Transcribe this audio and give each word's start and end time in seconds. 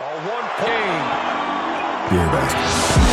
A 0.00 0.04
one 0.04 0.48
point. 0.58 2.08
Beer 2.08 2.26
basket. 2.30 3.07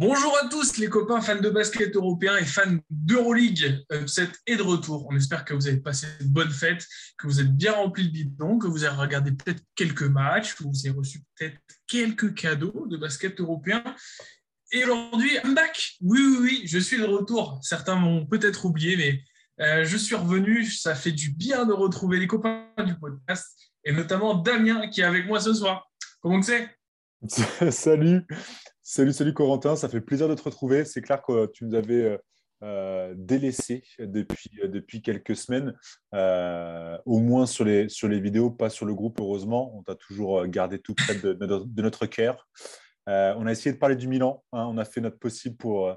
Bonjour 0.00 0.32
à 0.40 0.46
tous 0.46 0.76
les 0.76 0.88
copains 0.88 1.20
fans 1.20 1.40
de 1.40 1.50
basket 1.50 1.96
européen 1.96 2.36
et 2.36 2.44
fans 2.44 2.78
d'Euroleague 2.88 3.84
Upset 3.92 4.28
est 4.46 4.54
de 4.54 4.62
retour. 4.62 5.08
On 5.10 5.16
espère 5.16 5.44
que 5.44 5.54
vous 5.54 5.66
avez 5.66 5.78
passé 5.78 6.06
une 6.20 6.28
bonne 6.28 6.52
fête, 6.52 6.86
que 7.18 7.26
vous 7.26 7.40
êtes 7.40 7.52
bien 7.52 7.72
rempli 7.72 8.06
de 8.06 8.12
bidons, 8.12 8.60
que 8.60 8.68
vous 8.68 8.84
avez 8.84 8.94
regardé 8.94 9.32
peut-être 9.32 9.60
quelques 9.74 10.04
matchs, 10.04 10.54
que 10.54 10.62
vous 10.62 10.70
avez 10.84 10.96
reçu 10.96 11.24
peut-être 11.34 11.58
quelques 11.88 12.32
cadeaux 12.34 12.86
de 12.86 12.96
basket 12.96 13.40
européen. 13.40 13.82
Et 14.70 14.84
aujourd'hui, 14.84 15.36
I'm 15.42 15.56
back. 15.56 15.96
Oui, 16.00 16.20
oui, 16.22 16.36
oui, 16.42 16.62
je 16.66 16.78
suis 16.78 16.98
de 16.98 17.04
retour. 17.04 17.58
Certains 17.62 17.96
m'ont 17.96 18.24
peut-être 18.24 18.66
oublié, 18.66 18.96
mais 18.96 19.24
euh, 19.66 19.84
je 19.84 19.96
suis 19.96 20.14
revenu. 20.14 20.64
Ça 20.64 20.94
fait 20.94 21.10
du 21.10 21.32
bien 21.32 21.66
de 21.66 21.72
retrouver 21.72 22.20
les 22.20 22.28
copains 22.28 22.68
du 22.86 22.94
podcast 22.94 23.48
et 23.82 23.90
notamment 23.90 24.34
Damien 24.34 24.90
qui 24.90 25.00
est 25.00 25.04
avec 25.04 25.26
moi 25.26 25.40
ce 25.40 25.52
soir. 25.52 25.90
Comment 26.20 26.40
c'est 26.40 26.68
Salut, 27.72 28.24
Salut, 28.90 29.12
salut 29.12 29.34
Corentin, 29.34 29.76
ça 29.76 29.86
fait 29.86 30.00
plaisir 30.00 30.30
de 30.30 30.34
te 30.34 30.42
retrouver. 30.42 30.86
C'est 30.86 31.02
clair 31.02 31.20
que 31.20 31.44
tu 31.48 31.66
nous 31.66 31.74
avais 31.74 32.04
euh, 32.04 32.18
euh, 32.62 33.14
délaissé 33.18 33.84
depuis, 33.98 34.48
euh, 34.64 34.68
depuis 34.68 35.02
quelques 35.02 35.36
semaines, 35.36 35.74
au 37.04 37.18
moins 37.18 37.44
sur 37.44 37.66
les, 37.66 37.90
sur 37.90 38.08
les 38.08 38.18
vidéos, 38.18 38.50
pas 38.50 38.70
sur 38.70 38.86
le 38.86 38.94
groupe, 38.94 39.20
heureusement. 39.20 39.76
On 39.76 39.82
t'a 39.82 39.94
toujours 39.94 40.46
gardé 40.46 40.78
tout 40.78 40.94
près 40.94 41.16
de, 41.16 41.82
notre 41.82 42.06
cœur. 42.06 42.48
on 43.06 43.46
a 43.46 43.52
essayé 43.52 43.74
de 43.74 43.78
parler 43.78 43.94
du 43.94 44.08
Milan, 44.08 44.42
hein. 44.54 44.64
on 44.70 44.78
a 44.78 44.86
fait 44.86 45.02
notre 45.02 45.18
possible 45.18 45.58
pour, 45.58 45.94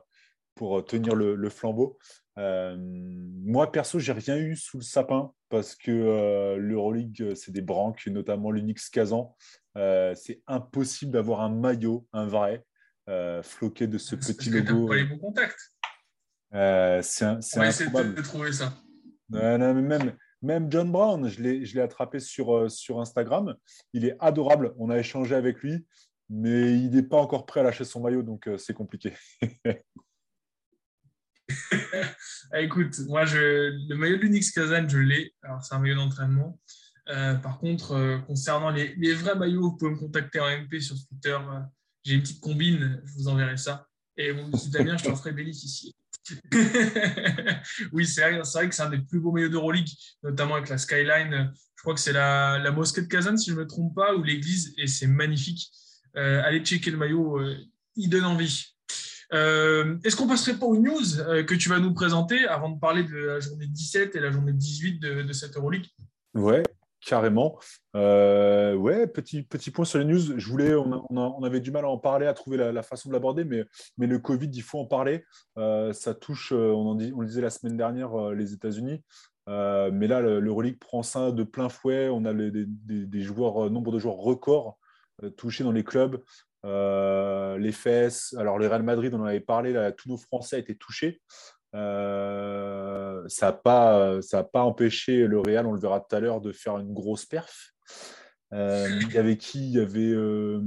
pour 0.56 0.84
tenir 0.84 1.16
le, 1.16 1.50
flambeau. 1.50 1.98
moi, 2.36 3.72
perso, 3.72 4.00
j'ai 4.00 4.12
rien 4.12 4.36
eu 4.36 4.58
sous 4.58 4.80
le 4.80 4.84
sapin 4.84 5.32
parce 5.48 5.76
que 5.76 6.58
l'Euroleague, 6.58 7.36
c'est 7.36 7.54
des 7.54 7.62
branques, 7.62 8.06
notamment 8.08 8.52
l'Unix 8.52 8.90
Kazan. 8.90 9.34
c'est 9.76 10.42
impossible 10.46 11.14
d'avoir 11.14 11.40
un 11.40 11.50
maillot, 11.50 12.06
un 12.12 12.26
vrai, 12.26 12.66
euh, 13.10 13.42
floqué 13.44 13.88
de 13.88 13.98
ce 13.98 14.16
petit 14.16 14.50
logo. 14.50 14.88
pas 14.88 14.96
les 14.96 15.06
bons 15.06 15.18
contacts. 15.18 15.72
Euh, 16.54 17.00
c'est 17.02 17.26
un, 17.26 17.40
On 17.56 17.60
va 17.60 17.68
essayer 17.68 17.90
de 17.90 18.22
trouver 18.22 18.52
ça. 18.52 18.74
même, 19.30 20.16
même 20.42 20.72
John 20.72 20.92
Brown, 20.92 21.28
je 21.30 21.42
l'ai 21.42 21.82
attrapé 21.82 22.20
sur, 22.20 22.56
euh, 22.56 22.70
sur 22.70 23.00
Instagram. 23.00 23.56
Il 23.94 24.06
est 24.06 24.18
adorable. 24.20 24.74
On 24.78 24.90
a 24.90 24.98
échangé 24.98 25.36
avec 25.36 25.62
lui, 25.62 25.86
mais 26.30 26.78
il 26.78 26.92
n'est 26.92 27.04
pas 27.04 27.18
encore 27.18 27.46
prêt 27.46 27.62
à 27.62 27.64
lâcher 27.64 27.86
son 27.86 28.02
maillot, 28.02 28.24
donc 28.24 28.48
euh, 28.48 28.58
c'est 28.58 28.74
compliqué. 28.74 29.14
Ah, 32.52 32.62
écoute, 32.62 33.00
moi, 33.08 33.26
je, 33.26 33.38
le 33.90 33.96
maillot 33.96 34.18
de 34.18 34.22
l'Unix 34.22 34.52
Kazan, 34.52 34.88
je 34.88 35.00
l'ai. 35.00 35.34
Alors, 35.44 35.64
c'est 35.64 35.76
un 35.76 35.80
maillot 35.80 35.96
d'entraînement. 35.96 36.60
par 37.06 37.60
contre, 37.60 38.22
concernant 38.28 38.72
les, 38.72 38.96
les, 38.96 39.14
vrais 39.14 39.36
maillots, 39.36 39.72
vous 39.72 39.78
pouvez 39.78 39.92
me 39.92 39.98
contacter 39.98 40.40
en 40.40 40.48
MP 40.48 40.80
sur 40.80 40.96
Twitter. 41.08 41.38
J'ai 42.04 42.16
une 42.16 42.22
petite 42.22 42.40
combine, 42.40 43.02
je 43.06 43.14
vous 43.14 43.28
enverrai 43.28 43.58
ça. 43.58 43.88
Et 44.18 44.34
bon, 44.34 44.50
Damien, 44.72 44.98
je 44.98 45.06
t'en 45.06 45.16
ferai 45.16 45.32
bénéficier. 45.32 45.94
oui, 47.92 48.06
c'est 48.06 48.22
vrai, 48.22 48.70
que 48.70 48.76
c'est 48.76 48.84
un 48.84 48.90
des 48.90 49.00
plus 49.00 49.20
beaux 49.20 49.32
maillots 49.32 49.50
d'Euroleague, 49.50 49.90
notamment 50.24 50.56
avec 50.56 50.70
la 50.70 50.78
skyline. 50.78 51.52
Je 51.76 51.82
crois 51.82 51.94
que 51.94 52.00
c'est 52.00 52.14
la, 52.14 52.60
la, 52.60 52.72
mosquée 52.72 53.02
de 53.02 53.08
Kazan, 53.08 53.38
si 53.38 53.50
je 53.50 53.56
ne 53.56 53.62
me 53.62 53.68
trompe 53.68 53.96
pas, 53.96 54.16
ou 54.16 54.24
l'église, 54.24 54.74
et 54.78 54.88
c'est 54.88 55.08
magnifique. 55.08 55.72
Euh, 56.18 56.42
allez 56.44 56.60
checker 56.60 56.92
le 56.92 56.98
maillot, 56.98 57.40
euh, 57.40 57.58
il 57.96 58.10
donne 58.10 58.26
envie. 58.26 58.66
Euh, 59.34 59.98
est-ce 60.04 60.16
qu'on 60.16 60.28
passerait 60.28 60.58
pas 60.58 60.66
aux 60.66 60.78
news 60.78 61.00
que 61.48 61.56
tu 61.56 61.70
vas 61.70 61.80
nous 61.80 61.94
présenter 61.94 62.46
avant 62.46 62.70
de 62.70 62.80
parler 62.80 63.04
de 63.04 63.16
la 63.16 63.40
journée 63.40 63.68
17 63.68 64.16
et 64.16 64.20
la 64.20 64.30
journée 64.30 64.52
18 64.52 65.00
de, 65.00 65.22
de 65.22 65.34
cette 65.34 65.56
Euroleague? 65.56 65.88
Ouais, 66.34 66.64
Carrément. 67.06 67.58
Euh, 67.96 68.76
ouais, 68.76 69.08
petit, 69.08 69.42
petit 69.42 69.72
point 69.72 69.86
sur 69.86 69.98
les 69.98 70.06
news. 70.06 70.38
Je 70.38 70.50
voulais, 70.50 70.76
on, 70.76 71.44
avait 71.44 71.60
du 71.60 71.72
mal 71.72 71.86
à 71.86 71.90
en 71.90 71.98
parler, 71.98 72.28
à 72.28 72.34
trouver 72.34 72.58
la, 72.58 72.84
façon 72.84 73.10
de 73.10 73.14
l'aborder, 73.14 73.44
mais, 73.44 74.08
le 74.08 74.20
Covid, 74.20 74.50
il 74.54 74.62
faut 74.62 74.80
en 74.80 74.86
parler. 74.86 75.26
Euh, 75.58 75.94
ça 75.94 76.14
touche, 76.14 76.52
euh, 76.52 76.72
on, 76.72 76.94
le 76.96 77.26
disait 77.26 77.42
la 77.42 77.50
semaine 77.50 77.76
dernière, 77.76 78.32
les 78.32 78.54
États-Unis. 78.54 79.04
mais 79.48 80.08
là, 80.08 80.22
l'Euroleague 80.22 80.78
prend 80.80 81.02
ça 81.02 81.32
de 81.32 81.44
plein 81.44 81.70
fouet. 81.70 82.10
On 82.10 82.24
a 82.26 82.34
des, 82.34 83.22
joueurs, 83.22 83.72
nombre 83.72 83.92
de 83.92 83.98
joueurs 83.98 84.18
records 84.18 84.78
touchés 85.38 85.64
dans 85.64 85.72
les 85.72 85.84
clubs. 85.84 86.22
les 86.64 87.72
fesses, 87.72 88.36
alors 88.38 88.60
le 88.60 88.68
Real 88.68 88.84
Madrid, 88.84 89.12
on 89.16 89.22
en 89.22 89.26
avait 89.26 89.40
parlé, 89.40 89.92
tous 89.98 90.08
nos 90.08 90.18
Français 90.18 90.60
étaient 90.60 90.76
touchés. 90.76 91.20
Euh, 91.74 93.24
ça 93.28 93.48
n'a 93.48 93.54
pas, 93.54 94.20
pas 94.52 94.64
empêché 94.64 95.28
le 95.28 95.40
Real, 95.40 95.66
on 95.66 95.72
le 95.72 95.80
verra 95.80 96.02
tout 96.02 96.16
à 96.16 96.20
l'heure, 96.20 96.42
de 96.42 96.52
faire 96.52 96.78
une 96.78 96.94
grosse 96.94 97.26
perf. 97.26 97.72
Euh, 98.54 98.88
il 99.02 99.14
y 99.14 99.18
avait 99.18 99.38
qui? 99.38 99.70
Il 99.70 99.76
y 99.76 99.80
avait 99.80 100.12
euh, 100.12 100.62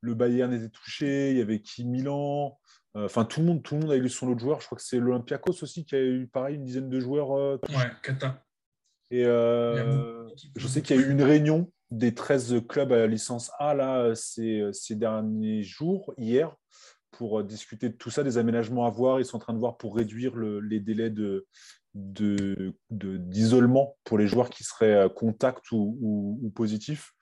le 0.00 0.14
Bayern 0.14 0.52
était 0.52 0.70
touché, 0.70 1.32
il 1.32 1.38
y 1.38 1.42
avait 1.42 1.60
qui? 1.60 1.84
Milan. 1.84 2.58
Enfin, 2.94 3.26
tout 3.26 3.40
le 3.40 3.46
monde, 3.46 3.62
tout 3.62 3.74
le 3.74 3.82
monde 3.82 3.92
a 3.92 3.96
eu 3.96 4.08
son 4.08 4.26
lot 4.26 4.34
de 4.34 4.40
joueurs. 4.40 4.62
Je 4.62 4.66
crois 4.66 4.78
que 4.78 4.84
c'est 4.84 4.98
l'Olympiakos 4.98 5.62
aussi 5.62 5.84
qui 5.84 5.94
a 5.96 6.02
eu 6.02 6.26
pareil 6.28 6.56
une 6.56 6.64
dizaine 6.64 6.88
de 6.88 6.98
joueurs. 6.98 7.30
ouais, 7.30 7.90
Kata. 8.02 8.42
Et 9.10 9.24
je 9.24 10.66
sais 10.66 10.80
qu'il 10.80 10.96
y 10.96 10.98
a 10.98 11.02
eu 11.02 11.10
une 11.10 11.22
réunion 11.22 11.70
des 11.90 12.14
13 12.14 12.62
clubs 12.66 12.90
à 12.92 12.96
la 12.96 13.06
licence 13.06 13.52
A 13.58 13.74
là, 13.74 14.14
ces, 14.14 14.66
ces 14.72 14.94
derniers 14.94 15.62
jours, 15.62 16.14
hier, 16.16 16.56
pour 17.12 17.40
euh, 17.40 17.42
discuter 17.42 17.88
de 17.88 17.94
tout 17.94 18.10
ça, 18.10 18.22
des 18.22 18.38
aménagements 18.38 18.86
à 18.86 18.90
voir. 18.90 19.20
Ils 19.20 19.24
sont 19.24 19.36
en 19.36 19.40
train 19.40 19.54
de 19.54 19.58
voir 19.58 19.76
pour 19.76 19.96
réduire 19.96 20.36
les 20.36 20.80
délais 20.80 21.10
de, 21.10 21.46
d'isolement 22.90 23.96
pour 24.04 24.18
les 24.18 24.26
joueurs 24.26 24.50
qui 24.50 24.64
seraient 24.64 24.94
euh, 24.94 25.08
contact 25.08 25.70
ou, 25.72 25.98
ou, 26.42 26.50
positifs. 26.50 27.12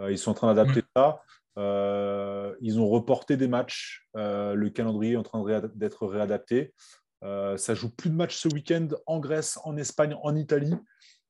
Euh, 0.00 0.10
ils 0.10 0.18
sont 0.18 0.30
en 0.30 0.34
train 0.34 0.54
d'adapter 0.54 0.82
ça. 0.96 1.20
ils 1.56 2.80
ont 2.80 2.88
reporté 2.88 3.36
des 3.36 3.48
matchs. 3.48 4.08
le 4.14 4.68
calendrier 4.68 5.12
est 5.12 5.16
en 5.16 5.22
train 5.22 5.44
d'être 5.74 6.06
réadapté. 6.06 6.74
ça 7.22 7.74
joue 7.74 7.90
plus 7.90 8.10
de 8.10 8.16
matchs 8.16 8.36
ce 8.36 8.48
week-end 8.48 8.88
en 9.06 9.20
Grèce, 9.20 9.58
en 9.64 9.76
Espagne, 9.76 10.16
en 10.22 10.34
Italie. 10.34 10.74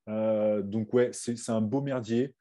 donc 0.07 0.93
ouais, 0.93 1.11
c'est 1.13 1.49
un 1.49 1.61
beau 1.61 1.81
merdier. 1.81 2.33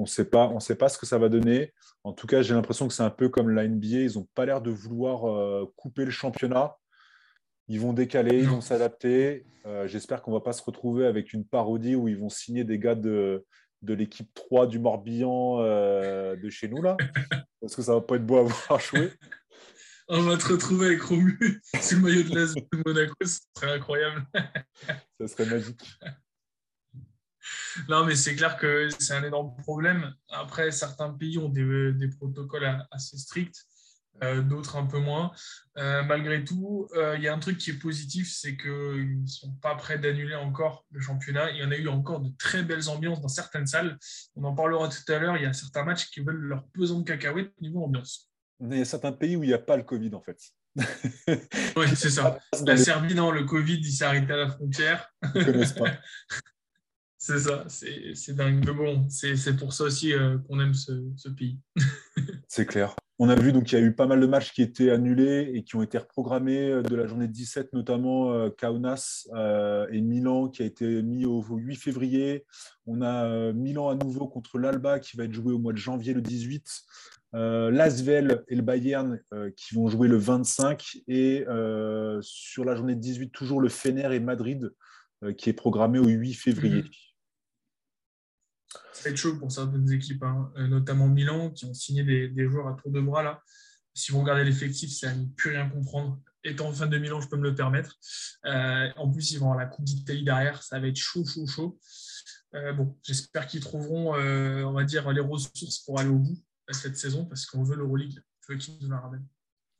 On 0.00 0.04
ne 0.04 0.08
sait 0.08 0.24
pas, 0.24 0.58
sait 0.60 0.76
pas 0.76 0.88
ce 0.88 0.96
que 0.96 1.04
ça 1.04 1.18
va 1.18 1.28
donner. 1.28 1.74
En 2.04 2.14
tout 2.14 2.26
cas, 2.26 2.40
j'ai 2.40 2.54
l'impression 2.54 2.88
que 2.88 2.94
c'est 2.94 3.02
un 3.02 3.10
peu 3.10 3.28
comme 3.28 3.50
la 3.50 3.68
NBA. 3.68 3.86
Ils 3.86 4.14
n'ont 4.14 4.26
pas 4.34 4.46
l'air 4.46 4.62
de 4.62 4.70
vouloir 4.70 5.28
euh, 5.28 5.70
couper 5.76 6.06
le 6.06 6.10
championnat. 6.10 6.74
Ils 7.68 7.78
vont 7.78 7.92
décaler, 7.92 8.38
ils 8.38 8.48
vont 8.48 8.62
s'adapter. 8.62 9.44
Euh, 9.66 9.86
j'espère 9.86 10.22
qu'on 10.22 10.30
ne 10.30 10.36
va 10.36 10.40
pas 10.40 10.54
se 10.54 10.62
retrouver 10.62 11.04
avec 11.04 11.34
une 11.34 11.44
parodie 11.44 11.96
où 11.96 12.08
ils 12.08 12.16
vont 12.16 12.30
signer 12.30 12.64
des 12.64 12.78
gars 12.78 12.94
de, 12.94 13.44
de 13.82 13.92
l'équipe 13.92 14.32
3 14.32 14.68
du 14.68 14.78
Morbihan 14.78 15.58
euh, 15.60 16.34
de 16.34 16.48
chez 16.48 16.68
nous, 16.68 16.80
là. 16.80 16.96
Parce 17.60 17.76
que 17.76 17.82
ça 17.82 17.92
ne 17.92 17.96
va 17.96 18.02
pas 18.02 18.16
être 18.16 18.24
beau 18.24 18.38
à 18.38 18.44
voir 18.44 18.80
jouer. 18.80 19.12
On 20.08 20.22
va 20.22 20.38
te 20.38 20.48
retrouver 20.50 20.86
avec 20.86 21.02
Romu 21.02 21.60
sous 21.82 21.96
le 21.96 22.00
maillot 22.00 22.22
de 22.22 22.34
l'As 22.34 22.54
de 22.54 22.82
Monaco, 22.86 23.14
ce 23.20 23.38
serait 23.54 23.74
incroyable. 23.74 24.24
ça 25.20 25.28
serait 25.28 25.44
magique 25.44 25.84
non, 27.88 28.04
mais 28.04 28.16
c'est 28.16 28.34
clair 28.34 28.56
que 28.56 28.88
c'est 28.98 29.14
un 29.14 29.24
énorme 29.24 29.54
problème. 29.56 30.14
Après, 30.28 30.70
certains 30.70 31.10
pays 31.10 31.38
ont 31.38 31.48
des, 31.48 32.08
protocoles 32.18 32.86
assez 32.90 33.16
stricts, 33.16 33.66
euh, 34.22 34.42
d'autres 34.42 34.76
un 34.76 34.86
peu 34.86 34.98
moins. 34.98 35.32
Euh, 35.78 36.02
malgré 36.02 36.44
tout, 36.44 36.88
euh, 36.94 37.16
il 37.16 37.22
y 37.22 37.28
a 37.28 37.34
un 37.34 37.38
truc 37.38 37.58
qui 37.58 37.70
est 37.70 37.78
positif, 37.78 38.30
c'est 38.32 38.56
qu'ils 38.56 39.22
ne 39.22 39.26
sont 39.26 39.52
pas 39.62 39.74
prêts 39.74 39.98
d'annuler 39.98 40.34
encore 40.34 40.84
le 40.90 41.00
championnat. 41.00 41.50
Il 41.50 41.58
y 41.58 41.64
en 41.64 41.70
a 41.70 41.76
eu 41.76 41.88
encore 41.88 42.20
de 42.20 42.30
très 42.38 42.62
belles 42.62 42.88
ambiances 42.88 43.20
dans 43.20 43.28
certaines 43.28 43.66
salles. 43.66 43.98
On 44.36 44.44
en 44.44 44.54
parlera 44.54 44.88
tout 44.88 45.12
à 45.12 45.18
l'heure. 45.18 45.36
Il 45.36 45.42
y 45.42 45.46
a 45.46 45.52
certains 45.52 45.84
matchs 45.84 46.10
qui 46.10 46.20
veulent 46.20 46.42
leur 46.42 46.66
pesant 46.68 47.00
de 47.00 47.04
cacahuètes 47.04 47.58
niveau 47.60 47.84
ambiance. 47.84 48.30
Il 48.60 48.76
y 48.76 48.80
a 48.80 48.84
certains 48.84 49.12
pays 49.12 49.36
où 49.36 49.44
il 49.44 49.48
n'y 49.48 49.54
a 49.54 49.58
pas 49.58 49.76
le 49.76 49.84
Covid, 49.84 50.14
en 50.14 50.20
fait. 50.20 50.38
oui, 51.76 51.86
c'est 51.96 52.10
ça. 52.10 52.38
La 52.66 52.76
Serbie, 52.76 53.14
non, 53.14 53.30
le 53.30 53.44
Covid, 53.44 53.78
il 53.78 53.92
s'est 53.92 54.04
arrêté 54.04 54.32
à 54.32 54.36
la 54.36 54.50
frontière. 54.50 55.08
Ils 55.34 55.40
ne 55.40 55.44
connaissent 55.44 55.72
pas. 55.72 55.90
C'est 57.22 57.38
ça, 57.38 57.66
c'est 57.68 58.34
dingue. 58.34 58.64
Mais 58.66 58.72
bon, 58.72 59.06
c'est 59.10 59.54
pour 59.58 59.74
ça 59.74 59.84
aussi 59.84 60.14
euh, 60.14 60.38
qu'on 60.38 60.58
aime 60.58 60.72
ce, 60.72 61.28
pays. 61.28 61.58
c'est 62.48 62.64
clair. 62.64 62.96
On 63.18 63.28
a 63.28 63.34
vu 63.34 63.52
donc 63.52 63.64
qu'il 63.64 63.78
y 63.78 63.82
a 63.82 63.84
eu 63.84 63.94
pas 63.94 64.06
mal 64.06 64.20
de 64.20 64.26
matchs 64.26 64.54
qui 64.54 64.62
étaient 64.62 64.88
annulés 64.88 65.52
et 65.52 65.62
qui 65.62 65.76
ont 65.76 65.82
été 65.82 65.98
reprogrammés 65.98 66.70
euh, 66.70 66.82
de 66.82 66.96
la 66.96 67.06
journée 67.06 67.28
17, 67.28 67.74
notamment 67.74 68.32
euh, 68.32 68.48
Kaunas 68.48 69.26
et 69.92 70.00
Milan 70.00 70.48
qui 70.48 70.62
a 70.62 70.64
été 70.64 71.02
mis 71.02 71.26
au, 71.26 71.42
8 71.42 71.76
février. 71.76 72.46
On 72.86 73.02
a 73.02 73.52
Milan 73.52 73.90
à 73.90 73.96
nouveau 73.96 74.26
contre 74.26 74.58
l'Alba 74.58 74.98
qui 74.98 75.18
va 75.18 75.24
être 75.24 75.34
joué 75.34 75.52
au 75.52 75.58
mois 75.58 75.74
de 75.74 75.78
janvier 75.78 76.14
le 76.14 76.22
18. 76.22 76.64
L'Asvel 77.34 78.44
et 78.48 78.56
le 78.56 78.62
Bayern 78.62 79.20
qui 79.56 79.74
vont 79.74 79.88
jouer 79.88 80.08
le 80.08 80.16
25 80.16 80.96
et 81.06 81.44
sur 82.22 82.64
la 82.64 82.74
journée 82.74 82.94
18 82.94 83.28
toujours 83.30 83.60
le 83.60 83.68
Fener 83.68 84.08
et 84.14 84.20
Madrid 84.20 84.72
qui 85.36 85.50
est 85.50 85.54
programmé 85.54 85.98
au 85.98 86.06
8 86.06 86.32
février. 86.32 86.84
Ça 88.92 89.04
va 89.04 89.10
être 89.10 89.16
chaud 89.16 89.36
pour 89.36 89.50
certaines 89.50 89.90
équipes, 89.92 90.22
hein, 90.22 90.52
notamment 90.68 91.08
Milan, 91.08 91.50
qui 91.50 91.64
ont 91.64 91.74
signé 91.74 92.04
des, 92.04 92.48
joueurs 92.48 92.68
à 92.68 92.74
tour 92.74 92.90
de 92.92 93.00
bras 93.00 93.22
là. 93.22 93.42
Si 93.94 94.12
vous 94.12 94.20
regardez 94.20 94.44
l'effectif, 94.44 94.90
c'est 94.90 95.06
à 95.06 95.14
ne 95.14 95.26
plus 95.26 95.50
rien 95.50 95.68
comprendre. 95.68 96.20
Étant 96.44 96.72
fan 96.72 96.88
de 96.88 96.98
Milan, 96.98 97.20
je 97.20 97.28
peux 97.28 97.36
me 97.36 97.42
le 97.42 97.54
permettre. 97.54 97.98
en 98.44 99.10
plus, 99.10 99.32
ils 99.32 99.38
vont 99.38 99.50
avoir 99.50 99.58
la 99.58 99.66
Coupe 99.66 99.84
d'Italie 99.84 100.24
derrière. 100.24 100.62
Ça 100.62 100.78
va 100.78 100.86
être 100.86 100.96
chaud, 100.96 101.24
chaud, 101.24 101.46
chaud. 101.46 101.78
bon, 102.52 102.96
j'espère 103.02 103.46
qu'ils 103.46 103.60
trouveront, 103.60 104.14
on 104.14 104.72
va 104.72 104.84
dire, 104.84 105.10
les 105.10 105.20
ressources 105.20 105.80
pour 105.80 105.98
aller 105.98 106.08
au 106.08 106.18
bout 106.18 106.38
cette 106.72 106.96
saison 106.96 107.24
parce 107.26 107.46
qu'on 107.46 107.62
veut 107.62 107.76
l'Euroleague. 107.76 108.20
Je 108.40 108.52
veux 108.52 108.58
qu'ils 108.58 108.78
nous 108.80 108.90
la. 108.90 109.02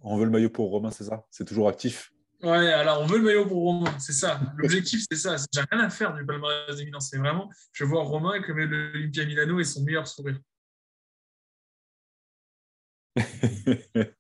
On 0.01 0.17
veut 0.17 0.25
le 0.25 0.31
maillot 0.31 0.51
pour 0.51 0.71
Romain, 0.71 0.91
c'est 0.91 1.05
ça? 1.05 1.27
C'est 1.31 1.45
toujours 1.45 1.69
actif? 1.69 2.13
Ouais, 2.43 2.73
alors 2.73 3.03
on 3.03 3.07
veut 3.07 3.19
le 3.19 3.25
maillot 3.25 3.47
pour 3.47 3.63
Romain, 3.63 3.99
c'est 3.99 4.15
ça. 4.15 4.41
L'objectif, 4.57 5.05
c'est 5.11 5.19
ça. 5.19 5.37
J'ai 5.53 5.61
rien 5.71 5.81
à 5.81 5.91
faire 5.91 6.15
du 6.15 6.25
palmarès 6.25 6.75
des 6.75 6.87
Milan. 6.87 7.01
C'est 7.01 7.19
vraiment, 7.19 7.51
je 7.73 7.85
vois 7.85 8.03
Romain 8.03 8.31
avec 8.31 8.49
l'Olympia 8.49 9.27
Milano 9.27 9.61
et 9.61 9.65
son 9.65 9.85
meilleur 9.85 10.07
sourire. 10.07 10.39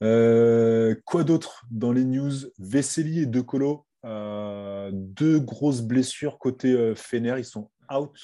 Euh, 0.00 0.94
quoi 1.04 1.24
d'autre 1.24 1.64
dans 1.72 1.90
les 1.90 2.04
news? 2.04 2.32
Vesely 2.60 3.22
et 3.22 3.26
De 3.26 3.40
Colo, 3.40 3.84
euh, 4.04 4.90
deux 4.92 5.40
grosses 5.40 5.80
blessures 5.80 6.38
côté 6.38 6.70
euh, 6.70 6.94
Fener. 6.94 7.34
Ils 7.38 7.44
sont 7.44 7.68
out 7.92 8.16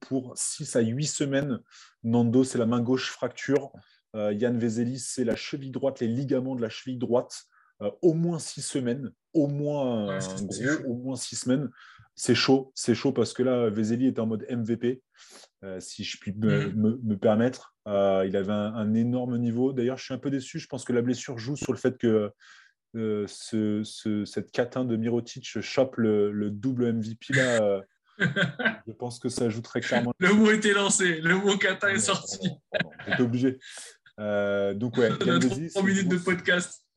pour 0.00 0.32
6 0.34 0.74
à 0.74 0.80
8 0.80 1.06
semaines. 1.06 1.60
Nando, 2.02 2.42
c'est 2.42 2.58
la 2.58 2.66
main 2.66 2.80
gauche 2.80 3.12
fracture. 3.12 3.70
Yann 4.14 4.58
Vesely, 4.58 4.98
c'est 4.98 5.22
la 5.22 5.36
cheville 5.36 5.70
droite, 5.70 6.00
les 6.00 6.08
ligaments 6.08 6.56
de 6.56 6.62
la 6.62 6.70
cheville 6.70 6.98
droite. 6.98 7.44
Euh, 7.82 7.90
au 8.02 8.14
moins 8.14 8.38
six 8.38 8.62
semaines, 8.62 9.10
au 9.32 9.46
moins 9.46 10.18
au 10.86 10.94
moins 10.94 11.16
six 11.16 11.36
semaines. 11.36 11.70
C'est 12.14 12.34
chaud, 12.34 12.72
c'est 12.74 12.94
chaud 12.94 13.12
parce 13.12 13.32
que 13.32 13.42
là, 13.42 13.70
Vezeli 13.70 14.06
est 14.08 14.18
en 14.18 14.26
mode 14.26 14.46
MVP, 14.50 15.00
euh, 15.64 15.80
si 15.80 16.04
je 16.04 16.18
puis 16.18 16.34
me, 16.36 16.68
mhm. 16.68 17.18
permettre. 17.18 17.74
Euh, 17.88 18.24
il 18.26 18.36
avait 18.36 18.52
un, 18.52 18.92
énorme 18.92 19.38
niveau. 19.38 19.72
D'ailleurs, 19.72 19.96
je 19.96 20.04
suis 20.04 20.14
un 20.14 20.18
peu 20.18 20.30
déçu. 20.30 20.58
Je 20.58 20.66
pense 20.66 20.84
que 20.84 20.92
la 20.92 21.00
blessure 21.00 21.38
joue 21.38 21.56
sur 21.56 21.72
le 21.72 21.78
fait 21.78 21.96
que 21.96 22.30
ce, 22.94 24.24
cette 24.26 24.50
catin 24.50 24.84
de 24.84 24.96
Mirotic 24.96 25.60
chope 25.60 25.96
le, 25.96 26.50
double 26.50 26.92
MVP 26.92 27.34
là. 27.34 27.80
je 28.86 28.92
pense 28.92 29.18
que 29.18 29.30
ça 29.30 29.48
joue 29.48 29.62
très 29.62 29.80
clairement. 29.80 30.12
Le 30.18 30.34
mot 30.34 30.50
était 30.50 30.74
lancé, 30.74 31.22
le 31.22 31.36
mot 31.36 31.56
catin 31.56 31.88
est 31.88 31.98
sorti. 31.98 32.50
J'étais 33.06 33.22
obligé. 33.22 33.58
Euh, 34.20 34.74
donc, 34.74 34.96
ouais. 34.96 35.10
On 35.10 35.28
a 35.28 35.38
trois 35.70 35.82
minutes 35.82 36.08
de 36.08 36.18
podcast. 36.18 36.84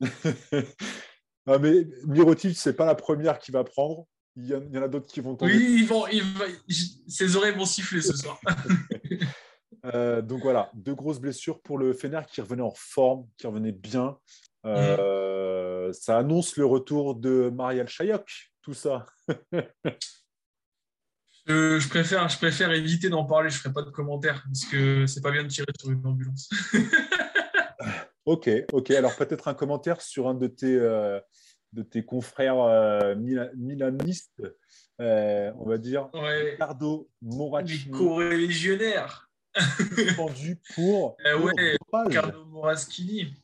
non, 1.46 1.58
mais 1.58 1.86
Mirotic, 2.06 2.56
c'est 2.56 2.74
pas 2.74 2.84
la 2.84 2.94
première 2.94 3.38
qui 3.38 3.50
va 3.50 3.64
prendre. 3.64 4.06
Il 4.36 4.46
y, 4.46 4.54
en, 4.54 4.82
a 4.82 4.88
d'autres 4.88 5.06
qui 5.06 5.20
vont 5.20 5.36
tomber. 5.36 5.54
Oui, 5.54 5.76
ils 5.78 5.86
vont, 5.86 6.04
ses 7.06 7.36
oreilles 7.36 7.54
vont 7.54 7.64
siffler 7.64 8.02
ce 8.02 8.16
soir. 8.16 8.40
euh, 9.86 10.22
donc 10.22 10.42
voilà, 10.42 10.70
deux 10.74 10.94
grosses 10.94 11.20
blessures 11.20 11.62
pour 11.62 11.78
le 11.78 11.92
Fener 11.92 12.20
qui 12.28 12.40
revenait 12.40 12.62
en 12.62 12.74
forme, 12.76 13.28
qui 13.38 13.46
revenait 13.46 13.70
bien. 13.70 14.18
Euh, 14.66 15.92
ça 15.92 16.18
annonce 16.18 16.56
le 16.56 16.66
retour 16.66 17.14
de 17.14 17.48
Marielle 17.54 17.86
Chayok, 17.86 18.28
tout 18.60 18.74
ça. 18.74 19.06
je, 21.46 21.88
préfère, 21.88 22.28
je 22.28 22.38
préfère 22.38 22.72
éviter 22.72 23.08
d'en 23.08 23.24
parler, 23.24 23.50
je 23.50 23.56
ne 23.56 23.60
ferai 23.60 23.72
pas 23.72 23.82
de 23.82 23.90
commentaires 23.90 24.42
parce 24.44 24.64
que 24.64 25.06
c'est 25.06 25.20
pas 25.20 25.30
bien 25.30 25.44
de 25.44 25.48
tirer 25.48 25.70
sur 25.78 25.92
une 25.92 26.04
ambulance. 26.04 26.50
Ok, 28.26 28.48
ok. 28.72 28.90
Alors 28.92 29.16
peut-être 29.16 29.48
un 29.48 29.54
commentaire 29.54 30.00
sur 30.00 30.28
un 30.28 30.34
de 30.34 30.46
tes, 30.46 30.74
euh, 30.74 31.20
de 31.72 31.82
tes 31.82 32.04
confrères 32.04 32.58
euh, 32.58 33.14
milanistes, 33.16 34.42
euh, 35.00 35.52
on 35.58 35.68
va 35.68 35.78
dire, 35.78 36.08
Ricardo 36.14 37.10
Moracchini. 37.20 37.90
Co-religionnaire. 37.90 39.28
suspendu 39.56 40.58
pour, 40.74 41.16
eh 41.24 41.34
ouais, 41.34 41.76
Ricardo 41.92 42.44
Moraschini. 42.46 43.34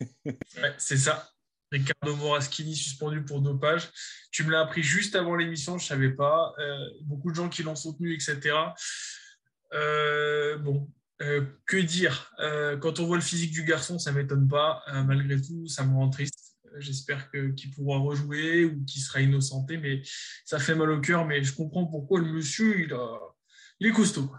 c'est 0.78 0.98
ça. 0.98 1.30
Ricardo 1.72 2.16
Moraschini 2.16 2.76
suspendu 2.76 3.24
pour 3.24 3.40
dopage. 3.40 3.90
Tu 4.30 4.44
me 4.44 4.50
l'as 4.50 4.60
appris 4.60 4.82
juste 4.82 5.16
avant 5.16 5.36
l'émission, 5.36 5.78
je 5.78 5.84
ne 5.84 5.88
savais 5.88 6.10
pas. 6.10 6.54
beaucoup 7.02 7.30
de 7.30 7.36
gens 7.36 7.48
qui 7.48 7.62
l'ont 7.62 7.76
soutenu, 7.76 8.14
etc. 8.14 8.54
bon, 10.60 10.88
euh, 11.20 11.44
que 11.66 11.76
dire? 11.76 12.32
Euh, 12.38 12.76
Quand 12.76 13.00
on 13.00 13.06
voit 13.06 13.16
le 13.16 13.22
physique 13.22 13.52
du 13.52 13.64
garçon, 13.64 13.98
ça 13.98 14.12
ne 14.12 14.16
m'étonne 14.16 14.48
pas. 14.48 14.82
Euh, 14.88 15.02
malgré 15.02 15.40
tout, 15.40 15.66
ça 15.66 15.84
me 15.84 15.94
rend 15.94 16.10
triste. 16.10 16.56
J'espère 16.78 17.30
qu'il 17.30 17.70
pourra 17.74 17.98
rejouer 17.98 18.66
ou 18.66 18.84
qu'il 18.84 19.00
sera 19.00 19.20
innocenté, 19.20 19.78
mais 19.78 20.02
ça 20.44 20.58
fait 20.58 20.74
mal 20.74 20.90
au 20.90 21.00
cœur. 21.00 21.26
Mais 21.26 21.42
je 21.42 21.54
comprends 21.54 21.86
pourquoi 21.86 22.20
le 22.20 22.26
monsieur, 22.26 22.80
il, 22.80 22.96
il 23.80 23.86
est 23.88 23.92
costaud. 23.92 24.30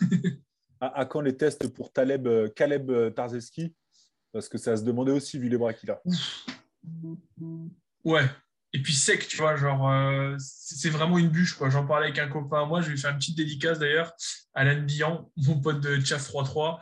à, 0.80 1.04
quand 1.06 1.22
les 1.22 1.36
tests 1.36 1.68
pour 1.68 1.92
Taleb, 1.92 2.28
Caleb 2.54 3.14
Tarzeski? 3.14 3.74
Parce 4.32 4.48
que 4.48 4.58
ça 4.58 4.76
se 4.76 4.82
demandait 4.82 5.12
aussi, 5.12 5.38
vu 5.38 5.48
les 5.48 5.56
bras 5.56 5.72
qu'il 5.72 5.90
a. 5.90 6.02
Ouais, 8.04 8.28
et 8.74 8.82
puis 8.82 8.94
sec, 8.94 9.26
tu 9.26 9.38
vois, 9.38 9.56
genre, 9.56 9.90
euh, 9.90 10.36
c'est 10.38 10.90
vraiment 10.90 11.16
une 11.18 11.28
bûche, 11.28 11.54
quoi. 11.54 11.70
J'en 11.70 11.86
parlais 11.86 12.08
avec 12.08 12.18
un 12.18 12.28
copain 12.28 12.62
à 12.62 12.66
moi, 12.66 12.82
je 12.82 12.90
lui 12.90 12.98
ai 12.98 13.00
fait 13.00 13.08
une 13.08 13.16
petite 13.16 13.36
dédicace 13.36 13.78
d'ailleurs, 13.78 14.12
Alain 14.52 14.80
Billan, 14.80 15.32
mon 15.36 15.58
pote 15.58 15.80
de 15.80 15.98
Chaf 16.04 16.28
3-3, 16.28 16.78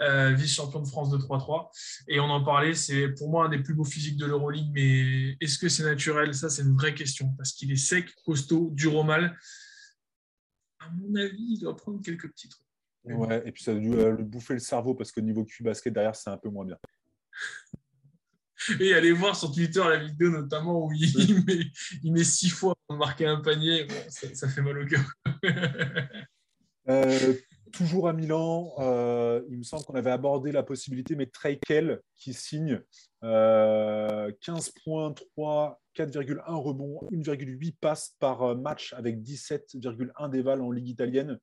euh, 0.00 0.32
vice-champion 0.32 0.80
de 0.80 0.88
France 0.88 1.10
de 1.10 1.16
3-3. 1.16 1.70
Et 2.08 2.18
on 2.18 2.24
en 2.24 2.42
parlait, 2.42 2.74
c'est 2.74 3.08
pour 3.10 3.30
moi 3.30 3.46
un 3.46 3.50
des 3.50 3.60
plus 3.60 3.74
beaux 3.74 3.84
physiques 3.84 4.16
de 4.16 4.26
l'Euroleague, 4.26 4.70
mais 4.72 5.36
est-ce 5.40 5.58
que 5.58 5.68
c'est 5.68 5.84
naturel? 5.84 6.34
Ça, 6.34 6.50
c'est 6.50 6.62
une 6.62 6.74
vraie 6.74 6.94
question, 6.94 7.32
parce 7.36 7.52
qu'il 7.52 7.70
est 7.70 7.76
sec, 7.76 8.12
costaud, 8.24 8.70
dur 8.72 8.96
au 8.96 9.04
mal. 9.04 9.38
À 10.80 10.90
mon 10.90 11.14
avis, 11.14 11.54
il 11.54 11.60
doit 11.60 11.76
prendre 11.76 12.02
quelques 12.02 12.28
petits 12.32 12.48
trucs. 12.48 12.64
Ouais, 13.04 13.42
et 13.46 13.52
puis 13.52 13.62
ça 13.62 13.70
a 13.70 13.74
dû 13.74 13.92
euh, 13.94 14.16
lui 14.16 14.24
bouffer 14.24 14.54
le 14.54 14.60
cerveau, 14.60 14.94
parce 14.94 15.12
que 15.12 15.20
niveau 15.20 15.44
cul 15.44 15.62
basket 15.62 15.94
derrière, 15.94 16.16
c'est 16.16 16.30
un 16.30 16.36
peu 16.36 16.48
moins 16.48 16.64
bien. 16.64 16.78
Et 18.80 18.94
allez 18.94 19.12
voir 19.12 19.36
sur 19.36 19.52
Twitter 19.52 19.80
la 19.80 19.98
vidéo 19.98 20.30
notamment 20.30 20.86
où 20.86 20.92
il, 20.92 22.12
met, 22.12 22.24
six 22.24 22.50
fois 22.50 22.74
pour 22.86 22.96
marquer 22.96 23.26
un 23.26 23.40
panier. 23.40 23.86
ça, 24.08 24.48
fait 24.48 24.62
mal 24.62 24.78
au 24.78 24.86
cœur. 24.86 25.04
Euh, 26.90 27.34
toujours 27.70 28.08
à 28.08 28.14
Milan, 28.14 28.72
euh, 28.78 29.42
il 29.50 29.58
me 29.58 29.62
semble 29.62 29.84
qu'on 29.84 29.94
avait 29.94 30.10
abordé 30.10 30.52
la 30.52 30.62
possibilité, 30.62 31.16
mais 31.16 31.26
Treikel 31.26 32.00
qui 32.16 32.32
signe 32.32 32.80
15 33.20 34.38
points, 34.82 35.12
3, 35.34 35.82
4,1 35.94 36.40
rebonds, 36.54 37.00
1,8 37.12 37.74
passes 37.78 38.16
par 38.18 38.56
match 38.56 38.94
avec 38.94 39.18
17,1 39.18 40.30
déval 40.30 40.62
en 40.62 40.70
Ligue 40.70 40.88
italienne. 40.88 41.38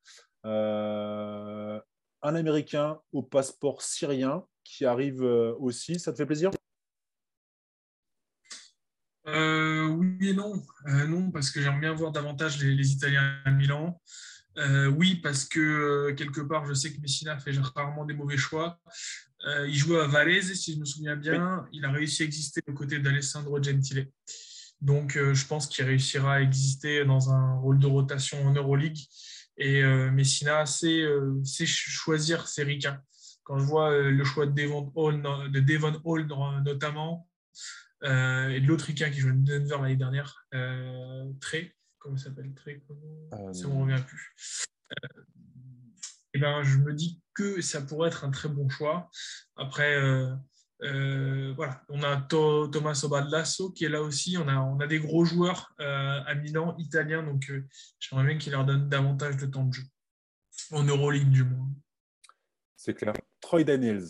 Euh, 0.48 1.80
un 2.24 2.36
Américain 2.36 3.00
au 3.12 3.22
passeport 3.22 3.84
syrien 3.84 4.48
qui 4.64 4.84
arrive 4.84 5.22
aussi. 5.22 6.00
Ça 6.00 6.12
te 6.12 6.18
fait 6.18 6.26
plaisir? 6.26 6.50
Et 10.30 10.34
non. 10.34 10.62
Euh, 10.88 11.08
non, 11.08 11.32
parce 11.32 11.50
que 11.50 11.62
j'aime 11.62 11.80
bien 11.80 11.94
voir 11.94 12.12
davantage 12.12 12.62
les, 12.64 12.92
Italiens 12.92 13.40
à 13.46 13.52
Milan. 13.52 14.02
Euh, 14.58 14.88
oui, 14.88 15.16
parce 15.16 15.46
que 15.46 16.12
quelque 16.12 16.42
part, 16.42 16.66
je 16.66 16.74
sais 16.74 16.94
que 16.94 17.02
Messina 17.02 17.38
fait 17.40 17.52
rarement 17.76 18.06
des 18.06 18.14
mauvais 18.14 18.38
choix. 18.38 18.80
il 19.68 19.76
jouait 19.76 20.00
à 20.00 20.08
Varese, 20.08 20.54
si 20.54 20.74
je 20.74 20.80
me 20.80 20.86
souviens 20.86 21.16
bien. 21.16 21.66
Il 21.74 21.84
a 21.86 21.92
réussi 21.92 22.24
à 22.24 22.26
exister 22.26 22.62
aux 22.68 22.74
côtés 22.74 23.00
d'Alessandro 23.00 23.62
Gentile. 23.62 24.10
Donc, 24.82 25.14
je 25.18 25.46
pense 25.46 25.68
qu'il 25.68 25.86
réussira 25.86 26.36
à 26.36 26.42
exister 26.42 27.06
dans 27.06 27.32
un 27.32 27.56
rôle 27.56 27.80
de 27.80 27.88
rotation 27.88 28.46
en 28.46 28.52
Euroleague. 28.52 29.00
Et 29.58 29.84
Messina 30.12 30.66
sait, 30.66 31.06
sait, 31.44 31.66
choisir 31.66 32.48
ses 32.48 32.64
ricains. 32.64 33.02
Quand 33.44 33.60
je 33.60 33.66
vois 33.66 34.00
le 34.00 34.24
choix 34.24 34.46
de 34.46 34.54
Devon 34.54 34.92
Hall, 34.96 35.22
de 35.52 35.60
Devon 35.60 36.00
Hall 36.04 36.28
notamment, 36.64 37.28
euh, 37.56 37.85
et 38.04 38.60
de 38.60 38.68
l'autre 38.68 38.86
Ricain 38.86 39.10
qui 39.10 39.20
joue 39.20 39.30
à 39.30 39.34
Denver 39.34 39.78
l'année 39.82 39.96
dernière, 39.96 40.46
euh, 40.54 41.32
Trey, 41.42 41.76
comment 41.98 42.18
s'appelle 42.18 42.54
Trey 42.54 42.84
euh, 43.34 43.54
Ça 43.54 43.68
ne 43.68 43.74
me 43.74 43.82
revient 43.82 44.04
plus. 44.06 44.34
et 46.34 46.40
ben, 46.40 46.64
je 46.64 46.78
me 46.78 46.94
dis 46.94 47.22
que 47.34 47.62
ça 47.62 47.82
pourrait 47.82 48.10
être 48.10 48.26
un 48.26 48.32
très 48.32 48.50
bon 48.50 48.70
choix. 48.70 49.10
Après, 49.56 50.00
voilà, 50.82 51.84
on 51.90 52.04
a 52.04 52.18
Thomas 52.22 53.00
Obadlasso 53.04 53.72
qui 53.72 53.86
est 53.86 53.90
là 53.90 54.02
aussi. 54.02 54.38
On 54.38 54.48
a, 54.48 54.58
on 54.58 54.80
a 54.80 54.88
des 54.88 55.00
gros 55.00 55.26
joueurs 55.26 55.74
à 55.80 56.36
Milan, 56.36 56.76
italiens, 56.78 57.24
donc 57.24 57.52
j'aimerais 58.00 58.26
bien 58.26 58.38
qu'il 58.38 58.52
leur 58.52 58.66
donne 58.66 58.88
davantage 58.90 59.38
de 59.38 59.46
temps 59.46 59.66
de 59.66 59.74
jeu. 59.74 59.84
En 60.72 60.84
Euroleague, 60.84 61.30
du 61.30 61.44
moins. 61.44 61.70
C'est 62.76 62.94
clair. 62.94 63.14
Troy 63.42 63.64
Daniels. 63.64 64.10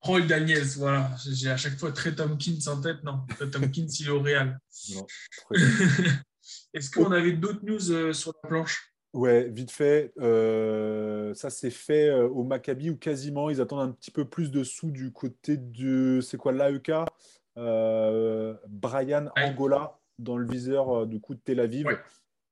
Roy 0.00 0.22
Daniels, 0.22 0.76
voilà. 0.76 1.10
J'ai 1.30 1.50
à 1.50 1.56
chaque 1.56 1.78
fois 1.78 1.92
Trey 1.92 2.14
Tompkins 2.14 2.58
en 2.68 2.80
tête. 2.80 3.02
Non, 3.02 3.20
Trey 3.28 3.50
Tompkins, 3.50 3.86
il 4.00 4.06
est 4.06 4.10
au 4.10 4.20
Real. 4.20 4.58
Est-ce 6.74 6.90
qu'on 6.90 7.10
avait 7.10 7.32
d'autres 7.32 7.64
news 7.64 7.90
euh, 7.90 8.12
sur 8.12 8.32
la 8.42 8.48
planche? 8.48 8.92
Ouais, 9.12 9.48
vite 9.48 9.70
fait. 9.70 10.12
Euh, 10.20 11.32
ça 11.34 11.48
s'est 11.48 11.70
fait 11.70 12.08
euh, 12.08 12.28
au 12.28 12.44
Maccabi 12.44 12.90
ou 12.90 12.96
quasiment. 12.96 13.48
Ils 13.48 13.60
attendent 13.60 13.88
un 13.88 13.92
petit 13.92 14.10
peu 14.10 14.26
plus 14.26 14.50
de 14.50 14.62
sous 14.62 14.90
du 14.90 15.10
côté 15.10 15.56
de. 15.56 16.20
C'est 16.20 16.36
quoi 16.36 16.52
l'AEK 16.52 16.92
Brian 18.68 19.28
Angola 19.36 19.98
dans 20.18 20.36
le 20.36 20.46
viseur 20.46 21.06
du 21.06 21.20
coup 21.20 21.34
de 21.34 21.40
Tel 21.40 21.60
Aviv. 21.60 21.86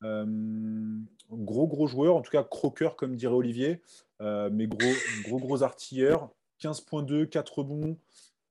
gros, 0.03 1.67
gros 1.67 1.87
joueur, 1.87 2.17
en 2.17 2.23
tout 2.23 2.31
cas 2.31 2.43
croqueur, 2.43 2.97
comme 2.97 3.15
dirait 3.15 3.35
Olivier, 3.35 3.83
mais 4.21 4.67
gros, 4.67 4.93
gros, 5.25 5.39
gros 5.39 5.63
artilleurs. 5.63 6.31
15.2, 6.69 7.29
4 7.29 7.59
rebonds, 7.59 7.99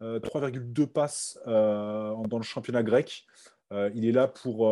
3,2 0.01 0.88
passes 0.88 1.39
dans 1.46 2.38
le 2.38 2.43
championnat 2.43 2.84
grec. 2.84 3.25
il 3.72 4.05
est 4.05 4.12
là 4.12 4.27
pour 4.27 4.67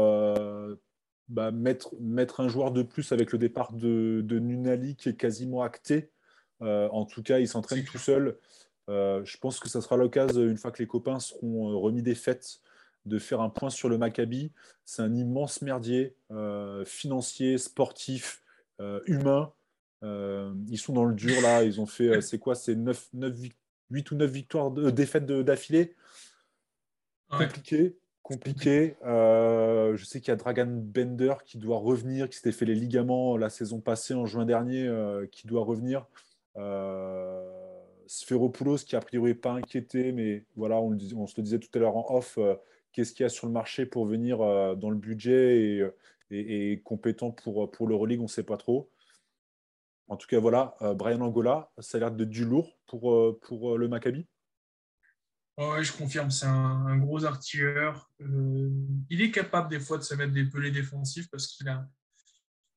bah, 1.31 1.51
mettre, 1.51 2.41
un 2.41 2.49
joueur 2.49 2.71
de 2.71 2.83
plus 2.83 3.13
avec 3.13 3.31
le 3.31 3.37
départ 3.37 3.71
de, 3.71 4.21
Nunali 4.21 4.97
qui 4.97 5.07
est 5.07 5.15
quasiment 5.15 5.61
acté. 5.61 6.11
Euh, 6.61 6.89
en 6.89 7.05
tout 7.05 7.23
cas, 7.23 7.39
il 7.39 7.47
s'entraîne 7.47 7.85
tout 7.85 7.97
seul. 7.97 8.37
Euh, 8.89 9.23
je 9.23 9.37
pense 9.37 9.57
que 9.59 9.69
ça 9.69 9.79
sera 9.79 9.95
l'occasion, 9.95 10.41
une 10.41 10.57
fois 10.57 10.71
que 10.71 10.79
les 10.79 10.87
copains 10.87 11.19
seront 11.19 11.71
euh, 11.71 11.75
remis 11.77 12.01
des 12.01 12.15
fêtes, 12.15 12.59
de 13.05 13.17
faire 13.17 13.39
un 13.39 13.49
point 13.49 13.69
sur 13.69 13.87
le 13.87 13.97
Maccabi. 13.97 14.51
C'est 14.83 15.03
un 15.03 15.15
immense 15.15 15.61
merdier 15.61 16.15
financier, 16.85 17.57
sportif, 17.57 18.43
humain. 19.05 19.53
Ils 20.03 20.77
sont 20.77 20.93
dans 20.93 21.05
le 21.05 21.13
dur 21.13 21.41
là. 21.41 21.63
Ils 21.63 21.79
ont 21.81 21.85
fait, 21.85 22.21
c'est 22.21 22.39
quoi? 22.39 22.55
C'est 22.55 22.75
9, 22.75 23.09
9, 23.13 23.35
8 23.91 24.11
ou 24.11 24.15
9 24.15 24.31
victoires, 24.31 24.71
de, 24.71 24.89
défaites 24.89 25.25
d'affilée. 25.25 25.95
Compliqué 27.29 27.95
compliqué. 28.31 28.95
Euh, 29.05 29.95
je 29.95 30.05
sais 30.05 30.19
qu'il 30.19 30.29
y 30.29 30.31
a 30.31 30.35
Dragan 30.35 30.67
Bender 30.67 31.33
qui 31.45 31.57
doit 31.57 31.77
revenir, 31.77 32.29
qui 32.29 32.37
s'était 32.37 32.51
fait 32.51 32.65
les 32.65 32.75
ligaments 32.75 33.37
la 33.37 33.49
saison 33.49 33.79
passée 33.79 34.13
en 34.13 34.25
juin 34.25 34.45
dernier, 34.45 34.87
euh, 34.87 35.25
qui 35.31 35.47
doit 35.47 35.63
revenir. 35.63 36.05
Euh, 36.57 37.49
qui 38.07 38.95
a 38.95 38.99
priori 38.99 39.33
pas 39.33 39.53
inquiété, 39.53 40.11
mais 40.11 40.43
voilà, 40.57 40.81
on, 40.81 40.97
on 41.15 41.27
se 41.27 41.35
le 41.37 41.43
disait 41.43 41.59
tout 41.59 41.69
à 41.73 41.79
l'heure 41.79 41.95
en 41.95 42.17
off, 42.17 42.37
euh, 42.37 42.55
qu'est-ce 42.91 43.13
qu'il 43.13 43.23
y 43.23 43.25
a 43.25 43.29
sur 43.29 43.47
le 43.47 43.53
marché 43.53 43.85
pour 43.85 44.05
venir 44.05 44.39
dans 44.75 44.89
le 44.89 44.97
budget 44.97 45.61
et, 46.29 46.71
et, 46.71 46.81
compétent 46.83 47.31
pour, 47.31 47.71
pour 47.71 47.87
l'Euroleague, 47.87 48.19
on 48.19 48.23
ne 48.23 48.27
sait 48.27 48.43
pas 48.43 48.57
trop. 48.57 48.89
En 50.11 50.17
tout 50.17 50.27
cas, 50.27 50.39
voilà, 50.39 50.75
Brian 50.95 51.21
Angola, 51.21 51.71
ça 51.79 51.97
a 51.97 51.99
l'air 52.01 52.11
de 52.11 52.25
du 52.25 52.43
lourd 52.43 52.77
pour, 52.85 53.39
pour 53.39 53.77
le 53.77 53.87
Maccabi. 53.87 54.27
Oui, 55.57 55.83
je 55.83 55.93
confirme, 55.93 56.31
c'est 56.31 56.47
un, 56.47 56.97
gros 56.97 57.23
artilleur. 57.25 58.09
Euh, 58.21 58.69
il 59.09 59.21
est 59.21 59.31
capable 59.31 59.69
des 59.69 59.79
fois 59.79 59.97
de 59.97 60.03
se 60.03 60.15
mettre 60.15 60.33
des 60.33 60.45
pelés 60.45 60.71
défensifs 60.71 61.29
parce 61.29 61.47
qu'il 61.47 61.67
a, 61.67 61.87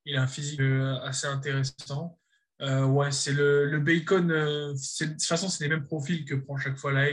un 0.07 0.27
physique 0.27 0.61
euh, 0.61 0.99
assez 1.01 1.27
intéressant. 1.27 2.19
Euh, 2.63 2.85
ouais, 2.85 3.11
c'est 3.11 3.33
le, 3.33 3.79
bacon. 3.81 4.29
de 4.29 4.75
toute 4.99 5.23
façon, 5.23 5.49
c'est 5.49 5.65
les 5.65 5.71
mêmes 5.71 5.85
profils 5.85 6.25
que 6.25 6.35
prend 6.35 6.57
chaque 6.57 6.77
fois 6.77 6.93
la 6.93 7.09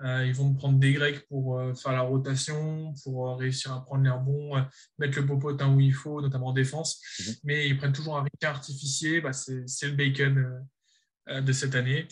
hein. 0.00 0.24
ils 0.24 0.34
vont 0.34 0.54
prendre 0.54 0.78
des 0.78 0.92
Grecs 0.92 1.26
pour 1.28 1.60
faire 1.76 1.92
la 1.92 2.02
rotation, 2.02 2.92
pour 3.02 3.38
réussir 3.38 3.72
à 3.72 3.84
prendre 3.84 4.04
l'air 4.04 4.20
bon, 4.20 4.62
mettre 4.98 5.18
le 5.18 5.26
popotin 5.26 5.74
où 5.74 5.80
il 5.80 5.94
faut, 5.94 6.20
notamment 6.20 6.48
en 6.48 6.52
défense. 6.52 7.00
Mhm. 7.20 7.34
Mais 7.44 7.68
ils 7.68 7.76
prennent 7.76 7.92
toujours 7.92 8.18
un 8.18 8.22
Ricain 8.22 8.50
artificier. 8.50 9.20
Bah, 9.20 9.32
c'est 9.32 9.86
le 9.86 9.92
bacon 9.92 10.66
de 11.28 11.52
cette 11.52 11.74
année. 11.74 12.06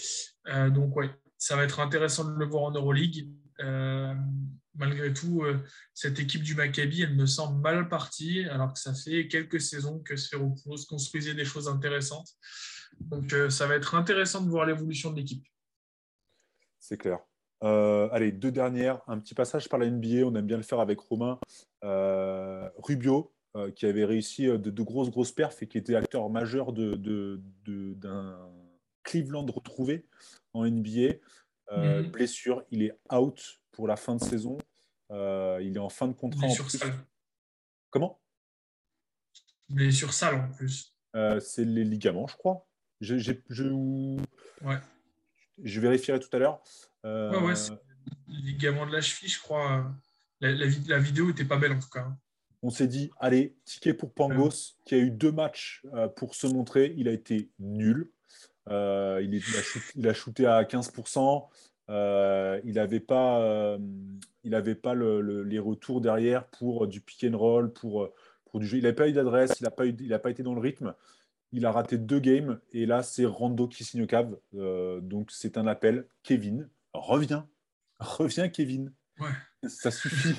donc, 0.71 0.97
ouais, 0.97 1.11
ça 1.39 1.57
va 1.57 1.65
être 1.65 1.81
intéressant 1.81 2.25
de 2.25 2.39
le 2.39 2.47
voir 2.47 2.65
en 2.65 2.71
Euroleague. 2.73 3.29
Euh, 4.76 4.87
malgré 4.87 5.12
tout, 5.12 5.42
euh, 5.42 5.59
cette 5.95 6.18
équipe 6.18 6.42
du 6.42 6.54
Maccabi, 6.54 7.02
elle 7.02 7.14
me 7.14 7.26
semble 7.26 7.61
mal 7.61 7.88
partie, 7.88 8.45
alors 8.45 8.73
que 8.73 8.78
ça 8.78 8.95
fait 8.95 9.28
quelques 9.28 9.61
saisons 9.61 10.00
que 10.00 10.16
Sferopoulos 10.16 10.87
construisait 10.88 11.35
des 11.35 11.45
choses 11.45 11.68
intéressantes. 11.68 12.28
Donc, 13.00 13.33
euh, 13.33 13.50
ça 13.50 13.66
va 13.66 13.75
être 13.75 13.95
intéressant 13.95 14.42
de 14.42 14.49
voir 14.49 14.66
l'évolution 14.66 15.11
de 15.11 15.16
l'équipe. 15.16 15.47
C'est 16.78 16.97
clair. 16.97 17.18
allez, 17.61 18.33
deux 18.33 18.52
dernières. 18.52 19.00
Un 19.09 19.18
petit 19.18 19.35
passage 19.35 19.68
par 19.68 19.78
la 19.78 19.90
NBA. 19.90 20.25
On 20.25 20.35
aime 20.35 20.47
bien 20.47 20.56
le 20.56 20.62
faire 20.62 20.80
avec 20.80 21.00
Romain. 21.00 21.38
Rubio, 21.83 23.33
qui 23.75 23.87
avait 23.87 24.04
réussi 24.04 24.47
de, 24.47 24.56
de, 24.56 24.83
grosses, 24.83 25.11
grosses 25.11 25.33
perfs 25.33 25.62
et 25.62 25.66
qui 25.66 25.78
était 25.78 25.97
acteur 25.97 26.28
majeur 26.30 26.73
d'un 26.73 26.97
de, 26.97 27.40
de, 27.64 27.97
Cleveland 29.02 29.47
retrouvé 29.47 30.06
en 30.52 30.64
NBA. 30.64 31.16
Euh, 31.73 32.02
mhm. 32.02 32.11
Blessure, 32.11 32.64
il 32.71 32.83
est 32.83 32.97
out 33.12 33.61
pour 33.76 33.87
la 33.87 33.97
fin 33.97 34.16
de 34.16 34.25
saison. 34.25 34.59
Euh, 35.12 35.61
il 35.62 35.76
est 35.76 35.80
en 35.80 35.88
fin 35.88 36.09
de 36.09 36.14
contrat. 36.14 36.47
Blessure 36.47 36.71
sale. 36.71 36.95
Comment? 37.90 38.18
Blessure 39.68 40.12
sale 40.12 40.35
en 40.35 40.50
plus. 40.50 40.97
Euh, 41.14 41.38
c'est 41.38 41.64
les 41.64 41.85
ligaments, 41.85 42.26
je 42.26 42.37
crois. 42.37 42.66
Je, 43.00 43.18
je, 43.18 43.64
ouais. 44.64 44.78
je 45.62 45.80
vérifierai 45.80 46.18
tout 46.18 46.35
à 46.35 46.38
l'heure. 46.38 46.62
Ouais, 47.04 47.38
ouais, 47.38 47.54
ligament 48.26 48.87
de 48.87 48.92
la 48.92 49.00
cheville, 49.00 49.28
je 49.28 49.38
crois. 49.38 49.95
La, 50.40 50.50
la, 50.52 50.99
vidéo 50.99 51.26
n'était 51.28 51.45
pas 51.45 51.59
belle 51.59 51.73
en 51.73 51.78
tout 51.78 51.90
cas. 51.90 52.09
On 52.62 52.71
s'est 52.71 52.88
dit, 52.88 53.11
allez, 53.21 53.54
ticket 53.64 53.95
pour 53.95 54.12
Pangos, 54.12 54.76
qui 54.85 54.95
a 54.95 54.99
eu 54.99 55.11
deux 55.11 55.30
matchs 55.30 55.85
pour 56.16 56.35
se 56.35 56.47
montrer. 56.47 56.95
Il 56.97 57.06
a 57.06 57.12
été 57.12 57.50
nul. 57.59 58.11
Euh, 58.68 59.21
il, 59.23 59.35
il, 59.35 60.09
a 60.09 60.14
shooté, 60.14 60.47
à 60.47 60.62
15%. 60.64 61.49
Euh, 61.88 62.61
il 62.64 62.75
n'avait 62.75 63.00
pas, 63.00 63.40
euh, 63.40 63.78
il 64.45 64.55
avait 64.55 64.75
pas 64.75 64.95
les 64.95 65.59
retours 65.59 66.00
derrière 66.00 66.47
pour 66.47 66.87
du 66.87 67.00
pick 67.00 67.25
and 67.25 67.37
roll, 67.37 67.73
pour, 67.73 68.09
pour 68.45 68.61
du 68.61 68.66
jeu. 68.66 68.78
Il 68.78 68.85
n'a 68.85 68.93
pas 68.93 69.09
eu 69.09 69.12
d'adresse, 69.12 69.61
il 69.61 69.64
n'a 69.64 69.71
pas, 69.71 69.85
pas 70.19 70.31
été 70.31 70.43
dans 70.43 70.55
le 70.55 70.61
rythme. 70.61 70.95
Il 71.52 71.64
a 71.64 71.73
raté 71.73 71.97
deux 71.97 72.19
games 72.19 72.59
et 72.73 72.87
là, 72.87 73.02
c'est 73.02 73.25
Rando 73.25 73.69
qui 73.69 73.85
signe 73.85 74.02
au 74.02 74.07
cave. 74.07 74.37
donc, 74.52 75.31
c'est 75.31 75.59
un 75.59 75.66
appel. 75.66 76.07
Kevin, 76.23 76.69
reviens. 76.93 77.49
Reviens, 77.99 78.49
Kevin. 78.49 78.93
Ça 79.66 79.90
suffit. 79.90 80.35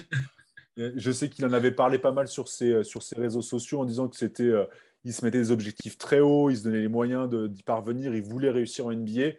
Je 0.78 1.12
sais 1.12 1.30
qu'il 1.30 1.44
en 1.46 1.54
avait 1.54 1.72
parlé 1.72 1.98
pas 1.98 2.12
mal 2.12 2.28
sur 2.28 2.48
ses, 2.50 2.84
sur 2.84 3.02
ses 3.02 3.16
réseaux 3.16 3.42
sociaux 3.42 3.80
en 3.80 3.86
disant 3.86 4.08
que 4.10 4.16
c'était 4.16 4.54
il 5.08 5.14
se 5.14 5.24
mettait 5.24 5.38
des 5.38 5.52
objectifs 5.52 5.98
très 5.98 6.20
hauts, 6.20 6.50
il 6.50 6.58
se 6.58 6.64
donnait 6.64 6.82
les 6.82 6.88
moyens 6.90 7.30
d'y 7.30 7.64
parvenir, 7.64 8.14
il 8.14 8.22
voulait 8.22 8.50
réussir 8.50 8.88
en 8.88 8.92
NBA. 8.92 9.38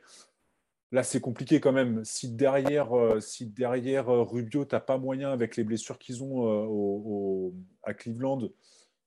Là, 0.91 1.03
c'est 1.03 1.21
compliqué 1.21 1.61
quand 1.61 1.73
même. 1.73 2.03
Si 2.05 2.31
derrière, 2.31 2.97
euh, 2.97 3.21
si 3.21 3.47
derrière 3.47 4.09
euh, 4.09 4.23
Rubio, 4.23 4.65
tu 4.65 4.75
n'as 4.75 4.81
pas 4.81 4.97
moyen 4.97 5.31
avec 5.31 5.57
les 5.57 5.65
blessures 5.65 5.99
qu'ils 5.99 6.23
ont 6.25 6.49
euh, 6.49 7.53
à 7.83 7.93
Cleveland 7.93 8.49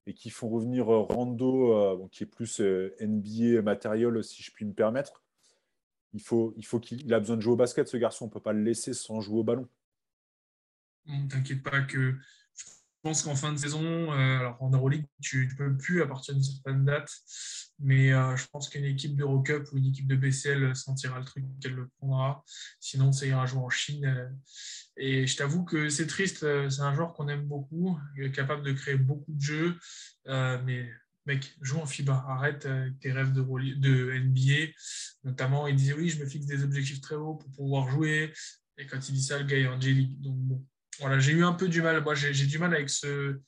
et 0.06 0.14
qui 0.14 0.30
font 0.30 0.50
revenir 0.50 0.88
Rando, 0.88 2.08
qui 2.12 2.24
est 2.24 2.28
plus 2.28 2.60
NBA 2.60 3.62
matériel, 3.62 4.24
si 4.24 4.42
je 4.42 4.52
puis 4.52 4.66
me 4.66 4.74
permettre, 4.74 5.24
il 6.14 6.22
faut, 6.22 6.54
il 6.58 6.66
faut 6.66 6.80
qu'il 6.80 7.14
a 7.14 7.20
besoin 7.20 7.38
de 7.38 7.42
jouer 7.42 7.54
au 7.54 7.58
basket, 7.58 7.88
ce 7.88 7.98
garçon. 7.98 8.26
On 8.26 8.28
ne 8.28 8.34
peut 8.34 8.40
pas 8.40 8.54
le 8.54 8.64
laisser 8.64 8.94
sans 8.94 9.22
jouer 9.22 9.40
au 9.40 9.44
ballon. 9.44 9.68
T'inquiète 11.30 11.62
pas 11.62 11.82
que 11.82 12.16
je 13.03 13.10
pense 13.10 13.24
qu'en 13.24 13.36
fin 13.36 13.51
de 13.51 13.58
saison, 13.58 14.13
euh, 14.13 14.38
alors 14.38 14.62
en 14.62 14.70
Euroleague, 14.70 15.08
tu 15.24 15.50
ne 15.51 15.58
peux 15.58 15.75
plus 15.75 16.03
à 16.03 16.08
partir 16.08 16.36
d'une 16.36 16.43
certaine 16.43 16.86
date, 16.86 17.10
mais 17.79 18.13
euh, 18.13 18.36
je 18.36 18.46
pense 18.51 18.70
qu'une 18.70 18.86
équipe 18.86 19.15
d'Eurocup 19.15 19.67
ou 19.72 19.77
une 19.77 19.88
équipe 19.88 20.08
de 20.08 20.15
BCL 20.15 20.75
sentira 20.75 21.17
le 21.17 21.25
truc 21.25 21.43
qu'elle 21.60 21.74
le 21.74 21.89
prendra. 21.98 22.43
Sinon, 22.79 23.12
ça 23.12 23.25
ira 23.25 23.48
jouer 23.48 23.62
en 23.62 23.72
Chine. 23.72 24.05
Euh, 24.05 24.29
et 24.98 25.25
je 25.25 25.36
t'avoue 25.36 25.63
que 25.63 25.89
c'est 25.89 26.05
triste. 26.05 26.46
C'est 26.70 26.81
un 26.81 26.93
joueur 26.93 27.13
qu'on 27.13 27.27
aime 27.27 27.48
beaucoup, 27.48 27.98
capable 28.36 28.62
de 28.62 28.74
créer 28.74 28.98
beaucoup 28.98 29.34
de 29.34 29.41
jeux. 29.41 29.79
mais 30.27 30.88
mec, 31.25 31.55
joue 31.62 31.79
en 31.79 31.88
FIBA. 31.88 32.24
Arrête 32.27 32.67
tes 33.00 33.12
rêves 33.12 33.31
de, 33.31 33.41
de 33.41 34.20
NBA. 34.20 34.74
Notamment, 35.24 35.65
il 35.65 35.75
disait 35.75 35.93
oui, 35.93 36.10
je 36.10 36.20
me 36.20 36.27
fixe 36.27 36.46
des 36.46 36.63
objectifs 36.63 37.01
très 37.01 37.15
hauts 37.15 37.36
pour 37.36 37.50
pouvoir 37.51 37.89
jouer. 37.89 38.31
Et 38.77 38.86
quand 38.86 39.10
il 39.10 39.13
dit 39.13 39.24
ça, 39.24 39.39
le 39.39 39.46
gars 39.46 39.58
est 39.58 39.67
angélique. 39.67 40.22
Donc 40.22 40.36
bon, 40.38 40.65
voilà, 41.01 41.20
j'ai 41.20 41.34
eu 41.34 41.43
un 41.43 41.53
peu 41.53 41.67
du 41.67 41.81
mal. 41.81 42.01
Moi, 42.03 42.13
j'ai 42.15 42.46
du 42.46 42.60
mal 42.60 42.74
avec 42.74 42.89
ce, 42.89 43.39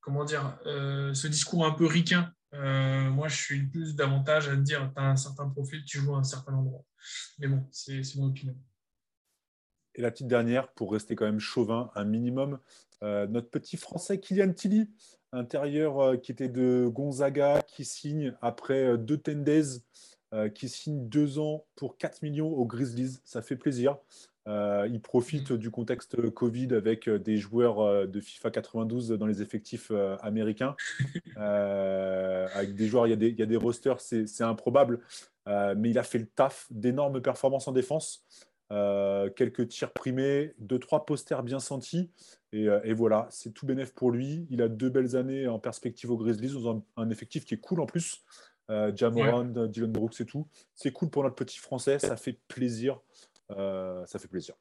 comment 0.00 0.24
dire, 0.24 0.58
euh, 0.66 1.12
ce 1.12 1.26
discours 1.26 1.66
un 1.66 1.72
peu 1.72 1.86
ricain. 1.86 2.32
Euh, 2.54 3.10
moi, 3.10 3.28
je 3.28 3.36
suis 3.36 3.66
plus 3.66 3.94
davantage 3.96 4.48
à 4.48 4.56
dire, 4.56 4.90
tu 4.94 5.02
as 5.02 5.06
un 5.06 5.16
certain 5.16 5.48
profil, 5.48 5.84
tu 5.84 5.98
joues 5.98 6.14
à 6.14 6.18
un 6.18 6.24
certain 6.24 6.54
endroit. 6.54 6.84
Mais 7.38 7.48
bon, 7.48 7.66
c'est 7.72 8.02
mon 8.16 8.26
opinion. 8.26 8.56
Et 9.96 10.02
la 10.02 10.10
petite 10.10 10.28
dernière, 10.28 10.72
pour 10.72 10.92
rester 10.92 11.16
quand 11.16 11.24
même 11.24 11.40
chauvin, 11.40 11.90
un 11.96 12.04
minimum, 12.04 12.60
euh, 13.02 13.26
notre 13.26 13.50
petit 13.50 13.76
français 13.76 14.20
Kylian 14.20 14.52
Tilly, 14.52 14.88
intérieur 15.32 16.20
qui 16.20 16.32
était 16.32 16.48
de 16.48 16.88
Gonzaga, 16.88 17.62
qui 17.62 17.84
signe 17.84 18.34
après 18.40 18.96
deux 18.98 19.18
Tendays, 19.18 19.80
qui 20.54 20.68
signe 20.68 21.08
deux 21.08 21.40
ans 21.40 21.66
pour 21.74 21.98
4 21.98 22.22
millions 22.22 22.48
aux 22.48 22.66
Grizzlies. 22.66 23.18
Ça 23.24 23.42
fait 23.42 23.56
plaisir. 23.56 23.96
Euh, 24.48 24.88
il 24.90 25.00
profite 25.00 25.52
du 25.52 25.70
contexte 25.70 26.30
Covid 26.30 26.74
avec 26.74 27.08
euh, 27.08 27.18
des 27.18 27.36
joueurs 27.36 27.80
euh, 27.80 28.06
de 28.06 28.20
FIFA 28.20 28.50
92 28.50 29.10
dans 29.10 29.26
les 29.26 29.42
effectifs 29.42 29.92
américains. 30.22 30.74
avec 31.36 32.74
des 32.74 32.86
joueurs, 32.86 33.06
il 33.06 33.10
y 33.10 33.12
a 33.12 33.16
des, 33.16 33.28
il 33.28 33.38
y 33.38 33.42
a 33.42 33.46
des 33.46 33.56
rosters, 33.56 34.00
c'est 34.00 34.42
improbable. 34.42 35.00
mais 35.46 35.90
il 35.90 35.98
a 35.98 36.02
fait 36.02 36.18
le 36.18 36.26
taf 36.26 36.66
d'énormes 36.70 37.20
performances 37.20 37.68
en 37.68 37.72
défense. 37.72 38.24
quelques 38.70 39.68
tirs 39.68 39.92
primés, 39.92 40.54
deux, 40.58 40.78
trois 40.78 41.06
posters 41.06 41.42
bien 41.42 41.60
sentis. 41.60 42.10
Et, 42.52 42.66
et 42.84 42.92
voilà, 42.92 43.28
c'est 43.30 43.52
tout 43.52 43.66
bénef 43.66 43.94
pour 43.94 44.10
lui. 44.10 44.46
Il 44.50 44.62
a 44.62 44.68
deux 44.68 44.90
belles 44.90 45.16
années 45.16 45.46
en 45.46 45.58
perspective 45.58 46.10
aux 46.10 46.16
Grizzlies, 46.16 46.52
dans 46.52 46.82
un, 46.96 47.10
effectif 47.10 47.44
qui 47.44 47.54
est 47.54 47.60
cool 47.60 47.80
en 47.80 47.86
plus. 47.86 48.24
Jamoran, 48.94 49.66
Dylan 49.66 49.90
Brooks 49.90 50.20
et 50.20 50.26
tout. 50.26 50.46
C'est 50.74 50.92
cool 50.92 51.10
pour 51.10 51.24
notre 51.24 51.34
petit 51.34 51.58
français, 51.58 51.98
ça 51.98 52.16
fait 52.16 52.38
plaisir. 52.48 53.00
Euh, 53.50 54.04
ça 54.06 54.18
fait 54.18 54.28
plaisir. 54.28 54.54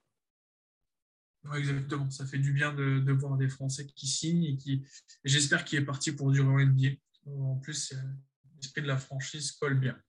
exactement. 1.56 2.10
Ça 2.10 2.26
fait 2.26 2.40
du 2.40 2.54
bien 2.54 2.74
de, 2.74 3.12
voir 3.12 3.38
des 3.38 3.50
Français 3.50 3.86
qui 3.86 4.08
signent 4.08 4.46
et 4.46 4.58
qui, 4.58 4.86
j'espère 5.24 5.64
qu'il 5.64 5.80
est 5.80 5.86
parti 5.86 6.12
pour 6.12 6.32
durer 6.32 6.48
en 6.48 6.60
NBA. 6.60 6.90
En 7.28 7.58
plus, 7.58 7.94
l'esprit 8.56 8.82
de 8.82 8.88
la 8.88 8.98
franchise 8.98 9.52
colle 9.54 9.80
bien. 9.80 10.00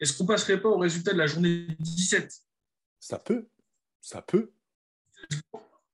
Est-ce 0.00 0.16
qu'on 0.16 0.26
passerait 0.26 0.60
pas 0.60 0.68
au 0.68 0.78
résultat 0.78 1.12
de 1.12 1.18
la 1.18 1.26
journée 1.26 1.68
17 1.78 2.32
Ça 2.98 3.18
peut. 3.18 3.48
Ça 4.00 4.20
peut. 4.20 4.52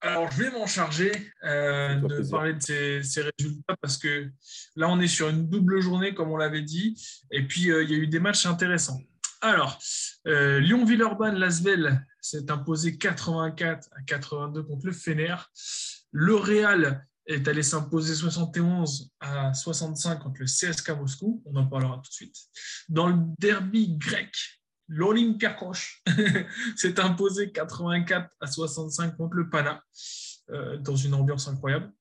Alors, 0.01 0.31
je 0.31 0.45
vais 0.45 0.51
m'en 0.51 0.67
charger 0.67 1.11
euh, 1.43 1.97
de 1.97 2.31
parler 2.31 2.55
de 2.55 2.61
ces, 2.61 3.21
résultats 3.39 3.77
parce 3.81 3.99
que 3.99 4.31
là, 4.77 4.89
on 4.89 5.01
est 5.01 5.09
sur 5.09 5.29
une 5.29 5.49
double 5.49 5.81
journée, 5.81 6.15
comme 6.15 6.31
on 6.31 6.37
l'avait 6.37 6.63
dit. 6.63 6.97
Et 7.33 7.47
puis, 7.47 7.71
euh, 7.71 7.83
il 7.83 7.91
y 7.91 7.95
a 7.95 7.99
eu 7.99 8.07
des 8.07 8.21
matchs 8.21 8.47
intéressants. 8.47 9.01
Alors, 9.41 9.79
euh, 10.27 10.59
Lyon-Villeurbanne, 10.59 11.37
Lasvel 11.37 12.05
s'est 12.21 12.51
imposé 12.51 12.99
84 12.99 13.89
à 13.93 14.03
82 14.03 14.63
contre 14.65 14.87
le 14.87 14.93
Fener. 14.93 15.37
Le 16.11 16.35
Real 16.35 17.07
est 17.27 17.47
allé 17.47 17.63
s'imposer 17.63 18.15
71 18.15 19.13
à 19.21 19.55
65 19.55 20.19
contre 20.19 20.41
le 20.41 20.47
CSK 20.47 20.91
Moscou. 20.91 21.43
On 21.47 21.55
en 21.57 21.67
parlera 21.67 21.97
tout 21.97 22.11
de 22.11 22.15
suite. 22.15 22.37
Dans 22.89 23.07
le 23.07 23.17
derby 23.39 23.97
grec, 23.97 24.35
l'Olympiakos 24.89 26.03
s'est 26.77 26.99
imposé 26.99 27.53
84 27.53 28.29
à 28.41 28.47
65 28.47 29.17
contre 29.17 29.35
le 29.35 29.49
Pana. 29.49 29.83
Euh, 30.51 30.79
dans 30.79 30.97
une 30.97 31.13
ambiance 31.13 31.47
incroyable. 31.47 31.93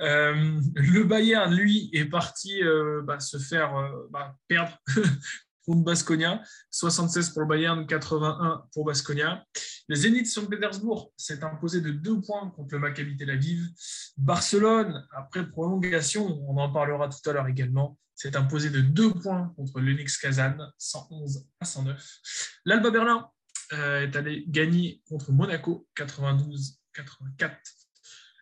Euh, 0.00 0.58
le 0.74 1.04
Bayern, 1.04 1.54
lui, 1.54 1.90
est 1.92 2.06
parti 2.06 2.62
bah, 3.04 3.20
se 3.20 3.36
faire 3.36 3.74
bah, 4.10 4.34
perdre 4.48 4.78
contre 5.70 5.84
Basconia. 5.84 6.42
76 6.70 7.30
pour 7.30 7.42
le 7.42 7.48
Bayern, 7.48 7.86
81 7.86 8.64
pour 8.72 8.84
Basconia. 8.84 9.44
Le 9.88 9.94
Zénith 9.94 10.26
Saint-Pétersbourg 10.26 11.12
s'est 11.16 11.44
imposé 11.44 11.80
de 11.80 11.90
deux 11.92 12.20
points 12.20 12.50
contre 12.50 12.74
le 12.74 12.80
Maccabi 12.80 13.16
Tel 13.16 13.30
Aviv. 13.30 13.68
Barcelone, 14.16 15.06
après 15.16 15.48
prolongation, 15.48 16.44
on 16.48 16.56
en 16.56 16.72
parlera 16.72 17.08
tout 17.08 17.30
à 17.30 17.32
l'heure 17.32 17.46
également, 17.46 17.96
s'est 18.16 18.36
imposé 18.36 18.70
de 18.70 18.80
deux 18.80 19.14
points 19.14 19.52
contre 19.56 19.78
l'Unix 19.78 20.18
Kazan, 20.18 20.56
111 20.76 21.46
à 21.60 21.64
109. 21.64 22.20
L'Alba 22.64 22.90
Berlin 22.90 23.28
euh, 23.72 24.02
est 24.02 24.16
allé 24.16 24.44
gagner 24.48 25.00
contre 25.08 25.30
Monaco, 25.30 25.86
92-84. 25.96 27.79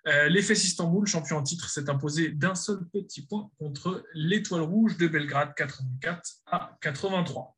Euh, 0.07 0.29
L'EFES 0.29 0.65
Istanbul, 0.65 1.07
champion 1.07 1.37
en 1.37 1.43
titre, 1.43 1.69
s'est 1.69 1.91
imposé 1.91 2.31
d'un 2.31 2.55
seul 2.55 2.87
petit 2.93 3.27
point 3.27 3.51
contre 3.59 4.05
l'Étoile 4.15 4.63
Rouge 4.63 4.97
de 4.97 5.09
Belgrade, 5.09 5.55
84 5.57 6.23
à 6.47 6.79
83. 6.81 7.57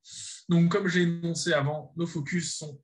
Donc, 0.48 0.70
comme 0.70 0.88
j'ai 0.88 1.02
énoncé 1.02 1.52
avant, 1.52 1.92
nos 1.96 2.06
focus 2.06 2.56
sont 2.56 2.80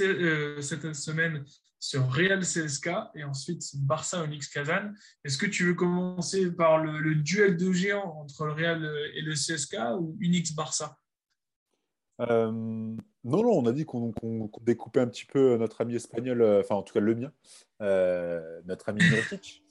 euh, 0.00 0.60
cette 0.60 0.94
semaine 0.94 1.44
sur 1.78 2.12
Real 2.12 2.40
CSK 2.40 2.90
et 3.14 3.24
ensuite 3.24 3.64
Barça 3.76 4.22
Onyx 4.22 4.48
Kazan. 4.48 4.92
Est-ce 5.24 5.38
que 5.38 5.46
tu 5.46 5.64
veux 5.64 5.74
commencer 5.74 6.50
par 6.52 6.78
le, 6.78 7.14
duel 7.14 7.56
de 7.56 7.72
géants 7.72 8.20
entre 8.20 8.44
le 8.44 8.52
Real 8.52 8.84
et 9.14 9.22
le 9.22 9.32
CSK 9.32 9.76
ou 9.98 10.16
Unix 10.20 10.52
Barça? 10.54 10.98
Euh, 12.20 12.94
non, 13.24 13.42
non, 13.42 13.52
on 13.52 13.66
a 13.66 13.72
dit 13.72 13.84
qu'on 13.84 14.12
découpait 14.62 15.00
un 15.00 15.06
petit 15.06 15.26
peu 15.26 15.56
notre 15.56 15.80
ami 15.80 15.94
espagnol, 15.94 16.40
euh, 16.40 16.60
enfin 16.60 16.76
en 16.76 16.82
tout 16.82 16.94
cas 16.94 17.00
le 17.00 17.14
mien, 17.14 17.32
euh, 17.82 18.60
notre 18.64 18.88
ami 18.88 19.02
Mirotic, 19.02 19.62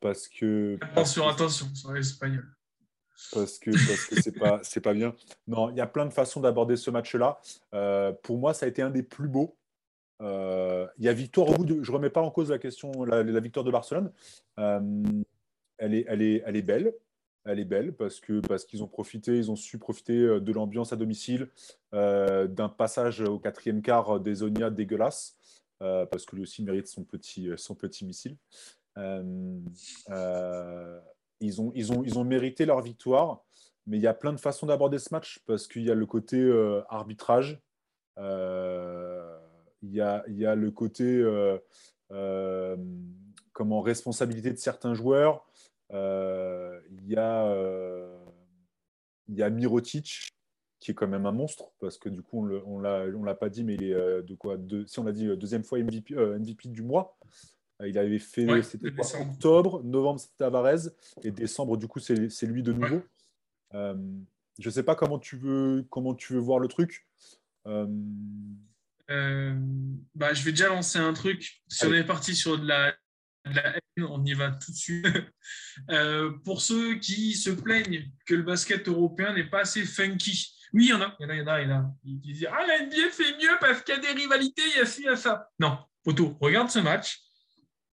parce 0.00 0.28
que... 0.28 0.78
Attention, 0.82 1.28
attention, 1.28 1.66
sur 1.74 1.92
l'espagnol. 1.92 2.46
Parce 3.32 3.58
que 3.58 3.70
parce 3.70 4.04
que 4.04 4.22
c'est 4.22 4.38
pas 4.38 4.60
c'est 4.62 4.80
pas 4.80 4.94
bien. 4.94 5.12
Non, 5.48 5.70
il 5.70 5.76
y 5.76 5.80
a 5.80 5.88
plein 5.88 6.06
de 6.06 6.12
façons 6.12 6.40
d'aborder 6.40 6.76
ce 6.76 6.88
match-là. 6.90 7.40
pour 8.22 8.38
moi, 8.38 8.54
ça 8.54 8.66
a 8.66 8.68
été 8.68 8.80
un 8.80 8.90
des 8.90 9.02
plus 9.02 9.26
beaux. 9.26 9.58
Il 10.20 11.04
y 11.04 11.08
a 11.08 11.12
victoire 11.12 11.48
au 11.48 11.54
bout 11.54 11.64
de. 11.64 11.82
Je 11.82 11.90
remets 11.90 12.10
pas 12.10 12.20
en 12.20 12.30
cause 12.30 12.52
la 12.52 12.58
question 12.58 13.02
la, 13.02 13.24
la 13.24 13.40
victoire 13.40 13.64
de 13.64 13.72
Barcelone. 13.72 14.12
elle 14.56 15.94
est 15.94 16.04
elle 16.06 16.22
est 16.22 16.44
elle 16.46 16.54
est 16.54 16.62
belle 16.62 16.94
elle 17.44 17.60
est 17.60 17.64
belle 17.64 17.94
parce 17.94 18.20
que 18.20 18.40
parce 18.40 18.64
qu'ils 18.64 18.82
ont 18.82 18.88
profité, 18.88 19.36
ils 19.36 19.50
ont 19.50 19.56
su 19.56 19.78
profiter 19.78 20.18
euh, 20.18 20.40
de 20.40 20.52
l'ambiance 20.52 20.92
à 20.92 20.96
domicile, 20.96 21.48
euh, 21.94 22.46
d'un 22.46 22.68
passage 22.68 23.20
au 23.22 23.38
quatrième 23.38 23.82
quart 23.82 24.20
des 24.20 24.36
Zonia 24.36 24.70
dégueulasse, 24.70 25.36
euh, 25.82 26.06
parce 26.06 26.26
que 26.26 26.36
lui 26.36 26.42
aussi 26.42 26.62
mérite 26.62 26.86
son 26.86 27.04
petit, 27.04 27.50
missile. 28.04 28.36
ils 31.40 31.60
ont 31.60 32.24
mérité 32.24 32.66
leur 32.66 32.80
victoire, 32.82 33.44
mais 33.86 33.96
il 33.96 34.02
y 34.02 34.06
a 34.06 34.14
plein 34.14 34.32
de 34.32 34.40
façons 34.40 34.66
d'aborder 34.66 34.98
ce 34.98 35.12
match 35.12 35.40
parce 35.46 35.66
qu'il 35.66 35.82
y 35.82 35.90
a 35.90 35.94
le 35.94 36.06
côté 36.06 36.38
arbitrage, 36.88 37.60
il 38.16 39.90
y, 39.92 40.00
a, 40.00 40.24
il 40.26 40.36
y 40.36 40.44
a 40.44 40.54
le 40.54 40.70
côté 40.70 41.24
comment 43.52 43.80
responsabilité 43.80 44.50
de 44.50 44.58
certains 44.58 44.94
joueurs. 44.94 45.47
Euh, 45.92 46.80
il 46.90 47.08
y, 47.08 47.16
a, 47.16 47.46
euh, 47.46 48.16
y 49.28 49.42
a 49.42 49.50
Mirotic, 49.50 50.28
qui 50.80 50.90
est 50.90 50.94
quand 50.94 51.08
même 51.08 51.26
un 51.26 51.32
monstre, 51.32 51.72
parce 51.80 51.98
que 51.98 52.08
du 52.08 52.22
coup, 52.22 52.48
on 52.66 52.78
ne 52.80 53.24
l'a 53.24 53.34
pas 53.34 53.48
dit, 53.48 53.64
mais 53.64 53.74
il 53.74 53.84
est 53.84 53.94
euh, 53.94 54.22
de 54.22 54.34
quoi 54.34 54.56
Si 54.86 54.98
on 54.98 55.04
l'a 55.04 55.12
dit, 55.12 55.26
deuxième 55.36 55.64
fois 55.64 55.78
MVP, 55.78 56.14
MVP 56.14 56.68
du 56.68 56.82
mois. 56.82 57.18
Il 57.84 57.96
avait 57.96 58.18
fait, 58.18 58.62
c'était 58.62 58.90
octobre, 59.20 59.84
novembre, 59.84 60.18
c'était 60.18 60.38
Tavares, 60.38 60.88
et 61.22 61.30
décembre, 61.30 61.76
du 61.76 61.86
coup, 61.86 62.00
c'est 62.00 62.46
lui 62.46 62.62
de 62.62 62.72
nouveau. 62.72 63.02
je 63.72 63.94
ne 64.64 64.70
sais 64.70 64.82
pas 64.82 64.96
comment 64.96 65.18
tu 65.18 65.36
veux, 65.36 65.86
comment 65.88 66.14
tu 66.14 66.32
veux 66.32 66.40
voir 66.40 66.58
le 66.58 66.68
truc. 66.68 67.06
bah, 67.64 67.86
je 69.08 70.42
vais 70.44 70.50
déjà 70.50 70.68
lancer 70.68 70.98
un 70.98 71.12
truc. 71.12 71.62
Si 71.68 71.86
on 71.86 71.94
est 71.94 72.04
parti 72.04 72.34
sur 72.34 72.58
de 72.58 72.66
la 72.66 72.94
la 73.54 73.74
haine, 73.74 73.80
on 74.02 74.24
y 74.24 74.34
va 74.34 74.50
tout 74.50 74.72
de 74.72 74.76
suite. 74.76 75.06
Euh, 75.90 76.32
pour 76.44 76.60
ceux 76.60 76.96
qui 76.96 77.34
se 77.34 77.48
plaignent 77.48 78.10
que 78.26 78.34
le 78.34 78.42
basket 78.42 78.86
européen 78.88 79.32
n'est 79.32 79.48
pas 79.48 79.60
assez 79.60 79.86
funky, 79.86 80.54
oui, 80.74 80.86
il 80.86 80.90
y 80.90 80.92
en 80.92 81.00
a, 81.00 81.16
il 81.18 81.22
y 81.22 81.26
en 81.26 81.30
a, 81.30 81.34
il 81.62 81.68
y 81.68 81.72
en 81.72 81.76
a, 81.76 81.94
il 82.04 82.48
Ah, 82.52 82.66
la 82.66 82.84
NBA 82.84 83.10
fait 83.10 83.36
mieux 83.38 83.56
parce 83.60 83.82
qu'il 83.82 83.94
y 83.94 83.98
a 83.98 84.00
des 84.00 84.20
rivalités, 84.20 84.62
il 84.66 84.76
y 84.76 84.80
a 84.80 84.96
il 84.98 85.04
y 85.04 85.08
a 85.08 85.16
ça. 85.16 85.48
Non, 85.58 85.78
Poto, 86.04 86.36
regarde 86.40 86.70
ce 86.70 86.80
match. 86.80 87.20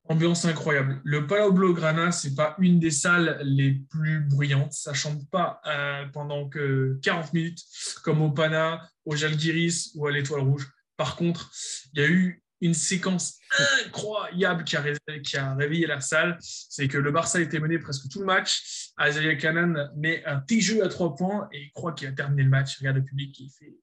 Ambiance 0.08 0.46
incroyable. 0.46 1.02
Le 1.04 1.26
Palau 1.26 1.52
Blaugrana, 1.52 2.12
ce 2.12 2.28
n'est 2.28 2.36
pas 2.36 2.56
une 2.60 2.80
des 2.80 2.92
salles 2.92 3.40
les 3.42 3.72
plus 3.90 4.20
bruyantes. 4.22 4.74
Ça 4.74 4.92
ne 4.92 4.96
chante 4.96 5.30
pas 5.32 5.62
euh, 5.66 6.06
pendant 6.14 6.48
que 6.48 7.00
40 7.02 7.34
minutes, 7.34 7.64
comme 8.04 8.22
au 8.22 8.30
Pana, 8.30 8.88
au 9.06 9.16
Jalgiris 9.16 9.94
ou 9.96 10.06
à 10.06 10.12
l'Étoile 10.12 10.42
Rouge. 10.42 10.70
Par 10.96 11.16
contre, 11.16 11.52
il 11.94 12.02
y 12.02 12.04
a 12.04 12.08
eu 12.08 12.44
une 12.62 12.74
séquence 12.74 13.38
incroyable 13.86 14.64
qui 14.64 14.78
a, 14.78 14.84
qui 15.24 15.38
a 15.38 15.56
réveillé 15.56 15.88
la 15.88 16.00
salle, 16.02 16.38
c'est 16.42 16.88
que 16.88 16.98
le 16.98 17.12
Barça 17.12 17.40
était 17.42 17.60
mené 17.60 17.80
presque 17.80 18.10
tout 18.10 18.20
le 18.20 18.26
match. 18.26 18.92
Azaya 18.98 19.36
Kanan 19.36 19.92
met 19.96 20.24
un 20.26 20.40
petit 20.40 20.62
jeu 20.62 20.84
à 20.84 20.90
trois 20.90 21.16
points 21.16 21.48
et 21.52 21.64
il 21.64 21.72
croit 21.72 21.94
qu'il 21.94 22.08
a 22.08 22.12
terminé 22.12 22.44
le 22.44 22.50
match. 22.50 22.78
Regarde 22.80 22.98
le 22.98 23.04
public 23.04 23.34
qui 23.34 23.50
fait 23.50 23.76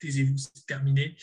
taisez-vous, 0.00 0.36
c'est 0.36 0.66
terminé. 0.66 1.16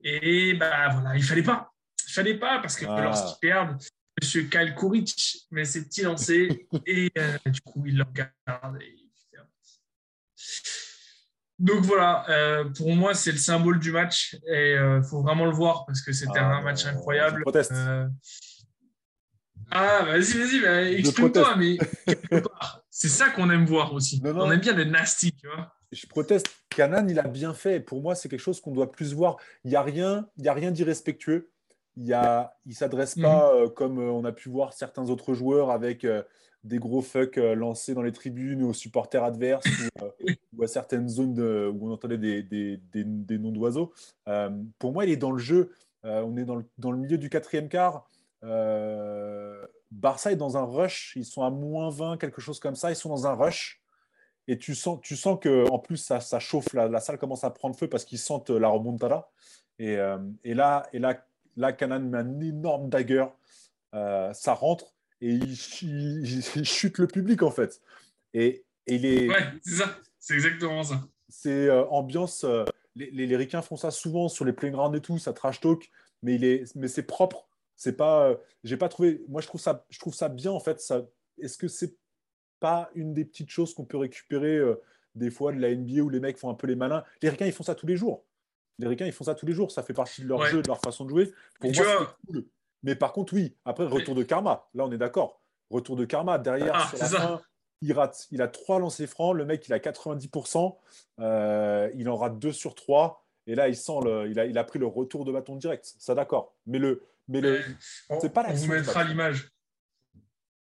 Et 0.00 0.54
bah 0.54 0.88
voilà, 0.90 1.16
il 1.16 1.22
fallait 1.22 1.42
pas. 1.42 1.72
Il 2.08 2.12
fallait 2.12 2.38
pas 2.38 2.60
parce 2.60 2.76
que 2.76 2.86
ah. 2.86 3.00
lorsqu'ils 3.02 3.40
perdent, 3.40 3.76
Kyle 4.20 4.74
Kuric 4.78 5.46
met 5.50 5.64
ses 5.64 5.84
petits 5.84 6.02
lancers 6.02 6.48
et 6.86 7.10
euh, 7.18 7.38
du 7.46 7.60
coup 7.60 7.84
il 7.86 7.96
le 7.96 8.04
regarde. 8.04 8.80
Et 8.80 9.05
donc 11.58 11.80
voilà, 11.84 12.28
euh, 12.28 12.64
pour 12.64 12.94
moi, 12.94 13.14
c'est 13.14 13.32
le 13.32 13.38
symbole 13.38 13.78
du 13.78 13.90
match 13.90 14.36
et 14.46 14.72
il 14.72 14.78
euh, 14.78 15.02
faut 15.02 15.22
vraiment 15.22 15.46
le 15.46 15.52
voir 15.52 15.86
parce 15.86 16.02
que 16.02 16.12
c'était 16.12 16.38
ah, 16.38 16.56
un 16.56 16.60
match 16.60 16.84
incroyable. 16.84 17.44
Euh, 17.46 18.06
ah, 19.70 20.02
vas-y, 20.04 20.34
vas-y, 20.34 20.60
bah, 20.60 20.82
exprime-toi, 20.82 21.56
mais 21.56 21.78
c'est 22.90 23.08
ça 23.08 23.30
qu'on 23.30 23.48
aime 23.48 23.64
voir 23.64 23.94
aussi. 23.94 24.20
On 24.22 24.50
aime 24.52 24.60
bien 24.60 24.74
le 24.74 24.84
nasty, 24.84 25.32
tu 25.32 25.46
vois. 25.46 25.72
Je 25.92 26.06
proteste. 26.06 26.48
Canan, 26.68 27.08
il 27.08 27.18
a 27.18 27.26
bien 27.26 27.54
fait. 27.54 27.80
Pour 27.80 28.02
moi, 28.02 28.14
c'est 28.14 28.28
quelque 28.28 28.40
chose 28.40 28.60
qu'on 28.60 28.72
doit 28.72 28.92
plus 28.92 29.14
voir. 29.14 29.38
Il 29.64 29.70
n'y 29.70 29.76
a 29.76 29.82
rien, 29.82 30.28
il 30.36 30.44
y 30.44 30.48
a 30.48 30.52
rien 30.52 30.70
d'irrespectueux. 30.70 31.50
Il 31.96 32.08
ne 32.08 32.74
s'adresse 32.74 33.14
pas 33.14 33.54
mhm. 33.54 33.70
comme 33.70 33.98
on 33.98 34.26
a 34.26 34.32
pu 34.32 34.50
voir 34.50 34.74
certains 34.74 35.08
autres 35.08 35.32
joueurs 35.32 35.70
avec 35.70 36.06
des 36.66 36.78
gros 36.78 37.00
fucks 37.00 37.38
euh, 37.38 37.54
lancés 37.54 37.94
dans 37.94 38.02
les 38.02 38.12
tribunes 38.12 38.62
aux 38.62 38.72
supporters 38.72 39.22
adverses 39.22 39.64
euh, 40.02 40.10
ou, 40.52 40.62
à 40.62 40.66
certaines 40.66 41.08
zones 41.08 41.38
où 41.40 41.88
on 41.88 41.92
entendait 41.92 42.18
des, 42.18 42.42
des, 42.42 42.78
des, 42.92 43.38
noms 43.38 43.52
d'oiseaux. 43.52 43.92
Euh, 44.28 44.50
pour 44.78 44.92
moi, 44.92 45.04
il 45.04 45.10
est 45.12 45.16
dans 45.16 45.30
le 45.30 45.38
jeu. 45.38 45.72
on 46.02 46.36
est 46.36 46.44
dans 46.44 46.56
le, 46.56 46.64
dans 46.78 46.90
le, 46.90 46.98
milieu 46.98 47.18
du 47.18 47.30
quatrième 47.30 47.68
quart. 47.68 48.08
Barça 49.90 50.32
est 50.32 50.36
dans 50.36 50.56
un 50.56 50.64
rush. 50.64 51.14
Ils 51.16 51.24
sont 51.24 51.42
à 51.42 51.50
moins 51.50 51.90
20, 51.90 52.18
quelque 52.18 52.40
chose 52.40 52.58
comme 52.58 52.74
ça. 52.74 52.90
Ils 52.90 52.96
sont 52.96 53.08
dans 53.08 53.26
un 53.26 53.34
rush. 53.34 53.80
Et 54.48 54.58
tu 54.58 54.74
sens, 54.74 55.00
tu 55.02 55.16
sens 55.16 55.38
que 55.40 55.68
en 55.70 55.78
plus, 55.78 55.96
ça, 55.96 56.20
ça 56.20 56.38
chauffe. 56.38 56.72
La, 56.72 56.88
la, 56.88 57.00
salle 57.00 57.18
commence 57.18 57.44
à 57.44 57.50
prendre 57.50 57.76
feu 57.76 57.88
parce 57.88 58.04
qu'ils 58.04 58.18
sentent 58.18 58.50
la 58.50 58.68
remontada. 58.68 59.28
Et, 59.78 59.98
et 60.44 60.54
là, 60.54 60.88
et 60.92 60.98
là, 60.98 61.24
là, 61.56 61.72
Canan 61.72 62.00
met 62.00 62.18
un 62.18 62.40
énorme 62.40 62.88
dagger. 62.88 63.26
ça 63.92 64.54
rentre 64.54 64.95
et 65.20 65.34
il, 65.34 65.56
chute 65.56 66.98
le 66.98 67.06
public 67.06 67.42
en 67.42 67.50
fait. 67.50 67.80
Et, 68.34 68.64
et 68.86 68.98
les... 68.98 69.28
Ouais, 69.28 69.52
c'est 69.62 69.76
ça, 69.76 69.98
c'est 70.18 70.34
exactement 70.34 70.82
ça. 70.82 71.02
C'est 71.28 71.68
euh, 71.68 71.86
ambiance. 71.86 72.44
Euh, 72.44 72.64
les, 72.94 73.10
les, 73.10 73.36
ricains 73.36 73.62
font 73.62 73.76
ça 73.76 73.90
souvent 73.90 74.28
sur 74.28 74.44
les 74.44 74.52
playgrounds 74.52 74.96
et 74.96 75.00
tout, 75.00 75.18
ça 75.18 75.32
trash 75.32 75.60
talk. 75.60 75.90
mais 76.22 76.34
il 76.34 76.44
est, 76.44 76.74
mais 76.76 76.88
c'est 76.88 77.02
propre. 77.02 77.48
C'est 77.76 77.96
pas, 77.96 78.28
euh, 78.28 78.36
j'ai 78.64 78.76
pas 78.76 78.88
trouvé. 78.88 79.22
Moi, 79.28 79.40
je 79.40 79.46
trouve 79.46 79.60
ça, 79.60 79.84
je 79.90 79.98
trouve 79.98 80.14
ça 80.14 80.28
bien 80.28 80.50
en 80.50 80.60
fait. 80.60 80.80
Ça, 80.80 81.02
est-ce 81.38 81.58
que 81.58 81.68
c'est 81.68 81.96
pas 82.60 82.90
une 82.94 83.12
des 83.12 83.24
petites 83.24 83.50
choses 83.50 83.74
qu'on 83.74 83.84
peut 83.84 83.98
récupérer 83.98 84.58
des 85.14 85.30
fois 85.30 85.52
de 85.52 85.58
la 85.58 85.74
NBA 85.74 86.00
où 86.00 86.08
les 86.08 86.20
mecs 86.20 86.38
font 86.38 86.48
un 86.48 86.54
peu 86.54 86.66
les 86.66 86.76
malins? 86.76 87.04
Les 87.20 87.28
ricains, 87.28 87.46
ils 87.46 87.52
font 87.52 87.64
ça 87.64 87.74
tous 87.74 87.86
les 87.86 87.96
jours. 87.96 88.24
Les 88.78 88.86
ricains, 88.86 89.06
ils 89.06 89.12
font 89.12 89.24
ça 89.24 89.34
tous 89.34 89.46
les 89.46 89.52
jours. 89.52 89.70
Ça 89.70 89.82
fait 89.82 89.92
partie 89.92 90.22
de 90.22 90.28
leur 90.28 90.44
jeu, 90.46 90.62
de 90.62 90.68
leur 90.68 90.80
façon 90.80 91.04
de 91.04 91.10
jouer. 91.10 91.32
Pour 91.60 91.72
moi, 91.72 91.84
c'est 91.84 92.32
cool. 92.32 92.46
Mais 92.82 92.94
par 92.94 93.12
contre, 93.12 93.34
oui. 93.34 93.56
Après, 93.64 93.84
retour 93.86 94.14
de 94.14 94.22
karma. 94.22 94.68
Là, 94.74 94.84
on 94.84 94.92
est 94.92 94.98
d'accord. 94.98 95.40
Retour 95.70 95.96
de 95.96 96.04
karma. 96.04 96.38
Derrière, 96.38 96.74
ah, 96.74 96.88
sur 96.88 96.98
la 96.98 97.06
fin, 97.06 97.40
il 97.82 97.92
rate. 97.92 98.26
Il 98.30 98.42
a 98.42 98.48
trois 98.48 98.78
lancers 98.78 99.08
francs. 99.08 99.34
Le 99.34 99.44
mec, 99.44 99.66
il 99.66 99.72
a 99.72 99.78
90%. 99.78 100.76
Euh, 101.20 101.90
il 101.94 102.08
en 102.08 102.16
rate 102.16 102.38
deux 102.38 102.52
sur 102.52 102.74
trois. 102.74 103.26
Et 103.46 103.54
là, 103.54 103.68
il 103.68 103.76
sent 103.76 104.00
le, 104.04 104.28
il 104.28 104.38
a, 104.38 104.46
il 104.46 104.58
a 104.58 104.64
pris 104.64 104.78
le 104.78 104.86
retour 104.86 105.24
de 105.24 105.32
bâton 105.32 105.56
direct. 105.56 105.94
Ça, 105.98 106.14
d'accord. 106.14 106.54
Mais 106.66 106.78
le, 106.78 107.02
mais 107.28 107.40
le, 107.40 107.60
c'est 108.20 108.32
pas. 108.32 108.44
On 108.48 108.54
vous 108.54 108.68
mettra 108.68 109.04
l'image. 109.04 109.50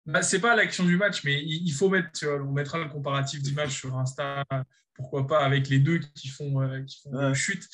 Bah, 0.06 0.21
c'est 0.21 0.39
pas 0.39 0.56
l'action 0.56 0.84
du 0.84 0.97
match, 0.97 1.23
mais 1.23 1.41
il 1.41 1.71
faut 1.71 1.89
mettre, 1.89 2.28
on 2.28 2.51
mettra 2.51 2.78
le 2.78 2.89
comparatif 2.89 3.41
d'image 3.41 3.71
sur 3.71 3.97
Insta, 3.97 4.43
pourquoi 4.93 5.25
pas, 5.25 5.39
avec 5.39 5.67
les 5.67 5.80
deux 5.80 5.97
qui 5.97 6.28
font, 6.28 6.62
euh, 6.62 6.82
qui 6.84 7.01
font 7.01 7.19
une 7.19 7.34
chute. 7.34 7.67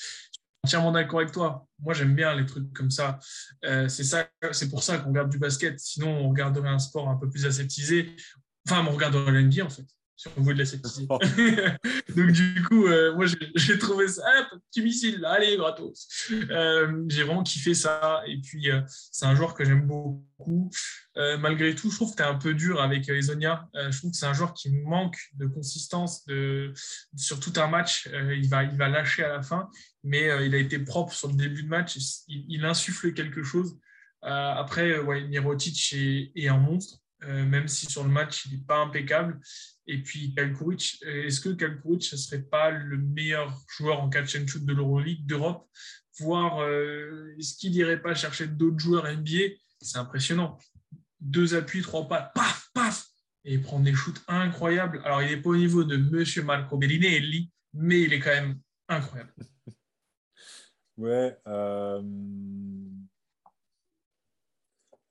Entièrement 0.63 0.91
d'accord 0.91 1.19
avec 1.21 1.31
toi. 1.31 1.67
Moi, 1.79 1.93
j'aime 1.93 2.13
bien 2.13 2.35
les 2.35 2.45
trucs 2.45 2.71
comme 2.73 2.91
ça. 2.91 3.19
Euh, 3.65 3.87
c'est 3.87 4.03
ça, 4.03 4.27
c'est 4.51 4.69
pour 4.69 4.83
ça 4.83 4.99
qu'on 4.99 5.09
regarde 5.09 5.29
du 5.29 5.39
basket. 5.39 5.79
Sinon, 5.79 6.09
on 6.09 6.29
regarderait 6.29 6.69
un 6.69 6.79
sport 6.79 7.09
un 7.09 7.15
peu 7.17 7.29
plus 7.29 7.45
aseptisé. 7.45 8.15
Enfin, 8.67 8.85
on 8.87 8.91
regarderait 8.91 9.31
l'NBA, 9.31 9.65
en 9.65 9.69
fait 9.69 9.85
si 10.21 10.27
on 10.37 10.43
veut 10.43 10.53
de 10.53 10.59
la 10.59 10.65
scepticisme. 10.65 11.07
Donc, 12.15 12.31
du 12.31 12.63
coup, 12.63 12.85
euh, 12.85 13.15
moi, 13.15 13.25
j'ai 13.55 13.77
trouvé 13.79 14.07
ça, 14.07 14.23
ah, 14.25 14.49
petit 14.69 14.81
missile, 14.83 15.25
allez, 15.25 15.57
gratos. 15.57 16.07
Euh, 16.31 17.03
j'ai 17.07 17.23
vraiment 17.23 17.43
kiffé 17.43 17.73
ça. 17.73 18.21
Et 18.27 18.39
puis, 18.39 18.69
euh, 18.69 18.81
c'est 18.87 19.25
un 19.25 19.35
joueur 19.35 19.55
que 19.55 19.65
j'aime 19.65 19.87
beaucoup. 19.87 20.69
malgré 21.15 21.73
tout, 21.73 21.89
je 21.89 21.95
trouve 21.95 22.11
que 22.11 22.17
tu 22.17 22.23
es 22.23 22.25
un 22.25 22.35
peu 22.35 22.53
dur 22.53 22.81
avec 22.81 23.09
Ezonia. 23.09 23.67
je 23.73 23.97
trouve 23.97 24.11
que 24.11 24.17
c'est 24.17 24.27
un 24.27 24.33
joueur 24.33 24.53
qui 24.53 24.71
manque 24.71 25.17
de 25.33 25.47
consistance 25.47 26.25
de, 26.25 26.73
sur 27.15 27.39
tout 27.39 27.53
un 27.57 27.67
match. 27.67 28.07
il, 28.13 28.47
va, 28.47 28.63
il 28.63 28.77
va 28.77 28.89
lâcher 28.89 29.23
à 29.23 29.29
la 29.29 29.41
fin, 29.41 29.69
mais 30.03 30.29
il 30.45 30.53
a 30.53 30.57
été 30.57 30.77
propre 30.79 31.13
sur 31.13 31.29
le 31.29 31.35
début 31.35 31.63
de 31.63 31.69
match. 31.69 31.95
Il, 32.27 32.45
il 32.47 32.65
insuffle 32.65 33.13
quelque 33.13 33.43
chose. 33.43 33.77
après, 34.21 34.99
ouais, 34.99 35.27
Mirotic 35.27 35.93
est, 35.93 36.31
est 36.35 36.47
un 36.47 36.57
monstre. 36.57 37.00
Même 37.27 37.67
si 37.67 37.85
sur 37.85 38.03
le 38.03 38.09
match, 38.09 38.45
il 38.45 38.57
n'est 38.57 38.63
pas 38.63 38.79
impeccable. 38.79 39.39
Et 39.87 40.01
puis 40.01 40.33
Kalkovic, 40.33 40.97
est-ce 41.05 41.41
que 41.41 41.49
Kalkovic 41.49 42.11
ne 42.11 42.17
serait 42.17 42.43
pas 42.43 42.71
le 42.71 42.97
meilleur 42.97 43.55
joueur 43.77 44.01
en 44.01 44.09
catch 44.09 44.35
and 44.35 44.47
shoot 44.47 44.65
de 44.65 44.73
l'Euroleague 44.73 45.25
d'Europe? 45.25 45.67
Voir, 46.19 46.59
euh, 46.59 47.33
est-ce 47.37 47.57
qu'il 47.57 47.71
n'irait 47.71 48.01
pas 48.01 48.13
chercher 48.13 48.47
d'autres 48.47 48.79
joueurs 48.79 49.05
NBA 49.05 49.55
C'est 49.81 49.97
impressionnant. 49.97 50.57
Deux 51.19 51.55
appuis, 51.55 51.81
trois 51.81 52.07
pas, 52.07 52.31
paf, 52.35 52.69
paf 52.73 53.05
Et 53.45 53.55
il 53.55 53.61
prend 53.61 53.79
des 53.79 53.93
shoots 53.93 54.21
incroyables. 54.27 55.01
Alors, 55.05 55.21
il 55.21 55.29
n'est 55.29 55.41
pas 55.41 55.49
au 55.49 55.57
niveau 55.57 55.83
de 55.83 55.97
Monsieur 55.97 56.43
Marco 56.43 56.77
Bellinelli, 56.77 57.51
mais 57.73 58.01
il 58.01 58.13
est 58.13 58.19
quand 58.19 58.31
même 58.31 58.59
incroyable. 58.87 59.33
Ouais. 60.97 61.35
Euh... 61.47 62.01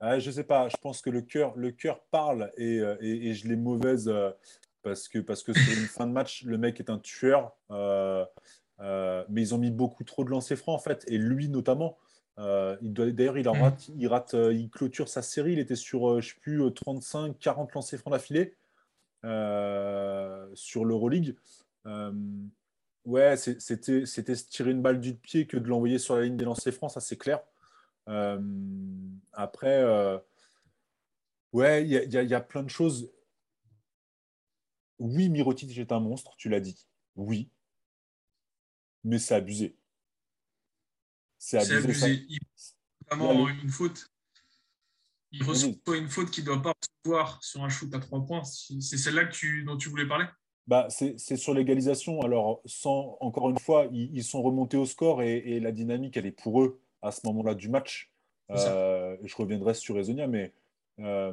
Ah, 0.01 0.19
je 0.19 0.31
sais 0.31 0.45
pas, 0.45 0.69
je 0.69 0.77
pense 0.79 1.03
que 1.03 1.11
le 1.11 1.21
cœur, 1.21 1.55
le 1.57 1.73
cœur 1.73 2.01
parle 2.11 2.51
et, 2.57 2.79
euh, 2.81 2.97
et, 3.01 3.35
je 3.35 3.47
l'ai 3.47 3.57
mauvaise 3.57 4.09
euh, 4.09 4.31
parce 4.83 5.09
que, 5.09 5.19
parce 5.19 5.43
que 5.43 5.53
sur 5.53 5.79
une 5.79 5.87
fin 5.87 6.07
de 6.07 6.13
match, 6.13 6.45
le 6.45 6.59
mec 6.59 6.81
est 6.81 6.91
un 6.91 6.99
tueur. 6.99 7.53
Euh, 7.71 8.25
euh, 8.81 9.25
mais 9.29 9.43
ils 9.43 9.55
ont 9.55 9.59
mis 9.59 9.71
beaucoup 9.71 10.05
trop 10.05 10.25
de 10.25 10.31
lancers 10.31 10.57
francs 10.57 10.75
en 10.75 10.83
fait, 10.83 11.05
et 11.09 11.19
lui 11.19 11.49
notamment. 11.49 11.99
Euh, 12.39 12.77
D'ailleurs, 12.81 13.37
il, 13.37 13.47
mm. 13.47 13.63
rate, 13.63 13.91
il, 13.97 14.09
rate, 14.09 14.35
il 14.35 14.71
clôture 14.71 15.09
sa 15.09 15.23
série. 15.23 15.53
Il 15.53 15.59
était 15.59 15.77
sur, 15.77 16.21
je 16.21 16.29
sais 16.29 16.41
plus, 16.41 16.63
35, 16.73 17.39
40 17.39 17.75
lancers 17.75 17.99
francs 17.99 18.13
d'affilée 18.13 18.57
sur 20.55 20.85
l'Euroleague. 20.85 21.37
ouais, 23.05 23.37
c'était 23.37 24.07
se 24.07 24.49
tirer 24.49 24.71
une 24.71 24.83
balle 24.83 25.01
du 25.01 25.15
pied 25.15 25.47
que 25.47 25.59
de 25.59 25.69
l'envoyer 25.69 25.99
sur 25.99 26.17
la 26.17 26.23
ligne 26.23 26.37
des 26.37 26.47
lancers 26.47 26.73
francs, 26.73 26.93
ça 26.93 27.01
c'est 27.01 27.19
clair. 27.19 27.41
Après, 29.33 29.85
ouais, 31.53 31.87
il 31.87 31.91
y, 31.91 32.17
y, 32.17 32.35
a 32.35 32.41
plein 32.41 32.63
de 32.63 32.71
choses 32.71 33.11
oui, 35.01 35.31
Mirotic 35.31 35.77
est 35.77 35.93
un 35.93 35.99
monstre, 35.99 36.37
tu 36.37 36.49
l'as 36.51 36.61
dit. 36.61 36.87
Oui. 37.17 37.51
Mais 39.03 39.19
c'est 39.19 39.35
abusé. 39.35 39.77
C'est 41.39 41.57
abusé. 41.57 42.27
Il 42.29 42.39
vraiment 43.11 43.49
une 43.49 43.71
faute. 43.71 44.07
Il 45.33 45.43
reçoit 45.43 45.97
une 45.97 46.09
faute 46.09 46.31
qu'il 46.31 46.45
ne 46.45 46.51
doit 46.51 46.63
pas 46.63 46.75
recevoir 47.03 47.43
sur 47.43 47.65
un 47.65 47.71
shoot 47.71 47.93
à 47.95 47.99
trois 47.99 48.25
points. 48.25 48.45
C'est 48.45 48.99
celle-là 48.99 49.31
dont 49.65 49.79
tu 49.79 49.89
voulais 49.89 50.07
parler? 50.07 50.27
Bah, 50.67 50.89
C'est 50.91 51.37
sur 51.37 51.55
l'égalisation. 51.55 52.21
Alors, 52.21 52.61
sans, 52.67 53.17
encore 53.21 53.49
une 53.49 53.59
fois, 53.59 53.89
ils, 53.91 54.23
sont 54.23 54.43
remontés 54.43 54.77
au 54.77 54.85
score 54.85 55.23
et, 55.23 55.61
la 55.61 55.73
dynamique, 55.73 56.19
elle 56.19 56.27
est 56.27 56.31
pour 56.31 56.63
eux 56.63 56.83
à 57.03 57.11
ce 57.11 57.27
moment-là 57.27 57.55
du 57.55 57.69
match. 57.69 58.11
Euh, 58.51 59.17
je 59.23 59.37
reviendrai 59.37 59.75
sur 59.75 59.99
Ezonia, 59.99 60.27
mais 60.27 60.53
euh, 60.99 61.33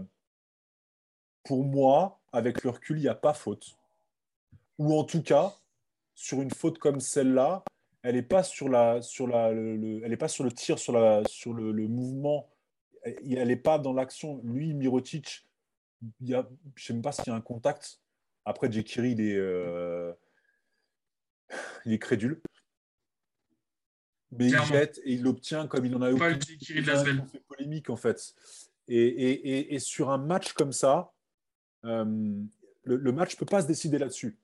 pour 1.44 1.64
moi, 1.64 2.20
avec 2.32 2.64
le 2.64 2.70
recul, 2.70 2.98
il 2.98 3.04
n'y 3.04 3.08
a 3.08 3.16
pas 3.16 3.34
faute. 3.34 3.78
Ou 4.78 4.96
en 4.98 5.04
tout 5.04 5.24
cas, 5.24 5.56
sur 6.14 6.42
une 6.42 6.52
faute 6.52 6.78
comme 6.78 7.00
celle-là, 7.00 7.64
elle 8.04 8.16
n'est 8.16 8.22
pas 8.22 8.44
sur 8.44 8.70
la, 8.70 9.02
sur 9.02 9.28
la, 9.28 9.52
le, 9.52 10.02
elle 10.04 10.14
est 10.14 10.18
pas 10.18 10.28
sur 10.28 10.44
le 10.44 10.52
tir, 10.52 10.78
sur, 10.78 10.94
la, 10.94 11.24
sur 11.28 11.54
le, 11.54 11.88
mouvement. 11.88 12.48
Elle 13.04 13.48
n'est 13.48 13.56
pas 13.56 13.80
dans 13.80 13.94
l'action. 13.94 14.40
Lui, 14.44 14.74
Mirotic, 14.74 15.48
il 16.22 16.30
y 16.30 16.36
a, 16.36 16.48
je 16.76 16.84
ne 16.84 16.86
sais 16.86 16.94
même 16.94 17.02
pas 17.02 17.12
s'il 17.12 17.28
y 17.28 17.30
a 17.32 17.36
un 17.36 17.42
contact. 17.42 18.00
Après, 18.46 18.72
Jekiri, 18.72 19.12
il 19.12 19.22
est, 19.22 19.36
euh, 19.36 20.14
il 21.86 21.94
est 21.94 22.00
crédule. 22.00 22.42
Mais 24.32 24.50
il 24.50 24.64
jette 24.64 25.00
et 25.04 25.14
il 25.14 25.24
l'obtient 25.24 25.68
comme 25.68 25.86
il 25.86 25.96
en 25.96 26.02
a 26.02 26.12
eu. 26.12 26.18
Pas 26.18 26.30
le 26.30 26.40
Jekiri 26.40 26.82
de 26.82 26.88
la 26.88 27.04
fait 27.04 27.40
polémique, 27.48 27.90
en 27.90 27.96
fait. 27.96 28.34
Et, 28.88 29.06
et, 29.06 29.76
et, 29.76 29.80
sur 29.80 30.10
un 30.10 30.18
match 30.18 30.54
comme 30.54 30.72
ça, 30.72 31.12
euh, 31.86 32.06
le, 32.84 33.12
match 33.12 33.36
ne 33.36 33.40
peut 33.40 33.46
pas 33.46 33.62
se 33.62 33.68
décider 33.68 33.98
là-dessus. 33.98 34.38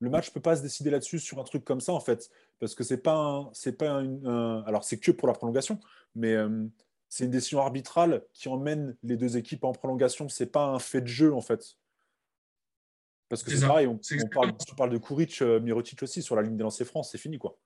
Le 0.00 0.10
match 0.10 0.28
ne 0.28 0.34
peut 0.34 0.40
pas 0.40 0.56
se 0.56 0.62
décider 0.62 0.90
là-dessus 0.90 1.18
sur 1.18 1.38
un 1.40 1.44
truc 1.44 1.64
comme 1.64 1.80
ça, 1.80 1.92
en 1.92 2.00
fait, 2.00 2.30
parce 2.58 2.74
que 2.74 2.84
c'est 2.84 2.98
pas, 2.98 3.48
c'est 3.52 3.78
pas 3.78 4.02
alors 4.66 4.84
c'est 4.84 4.98
que 4.98 5.10
pour 5.10 5.26
la 5.26 5.34
prolongation, 5.34 5.80
mais 6.14 6.34
euh, 6.34 6.66
c'est 7.08 7.24
une 7.24 7.30
décision 7.30 7.60
arbitrale 7.60 8.24
qui 8.32 8.48
emmène 8.48 8.96
les 9.02 9.16
deux 9.16 9.36
équipes 9.36 9.64
en 9.64 9.72
prolongation. 9.72 10.28
C'est 10.28 10.52
pas 10.52 10.66
un 10.66 10.78
fait 10.78 11.00
de 11.00 11.06
jeu, 11.06 11.32
en 11.32 11.40
fait. 11.40 11.76
Parce 13.28 13.42
que 13.42 13.50
c'est 13.50 13.66
pareil, 13.66 13.86
on, 13.88 13.98
parle, 14.76 14.90
de 14.90 14.98
Kuric, 14.98 15.42
euh, 15.42 15.58
Mirotic 15.58 16.02
aussi 16.02 16.22
sur 16.22 16.36
la 16.36 16.42
ligne 16.42 16.56
des 16.56 16.62
lancers 16.62 16.86
France, 16.86 17.10
c'est 17.10 17.18
fini, 17.18 17.38
quoi. 17.38 17.58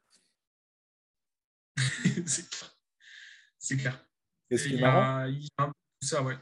c'est 2.26 2.48
clair. 2.48 2.76
C'est 3.58 3.76
clair. 3.76 4.06
Et 4.50 4.56
ce 4.56 4.68
qui 4.68 4.76
est 4.76 4.80
marrant, 4.80 5.26
il 5.26 5.44
y 5.44 5.48
a 5.58 5.70
ça, 6.02 6.22
ouais. 6.22 6.34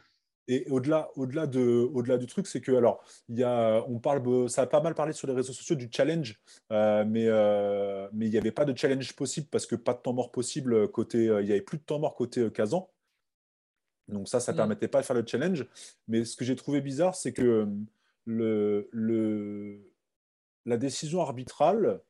Et 0.51 0.65
au-delà, 0.71 1.11
au-delà, 1.15 1.47
de, 1.47 1.61
au-delà 1.61 2.17
du 2.17 2.27
truc, 2.27 2.47
c'est 2.47 2.63
que 2.63 2.73
alors, 2.73 3.05
il 3.29 3.39
y 3.39 3.45
a, 3.45 3.85
on 3.87 3.99
parle, 3.99 4.49
ça 4.49 4.63
a 4.63 4.67
pas 4.67 4.81
mal 4.81 4.95
parlé 4.95 5.13
sur 5.13 5.29
les 5.29 5.35
réseaux 5.35 5.53
sociaux 5.53 5.77
du 5.77 5.91
challenge, 5.93 6.41
euh, 6.73 7.05
mais 7.07 7.27
euh, 7.27 8.09
mais 8.15 8.27
il 8.27 8.31
n'y 8.31 8.39
avait 8.39 8.51
pas 8.51 8.65
de 8.65 8.75
challenge 8.77 9.15
possible 9.15 9.47
parce 9.51 9.67
que 9.67 9.77
pas 9.77 9.93
de 9.93 9.99
temps 9.99 10.15
mort 10.15 10.33
possible 10.33 10.89
côté, 10.91 11.29
euh, 11.29 11.43
il 11.43 11.49
y 11.49 11.53
avait 11.53 11.61
plus 11.61 11.77
de 11.77 11.83
temps 11.83 11.99
mort 11.99 12.15
côté 12.15 12.51
Kazan. 12.51 12.91
Donc 14.09 14.27
ça, 14.27 14.41
ça 14.41 14.53
ne 14.53 14.57
mm. 14.57 14.59
permettait 14.59 14.89
pas 14.89 15.03
de 15.03 15.07
faire 15.07 15.17
le 15.17 15.25
challenge. 15.27 15.67
Mais 16.07 16.25
ce 16.25 16.35
que 16.35 16.47
j'ai 16.47 16.57
trouvé 16.57 16.81
bizarre, 16.81 17.15
c'est 17.15 17.35
que 17.35 17.69
le, 18.25 18.89
le, 18.91 19.93
la 20.65 20.79
décision 20.79 21.21
arbitrale 21.21 22.01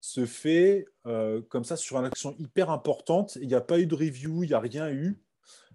se 0.00 0.26
fait 0.26 0.86
comme 1.04 1.64
ça 1.64 1.76
sur 1.76 1.98
une 1.98 2.06
action 2.06 2.34
hyper 2.38 2.70
importante. 2.70 3.36
Il 3.40 3.48
n'y 3.48 3.54
a 3.54 3.60
pas 3.60 3.78
eu 3.78 3.86
de 3.86 3.94
review, 3.94 4.42
il 4.42 4.48
n'y 4.48 4.54
a 4.54 4.60
rien 4.60 4.90
eu 4.90 5.20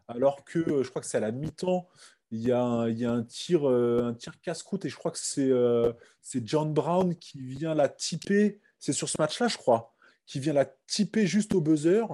alors 0.07 0.43
que 0.43 0.59
euh, 0.59 0.83
je 0.83 0.89
crois 0.89 1.01
que 1.01 1.07
c'est 1.07 1.17
à 1.17 1.21
la 1.21 1.31
mi-temps, 1.31 1.87
il 2.31 2.41
y 2.41 2.51
a 2.51 2.61
un, 2.61 3.23
tir, 3.23 3.69
euh, 3.69 4.07
un 4.07 4.13
tir 4.13 4.39
casse-croûte 4.41 4.85
et 4.85 4.89
je 4.89 4.97
crois 4.97 5.11
que 5.11 5.19
euh, 5.39 5.93
c'est 6.21 6.45
John 6.45 6.73
Brown 6.73 7.15
qui 7.15 7.39
vient 7.39 7.75
la 7.75 7.87
typer, 7.87 8.59
c'est 8.79 8.93
sur 8.93 9.09
ce 9.09 9.15
match-là, 9.19 9.47
je 9.47 9.57
crois, 9.57 9.95
qui 10.25 10.39
vient 10.39 10.53
la 10.53 10.65
typer 10.87 11.27
juste 11.27 11.55
au 11.55 11.61
buzzer. 11.61 12.05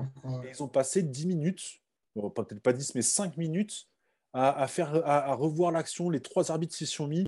ils 0.49 0.61
ont 0.61 0.67
passé 0.67 1.01
10 1.01 1.27
minutes, 1.27 1.81
peut-être 2.13 2.61
pas 2.61 2.73
10, 2.73 2.95
mais 2.95 3.01
5 3.01 3.37
minutes 3.37 3.87
à, 4.33 4.67
faire, 4.67 5.05
à, 5.05 5.33
revoir 5.33 5.71
l'action. 5.71 6.09
Les 6.09 6.21
trois 6.21 6.51
arbitres 6.51 6.75
s'y 6.75 6.85
sont 6.85 7.07
mis 7.07 7.27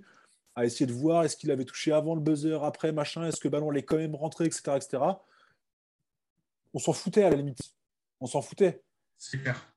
à 0.56 0.66
essayer 0.66 0.86
de 0.86 0.94
voir 0.94 1.24
est-ce 1.24 1.36
qu'il 1.36 1.52
avait 1.52 1.66
touché 1.66 1.92
avant 1.92 2.16
le 2.16 2.22
buzzer, 2.22 2.64
après, 2.64 2.92
machin, 2.92 3.26
est-ce 3.28 3.38
que 3.38 3.48
le 3.48 3.52
ballon 3.52 3.70
allait 3.70 3.84
quand 3.84 3.98
même 3.98 4.16
rentrer, 4.16 4.46
etc. 4.46 4.74
etc. 4.76 5.04
On 6.74 6.80
s'en 6.80 6.94
foutait 6.94 7.24
à 7.24 7.30
la 7.30 7.36
limite. 7.36 7.60
On 8.20 8.28
s'en 8.28 8.42
foutait. 8.42 8.84
C'est 9.18 9.40
clair. 9.40 9.74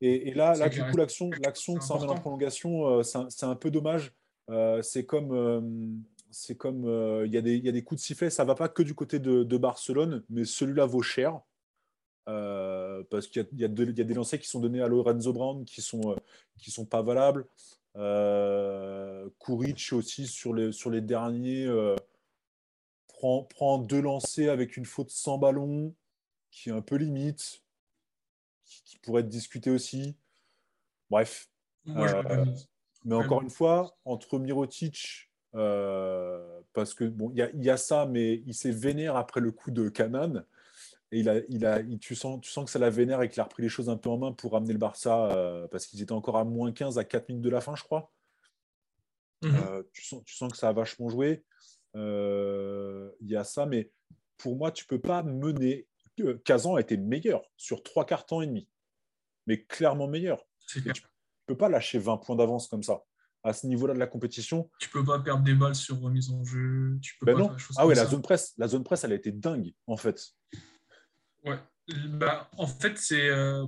Et, 0.00 0.34
là, 0.34 0.54
là 0.54 0.68
du 0.68 0.82
coup, 0.82 0.96
l'action, 0.96 1.30
l'action 1.42 1.74
que 1.76 1.84
ça 1.84 1.94
emmène 1.94 2.10
en 2.10 2.14
prolongation, 2.16 2.98
euh, 2.98 3.02
c'est, 3.02 3.44
un, 3.44 3.54
peu 3.54 3.70
dommage. 3.70 4.12
Euh, 4.50 4.82
c'est 4.82 5.06
comme, 5.06 5.32
euh, 5.32 5.60
c'est 6.30 6.56
comme, 6.56 6.84
il 7.24 7.30
y, 7.30 7.36
y, 7.36 7.68
a 7.68 7.72
des 7.72 7.84
coups 7.84 8.00
de 8.00 8.04
sifflet. 8.04 8.28
Ça 8.28 8.44
va 8.44 8.54
pas 8.54 8.68
que 8.68 8.82
du 8.82 8.94
côté 8.94 9.18
de, 9.18 9.56
Barcelone, 9.56 10.22
mais 10.28 10.44
celui-là 10.44 10.84
vaut 10.84 11.02
cher. 11.02 11.40
parce 12.26 13.28
qu'il 13.28 13.46
y, 13.52 13.62
y, 13.62 13.64
a 13.64 13.68
des 13.68 14.14
lancers 14.14 14.40
qui 14.40 14.48
sont 14.48 14.60
donnés 14.60 14.82
à 14.82 14.88
Lorenzo 14.88 15.32
Brown 15.32 15.64
qui 15.64 15.80
sont, 15.80 16.16
qui 16.58 16.70
sont 16.70 16.84
pas 16.84 17.02
valables. 17.02 17.46
Euh, 17.96 19.28
Kuric 19.38 19.92
aussi 19.92 20.26
sur 20.26 20.52
les, 20.52 20.72
sur 20.72 20.90
les 20.90 21.00
derniers 21.00 21.68
prend, 23.06 23.44
prend, 23.44 23.78
deux 23.78 24.00
lancers 24.00 24.50
avec 24.50 24.76
une 24.76 24.84
faute 24.84 25.10
sans 25.10 25.38
ballon 25.38 25.94
qui 26.50 26.68
est 26.68 26.72
un 26.72 26.82
peu 26.82 26.96
limite, 26.96 27.62
qui, 28.64 28.98
pourrait 28.98 29.22
être 29.22 29.28
discuté 29.28 29.70
aussi. 29.70 30.16
Bref. 31.10 31.48
mais 31.86 33.14
encore 33.14 33.42
une 33.42 33.50
fois, 33.50 33.96
entre 34.04 34.38
Mirotic 34.38 35.30
euh, 35.54 36.60
parce 36.72 36.94
que 36.94 37.04
bon, 37.04 37.30
il 37.30 37.50
y, 37.54 37.64
y, 37.64 37.70
a 37.70 37.76
ça, 37.76 38.06
mais 38.06 38.42
il 38.46 38.54
s'est 38.54 38.72
vénère 38.72 39.16
après 39.16 39.40
le 39.40 39.52
coup 39.52 39.70
de 39.70 39.88
Canan. 39.88 40.44
Et 41.14 41.20
il 41.20 41.28
a, 41.28 41.36
il 41.48 41.64
a, 41.64 41.80
tu, 42.00 42.16
sens, 42.16 42.40
tu 42.40 42.50
sens 42.50 42.64
que 42.64 42.72
ça 42.72 42.80
la 42.80 42.90
vénère 42.90 43.22
et 43.22 43.28
qu'il 43.28 43.40
a 43.40 43.44
repris 43.44 43.62
les 43.62 43.68
choses 43.68 43.88
un 43.88 43.96
peu 43.96 44.10
en 44.10 44.18
main 44.18 44.32
pour 44.32 44.50
ramener 44.50 44.72
le 44.72 44.80
Barça, 44.80 45.30
euh, 45.30 45.68
parce 45.68 45.86
qu'ils 45.86 46.02
étaient 46.02 46.10
encore 46.10 46.36
à 46.36 46.42
moins 46.42 46.72
15 46.72 46.98
à 46.98 47.04
4 47.04 47.28
minutes 47.28 47.44
de 47.44 47.50
la 47.50 47.60
fin, 47.60 47.76
je 47.76 47.84
crois. 47.84 48.10
Mhm. 49.42 49.54
Euh, 49.54 49.84
tu, 49.92 50.04
sens, 50.04 50.24
tu 50.24 50.34
sens 50.34 50.50
que 50.50 50.58
ça 50.58 50.70
a 50.70 50.72
vachement 50.72 51.08
joué. 51.08 51.44
Il 51.94 53.30
y 53.30 53.36
a 53.36 53.44
ça, 53.44 53.64
mais 53.64 53.92
pour 54.38 54.56
moi, 54.56 54.72
tu 54.72 54.86
peux 54.86 55.00
pas 55.00 55.22
mener. 55.22 55.86
Kazan 56.44 56.74
a 56.74 56.80
été 56.80 56.96
meilleur 56.96 57.42
sur 57.56 57.84
trois 57.84 58.04
quarts 58.04 58.26
temps 58.26 58.40
et 58.40 58.48
demi, 58.48 58.68
mais 59.46 59.62
clairement 59.62 60.08
meilleur. 60.08 60.44
tu 60.66 60.80
ne 60.80 60.92
peux 61.46 61.56
pas 61.56 61.68
lâcher 61.68 62.00
20 62.00 62.16
points 62.16 62.34
d'avance 62.34 62.66
comme 62.66 62.82
ça 62.82 63.04
à 63.44 63.52
ce 63.52 63.68
niveau-là 63.68 63.94
de 63.94 64.00
la 64.00 64.06
compétition. 64.08 64.68
Tu 64.80 64.88
peux 64.88 65.04
pas 65.04 65.20
perdre 65.20 65.44
des 65.44 65.54
balles 65.54 65.74
sur 65.76 66.00
remise 66.00 66.30
en 66.30 66.42
jeu. 66.42 66.98
Tu 67.00 67.16
peux 67.18 67.26
ben 67.26 67.38
non. 67.38 67.54
ah 67.76 67.86
ouais, 67.86 67.94
la 67.94 68.06
zone 68.06 68.22
presse, 68.22 68.54
la 68.56 68.66
zone 68.66 68.82
presse, 68.82 69.04
elle 69.04 69.12
a 69.12 69.16
été 69.16 69.30
dingue 69.30 69.72
en 69.86 69.96
fait. 69.96 70.34
Ouais. 71.44 71.58
Bah, 72.08 72.48
en 72.56 72.66
fait, 72.66 72.96
c'est 72.98 73.28
euh, 73.28 73.66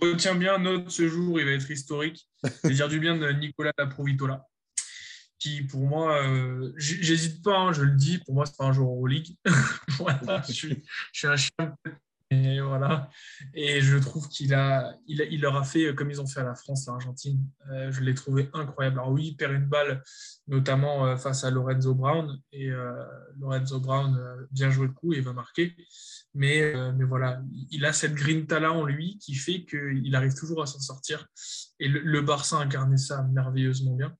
retiens 0.00 0.34
bien 0.34 0.58
note 0.58 0.90
ce 0.90 1.08
jour, 1.08 1.40
il 1.40 1.46
va 1.46 1.52
être 1.52 1.70
historique. 1.70 2.28
C'est 2.62 2.70
dire 2.70 2.88
du 2.88 2.98
bien 2.98 3.16
de 3.16 3.30
Nicolas 3.30 3.72
Laprovitola, 3.78 4.46
qui 5.38 5.62
pour 5.62 5.86
moi, 5.86 6.22
euh, 6.22 6.72
j'hésite 6.76 7.42
pas, 7.42 7.56
hein, 7.56 7.72
je 7.72 7.82
le 7.82 7.92
dis, 7.92 8.18
pour 8.18 8.34
moi 8.34 8.46
c'est 8.46 8.56
pas 8.56 8.64
un 8.64 8.72
joueur 8.72 8.90
en 8.90 9.06
League. 9.06 9.36
voilà, 9.98 10.42
je 10.46 10.52
suis, 10.52 10.84
je 11.12 11.18
suis 11.18 11.28
un 11.28 11.36
chien 11.36 11.76
et 12.32 12.60
voilà. 12.60 13.10
Et 13.52 13.82
je 13.82 13.98
trouve 13.98 14.28
qu'il 14.28 14.54
a, 14.54 14.96
il, 15.06 15.40
leur 15.40 15.56
a 15.56 15.64
fait 15.64 15.94
comme 15.94 16.10
ils 16.10 16.20
ont 16.20 16.26
fait 16.26 16.40
à 16.40 16.44
la 16.44 16.54
France, 16.54 16.86
l'Argentine. 16.86 17.44
Euh, 17.70 17.92
je 17.92 18.00
l'ai 18.00 18.14
trouvé 18.14 18.48
incroyable. 18.54 18.98
Alors 19.00 19.10
oui, 19.10 19.28
il 19.28 19.36
perd 19.36 19.52
une 19.52 19.66
balle, 19.66 20.02
notamment 20.46 21.06
euh, 21.06 21.16
face 21.16 21.44
à 21.44 21.50
Lorenzo 21.50 21.94
Brown. 21.94 22.40
Et 22.52 22.70
euh, 22.70 23.04
Lorenzo 23.38 23.80
Brown 23.80 24.18
bien 24.50 24.70
joué 24.70 24.86
le 24.86 24.92
coup 24.92 25.12
et 25.12 25.20
va 25.20 25.32
marquer. 25.34 25.76
Mais, 26.34 26.72
mais 26.94 27.04
voilà, 27.04 27.42
il 27.70 27.84
a 27.84 27.92
cette 27.92 28.14
grinta-là 28.14 28.72
en 28.72 28.86
lui 28.86 29.18
qui 29.18 29.34
fait 29.34 29.64
qu'il 29.64 30.14
arrive 30.16 30.34
toujours 30.34 30.62
à 30.62 30.66
s'en 30.66 30.80
sortir. 30.80 31.26
Et 31.78 31.88
le, 31.88 32.00
le 32.00 32.22
Barça 32.22 32.56
incarnait 32.56 32.96
ça 32.96 33.22
merveilleusement 33.24 33.94
bien. 33.94 34.16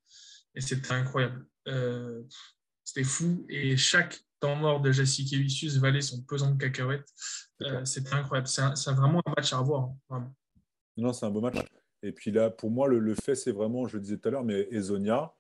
Et 0.55 0.61
c'était 0.61 0.93
incroyable. 0.93 1.47
c'était 2.85 3.05
fou. 3.05 3.47
Et 3.49 3.79
chaque 3.79 4.23
temps 4.43 4.57
mort 4.57 4.81
de 4.81 4.91
Jessica 4.91 5.37
Vicius 5.37 5.77
valait 5.77 6.01
son 6.01 6.21
pesant 6.23 6.51
de 6.51 6.59
cacahuètes. 6.59 7.09
Euh, 7.63 7.85
c'était 7.85 8.13
incroyable. 8.13 8.49
C'est 8.49 8.93
vraiment 8.93 9.23
un 9.25 9.33
match 9.37 9.53
à 9.53 9.59
revoir. 9.59 9.91
Hein, 10.11 10.31
non, 10.97 11.13
c'est 11.13 11.25
un 11.25 11.31
beau 11.31 11.41
match. 11.41 11.57
Et 12.03 12.13
puis 12.13 12.33
là, 12.33 12.51
pour 12.51 12.71
moi, 12.71 12.89
le, 12.89 13.15
fait, 13.15 13.37
c'est 13.37 13.53
vraiment, 13.53 13.87
je 13.87 13.97
le 13.97 14.03
disais 14.03 14.19
tout 14.19 14.29
à 14.29 14.33
l'heure, 14.33 14.45
mais 14.45 14.67
Ezonia 14.73 15.35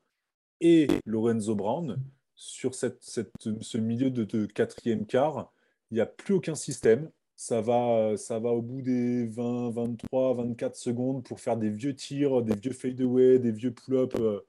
et 0.61 0.87
Lorenzo 1.05 1.57
Brown 1.57 2.01
sur 2.37 2.75
cette, 2.75 3.03
ce 3.03 3.79
milieu 3.79 4.11
de, 4.11 4.47
quatrième 4.47 5.07
quart, 5.07 5.53
il 5.91 5.95
n'y 5.95 6.01
a 6.01 6.07
plus 6.07 6.35
aucun 6.35 6.55
système. 6.55 7.11
Ça 7.35 7.61
va, 7.61 8.17
ça 8.17 8.39
va 8.39 8.51
au 8.51 8.63
bout 8.63 8.83
des 8.83 9.27
20, 9.27 9.71
23, 9.71 10.35
24 10.35 10.77
secondes 10.77 11.25
pour 11.25 11.41
faire 11.41 11.57
des 11.57 11.71
vieux 11.71 11.95
tirs, 11.95 12.43
des 12.43 12.55
vieux 12.55 12.73
fade-away, 12.73 13.41
des 13.41 13.51
vieux 13.51 13.73
pull-up 13.73 14.15
euh, 14.21 14.41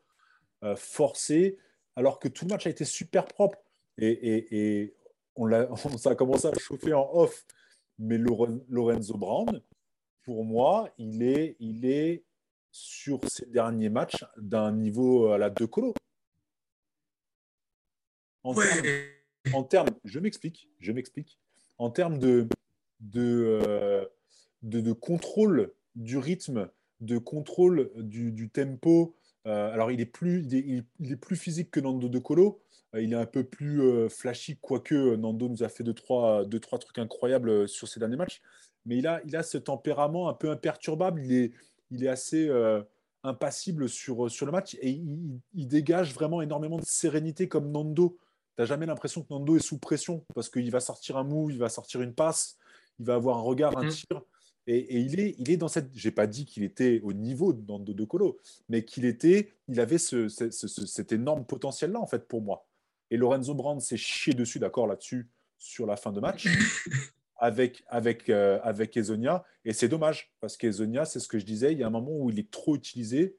euh, 0.64 0.76
forcés, 0.76 1.58
alors 1.96 2.20
que 2.20 2.28
tout 2.28 2.46
le 2.46 2.52
match 2.52 2.68
a 2.68 2.70
été 2.70 2.86
super 2.86 3.26
propre. 3.26 3.58
Et, 3.98 4.96
on, 5.36 5.52
a, 5.52 5.76
ça 5.98 6.12
a 6.12 6.16
commencé 6.16 6.48
à 6.48 6.54
chauffer 6.58 6.94
en 6.94 7.10
off. 7.14 7.46
Mais 8.00 8.18
Lorenzo 8.18 9.18
Brown, 9.18 9.62
pour 10.24 10.44
moi, 10.44 10.90
il 10.98 11.22
est, 11.22 11.56
il 11.60 11.86
est 11.86 12.24
sur 12.72 13.20
ces 13.30 13.46
derniers 13.46 13.90
matchs 13.90 14.26
d'un 14.38 14.72
niveau 14.72 15.28
à 15.28 15.38
la 15.38 15.50
deux 15.50 15.68
colo. 15.68 15.94
En, 18.44 19.64
termes, 19.64 19.90
je 20.04 20.20
m'explique, 20.20 20.70
je 20.80 20.92
m'explique. 20.92 21.40
En 21.78 21.90
termes 21.92 22.18
de, 22.18 22.48
de, 23.00 23.60
euh, 23.66 24.06
de, 24.64 24.92
contrôle 24.92 25.74
du 25.96 26.18
rythme, 26.18 26.70
de 27.00 27.18
contrôle 27.18 27.92
du, 27.96 28.50
tempo, 28.50 29.16
euh, 29.46 29.72
alors 29.72 29.92
il 29.92 30.02
est, 30.02 30.06
plus, 30.06 30.46
il 30.52 31.12
est, 31.12 31.16
plus 31.16 31.36
physique 31.36 31.72
que 31.72 31.80
Nando 31.80 32.10
De 32.10 32.20
Colo, 32.20 32.63
il 32.96 33.14
est 33.14 33.18
un 33.18 33.26
peu 33.26 33.44
plus 33.44 33.82
euh, 33.82 34.10
flashy, 34.10 34.58
quoique 34.58 34.94
euh, 34.94 35.18
Nando 35.18 35.50
nous 35.50 35.64
a 35.64 35.70
fait 35.70 35.84
deux 35.84 35.94
trois, 35.94 36.46
deux, 36.46 36.60
trois 36.60 36.80
trucs 36.80 36.98
incroyables 37.00 37.68
sur 37.68 37.88
ces 37.88 38.00
derniers 38.00 38.18
matchs. 38.18 38.42
Mais 38.86 38.98
il 38.98 39.08
a, 39.08 39.22
il 39.26 39.36
a 39.36 39.44
ce 39.44 39.58
tempérament 39.58 40.30
un 40.30 40.34
peu 40.34 40.52
imperturbable. 40.52 41.22
Il 41.24 41.34
est, 41.34 41.52
il 41.90 42.04
est 42.04 42.10
assez 42.10 42.50
impassible 43.24 43.88
sur, 43.88 44.30
sur 44.30 44.46
le 44.46 44.52
match 44.52 44.76
et 44.82 44.90
il, 45.54 45.68
dégage 45.68 46.14
vraiment 46.14 46.42
énormément 46.42 46.78
de 46.78 46.86
sérénité 46.86 47.48
comme 47.48 47.72
Nando. 47.72 48.18
Tu 48.56 48.62
n'as 48.62 48.66
jamais 48.66 48.86
l'impression 48.86 49.22
que 49.22 49.28
Nando 49.30 49.56
est 49.56 49.66
sous 49.66 49.80
pression 49.80 50.26
parce 50.36 50.50
qu'il 50.50 50.70
va 50.70 50.82
sortir 50.82 51.18
un 51.18 51.24
move, 51.24 51.54
il 51.54 51.60
va 51.60 51.70
sortir 51.70 52.02
une 52.02 52.14
passe, 52.14 52.58
il 53.00 53.06
va 53.06 53.16
avoir 53.16 53.38
un 53.38 53.42
regard, 53.42 53.78
un 53.78 53.84
mhm. 53.84 53.92
tir. 53.92 54.22
Et, 54.66 55.00
il, 55.00 55.20
est, 55.20 55.36
il 55.40 55.52
est 55.52 55.58
dans 55.58 55.68
cette. 55.68 55.90
J'ai 55.94 56.12
pas 56.12 56.28
dit 56.28 56.46
qu'il 56.46 56.64
était 56.64 57.02
au 57.04 57.14
niveau 57.14 57.52
de 57.54 57.66
Nando 57.68 57.94
De 57.94 58.06
Colo, 58.06 58.40
mais 58.70 58.86
qu'il 58.86 59.06
était. 59.06 59.52
Il 59.68 59.80
avait 59.80 59.98
ce, 59.98 60.30
cet 60.30 61.12
énorme 61.12 61.46
potentiel-là, 61.46 62.00
en 62.00 62.08
fait, 62.08 62.28
pour 62.28 62.42
moi. 62.42 62.66
Et 63.12 63.18
Lorenzo 63.18 63.54
Brand 63.54 63.80
s'est 63.82 63.98
chié 63.98 64.34
dessus, 64.34 64.60
d'accord, 64.60 64.88
là-dessus, 64.88 65.30
sur 65.58 65.86
la 65.86 65.98
fin 65.98 66.12
de 66.12 66.20
match, 66.20 66.48
avec, 67.38 67.84
avec, 67.88 68.30
euh, 68.30 68.60
avec 68.64 68.96
Ezonia. 68.98 69.44
Et 69.66 69.74
c'est 69.74 69.90
dommage, 69.90 70.34
parce 70.40 70.58
qu'Ezonia, 70.58 71.06
c'est 71.06 71.20
ce 71.20 71.28
que 71.28 71.38
je 71.38 71.46
disais, 71.46 71.74
il 71.74 71.80
y 71.80 71.84
a 71.84 71.88
un 71.88 71.92
moment 71.92 72.12
où 72.12 72.30
il 72.30 72.40
est 72.40 72.50
trop 72.50 72.76
utilisé. 72.76 73.38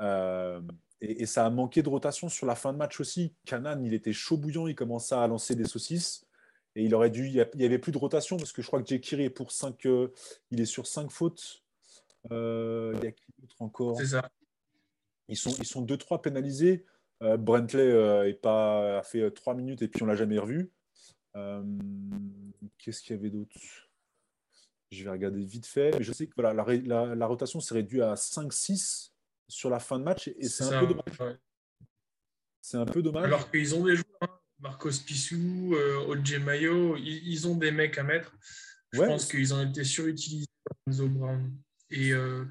Euh, 0.00 0.60
et, 1.00 1.26
ça 1.26 1.46
a 1.46 1.50
manqué 1.50 1.82
de 1.82 1.88
rotation 1.88 2.28
sur 2.28 2.46
la 2.46 2.54
fin 2.54 2.72
de 2.72 2.78
match 2.78 3.00
aussi. 3.00 3.34
Canan, 3.44 3.82
il 3.84 3.94
était 3.94 4.12
chaud 4.12 4.36
bouillant, 4.36 4.66
il 4.66 4.74
commençait 4.74 5.14
à 5.14 5.26
lancer 5.26 5.54
des 5.54 5.66
saucisses. 5.66 6.25
Et 6.76 6.84
il 6.84 6.94
aurait 6.94 7.10
dû. 7.10 7.26
Il 7.26 7.46
n'y 7.56 7.64
avait 7.64 7.78
plus 7.78 7.90
de 7.90 7.98
rotation, 7.98 8.36
parce 8.36 8.52
que 8.52 8.62
je 8.62 8.66
crois 8.68 8.80
que 8.80 8.86
Jekiri 8.86 9.24
est 9.24 9.30
pour 9.30 9.50
5. 9.50 9.86
Euh, 9.86 10.12
il 10.52 10.60
est 10.60 10.66
sur 10.66 10.86
5 10.86 11.10
fautes. 11.10 11.64
il 12.30 13.00
y 13.02 13.06
a 13.06 13.12
qui 13.12 13.24
d'autre 13.38 13.56
encore? 13.60 13.96
C'est 13.96 14.06
ça. 14.06 14.30
Ils 15.28 15.36
sont, 15.36 15.54
ils 15.58 15.66
sont 15.66 15.84
2-3 15.84 16.20
pénalisés. 16.20 16.84
Euh, 17.22 17.36
Brentley 17.36 17.90
euh, 17.90 18.32
pas, 18.40 18.98
a 18.98 19.02
fait 19.02 19.30
3 19.30 19.52
euh, 19.52 19.56
minutes 19.56 19.82
et 19.82 19.88
puis 19.88 20.02
on 20.02 20.06
l'a 20.06 20.16
jamais 20.16 20.38
revu. 20.38 20.70
Qu'est-ce 22.78 23.02
qu'il 23.02 23.16
y 23.16 23.18
avait 23.18 23.30
d'autre? 23.30 23.54
Je 24.90 25.04
vais 25.04 25.10
regarder 25.10 25.44
vite 25.44 25.66
fait. 25.66 25.90
Mais 25.98 26.04
je 26.04 26.12
sais 26.12 26.26
que 26.26 26.34
voilà, 26.36 26.52
la, 26.54 27.26
rotation 27.26 27.60
s'est 27.60 27.74
réduite 27.74 28.02
à 28.02 28.14
5-6 28.14 29.10
sur 29.48 29.70
la 29.70 29.78
fin 29.78 29.98
de 29.98 30.04
match 30.04 30.28
et 30.28 30.48
c'est 30.48 30.64
un 30.64 30.80
peu 30.80 30.86
dommage. 30.86 31.38
C'est 32.60 32.76
un 32.78 32.86
peu 32.86 33.02
dommage. 33.02 33.24
Alors 33.24 33.50
qu'ils 33.50 33.74
ont 33.74 33.84
des 33.84 33.96
joueurs, 33.96 34.18
hein. 34.22 34.35
Marcos 34.58 35.02
Pissou, 35.04 35.74
euh, 35.74 36.38
Mayo, 36.40 36.96
ils, 36.96 37.46
ont 37.46 37.56
des 37.56 37.70
mecs 37.70 37.98
à 37.98 38.02
mettre. 38.02 38.32
Je 38.92 39.00
pense 39.00 39.26
qu'ils 39.26 39.52
ont 39.52 39.62
été 39.62 39.84
surutilisés 39.84 40.46
par 40.64 40.76
Enzo 40.86 41.08
Brown 41.08 41.52
et 41.90 42.12
euh, 42.12 42.44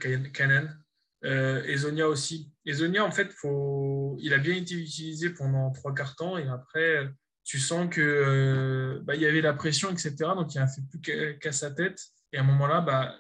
euh, 1.23 1.63
Ezonia 1.63 2.07
aussi. 2.07 2.51
Ezonia, 2.65 3.03
en 3.03 3.11
fait, 3.11 3.31
faut... 3.31 4.17
il 4.19 4.33
a 4.33 4.37
bien 4.37 4.55
été 4.55 4.75
utilisé 4.75 5.31
pendant 5.31 5.71
trois 5.71 5.93
quarts 5.93 6.15
temps 6.15 6.37
et 6.37 6.47
après, 6.47 7.09
tu 7.43 7.59
sens 7.59 7.87
que 7.89 8.01
euh, 8.01 8.99
bah, 9.03 9.15
il 9.15 9.21
y 9.21 9.25
avait 9.25 9.41
la 9.41 9.53
pression, 9.53 9.91
etc. 9.91 10.15
Donc, 10.35 10.53
il 10.53 10.59
n'a 10.59 10.67
fait 10.67 10.81
plus 10.81 11.37
qu'à 11.39 11.51
sa 11.51 11.71
tête. 11.71 12.01
Et 12.31 12.37
à 12.37 12.41
un 12.41 12.45
moment-là, 12.45 12.81
bah, 12.81 13.15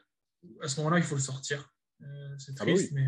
à 0.61 0.67
ce 0.67 0.77
moment-là, 0.77 0.97
il 0.97 1.03
faut 1.03 1.15
le 1.15 1.21
sortir. 1.21 1.71
Euh, 2.01 2.35
c'est 2.37 2.53
ah 2.59 2.65
bah 2.65 2.73
triste, 2.73 2.91
mais 2.91 3.07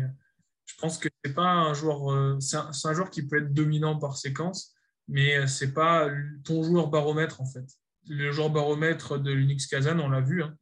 je 0.64 0.74
pense 0.76 0.98
que 0.98 1.08
c'est 1.24 1.34
pas 1.34 1.48
un 1.48 1.74
joueur. 1.74 2.40
c'est 2.40 2.56
un, 2.56 2.94
joueur 2.94 3.10
qui 3.10 3.22
peut 3.22 3.38
être 3.38 3.52
dominant 3.52 3.98
par 3.98 4.16
séquence, 4.16 4.74
mais 5.08 5.46
c'est 5.46 5.72
pas 5.72 6.10
ton 6.44 6.62
joueur 6.62 6.88
baromètre 6.88 7.40
en 7.40 7.46
fait. 7.46 7.66
Le 8.06 8.30
joueur 8.32 8.50
baromètre 8.50 9.18
de 9.18 9.32
l'Unix 9.32 9.66
Kazan, 9.66 9.98
on 9.98 10.08
l'a 10.08 10.20
vu, 10.20 10.42
hein. 10.42 10.56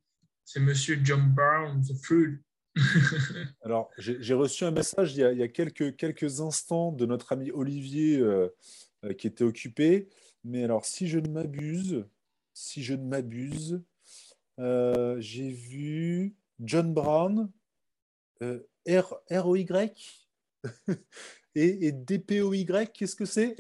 c'est 0.45 0.61
Monsieur 0.61 0.99
John 1.03 1.33
Brown, 1.33 1.81
the 1.83 1.95
Fruit. 2.05 2.39
Alors, 3.63 3.91
j'ai 3.99 4.35
reçu 4.35 4.65
un 4.65 4.71
message 4.71 5.15
il 5.15 5.21
y 5.21 5.43
a, 5.43 5.49
quelques, 5.49 6.41
instants 6.41 6.93
de 6.93 7.07
notre 7.07 7.33
ami 7.33 7.51
Olivier 7.51 8.19
euh, 8.19 8.49
euh, 9.05 9.15
qui 9.15 9.27
était 9.27 9.45
occupé. 9.45 10.09
Mais 10.45 10.63
alors, 10.65 10.85
si 10.85 11.09
je 11.09 11.19
ne 11.19 11.29
m'abuse, 11.29 12.05
si 12.53 12.83
je 12.85 12.95
ne 12.95 13.05
m'abuse, 13.05 13.83
euh, 14.61 15.17
j'ai 15.19 15.51
vu 15.51 16.37
John 16.61 16.93
Brown, 16.95 17.51
R, 18.41 19.47
o 19.47 19.57
y? 19.57 19.93
et, 21.57 21.87
et 21.87 21.93
DPOY, 21.93 22.87
qu'est-ce 22.93 23.17
que 23.17 23.25
c'est? 23.25 23.57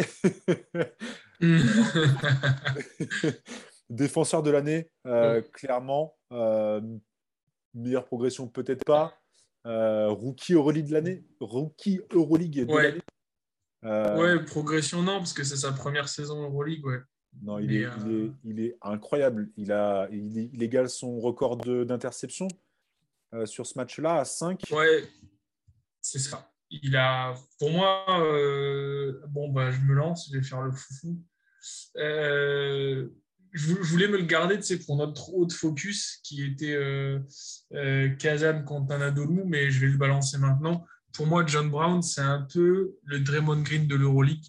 Défenseur 3.88 4.42
de 4.42 4.50
l'année, 4.50 4.90
clairement. 5.52 6.16
meilleure 7.74 8.04
progression, 8.04 8.48
peut-être 8.48 8.85
pas. 8.85 9.18
rookie 9.64 10.52
Euroleague 10.52 10.88
de 10.88 10.92
l'année. 10.92 11.24
Rookie 11.40 12.00
Euroleague 12.12 12.66
de 12.66 12.74
l'année. 12.74 13.00
Ouais, 13.82 14.44
progression, 14.44 15.02
non, 15.02 15.18
parce 15.18 15.32
que 15.32 15.44
c'est 15.44 15.56
sa 15.56 15.72
première 15.72 16.09
saison 16.09 16.42
Euroleague, 16.42 16.85
ouais. 16.85 17.00
Non, 17.42 17.59
il, 17.59 17.76
est, 17.76 17.87
il, 18.44 18.61
est, 18.61 18.78
incroyable. 18.80 19.50
Il, 19.59 19.70
a, 19.70 20.09
il, 20.11 20.62
égale 20.62 20.88
son 20.88 21.20
record 21.20 21.59
d'interception 21.59 22.48
sur 23.44 23.66
ce 23.66 23.78
match-là 23.78 24.20
à 24.20 24.24
5. 24.24 24.62
Ouais, 24.70 25.06
c'est 26.00 26.18
ça 26.18 26.50
il 26.70 26.96
a, 26.96 27.35
pour 27.59 27.70
moi, 27.70 28.05
euh, 28.20 29.20
bon, 29.29 29.50
bah, 29.50 29.70
je 29.70 29.81
me 29.81 29.94
lance, 29.94 30.29
je 30.31 30.38
vais 30.38 30.44
faire 30.44 30.62
le 30.62 30.72
foufou. 30.72 31.22
Euh, 31.96 33.09
je, 33.52 33.74
voulais 33.74 34.09
me 34.09 34.18
le 34.18 34.24
garder 34.24 34.59
pour 34.85 34.96
notre 34.96 35.33
haute 35.35 35.52
focus 35.52 36.20
qui 36.22 36.44
était 36.44 36.74
euh, 36.74 37.20
euh, 37.72 38.11
Kazan 38.16 38.62
contre 38.64 38.94
Anadolu, 38.94 39.44
mais 39.44 39.70
je 39.70 39.81
vais 39.81 39.88
le 39.90 39.96
balancer 39.96 40.38
maintenant. 40.38 40.85
Pour 41.12 41.26
moi, 41.26 41.44
John 41.46 41.70
Brown, 41.70 42.02
c'est 42.02 42.20
un 42.20 42.42
peu 42.42 42.96
le 43.05 43.20
Draymond 43.20 43.62
Green 43.62 43.87
de 43.87 43.94
l'Euroleague. 43.94 44.44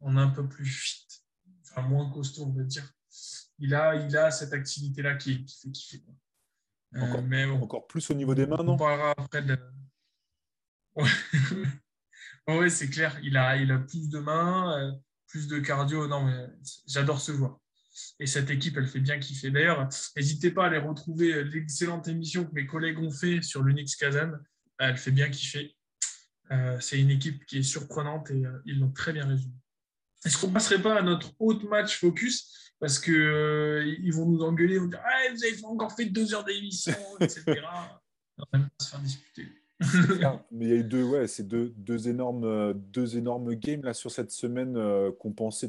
On 0.00 0.16
est 0.16 0.20
un 0.20 0.28
peu 0.28 0.48
plus 0.48 0.66
fit, 0.66 1.06
enfin 1.62 1.82
moins 1.82 2.10
costaud, 2.10 2.44
on 2.44 2.52
va 2.52 2.62
dire. 2.62 2.88
Il 3.58 3.74
a, 3.74 3.96
il 3.96 4.16
a 4.16 4.30
cette 4.30 4.52
activité-là 4.52 5.16
qui, 5.16 5.44
qui, 5.44 5.60
fait 5.60 5.70
kiffer. 5.70 6.04
Encore, 6.94 7.22
mais 7.22 7.44
encore 7.46 7.86
plus 7.86 8.10
au 8.10 8.14
niveau 8.14 8.34
des 8.34 8.46
mains, 8.46 8.62
non? 8.62 8.74
On 8.74 8.76
parlera 8.76 9.14
après 9.16 9.42
de, 9.42 9.58
Oui, 10.96 11.08
c'est 12.70 12.90
clair. 12.90 13.18
Il 13.22 13.36
a, 13.36 13.56
il 13.56 13.70
a 13.72 13.78
plus 13.78 14.08
de 14.08 14.18
mains, 14.18 14.78
euh, 14.78 14.92
plus 15.28 15.48
de 15.48 15.58
cardio. 15.58 16.06
Non, 16.06 16.24
mais 16.24 16.46
j'adore 16.86 17.20
ce 17.20 17.32
joueur. 17.32 17.58
Et 18.18 18.26
cette 18.26 18.50
équipe, 18.50 18.76
elle 18.76 18.88
fait 18.88 19.00
bien 19.00 19.18
kiffer. 19.18 19.50
D'ailleurs, 19.50 19.88
n'hésitez 20.16 20.50
pas 20.50 20.64
à 20.64 20.66
aller 20.68 20.78
retrouver 20.78 21.32
euh, 21.32 21.42
l'excellente 21.42 22.08
émission 22.08 22.44
que 22.44 22.52
mes 22.52 22.66
collègues 22.66 22.98
ont 22.98 23.10
fait 23.10 23.42
sur 23.42 23.62
l'Unix 23.62 23.96
Kazan. 23.96 24.32
Elle 24.78 24.96
fait 24.96 25.10
bien 25.10 25.28
kiffer. 25.28 25.76
Euh, 26.50 26.78
c'est 26.80 27.00
une 27.00 27.10
équipe 27.10 27.44
qui 27.46 27.58
est 27.58 27.62
surprenante 27.62 28.30
et 28.30 28.42
ils 28.66 28.80
l'ont 28.80 28.92
très 28.92 29.12
bien 29.12 29.26
résumé. 29.26 29.54
Est-ce 30.24 30.38
qu'on 30.38 30.48
ne 30.48 30.52
passerait 30.52 30.82
pas 30.82 30.98
à 30.98 31.02
notre 31.02 31.32
autre 31.40 31.66
match 31.68 31.98
focus? 31.98 32.74
Parce 32.78 32.98
qu'ils 32.98 34.12
vont 34.12 34.26
nous 34.26 34.42
engueuler, 34.42 34.78
on 34.78 34.86
dire 34.86 35.00
ah, 35.04 35.32
Vous 35.32 35.44
avez 35.44 35.64
encore 35.64 35.94
fait 35.94 36.06
deux 36.06 36.34
heures 36.34 36.44
d'émission, 36.44 36.94
etc. 37.20 37.44
on 38.38 38.58
va 38.58 38.58
pas 38.58 38.68
se 38.80 38.90
faire 38.90 39.00
disputer. 39.00 39.61
Mais 40.50 40.66
il 40.66 40.70
y 40.70 40.72
a 40.72 40.76
eu 40.76 40.84
deux, 40.84 41.04
ouais, 41.04 41.26
c'est 41.26 41.46
deux, 41.46 42.08
énormes, 42.08 42.74
deux 42.74 43.16
énormes 43.16 43.54
games 43.54 43.82
là, 43.82 43.94
sur 43.94 44.10
cette 44.10 44.30
semaine 44.30 44.76
euh, 44.76 45.10
qu'on 45.12 45.32
pensait 45.32 45.68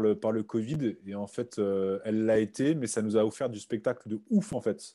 le, 0.00 0.14
par 0.14 0.32
le 0.32 0.42
Covid. 0.42 0.96
Et 1.06 1.14
en 1.14 1.26
fait, 1.26 1.58
euh, 1.58 1.98
elle 2.04 2.24
l'a 2.24 2.38
été, 2.38 2.74
mais 2.74 2.86
ça 2.86 3.02
nous 3.02 3.16
a 3.16 3.24
offert 3.24 3.50
du 3.50 3.58
spectacle 3.58 4.08
de 4.08 4.20
ouf 4.30 4.52
en 4.52 4.60
fait. 4.60 4.94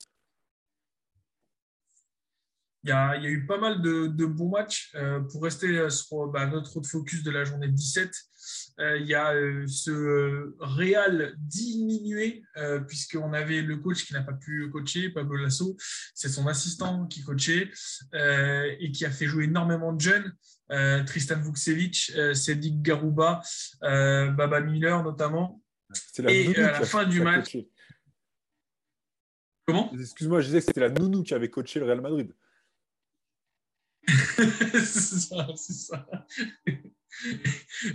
Il 2.85 2.89
y, 2.89 2.91
a, 2.91 3.15
il 3.17 3.23
y 3.23 3.25
a 3.25 3.29
eu 3.31 3.47
pas 3.47 3.57
mal 3.57 3.81
de, 3.81 4.05
de 4.05 4.25
bons 4.25 4.49
matchs. 4.49 4.91
Euh, 4.93 5.19
pour 5.19 5.41
rester 5.41 5.89
sur 5.89 6.27
bah, 6.27 6.45
notre 6.45 6.77
autre 6.77 6.87
focus 6.87 7.23
de 7.23 7.31
la 7.31 7.43
journée 7.43 7.67
17, 7.67 8.11
euh, 8.79 8.97
il 8.97 9.07
y 9.07 9.15
a 9.15 9.33
euh, 9.33 9.65
ce 9.67 10.53
Real 10.59 11.33
diminué, 11.37 12.43
euh, 12.57 12.79
puisqu'on 12.81 13.33
avait 13.33 13.61
le 13.61 13.77
coach 13.77 14.05
qui 14.05 14.13
n'a 14.13 14.21
pas 14.21 14.33
pu 14.33 14.69
coacher, 14.69 15.09
Pablo 15.09 15.37
Lasso, 15.37 15.77
c'est 16.13 16.29
son 16.29 16.47
assistant 16.47 17.07
qui 17.07 17.23
coachait 17.23 17.71
et 18.13 18.91
qui 18.91 19.05
a 19.05 19.11
fait 19.11 19.25
jouer 19.25 19.45
énormément 19.45 19.93
de 19.93 20.01
jeunes. 20.01 20.33
Tristan 21.05 21.39
Vukcevic, 21.41 22.11
Cédric 22.33 22.81
Garouba, 22.81 23.41
Baba 23.81 24.61
Miller 24.61 25.03
notamment. 25.03 25.61
et 26.27 26.55
à 26.57 26.79
la 26.79 26.85
fin 26.85 27.05
du 27.05 27.21
match. 27.21 27.57
Comment? 29.67 29.91
Excuse-moi, 29.99 30.41
je 30.41 30.47
disais 30.47 30.59
que 30.59 30.65
c'était 30.65 30.81
la 30.81 30.89
nounou 30.89 31.23
qui 31.23 31.33
avait 31.33 31.49
coaché 31.49 31.79
le 31.79 31.85
Real 31.85 32.01
Madrid. 32.01 32.31
c'est 34.73 35.19
ça, 35.19 35.47
c'est 35.55 35.73
ça. 35.73 36.07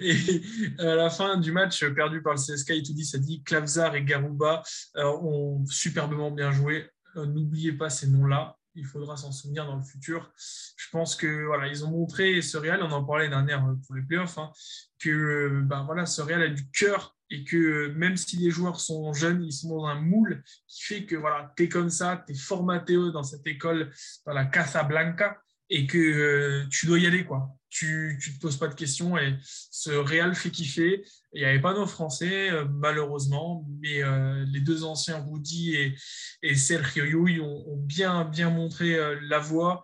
Et 0.01 0.43
à 0.79 0.95
la 0.95 1.11
fin 1.11 1.37
du 1.37 1.53
match 1.53 1.85
perdu 1.95 2.23
par 2.23 2.35
le 2.35 2.39
CSK, 2.39 2.71
il 2.71 2.83
tout 2.83 2.95
dit, 2.95 3.43
Klavzar 3.43 3.95
et 3.95 4.05
Garouba 4.05 4.63
euh, 4.97 5.05
ont 5.05 5.65
superbement 5.67 6.31
bien 6.31 6.53
joué. 6.53 6.89
Euh, 7.17 7.27
n'oubliez 7.27 7.73
pas 7.73 7.91
ces 7.91 8.09
noms-là. 8.09 8.57
Il 8.75 8.87
faudra 8.87 9.17
s'en 9.17 9.33
souvenir 9.33 9.67
dans 9.67 9.77
le 9.77 9.83
futur. 9.83 10.33
Je 10.37 10.87
pense 10.93 11.17
que 11.17 11.45
voilà, 11.47 11.67
ils 11.67 11.85
ont 11.85 11.91
montré 11.91 12.41
ce 12.41 12.57
Real, 12.57 12.83
on 12.83 12.91
en 12.91 13.05
parlait 13.05 13.29
dernière 13.29 13.65
pour 13.85 13.97
les 13.97 14.03
playoffs, 14.03 14.39
hein, 14.39 14.53
que 15.01 15.61
ben 15.65 15.83
voilà, 15.85 16.07
ce 16.07 16.23
Real 16.23 16.43
a 16.43 16.49
du 16.49 16.71
cœur 16.71 17.17
et 17.31 17.45
que 17.45 17.89
même 17.97 18.17
si 18.17 18.37
les 18.37 18.51
joueurs 18.51 18.81
sont 18.81 19.13
jeunes, 19.13 19.43
ils 19.43 19.53
sont 19.53 19.77
dans 19.77 19.87
un 19.87 20.01
moule 20.01 20.43
qui 20.69 20.83
fait 20.83 21.05
que 21.05 21.17
voilà, 21.17 21.53
tu 21.57 21.65
es 21.65 21.69
comme 21.69 21.91
ça, 21.91 22.23
tu 22.27 22.33
es 22.33 22.37
formaté 22.37 22.95
dans 22.95 23.23
cette 23.25 23.47
école, 23.47 23.93
dans 24.25 24.33
la 24.33 24.47
Casablanca, 24.47 25.41
et 25.71 25.87
que 25.87 25.99
euh, 25.99 26.67
tu 26.71 26.87
dois 26.87 26.99
y 26.99 27.07
aller. 27.07 27.25
quoi. 27.25 27.57
Tu 27.71 28.19
ne 28.19 28.35
te 28.35 28.41
poses 28.41 28.57
pas 28.57 28.67
de 28.67 28.75
questions 28.75 29.17
et 29.17 29.37
ce 29.45 29.91
Real 29.91 30.35
fait 30.35 30.51
kiffer. 30.51 31.05
Il 31.33 31.41
n'y 31.41 31.47
avait 31.47 31.61
pas 31.61 31.73
nos 31.73 31.87
Français, 31.87 32.51
euh, 32.51 32.65
malheureusement, 32.69 33.65
mais 33.81 34.03
euh, 34.03 34.45
les 34.49 34.61
deux 34.61 34.83
anciens, 34.83 35.25
Rudy 35.25 35.77
et, 35.77 35.95
et 36.43 36.57
Sergio 36.57 37.05
Yui, 37.05 37.41
ont, 37.41 37.77
bien, 37.77 38.25
bien 38.25 38.51
montré 38.51 38.99
la 39.29 39.39
voie, 39.39 39.83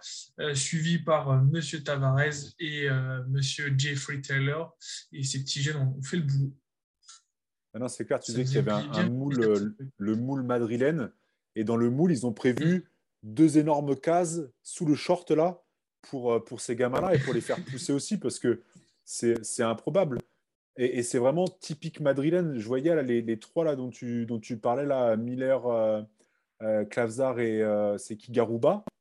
suivi 0.55 0.99
par 0.99 1.45
Monsieur 1.45 1.83
Tavares 1.83 2.35
et 2.59 2.89
Monsieur 3.29 3.73
Jeffrey 3.79 4.21
Taylor. 4.21 4.77
Et 5.13 5.23
ces 5.23 5.41
petits 5.41 5.63
jeunes 5.63 5.77
ont, 5.77 6.03
fait 6.03 6.17
le 6.17 6.25
boulot. 6.25 6.53
Maintenant, 7.73 7.89
c'est 7.89 8.05
clair, 8.05 8.19
tu 8.19 8.33
disais 8.33 8.45
qu'il 8.45 8.55
y 8.55 8.59
avait 8.59 8.73
un, 8.73 9.09
moule, 9.09 9.75
le 9.97 10.17
moule 10.17 10.43
madrilène. 10.43 11.13
Et 11.55 11.63
dans 11.63 11.77
le 11.77 11.91
moule, 11.91 12.11
ils 12.11 12.27
ont 12.27 12.33
prévu 12.33 12.91
deux 13.23 13.59
énormes 13.59 13.97
cases 13.97 14.41
sous 14.63 14.87
le 14.87 14.95
short 14.95 15.31
là 15.31 15.63
pour, 16.11 16.33
euh, 16.33 16.41
pour 16.41 16.61
ces 16.61 16.77
gamins-là 16.77 17.15
et 17.15 17.19
pour 17.19 17.35
les 17.35 17.41
faire 17.41 17.63
pousser 17.65 17.93
aussi 17.93 18.19
parce 18.19 18.39
que 18.39 18.63
c'est 19.05 19.63
improbable. 19.63 20.19
Et, 20.77 21.03
c'est 21.03 21.19
vraiment 21.19 21.47
typique 21.47 22.01
madrilène. 22.01 22.59
Je 22.59 22.67
voyais 22.67 22.95
là, 22.95 23.03
les, 23.03 23.23
les, 23.23 23.39
trois 23.39 23.65
là, 23.65 23.77
dont, 23.77 23.91
tu, 23.91 24.27
dont 24.27 24.39
tu 24.39 24.59
parlais, 24.59 24.85
là, 24.85 25.17
Miller, 25.17 25.67
euh, 25.67 26.03
euh 26.63 26.85
Klavzar 26.85 27.39
et 27.39 27.63
euh, 27.63 27.97
c'est 27.99 28.19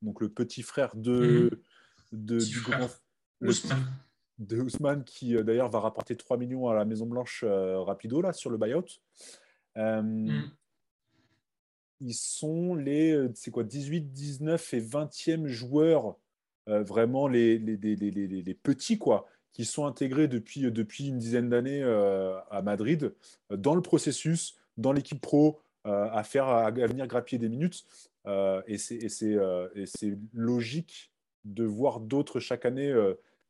donc 0.02 0.22
le 0.22 0.30
petit 0.30 0.62
frère 0.62 0.96
de, 0.96 1.50
mhm. 2.12 2.26
de 2.26 2.40
du 2.40 2.62
grand. 2.62 2.90
Ousmane. 3.42 3.86
De 4.38 4.60
Ousmane, 4.60 5.04
qui 5.04 5.34
d'ailleurs 5.44 5.70
va 5.70 5.80
rapporter 5.80 6.16
3 6.16 6.38
millions 6.38 6.68
à 6.70 6.76
la 6.76 6.86
Maison-Blanche 6.86 7.44
rapido 7.46 8.22
là, 8.22 8.34
sur 8.34 8.50
le 8.50 8.58
buyout. 8.58 8.86
Mhm. 9.76 10.52
Ils 12.02 12.14
sont 12.14 12.76
les 12.76 13.30
c'est 13.34 13.52
quoi, 13.52 13.64
18, 13.64 14.12
19 14.12 14.74
et 14.74 14.82
20e 14.82 15.48
joueurs 15.48 16.18
euh, 16.68 16.84
vraiment 16.84 17.28
les, 17.28 17.58
les, 17.58 17.78
les, 17.78 17.96
les, 17.96 18.54
petits, 18.54 18.98
quoi, 18.98 19.28
qui 19.54 19.66
sont 19.66 19.86
intégrés 19.86 20.28
depuis, 20.28 20.62
depuis 20.72 21.08
une 21.08 21.18
dizaine 21.18 21.50
d'années 21.50 21.84
euh, 21.84 22.40
à 22.50 22.62
Madrid, 22.62 23.14
euh, 23.52 23.58
dans 23.58 23.76
le 23.76 23.82
processus, 23.82 24.58
dans 24.78 24.92
l'équipe 24.92 25.22
pro, 25.22 25.62
à 25.88 26.24
faire 26.24 26.48
à, 26.48 26.72
venir 26.72 27.06
grappiller 27.06 27.38
des 27.38 27.48
minutes. 27.48 27.86
et 28.66 28.80
c'est 28.80 30.18
logique 30.34 31.12
de 31.44 31.64
voir 31.64 32.00
d'autres 32.00 32.40
chaque 32.40 32.66
année 32.66 32.92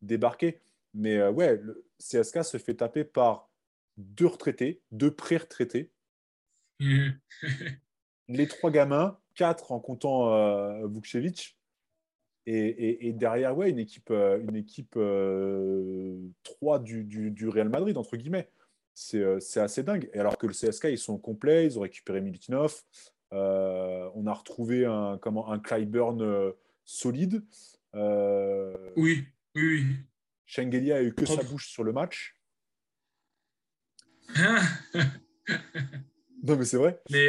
débarquer. 0.01 0.60
Mais 0.93 1.25
ouais, 1.30 1.56
le 1.56 1.86
CSK 1.99 2.43
se 2.43 2.58
fait 2.58 2.73
taper 2.73 3.06
par 3.06 3.47
deux 3.95 4.28
retraités, 4.28 4.82
deux 4.91 5.12
pré-retraités. 5.12 5.91
les 8.28 8.47
trois 8.47 8.71
gamins, 8.71 9.17
quatre 9.36 9.71
en 9.71 9.80
comptant 9.80 10.34
euh, 10.34 10.88
Vukcevic, 10.88 11.58
et, 12.47 13.13
derrière, 13.13 13.58
ouais, 13.58 13.69
une 13.69 13.79
équipe, 13.79 14.12
euh, 14.12 14.39
une 14.39 14.55
équipe 14.55 14.91
3 14.91 14.99
euh, 15.03 16.79
du, 16.79 17.03
du, 17.31 17.49
Real 17.49 17.69
Madrid, 17.69 17.97
entre 17.97 18.17
guillemets. 18.17 18.49
Euh, 19.15 19.39
c'est 19.39 19.60
assez 19.60 19.84
dingue. 19.84 20.10
Et 20.13 20.19
alors 20.19 20.38
que 20.38 20.45
le 20.47 20.53
CSK, 20.53 20.86
ils 20.86 20.99
sont 20.99 21.17
complets, 21.17 21.65
ils 21.65 21.77
ont 21.77 21.81
récupéré 21.81 22.21
Militinov. 22.21 22.84
on 23.31 24.27
a 24.27 24.34
retrouvé 24.34 24.86
un, 24.86 25.17
comment, 25.19 25.51
un 25.51 25.60
Clyburn 25.60 26.53
solide. 26.84 27.43
oui, 27.93 28.03
oui, 28.95 29.25
oui. 29.55 29.86
Shengeli 30.45 30.91
a 30.91 31.01
eu 31.01 31.13
que 31.13 31.26
sa 31.26 31.41
bouche 31.41 31.70
sur 31.70 31.84
le 31.84 31.91
match. 31.91 32.39
non, 36.43 36.55
mais 36.55 36.65
c'est 36.65 36.78
vrai. 36.78 37.01
Mais, 37.09 37.28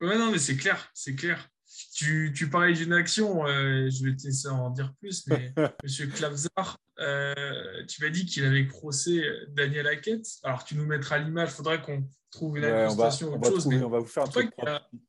ouais, 0.00 0.18
non, 0.18 0.32
mais 0.32 0.38
c'est 0.38 0.56
clair, 0.56 0.90
c'est 0.92 1.14
clair. 1.14 1.48
Tu, 1.94 2.32
tu 2.34 2.48
parlais 2.48 2.72
d'une 2.72 2.92
action, 2.92 3.46
euh, 3.46 3.88
je 3.90 4.04
vais 4.04 4.16
te 4.16 4.24
laisser 4.24 4.48
en 4.48 4.70
dire 4.70 4.92
plus, 5.00 5.26
mais 5.26 5.52
M. 5.56 6.10
Klavzar, 6.14 6.78
euh, 7.00 7.84
tu 7.86 8.02
m'as 8.02 8.10
dit 8.10 8.26
qu'il 8.26 8.44
avait 8.44 8.66
crossé 8.66 9.24
Daniel 9.48 9.86
Hackett. 9.86 10.26
Alors, 10.42 10.64
tu 10.64 10.76
nous 10.76 10.86
mettras 10.86 11.18
l'image, 11.18 11.50
il 11.50 11.54
faudrait 11.54 11.82
qu'on 11.82 12.04
trouve 12.34 12.58
une 12.58 12.64
incrustation 12.64 13.28
ou 13.28 13.36
autre 13.36 13.48
chose. 13.48 13.66
on 13.66 13.88
va 13.88 14.00
vous 14.00 14.06
faire 14.06 14.24
un 14.24 14.28
truc 14.28 14.50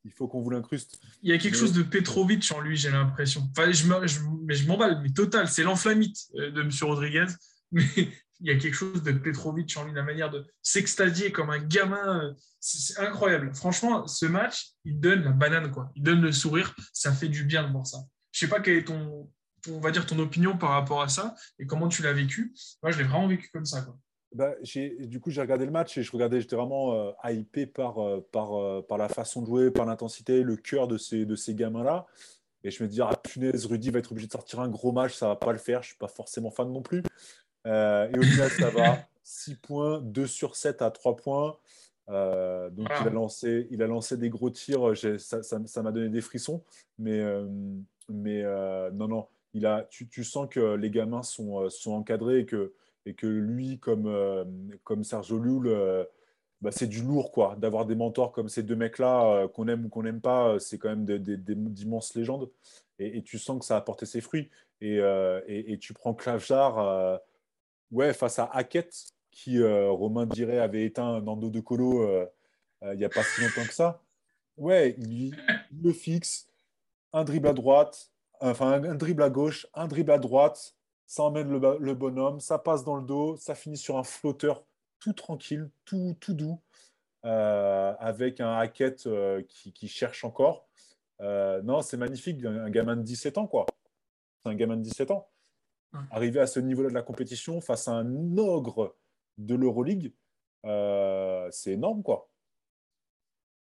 il, 0.03 0.11
faut 0.11 0.27
qu'on 0.27 0.41
vous 0.41 0.49
l'incruste. 0.49 0.99
Il 1.21 1.29
y 1.29 1.33
a 1.33 1.37
quelque 1.37 1.57
chose 1.57 1.73
de 1.73 1.83
Petrovic 1.83 2.49
en 2.55 2.61
lui, 2.61 2.77
j'ai 2.77 2.91
l'impression. 2.91 3.47
Enfin, 3.51 3.71
je, 3.71 3.83
je, 4.07 4.19
mais 4.45 4.55
je 4.55 4.67
m'emballe, 4.67 5.01
mais 5.01 5.09
total, 5.09 5.47
c'est 5.47 5.63
l'enflammite 5.63 6.17
euh, 6.35 6.51
de 6.51 6.61
M. 6.61 6.69
Rodriguez. 6.81 7.25
Mais 7.71 8.09
il 8.45 8.53
y 8.53 8.55
a 8.55 8.59
quelque 8.59 8.75
chose 8.75 9.01
de 9.01 9.11
Petrovic 9.11 9.75
en 9.75 9.85
lui, 9.85 9.93
la 9.93 10.03
manière 10.03 10.29
de 10.29 10.45
s'extasier 10.61 11.31
comme 11.31 11.49
un 11.49 11.57
gamin. 11.57 12.35
C'est 12.59 12.99
incroyable. 12.99 13.51
Franchement, 13.55 14.05
ce 14.05 14.27
match, 14.27 14.73
il 14.83 14.99
donne 14.99 15.23
la 15.23 15.31
banane, 15.31 15.71
quoi. 15.71 15.91
Il 15.95 16.03
donne 16.03 16.21
le 16.21 16.31
sourire. 16.31 16.75
Ça 16.93 17.11
fait 17.11 17.27
du 17.27 17.43
bien 17.43 17.63
de 17.63 17.71
voir 17.71 17.87
ça. 17.87 17.97
Je 18.31 18.41
sais 18.41 18.47
pas 18.47 18.59
quelle 18.59 18.77
est 18.77 18.83
ton, 18.83 19.27
on 19.67 19.79
va 19.79 19.89
dire 19.89 20.05
ton 20.05 20.19
opinion 20.19 20.59
par 20.59 20.69
rapport 20.69 21.01
à 21.01 21.09
ça 21.09 21.33
et 21.57 21.65
comment 21.65 21.89
tu 21.89 22.03
l'as 22.03 22.13
vécu. 22.13 22.53
Moi, 22.83 22.91
je 22.91 22.99
l'ai 22.99 23.05
vraiment 23.05 23.27
vécu 23.27 23.49
comme 23.51 23.65
ça. 23.65 23.81
Quoi. 23.81 23.97
Bah, 24.31 24.53
du 24.61 25.19
coup, 25.19 25.31
j'ai 25.31 25.41
regardé 25.41 25.65
le 25.65 25.71
match 25.71 25.97
et 25.97 26.03
je 26.03 26.11
regardais, 26.11 26.39
j'étais 26.39 26.55
vraiment 26.55 26.93
euh, 26.93 27.31
hypé 27.31 27.65
par, 27.65 27.97
euh, 27.97 28.23
par, 28.31 28.53
euh, 28.53 28.85
par 28.87 28.99
la 28.99 29.09
façon 29.09 29.41
de 29.41 29.47
jouer, 29.47 29.71
par 29.71 29.87
l'intensité, 29.87 30.43
le 30.43 30.55
cœur 30.55 30.87
de 30.87 30.99
ces, 30.99 31.25
de 31.25 31.35
ces 31.35 31.55
gamins-là. 31.55 32.05
Et 32.63 32.69
je 32.69 32.83
me 32.83 32.87
dis, 32.87 33.01
ah 33.01 33.15
punaise, 33.23 33.65
Rudy 33.65 33.89
va 33.89 33.99
être 33.99 34.11
obligé 34.11 34.27
de 34.27 34.31
sortir 34.31 34.59
un 34.59 34.69
gros 34.69 34.91
match, 34.91 35.15
ça 35.15 35.29
va 35.29 35.35
pas 35.35 35.51
le 35.51 35.57
faire. 35.57 35.81
Je 35.81 35.87
suis 35.87 35.97
pas 35.97 36.07
forcément 36.07 36.51
fan 36.51 36.71
non 36.71 36.83
plus. 36.83 37.01
Et 37.65 38.17
au 38.17 38.21
final, 38.21 38.49
ça 38.49 38.69
va. 38.69 38.97
6 39.23 39.55
points, 39.55 40.01
2 40.01 40.27
sur 40.27 40.55
7 40.55 40.83
à 40.83 40.91
3 40.91 41.15
points. 41.15 41.57
donc, 42.07 42.87
il, 43.01 43.07
a 43.07 43.09
lancé, 43.09 43.67
il 43.71 43.81
a 43.81 43.87
lancé 43.87 44.17
des 44.17 44.29
gros 44.29 44.51
tirs. 44.51 44.93
Ça, 45.17 45.41
ça, 45.41 45.81
m'a 45.81 45.91
donné 45.91 46.09
des 46.09 46.21
frissons. 46.21 46.63
Mais, 46.99 47.23
mais 48.07 48.43
non, 48.93 49.07
non, 49.07 49.27
il 49.53 49.65
a, 49.65 49.87
tu, 49.89 50.07
tu, 50.07 50.23
sens 50.23 50.47
que 50.49 50.75
les 50.75 50.91
gamins 50.91 51.23
sont, 51.23 51.69
sont 51.69 51.93
encadrés 51.93 52.39
et 52.39 52.45
que 52.45 52.73
et 53.05 53.13
que 53.13 53.27
lui, 53.27 53.79
comme, 53.79 54.07
euh, 54.07 54.43
comme 54.83 55.03
Sergio 55.03 55.39
euh, 55.65 56.03
bah, 56.61 56.71
c'est 56.71 56.87
du 56.87 57.01
lourd, 57.01 57.31
quoi. 57.31 57.55
D'avoir 57.57 57.85
des 57.85 57.95
mentors 57.95 58.31
comme 58.31 58.49
ces 58.49 58.63
deux 58.63 58.75
mecs-là, 58.75 59.25
euh, 59.25 59.47
qu'on 59.47 59.67
aime 59.67 59.85
ou 59.85 59.89
qu'on 59.89 60.03
n'aime 60.03 60.21
pas, 60.21 60.59
c'est 60.59 60.77
quand 60.77 60.89
même 60.89 61.05
d'immenses 61.05 62.15
légendes. 62.15 62.49
Et, 62.97 63.21
tu 63.23 63.37
sens 63.37 63.59
que 63.59 63.65
ça 63.65 63.77
a 63.77 63.81
porté 63.81 64.05
ses 64.05 64.21
fruits. 64.21 64.49
Et, 64.81 64.97
et, 65.47 65.77
tu 65.79 65.93
prends 65.93 66.13
Klavjar 66.13 67.19
ouais, 67.91 68.13
face 68.13 68.39
à 68.39 68.45
Hackett, 68.45 68.93
qui, 69.31 69.61
Romain 69.61 70.25
dirait, 70.25 70.59
avait 70.59 70.85
éteint 70.85 71.21
Nando 71.21 71.49
de 71.49 71.59
Colo 71.59 72.07
il 72.81 72.97
n'y 72.97 73.05
a 73.05 73.09
pas 73.09 73.23
si 73.23 73.41
longtemps 73.41 73.65
que 73.67 73.73
ça. 73.73 74.01
Ouais, 74.57 74.95
il, 74.97 75.35
le 75.83 75.91
fixe, 75.91 76.47
un 77.13 77.23
dribble 77.23 77.47
à 77.47 77.53
droite, 77.53 78.11
enfin 78.39 78.83
un 78.83 78.95
dribble 78.95 79.23
à 79.23 79.29
gauche, 79.29 79.67
un 79.73 79.87
dribble 79.87 80.11
à 80.11 80.19
droite, 80.19 80.75
ça 81.07 81.23
emmène 81.23 81.49
le, 81.49 81.93
bonhomme, 81.93 82.39
ça 82.39 82.57
passe 82.57 82.83
dans 82.83 82.95
le 82.95 83.03
dos, 83.03 83.37
ça 83.37 83.55
finit 83.55 83.77
sur 83.77 83.97
un 83.97 84.03
flotteur 84.03 84.63
tout 84.99 85.13
tranquille, 85.13 85.69
tout, 85.85 86.15
tout 86.19 86.33
doux, 86.33 86.59
euh, 87.25 87.93
avec 87.99 88.39
un 88.39 88.57
hacket 88.57 89.05
euh, 89.07 89.43
qui, 89.47 89.87
cherche 89.87 90.23
encore. 90.23 90.67
Euh, 91.21 91.61
non, 91.61 91.81
c'est 91.81 91.97
magnifique, 91.97 92.43
un, 92.43 92.69
gamin 92.69 92.95
de 92.95 93.03
17 93.03 93.37
ans, 93.37 93.47
quoi. 93.47 93.65
C'est 94.43 94.49
un 94.49 94.55
gamin 94.55 94.77
de 94.77 94.81
17 94.81 95.11
ans. 95.11 95.29
Arriver 96.11 96.39
à 96.39 96.47
ce 96.47 96.59
niveau-là 96.59 96.89
de 96.89 96.93
la 96.93 97.01
compétition 97.01 97.61
face 97.61 97.87
à 97.87 97.93
un 97.93 98.37
ogre 98.37 98.95
de 99.37 99.55
l'Euroleague, 99.55 100.13
c'est 101.51 101.71
énorme, 101.71 102.03
quoi. 102.03 102.29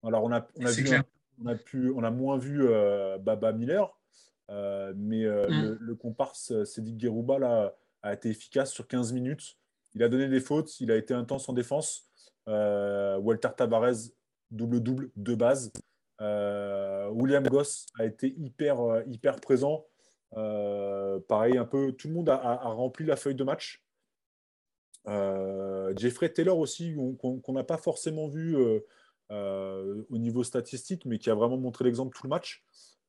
Alors, 0.06 0.24
on 0.24 0.32
a, 0.34 0.46
on 0.60 0.66
a, 0.66 1.04
on 1.42 1.48
a, 1.48 1.56
pu, 1.56 1.92
on 1.92 2.04
a 2.04 2.12
moins 2.12 2.38
vu 2.38 2.68
Baba 3.22 3.54
Miller, 3.54 3.98
euh, 4.50 4.94
mais 4.96 5.26
euh, 5.26 5.48
mm. 5.48 5.78
le, 5.80 5.96
comparse 5.96 6.52
euh, 6.52 6.66
Cédric 6.66 6.98
Guérouba 6.98 7.40
là, 7.40 7.76
a 8.02 8.14
été 8.14 8.30
efficace 8.30 8.72
sur 8.72 8.88
15 8.88 9.14
minutes. 9.14 9.58
Il 9.96 10.04
a 10.04 10.10
donné 10.10 10.28
des 10.28 10.40
fautes, 10.40 10.80
il 10.82 10.92
a 10.92 10.96
été 10.96 11.14
intense 11.14 11.48
en 11.50 11.54
défense. 11.54 12.10
Walter 12.48 13.50
Tavares, 13.56 14.10
double-double 14.52 15.12
de 15.16 15.36
base. 15.36 15.72
William 16.20 17.44
Goss 17.48 17.86
a 17.98 18.06
été 18.06 18.34
hyper, 18.38 18.78
hyper 19.08 19.40
présent. 19.40 19.86
Pareil, 21.28 21.58
un 21.58 21.66
peu, 21.66 21.92
tout 21.94 22.08
le 22.08 22.14
monde 22.14 22.30
a, 22.30 22.56
rempli 22.64 23.06
la 23.06 23.16
feuille 23.16 23.36
de 23.36 23.44
match. 23.44 23.84
Jeffrey 25.98 26.30
Taylor 26.32 26.58
aussi, 26.58 26.96
qu'on 27.20 27.54
n'a 27.54 27.64
pas 27.64 27.78
forcément 27.78 28.28
vu 28.28 28.56
au 29.30 30.18
niveau 30.18 30.44
statistique, 30.44 31.06
mais 31.06 31.20
qui 31.20 31.30
a 31.30 31.36
vraiment 31.36 31.58
montré 31.58 31.86
l'exemple 31.86 32.16
tout 32.16 32.24
le 32.24 32.30
match. 32.30 32.64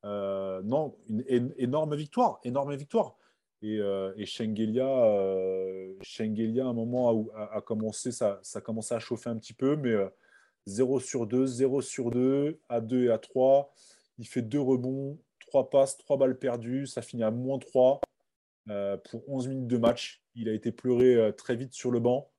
Euh, 0.05 0.61
non, 0.63 0.97
une, 1.09 1.55
énorme 1.57 1.97
victoire, 1.97 2.39
énorme 2.45 2.75
victoire. 2.77 3.17
Et, 3.63 3.79
euh, 3.79 4.13
Schengelia, 4.25 4.87
euh, 4.87 5.95
à 5.99 6.65
un 6.67 6.73
moment, 6.73 7.31
a, 7.35 7.57
a, 7.57 7.61
commencé, 7.63 8.13
ça, 8.13 8.39
ça 8.43 8.59
a 8.59 8.63
commencé 8.63 8.95
à 8.95 8.99
chauffer 8.99 9.31
un 9.31 9.37
petit 9.37 9.55
peu, 9.55 9.77
mais 9.77 9.95
0 10.67 11.01
sur 11.01 11.27
2, 11.27 11.47
0 11.47 11.81
sur 11.81 12.11
2, 12.11 12.61
à 12.69 12.81
2 12.81 13.05
et 13.05 13.11
à 13.11 13.19
3. 13.19 13.73
Il 14.19 14.27
fait 14.27 14.43
deux 14.43 14.61
rebonds, 14.61 15.19
3 15.55 15.71
passes, 15.71 15.97
3 15.99 16.17
balles 16.17 16.39
perdues. 16.39 16.87
Ça 16.87 17.03
finit 17.03 17.23
à 17.23 17.31
moins 17.31 17.59
3 17.59 18.01
pour 18.67 19.29
11 19.29 19.49
minutes 19.49 19.69
de 19.69 19.79
match. 19.79 20.23
Il 20.35 20.49
a 20.49 20.53
été 20.53 20.73
pleuré 20.73 21.33
très 21.37 21.55
vite 21.55 21.75
sur 21.75 21.91
le 21.91 22.01
banc. 22.01 22.31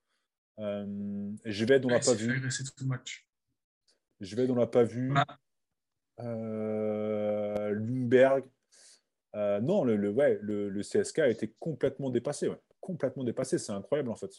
je 0.57 1.66
vais 1.66 1.84
on 1.86 1.89
l'a 1.89 1.99
pas 1.99 2.13
vu. 2.13 2.41
Je 4.20 4.36
vais 4.36 4.49
on 4.49 4.55
l'a 4.55 4.68
pas 4.68 4.84
vu. 4.84 5.13
Euh, 6.20 7.72
Lundberg. 7.74 8.45
Euh, 9.36 9.59
non, 9.59 9.84
le, 9.84 10.09
ouais, 10.09 10.39
le, 10.41 10.82
CSK 10.82 11.20
a 11.20 11.30
été 11.30 11.53
complètement 11.59 12.09
dépassé. 12.09 12.49
Complètement 12.80 13.24
dépassé. 13.24 13.57
C'est 13.57 13.74
incroyable 13.74 14.09
en 14.09 14.16
fait. 14.16 14.32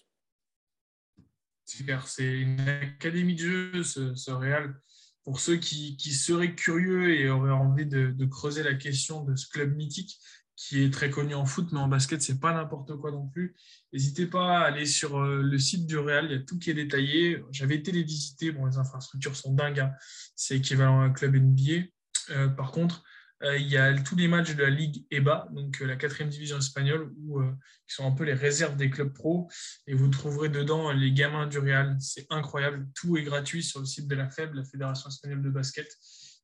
C'est 1.65 2.25
une 2.25 2.61
académie 2.61 3.35
de 3.35 3.41
jeu, 3.41 3.83
ce, 3.83 4.31
Real. 4.31 4.81
Pour 5.27 5.41
ceux 5.41 5.57
qui, 5.57 5.97
seraient 6.15 6.55
curieux 6.55 7.15
et 7.15 7.29
auraient 7.29 7.51
envie 7.51 7.85
de, 7.85 8.25
creuser 8.25 8.63
la 8.63 8.75
question 8.75 9.25
de 9.25 9.37
ce 9.37 9.47
club 9.49 9.77
mythique, 9.77 10.19
qui 10.57 10.83
est 10.83 10.91
très 10.91 11.11
connu 11.11 11.35
en 11.35 11.45
foot, 11.45 11.69
mais 11.73 11.81
en 11.81 11.89
basket, 11.89 12.23
c'est 12.23 12.41
pas 12.41 12.55
n'importe 12.55 12.97
quoi 12.97 13.11
non 13.11 13.29
plus. 13.29 13.55
N'hésitez 13.93 14.25
pas 14.27 14.61
à 14.61 14.63
aller 14.63 14.87
sur 14.87 15.19
euh, 15.19 15.43
le 15.43 15.59
site 15.59 15.87
du 15.87 15.99
Real, 15.99 16.27
il 16.31 16.33
y 16.33 16.35
a 16.35 16.43
tout 16.43 16.59
qui 16.59 16.71
est 16.71 16.75
détaillé. 16.75 17.45
J'avais 17.51 17.75
été 17.75 17.93
les 17.93 18.05
les 18.05 18.79
infrastructures 18.79 19.37
sont 19.37 19.53
dingues, 19.53 19.81
hein. 19.81 19.93
c'est 20.35 20.57
équivalent 20.57 21.03
à 21.03 21.05
un 21.05 21.11
club 21.11 21.37
NBA. 21.37 21.89
Euh, 22.31 22.49
par 22.49 22.73
contre, 22.73 23.03
il 23.43 23.67
y 23.67 23.77
a 23.77 23.95
tous 23.99 24.17
les 24.17 24.29
matchs 24.29 24.55
de 24.55 24.63
la 24.63 24.71
Ligue 24.71 25.05
EBA, 25.11 25.49
donc 25.53 25.81
la 25.81 25.97
quatrième 25.97 26.31
division 26.31 26.59
espagnole, 26.59 27.13
où, 27.19 27.43
qui 27.87 27.95
sont 27.95 28.07
un 28.07 28.13
peu 28.13 28.25
les 28.25 28.35
réserves 28.35 28.77
des 28.77 28.89
clubs 28.89 29.13
pro, 29.13 29.49
et 29.87 29.95
vous 29.95 30.09
trouverez 30.09 30.49
dedans 30.49 30.91
les 30.93 31.13
gamins 31.13 31.47
du 31.47 31.59
Real. 31.59 31.97
C'est 32.01 32.27
incroyable, 32.31 32.87
tout 32.95 33.17
est 33.17 33.23
gratuit 33.23 33.63
sur 33.63 33.81
le 33.81 33.87
site 33.87 34.09
de 34.09 34.15
la 34.15 34.31
FEB, 34.31 34.55
la 34.55 34.65
Fédération 34.65 35.11
espagnole 35.11 35.43
de 35.43 35.51
basket 35.51 35.89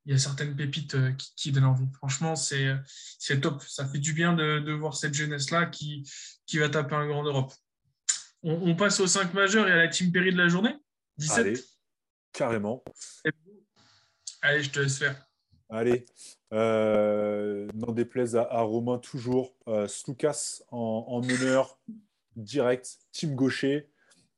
il 0.05 0.13
y 0.13 0.15
a 0.15 0.19
certaines 0.19 0.57
pépites 0.57 0.95
euh, 0.95 1.13
qui, 1.37 1.53
donnent 1.53 1.65
envie. 1.65 1.87
Franchement, 1.95 2.35
c'est 2.37 3.41
top. 3.41 3.63
Ça 3.63 3.87
fait 3.87 3.99
du 3.99 4.13
bien 4.13 4.33
de, 4.35 4.73
voir 4.73 4.97
cette 4.97 5.15
jeunesse-là 5.15 5.67
qui, 5.67 6.09
qui 6.47 6.59
va 6.59 6.69
taper 6.69 6.95
un 6.95 7.07
grand 7.07 7.23
Europe. 7.23 7.53
On, 8.43 8.75
passe 8.75 8.99
aux 8.99 9.07
5 9.07 9.35
majeurs 9.35 9.69
et 9.69 9.73
à 9.73 9.77
la 9.77 9.89
team 9.89 10.11
Perry 10.11 10.33
de 10.33 10.39
la 10.39 10.49
journée 10.49 10.75
17 11.19 11.39
Allez, 11.39 11.61
carrément. 12.33 12.83
Allez, 14.41 14.65
je 14.65 14.71
te 14.71 14.81
laisse 14.81 14.99
faire. 14.99 15.25
Allez, 15.75 16.05
euh, 16.53 17.67
n'en 17.73 17.93
déplaise 17.93 18.37
à, 18.37 18.61
Romain 18.61 18.99
toujours. 18.99 19.55
Euh, 19.69 19.89
Slukas 19.89 20.63
en, 20.71 21.23
meneur 21.23 21.81
direct, 22.37 22.99
team 23.11 23.35
gaucher. 23.35 23.89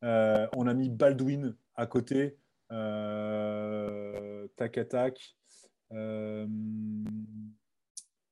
Euh, 0.05 0.47
on 0.55 0.69
a 0.69 0.75
mis 0.75 0.91
Baldwin 0.91 1.57
à 1.75 1.87
côté. 1.87 2.37
tac 4.57 4.79
à 4.79 4.85
tac. 4.85 5.37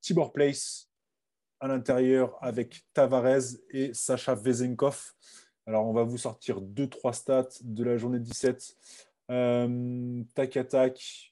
Tibor 0.01 0.33
Place 0.33 0.89
à 1.59 1.67
l'intérieur 1.67 2.39
avec 2.41 2.85
Tavares 2.95 3.57
et 3.71 3.93
Sacha 3.95 4.37
Vezenkov. 4.37 5.13
Alors, 5.67 5.87
on 5.87 5.93
va 5.93 6.05
vous 6.05 6.19
sortir 6.19 6.61
2-3 6.61 7.13
stats 7.15 7.49
de 7.63 7.83
la 7.83 7.97
journée 7.97 8.21
17. 8.21 8.77
Euh, 9.33 10.23
tac 10.37 10.57
à 10.57 10.63
tac. 10.63 11.32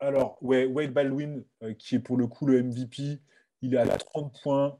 Alors, 0.00 0.38
ouais, 0.40 0.66
Wade 0.66 0.92
Baldwin, 0.92 1.44
euh, 1.62 1.74
qui 1.74 1.96
est 1.96 2.00
pour 2.00 2.16
le 2.16 2.26
coup 2.26 2.46
le 2.46 2.62
MVP, 2.62 3.20
il 3.62 3.74
est 3.74 3.78
à 3.78 3.86
30 3.86 4.34
points, 4.42 4.78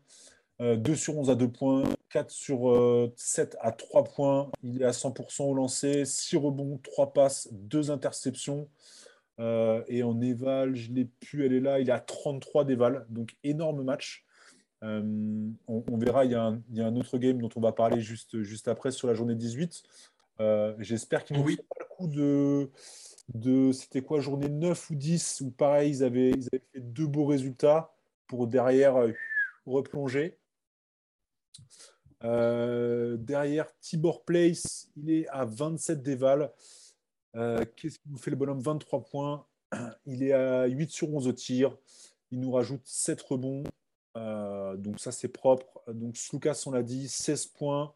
2 0.61 0.95
sur 0.95 1.16
11 1.18 1.31
à 1.31 1.35
2 1.35 1.49
points, 1.51 1.85
4 2.11 2.31
sur 2.31 3.11
7 3.16 3.57
à 3.61 3.73
3 3.73 4.05
points. 4.05 4.51
Il 4.62 4.83
est 4.83 4.85
à 4.85 4.93
100% 4.93 5.45
au 5.45 5.55
lancer, 5.55 6.05
6 6.05 6.37
rebonds, 6.37 6.79
3 6.83 7.12
passes, 7.12 7.49
2 7.53 7.91
interceptions. 7.91 8.68
Euh, 9.41 9.83
et 9.89 10.03
en 10.03 10.21
éval, 10.21 10.75
je 10.77 10.93
l'ai 10.93 11.07
pu, 11.07 11.47
elle 11.47 11.55
est 11.55 11.61
là, 11.61 11.81
il 11.81 11.89
est 11.89 11.93
à 11.93 12.01
33 12.01 12.64
d'éval, 12.64 13.07
donc 13.09 13.37
énorme 13.43 13.83
match. 13.83 14.25
Euh, 14.83 15.49
on, 15.66 15.99
verra, 15.99 16.25
il 16.25 16.33
y, 16.33 16.35
a 16.35 16.43
un, 16.43 16.97
autre 16.97 17.18
game 17.18 17.41
dont 17.41 17.51
on 17.57 17.61
va 17.61 17.73
parler 17.73 18.01
juste, 18.01 18.43
juste 18.43 18.68
après 18.68 18.91
sur 18.91 19.09
la 19.09 19.14
journée 19.14 19.35
18. 19.35 19.83
Euh, 20.41 20.75
j'espère 20.79 21.25
qu'ils 21.25 21.37
n'ont 21.37 21.45
oui. 21.45 21.57
pas 21.57 21.77
le 21.79 21.85
coup 21.97 22.07
de, 22.07 22.71
de 23.35 23.72
c'était 23.72 24.03
quoi, 24.03 24.20
journée 24.20 24.49
9 24.49 24.91
ou 24.91 24.95
10, 24.95 25.43
où 25.43 25.51
pareil, 25.51 25.91
ils 25.91 26.05
avaient, 26.05 26.33
fait 26.72 26.81
deux 26.81 27.07
beaux 27.07 27.26
résultats 27.26 27.95
pour 28.26 28.47
derrière 28.47 28.97
replonger. 29.66 30.39
derrière 32.22 33.66
Tibor 33.81 34.24
Place, 34.24 34.89
il 34.97 35.11
est 35.11 35.28
à 35.28 35.45
27 35.45 36.03
d'éval. 36.03 36.53
Euh, 37.37 37.64
qu'est-ce 37.76 37.99
qui 37.99 38.09
nous 38.09 38.18
fait 38.18 38.31
le 38.31 38.37
bonhomme? 38.37 38.61
23 38.61 39.05
points. 39.05 39.47
Il 40.07 40.22
est 40.22 40.33
à 40.33 40.66
8 40.66 40.91
sur 40.91 41.12
11 41.12 41.28
au 41.28 41.33
tir. 41.33 41.76
Il 42.31 42.41
nous 42.41 42.53
rajoute 42.53 42.83
7 42.85 43.20
rebonds. 43.22 43.64
Euh, 44.16 44.76
donc 44.76 45.01
ça, 45.01 45.12
c'est 45.12 45.28
propre. 45.28 45.83
Donc 45.89 46.16
Lucas, 46.33 46.62
on 46.66 46.72
l'a 46.72 46.83
dit, 46.83 47.09
16 47.09 47.47
points. 47.47 47.95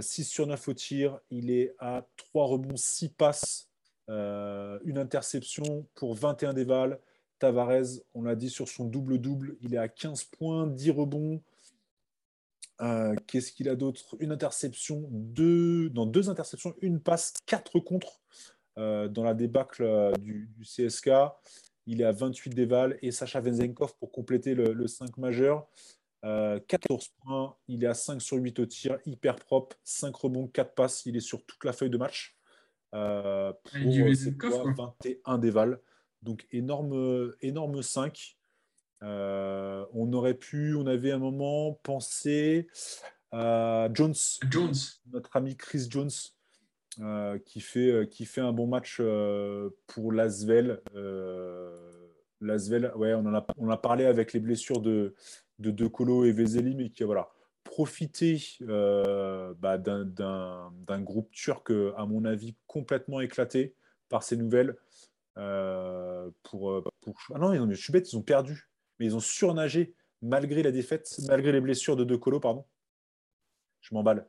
6 0.00 0.24
sur 0.24 0.46
9 0.46 0.68
au 0.68 0.74
tir. 0.74 1.20
Il 1.30 1.50
est 1.50 1.74
à 1.78 2.06
3 2.16 2.46
rebonds, 2.46 2.76
6 2.76 3.10
passes, 3.10 3.70
une 4.08 4.98
interception 4.98 5.86
pour 5.94 6.14
21 6.14 6.52
dévals. 6.52 6.98
Tavares, 7.38 8.00
on 8.14 8.22
l'a 8.22 8.36
dit 8.36 8.50
sur 8.50 8.68
son 8.68 8.84
double-double, 8.84 9.56
il 9.60 9.74
est 9.74 9.78
à 9.78 9.88
15 9.88 10.24
points, 10.24 10.66
10 10.66 10.90
rebonds. 10.90 11.42
Qu'est-ce 13.26 13.52
qu'il 13.52 13.68
a 13.68 13.74
d'autre? 13.74 14.16
Une 14.20 14.32
interception, 14.32 15.08
deux, 15.10 15.90
dans 15.90 16.06
deux 16.06 16.30
interceptions, 16.30 16.74
une 16.80 17.00
passe, 17.00 17.34
quatre 17.46 17.80
contre 17.80 18.20
dans 18.76 19.24
la 19.24 19.34
débâcle 19.34 20.12
du, 20.20 20.48
CSK 20.62 21.10
il 21.86 22.00
est 22.00 22.04
à 22.04 22.12
28 22.12 22.50
déval 22.50 22.98
et 23.02 23.10
Sacha 23.10 23.40
Venzenkov 23.40 23.94
pour 23.98 24.10
compléter 24.10 24.54
le, 24.54 24.86
5 24.86 25.16
majeur. 25.18 25.66
14 26.22 26.24
euh, 26.24 26.98
points, 27.22 27.56
il 27.68 27.84
est 27.84 27.86
à 27.86 27.92
5 27.92 28.22
sur 28.22 28.38
8 28.38 28.58
au 28.58 28.66
tir, 28.66 28.98
hyper 29.04 29.36
propre, 29.36 29.76
5 29.84 30.16
rebonds, 30.16 30.46
4 30.46 30.74
passes, 30.74 31.04
il 31.04 31.16
est 31.16 31.20
sur 31.20 31.44
toute 31.44 31.62
la 31.64 31.74
feuille 31.74 31.90
de 31.90 31.98
match. 31.98 32.33
Euh, 32.94 33.52
pour 33.72 34.86
21 35.04 35.38
déval. 35.38 35.80
Donc 36.22 36.46
énorme, 36.52 37.32
énorme 37.40 37.82
5. 37.82 38.36
Euh, 39.02 39.84
on 39.92 40.12
aurait 40.12 40.34
pu, 40.34 40.74
on 40.74 40.86
avait 40.86 41.10
un 41.10 41.18
moment 41.18 41.78
pensé 41.82 42.68
à 43.32 43.88
Jones, 43.92 44.14
Jones. 44.48 44.74
notre 45.12 45.36
ami 45.36 45.56
Chris 45.56 45.88
Jones, 45.90 46.10
euh, 47.00 47.38
qui, 47.44 47.60
fait, 47.60 47.90
euh, 47.90 48.06
qui 48.06 48.24
fait 48.24 48.40
un 48.40 48.52
bon 48.52 48.66
match 48.66 48.98
euh, 49.00 49.70
pour 49.88 50.12
Lasvel. 50.12 50.80
Lasvel, 52.40 52.92
ouais, 52.96 53.14
on 53.14 53.26
en 53.26 53.34
a, 53.34 53.46
on 53.56 53.70
a 53.70 53.76
parlé 53.76 54.04
avec 54.04 54.32
les 54.32 54.40
blessures 54.40 54.80
de, 54.80 55.14
de 55.58 55.70
De 55.70 55.86
Colo 55.86 56.24
et 56.24 56.32
Vezeli, 56.32 56.74
mais 56.74 56.90
qui 56.90 57.02
a 57.02 57.06
voilà, 57.64 57.76
profité 57.76 58.42
bah, 59.58 59.78
d'un 59.78 61.00
groupe 61.00 61.30
turc, 61.32 61.70
à 61.96 62.06
mon 62.06 62.24
avis, 62.24 62.54
complètement 62.66 63.20
éclaté 63.20 63.74
par 64.08 64.22
ces 64.22 64.36
nouvelles. 64.36 64.76
pour, 65.34 66.84
pour... 67.00 67.16
Ah 67.34 67.38
non, 67.38 67.70
je 67.70 67.80
suis 67.80 67.92
bête, 67.92 68.12
ils 68.12 68.16
ont 68.16 68.22
perdu, 68.22 68.68
mais 68.98 69.06
ils 69.06 69.16
ont 69.16 69.20
surnagé 69.20 69.94
malgré 70.24 70.62
la 70.62 70.72
défaite, 70.72 71.18
malgré 71.28 71.52
les 71.52 71.60
blessures 71.60 71.96
de 71.96 72.04
De 72.04 72.16
Colo, 72.16 72.40
pardon. 72.40 72.64
Je 73.80 73.94
m'emballe. 73.94 74.26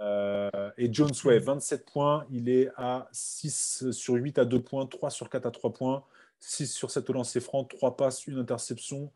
Euh, 0.00 0.70
et 0.76 0.92
Jones, 0.92 1.12
ouais, 1.24 1.38
27 1.38 1.86
points. 1.86 2.26
Il 2.30 2.48
est 2.48 2.68
à 2.76 3.08
6 3.12 3.90
sur 3.92 4.14
8 4.14 4.38
à 4.38 4.44
2 4.44 4.60
points, 4.60 4.86
3 4.86 5.10
sur 5.10 5.30
4 5.30 5.46
à 5.46 5.50
3 5.50 5.72
points, 5.72 6.04
6 6.40 6.66
sur 6.66 6.90
7 6.90 7.08
au 7.10 7.12
lancer 7.12 7.40
franc, 7.40 7.64
3 7.64 7.96
passes, 7.96 8.26
une 8.26 8.38
interception, 8.38 9.12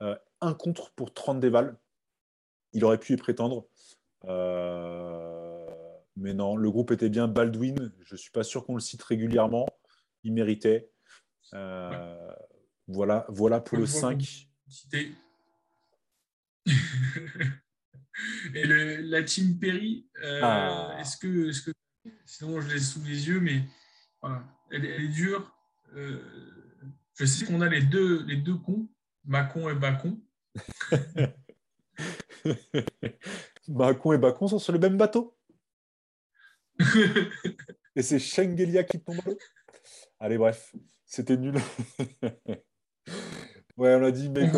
euh, 0.00 0.16
un 0.40 0.54
contre 0.54 0.90
pour 0.92 1.12
30 1.12 1.38
déval. 1.38 1.76
Il 2.72 2.84
aurait 2.84 2.98
pu 2.98 3.14
y 3.14 3.16
prétendre. 3.16 3.66
Euh, 4.24 5.66
mais 6.16 6.34
non, 6.34 6.56
le 6.56 6.70
groupe 6.70 6.90
était 6.90 7.08
bien. 7.08 7.28
Baldwin, 7.28 7.92
je 8.00 8.14
ne 8.14 8.18
suis 8.18 8.30
pas 8.30 8.44
sûr 8.44 8.64
qu'on 8.64 8.74
le 8.74 8.80
cite 8.80 9.02
régulièrement. 9.02 9.66
Il 10.24 10.32
méritait. 10.32 10.90
Voilà, 12.88 13.26
voilà 13.28 13.60
pour 13.60 13.78
le 13.78 13.86
5. 13.86 14.48
Et 18.54 18.64
le, 18.64 19.00
la 19.02 19.22
team 19.22 19.58
Perry, 19.58 20.06
euh, 20.22 20.40
ah. 20.42 20.96
est-ce 21.00 21.16
que, 21.16 21.50
est 21.50 21.64
que, 21.64 21.72
Sinon, 22.26 22.60
je 22.60 22.68
l'ai 22.68 22.80
sous 22.80 23.02
les 23.02 23.28
yeux, 23.28 23.40
mais 23.40 23.64
voilà, 24.20 24.44
elle, 24.70 24.84
est 24.84 25.08
dure. 25.08 25.54
Euh, 25.94 26.20
je 27.14 27.24
sais 27.24 27.44
qu'on 27.46 27.60
a 27.60 27.68
les 27.68 27.82
deux, 27.82 28.24
les 28.24 28.36
deux 28.36 28.56
cons, 28.56 28.88
Macon 29.24 29.68
et 29.68 29.74
Bacon. 29.74 30.20
Macon 33.68 34.12
et 34.12 34.18
Bacon 34.18 34.48
sont 34.48 34.58
sur 34.58 34.72
le 34.72 34.78
même 34.78 34.96
bateau. 34.96 35.36
et 37.96 38.02
c'est 38.02 38.18
Shengelia 38.18 38.84
qui 38.84 39.00
tombe 39.00 39.20
l'eau. 39.24 39.38
Allez, 40.18 40.38
bref, 40.38 40.74
c'était 41.04 41.36
nul. 41.36 41.54
ouais, 43.76 43.94
on 43.94 44.04
a 44.04 44.10
dit, 44.10 44.30
mais. 44.30 44.50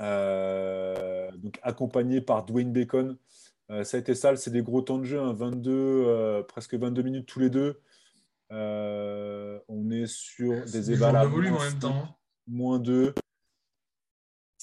Euh, 0.00 1.30
donc 1.36 1.58
accompagné 1.62 2.20
par 2.20 2.44
Dwayne 2.44 2.72
Bacon. 2.72 3.16
Euh, 3.70 3.84
ça 3.84 3.96
a 3.96 4.00
été 4.00 4.14
sale, 4.14 4.38
c'est 4.38 4.50
des 4.50 4.62
gros 4.62 4.82
temps 4.82 4.98
de 4.98 5.04
jeu, 5.04 5.20
22, 5.20 5.70
hein, 5.70 6.08
euh, 6.08 6.42
presque 6.42 6.74
22 6.74 7.02
minutes 7.02 7.26
tous 7.26 7.40
les 7.40 7.50
deux. 7.50 7.80
on 8.50 9.90
est 9.90 10.06
sur 10.06 10.64
des 10.64 10.92
évals 10.92 11.28
moins 12.46 12.78
2. 12.78 13.14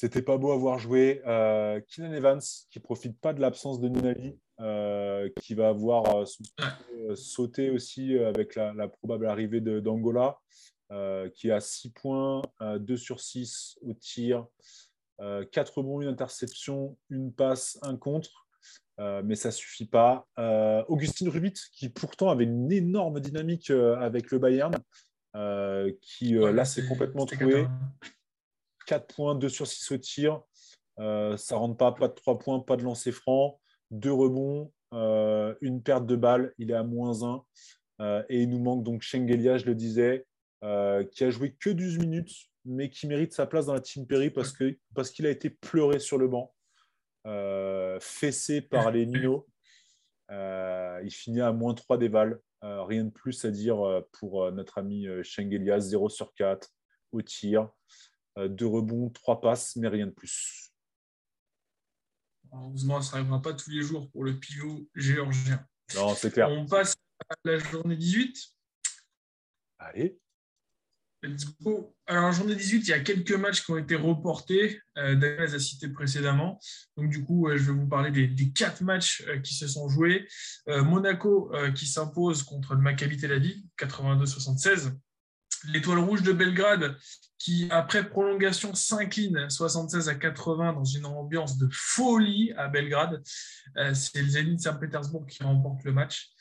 C'était 0.01 0.23
pas 0.23 0.39
beau 0.39 0.51
à 0.51 0.57
voir 0.57 0.79
jouer. 0.79 1.21
Euh, 1.27 1.79
Evans, 1.99 2.41
qui 2.71 2.79
profite 2.79 3.19
pas 3.19 3.33
de 3.33 3.39
l'absence 3.39 3.79
de 3.79 3.87
Nunali, 3.87 4.35
qui 5.41 5.53
va 5.53 5.69
avoir 5.69 6.25
sauté 7.13 7.69
aussi 7.69 8.17
avec 8.17 8.55
la, 8.55 8.87
probable 8.87 9.27
arrivée 9.27 9.61
d'Angola, 9.61 10.39
qui 11.35 11.51
a 11.51 11.59
6 11.59 11.91
points, 11.91 12.41
2 12.79 12.97
sur 12.97 13.19
6 13.19 13.77
au 13.83 13.93
tir, 13.93 14.47
4 15.19 15.21
euh, 15.21 15.71
rebonds, 15.75 16.01
une 16.01 16.07
interception, 16.07 16.97
une 17.11 17.31
passe, 17.31 17.77
un 17.83 17.95
contre. 17.95 18.47
Euh, 18.99 19.21
mais 19.23 19.35
ça 19.35 19.49
ne 19.49 19.53
suffit 19.53 19.85
pas. 19.85 20.27
Euh, 20.39 20.83
Augustine 20.87 21.29
Rubit, 21.29 21.53
qui 21.73 21.89
pourtant 21.89 22.29
avait 22.29 22.45
une 22.45 22.71
énorme 22.71 23.19
dynamique 23.19 23.69
avec 23.69 24.31
le 24.31 24.39
Bayern, 24.39 24.73
qui 26.01 26.31
là 26.33 26.65
s'est 26.65 26.87
complètement 26.87 27.27
trouvé. 27.27 27.67
4 28.91 29.15
points, 29.15 29.35
2 29.35 29.47
sur 29.47 29.67
6 29.67 29.91
au 29.91 29.97
tir. 29.97 30.41
ça 30.97 31.03
ne 31.03 31.53
rentre 31.55 31.77
pas, 31.77 31.93
pas 31.93 32.09
de 32.09 32.13
3 32.13 32.39
points, 32.39 32.59
pas 32.59 32.75
de 32.75 32.83
lancer 32.83 33.13
franc, 33.13 33.61
2 33.91 34.11
rebonds, 34.11 34.73
une 35.61 35.81
perte 35.81 36.05
de 36.05 36.17
balle, 36.17 36.53
il 36.57 36.71
est 36.71 36.75
à 36.75 36.83
moins 36.83 37.23
1. 37.23 38.25
et 38.29 38.41
il 38.41 38.49
nous 38.49 38.59
manque 38.59 38.83
donc 38.83 39.01
Schengelia, 39.01 39.57
je 39.57 39.65
le 39.65 39.75
disais, 39.75 40.25
qui 40.61 41.23
a 41.23 41.29
joué 41.29 41.55
que 41.57 41.69
12 41.69 41.99
minutes, 41.99 42.49
mais 42.65 42.89
qui 42.89 43.07
mérite 43.07 43.33
sa 43.33 43.47
place 43.47 43.67
dans 43.67 43.73
la 43.73 43.79
Team 43.79 44.05
Perry 44.05 44.29
parce 44.29 44.51
qu'il 44.51 44.77
parce 44.93 45.09
qu'il 45.09 45.25
a 45.25 45.29
été 45.29 45.49
pleuré 45.49 45.99
sur 45.99 46.17
le 46.17 46.27
banc, 46.27 46.53
euh, 47.27 47.97
fessé 48.01 48.61
par 48.61 48.91
les 48.91 49.05
Nino. 49.05 49.47
Euh, 50.31 51.01
il 51.03 51.11
finit 51.11 51.41
à 51.41 51.53
moins 51.53 51.73
3 51.73 51.97
déval. 51.97 52.39
Euh, 52.63 52.83
rien 52.83 53.05
de 53.05 53.09
plus 53.09 53.43
à 53.45 53.51
dire 53.51 54.03
pour 54.11 54.51
notre 54.51 54.77
ami 54.77 55.07
Shengelia, 55.23 55.79
0 55.79 56.09
sur 56.09 56.33
4 56.35 56.69
au 57.11 57.21
tir. 57.21 57.69
Deux 58.37 58.65
rebonds, 58.65 59.09
trois 59.09 59.41
passes, 59.41 59.75
mais 59.75 59.87
rien 59.87 60.07
de 60.07 60.11
plus. 60.11 60.71
Heureusement, 62.53 63.01
ça 63.01 63.17
n'arrivera 63.17 63.41
pas 63.41 63.53
tous 63.53 63.69
les 63.69 63.81
jours 63.81 64.09
pour 64.11 64.23
le 64.23 64.37
pivot 64.37 64.87
géorgien. 64.95 65.65
Non, 65.95 66.15
c'est 66.15 66.31
clair. 66.31 66.49
On 66.49 66.65
passe 66.65 66.95
à 67.29 67.35
la 67.45 67.59
journée 67.59 67.95
18. 67.95 68.37
Allez. 69.79 70.17
Let's 71.23 71.45
go. 71.61 71.95
Alors, 72.07 72.25
en 72.25 72.31
journée 72.31 72.55
18, 72.55 72.79
il 72.79 72.87
y 72.87 72.93
a 72.93 72.99
quelques 72.99 73.33
matchs 73.33 73.63
qui 73.63 73.71
ont 73.71 73.77
été 73.77 73.95
reportés. 73.95 74.81
Euh, 74.97 75.15
Daniel 75.15 75.41
les 75.41 75.55
a 75.55 75.59
cités 75.59 75.87
précédemment. 75.87 76.59
Donc, 76.97 77.11
du 77.11 77.23
coup, 77.23 77.47
je 77.51 77.71
vais 77.71 77.77
vous 77.77 77.87
parler 77.87 78.09
des, 78.27 78.51
quatre 78.51 78.81
matchs 78.81 79.23
euh, 79.27 79.39
qui 79.39 79.53
se 79.53 79.67
sont 79.67 79.87
joués. 79.87 80.27
Euh, 80.67 80.83
Monaco 80.83 81.53
euh, 81.53 81.71
qui 81.71 81.85
s'impose 81.85 82.41
contre 82.41 82.73
le 82.73 82.81
Maccabi 82.81 83.17
Tel 83.17 83.33
Aviv, 83.33 83.61
82-76. 83.77 84.93
L'étoile 85.65 85.99
rouge 85.99 86.23
de 86.23 86.33
Belgrade 86.33 86.97
qui, 87.43 87.67
après 87.71 88.07
prolongation, 88.07 88.75
s'incline 88.75 89.49
76 89.49 90.09
à 90.09 90.15
80 90.15 90.73
dans 90.73 90.83
une 90.83 91.05
ambiance 91.05 91.57
de 91.57 91.67
folie 91.71 92.53
à 92.57 92.67
Belgrade. 92.67 93.21
C'est 93.93 94.21
le 94.21 94.29
Zenit 94.29 94.59
Saint-Pétersbourg 94.59 95.25
qui 95.25 95.43
remporte 95.43 95.83
le 95.83 95.91
match. 95.91 96.31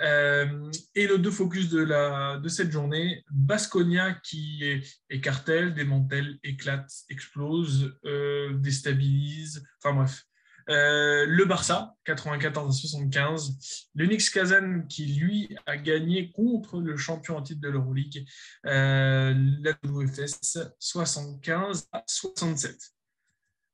Euh, 0.00 0.70
et 0.94 1.06
le 1.06 1.18
deux 1.18 1.30
focus 1.30 1.70
de, 1.70 1.82
la, 1.82 2.38
de 2.38 2.48
cette 2.48 2.70
journée, 2.70 3.24
Basconia 3.30 4.12
qui 4.22 4.62
écartèle, 5.08 5.74
démantèle, 5.74 6.38
éclate, 6.44 6.92
explose, 7.08 7.98
euh, 8.04 8.52
déstabilise, 8.58 9.66
enfin 9.82 9.94
bref. 9.94 10.22
Euh, 10.68 11.26
le 11.26 11.44
Barça, 11.44 11.94
94 12.04 12.68
à 12.68 12.72
75. 12.72 13.88
L'Unix 13.94 14.30
Kazan 14.30 14.82
qui, 14.88 15.06
lui, 15.06 15.56
a 15.66 15.76
gagné 15.76 16.32
contre 16.32 16.80
le 16.80 16.96
champion 16.96 17.36
en 17.36 17.42
titre 17.42 17.60
de 17.60 17.68
l'Euroleague, 17.68 18.26
la 18.64 19.72
WFS, 19.84 20.58
75 20.78 21.88
à 21.92 22.02
67. 22.06 22.96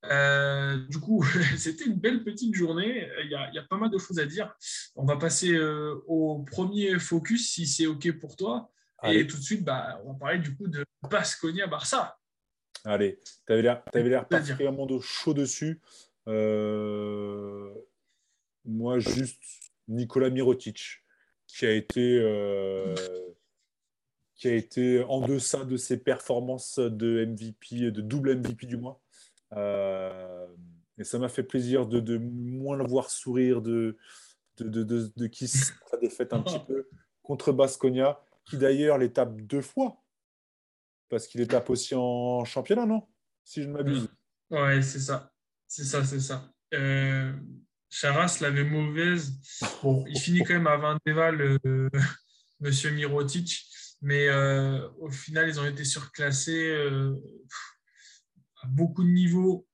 Euh, 0.05 0.79
du 0.89 0.99
coup, 0.99 1.25
c'était 1.57 1.85
une 1.85 1.99
belle 1.99 2.25
petite 2.25 2.55
journée. 2.55 3.09
Il 3.25 3.31
y, 3.31 3.59
a, 3.59 3.63
pas 3.63 3.77
mal 3.77 3.91
de 3.91 3.99
choses 3.99 4.19
à 4.19 4.27
dire. 4.27 4.55
On 4.97 5.05
va 5.05 5.17
passer 5.17 5.53
euh, 5.53 6.03
au 6.07 6.41
premier 6.41 6.99
focus, 6.99 7.53
si 7.53 7.67
c'est 7.67 7.87
OK 7.87 8.11
pour 8.19 8.37
toi. 8.37 8.71
Et 9.05 9.27
tout 9.27 9.37
de 9.37 9.43
suite, 9.43 9.65
bah, 9.65 10.01
on 10.05 10.13
va 10.13 10.19
parler 10.19 10.39
du 10.39 10.57
coup 10.57 10.69
de 10.69 10.85
Basconia-Barça. 11.11 12.17
Allez, 12.85 13.19
tu 13.47 13.53
avais 13.53 13.63
l'air 13.63 14.29
particulièrement 14.29 14.87
chaud 15.01 15.35
dessus. 15.35 15.81
Euh, 16.29 17.73
moi, 18.65 18.99
juste 18.99 19.41
Nicolas 19.89 20.31
Mirotic, 20.31 21.03
qui 21.47 21.67
a 21.67 21.73
été 21.73 22.21
qui 24.43 24.49
a 24.49 24.55
été 24.55 25.05
en 25.05 25.21
deçà 25.21 25.65
de 25.65 25.77
ses 25.77 25.97
performances 25.99 26.81
de 26.81 27.25
MVP, 27.27 27.93
de 27.93 28.01
double 28.01 28.35
MVP 28.39 28.67
du 28.67 28.77
mois. 28.77 29.01
Euh, 29.53 30.47
mais 30.99 31.05
ça 31.05 31.21
m'a 31.21 31.29
fait 31.29 31.45
plaisir 31.45 31.87
de, 31.87 32.01
de, 32.01 32.19
moins 32.19 32.77
le 32.77 32.85
voir 32.85 33.09
sourire, 33.09 33.63
de, 33.63 33.97
de, 34.59 34.83
de, 34.83 35.13
de 35.17 35.27
qui 35.29 35.47
sa 35.47 35.97
défaite 36.01 36.33
un 36.33 36.43
petit 36.43 36.59
peu 36.67 36.89
contre 37.23 37.53
Basconia, 37.53 38.21
qui 38.45 38.59
d'ailleurs 38.59 38.99
les 38.99 39.13
tape 39.13 39.41
deux 39.43 39.63
fois, 39.63 40.03
parce 41.09 41.29
qu'il 41.29 41.41
les 41.41 41.47
tape 41.47 41.71
aussi 41.71 41.95
en 41.95 42.45
championnat, 42.45 42.85
non? 42.85 43.07
Si 43.45 43.63
je 43.63 43.69
ne 43.69 43.75
m'abuse. 43.75 44.09
Ouais, 44.51 44.83
c'est 44.83 44.99
ça. 44.99 45.32
C'est 45.75 45.85
ça, 45.85 46.05
c'est 46.05 46.21
ça. 46.21 46.53
Euh, 46.75 47.33
Charas 47.89 48.37
l'avait 48.43 48.63
mauvaise. 48.63 49.41
Bon, 49.83 50.05
il 50.07 50.21
finit 50.21 50.41
quand 50.41 50.53
même 50.53 50.67
à 50.67 50.77
20 50.77 50.99
déval, 51.07 51.41
euh, 51.65 51.89
Monsieur 52.61 52.91
Mirotic, 52.91 53.65
mais 54.03 54.29
euh, 54.29 54.87
au 55.01 55.09
final, 55.09 55.49
ils 55.49 55.59
ont 55.59 55.65
été 55.65 55.85
surclassés 55.85 56.69
euh, 56.69 57.15
à 58.63 58.67
beaucoup 58.67 59.03
de 59.03 59.09
niveaux 59.09 59.67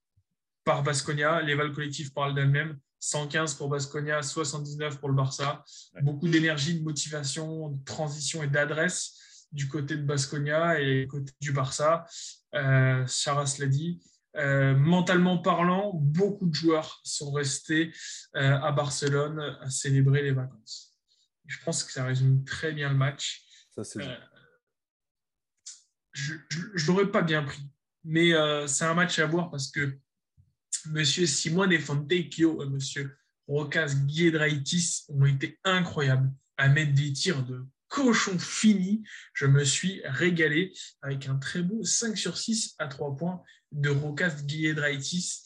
par 0.62 0.84
Basconia. 0.84 1.42
Les 1.42 1.56
vals 1.56 1.72
collectifs 1.72 2.14
parlent 2.14 2.36
d'elles-mêmes. 2.36 2.78
115 3.00 3.54
pour 3.54 3.68
Basconia, 3.68 4.22
79 4.22 5.00
pour 5.00 5.08
le 5.08 5.16
Barça. 5.16 5.64
Beaucoup 6.02 6.28
d'énergie, 6.28 6.78
de 6.78 6.84
motivation, 6.84 7.70
de 7.70 7.84
transition 7.84 8.44
et 8.44 8.48
d'adresse 8.48 9.48
du 9.50 9.66
côté 9.66 9.96
de 9.96 10.02
Basconia 10.02 10.80
et 10.80 11.02
du 11.02 11.08
côté 11.08 11.32
du 11.40 11.50
Barça. 11.50 12.06
Charas 12.52 13.56
l'a 13.58 13.66
dit. 13.66 14.00
Euh, 14.38 14.74
mentalement 14.76 15.38
parlant, 15.38 15.92
beaucoup 15.94 16.46
de 16.46 16.54
joueurs 16.54 17.00
sont 17.02 17.32
restés 17.32 17.92
euh, 18.36 18.58
à 18.60 18.72
Barcelone 18.72 19.40
à 19.60 19.68
célébrer 19.68 20.22
les 20.22 20.32
vacances. 20.32 20.94
Je 21.46 21.58
pense 21.64 21.82
que 21.82 21.92
ça 21.92 22.04
résume 22.04 22.44
très 22.44 22.72
bien 22.72 22.90
le 22.90 22.96
match. 22.96 23.42
Ça, 23.70 23.84
c'est 23.84 24.00
je 26.12 26.34
ne 26.34 26.86
l'aurais 26.86 27.10
pas 27.10 27.22
bien 27.22 27.44
pris, 27.44 27.62
mais 28.02 28.32
c'est 28.66 28.84
un 28.84 28.94
match 28.94 29.20
à 29.20 29.26
voir 29.26 29.50
parce 29.50 29.70
que 29.70 29.96
Monsieur 30.86 31.26
Simone 31.26 31.78
Fontecchio 31.78 32.62
et 32.62 32.66
Monsieur 32.68 33.16
Rokas 33.46 33.94
Giedraitis 34.06 35.04
ont 35.08 35.24
été 35.26 35.58
incroyables 35.64 36.32
à 36.56 36.68
mettre 36.68 36.92
des 36.92 37.12
tirs 37.12 37.44
de 37.44 37.64
cochon 37.88 38.38
fini. 38.38 39.02
Je 39.32 39.46
me 39.46 39.64
suis 39.64 40.02
régalé 40.04 40.72
avec 41.02 41.28
un 41.28 41.36
très 41.36 41.62
beau 41.62 41.82
5 41.82 42.16
sur 42.16 42.36
6 42.36 42.74
à 42.78 42.86
3 42.86 43.16
points 43.16 43.42
de 43.72 43.90
Rokas 43.90 44.36
Giedraitis. 44.46 45.42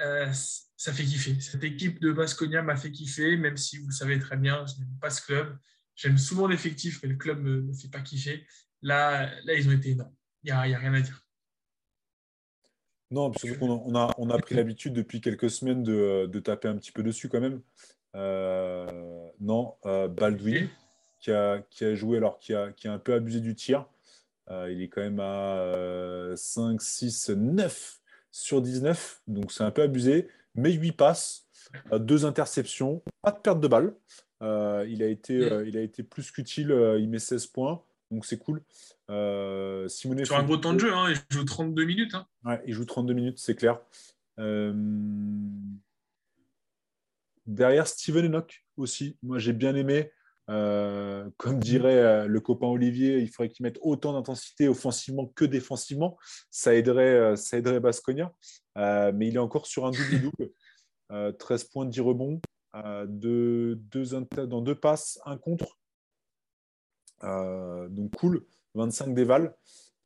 Euh, 0.00 0.32
ça 0.76 0.92
fait 0.92 1.04
kiffer. 1.04 1.40
Cette 1.40 1.64
équipe 1.64 2.00
de 2.00 2.12
Basconia 2.12 2.62
m'a 2.62 2.76
fait 2.76 2.92
kiffer, 2.92 3.36
même 3.36 3.56
si 3.56 3.78
vous 3.78 3.88
le 3.88 3.92
savez 3.92 4.18
très 4.18 4.36
bien, 4.36 4.64
je 4.66 4.80
n'aime 4.80 4.96
pas 5.00 5.10
ce 5.10 5.22
club. 5.22 5.58
J'aime 5.96 6.18
souvent 6.18 6.46
l'effectif, 6.46 7.00
mais 7.02 7.08
le 7.08 7.16
club 7.16 7.42
ne 7.42 7.60
me, 7.60 7.72
fait 7.72 7.88
pas 7.88 8.00
kiffer. 8.00 8.46
Là, 8.82 9.28
là, 9.44 9.54
ils 9.54 9.68
ont 9.68 9.72
été 9.72 9.90
énormes. 9.90 10.14
Il 10.44 10.46
n'y 10.46 10.52
a, 10.52 10.60
a 10.60 10.78
rien 10.78 10.94
à 10.94 11.00
dire. 11.00 11.26
Non, 13.10 13.30
parce 13.30 13.50
qu'on 13.56 13.70
on 13.70 13.94
a, 13.96 14.14
on 14.18 14.30
a 14.30 14.38
pris 14.38 14.54
l'habitude 14.54 14.92
depuis 14.92 15.20
quelques 15.20 15.50
semaines 15.50 15.82
de, 15.82 16.26
de, 16.26 16.40
taper 16.40 16.68
un 16.68 16.76
petit 16.76 16.92
peu 16.92 17.02
dessus 17.02 17.28
quand 17.28 17.40
même. 17.40 17.62
Euh, 18.14 19.30
non, 19.40 19.74
euh, 19.86 20.08
Baldwin, 20.08 20.68
qui 21.20 21.32
a, 21.32 21.62
qui 21.70 21.84
a, 21.84 21.94
joué, 21.94 22.18
alors 22.18 22.38
qui 22.38 22.54
a, 22.54 22.70
qui 22.72 22.86
a 22.86 22.92
un 22.92 22.98
peu 22.98 23.14
abusé 23.14 23.40
du 23.40 23.54
tir. 23.54 23.86
Euh, 24.50 24.72
il 24.72 24.82
est 24.82 24.88
quand 24.88 25.02
même 25.02 25.20
à 25.20 26.32
5, 26.36 26.80
6, 26.80 27.30
9 27.30 28.00
sur 28.30 28.62
19, 28.62 29.22
donc 29.26 29.52
c'est 29.52 29.64
un 29.64 29.70
peu 29.70 29.82
abusé, 29.82 30.28
mais 30.54 30.72
8 30.72 30.92
passes, 30.92 31.46
2 31.92 32.24
interceptions, 32.24 33.02
pas 33.22 33.32
de 33.32 33.38
perte 33.38 33.60
de 33.60 33.68
balle. 33.68 33.94
il, 34.40 35.02
a 35.02 35.06
été, 35.06 35.34
il 35.66 35.76
a 35.76 35.82
été 35.82 36.02
plus 36.02 36.30
qu'utile, 36.30 36.70
il 36.98 37.08
met 37.08 37.18
16 37.18 37.46
points. 37.46 37.82
Donc 38.10 38.24
c'est 38.24 38.38
cool. 38.38 38.62
Euh, 39.10 39.86
Simone 39.88 40.24
Sur 40.24 40.36
un 40.36 40.44
gros 40.44 40.56
temps 40.56 40.72
de 40.72 40.80
jeu, 40.80 40.92
hein, 40.92 41.12
il 41.12 41.36
joue 41.36 41.44
32 41.44 41.84
minutes. 41.84 42.14
Hein. 42.14 42.26
Ouais, 42.44 42.60
il 42.66 42.72
joue 42.72 42.84
32 42.84 43.12
minutes, 43.12 43.38
c'est 43.38 43.54
clair. 43.54 43.80
Euh, 44.38 44.72
derrière, 47.46 47.86
Steven 47.86 48.26
Enoch 48.26 48.64
aussi. 48.76 49.16
Moi, 49.22 49.38
j'ai 49.38 49.52
bien 49.52 49.74
aimé. 49.74 50.10
Euh, 50.48 51.28
comme 51.36 51.58
dirait 51.58 52.26
le 52.26 52.40
copain 52.40 52.66
Olivier, 52.66 53.18
il 53.18 53.28
faudrait 53.28 53.50
qu'il 53.50 53.64
mette 53.64 53.78
autant 53.82 54.12
d'intensité 54.12 54.68
offensivement 54.68 55.26
que 55.26 55.44
défensivement. 55.44 56.16
Ça 56.50 56.74
aiderait, 56.74 57.36
ça 57.36 57.58
aiderait 57.58 57.80
Basconia. 57.80 58.32
mais 58.76 59.28
il 59.28 59.36
est 59.36 59.38
encore 59.38 59.66
sur 59.66 59.86
un 59.86 59.90
double-double. 59.90 60.50
13 61.38 61.64
points, 61.64 61.86
10 61.86 62.00
rebonds, 62.00 62.40
deux, 63.06 63.76
deux, 63.76 64.04
dans 64.46 64.60
deux 64.60 64.74
passes, 64.74 65.18
un 65.24 65.38
contre. 65.38 65.78
Euh, 67.24 67.88
donc 67.88 68.14
cool, 68.16 68.44
25 68.74 69.14
déval. 69.14 69.54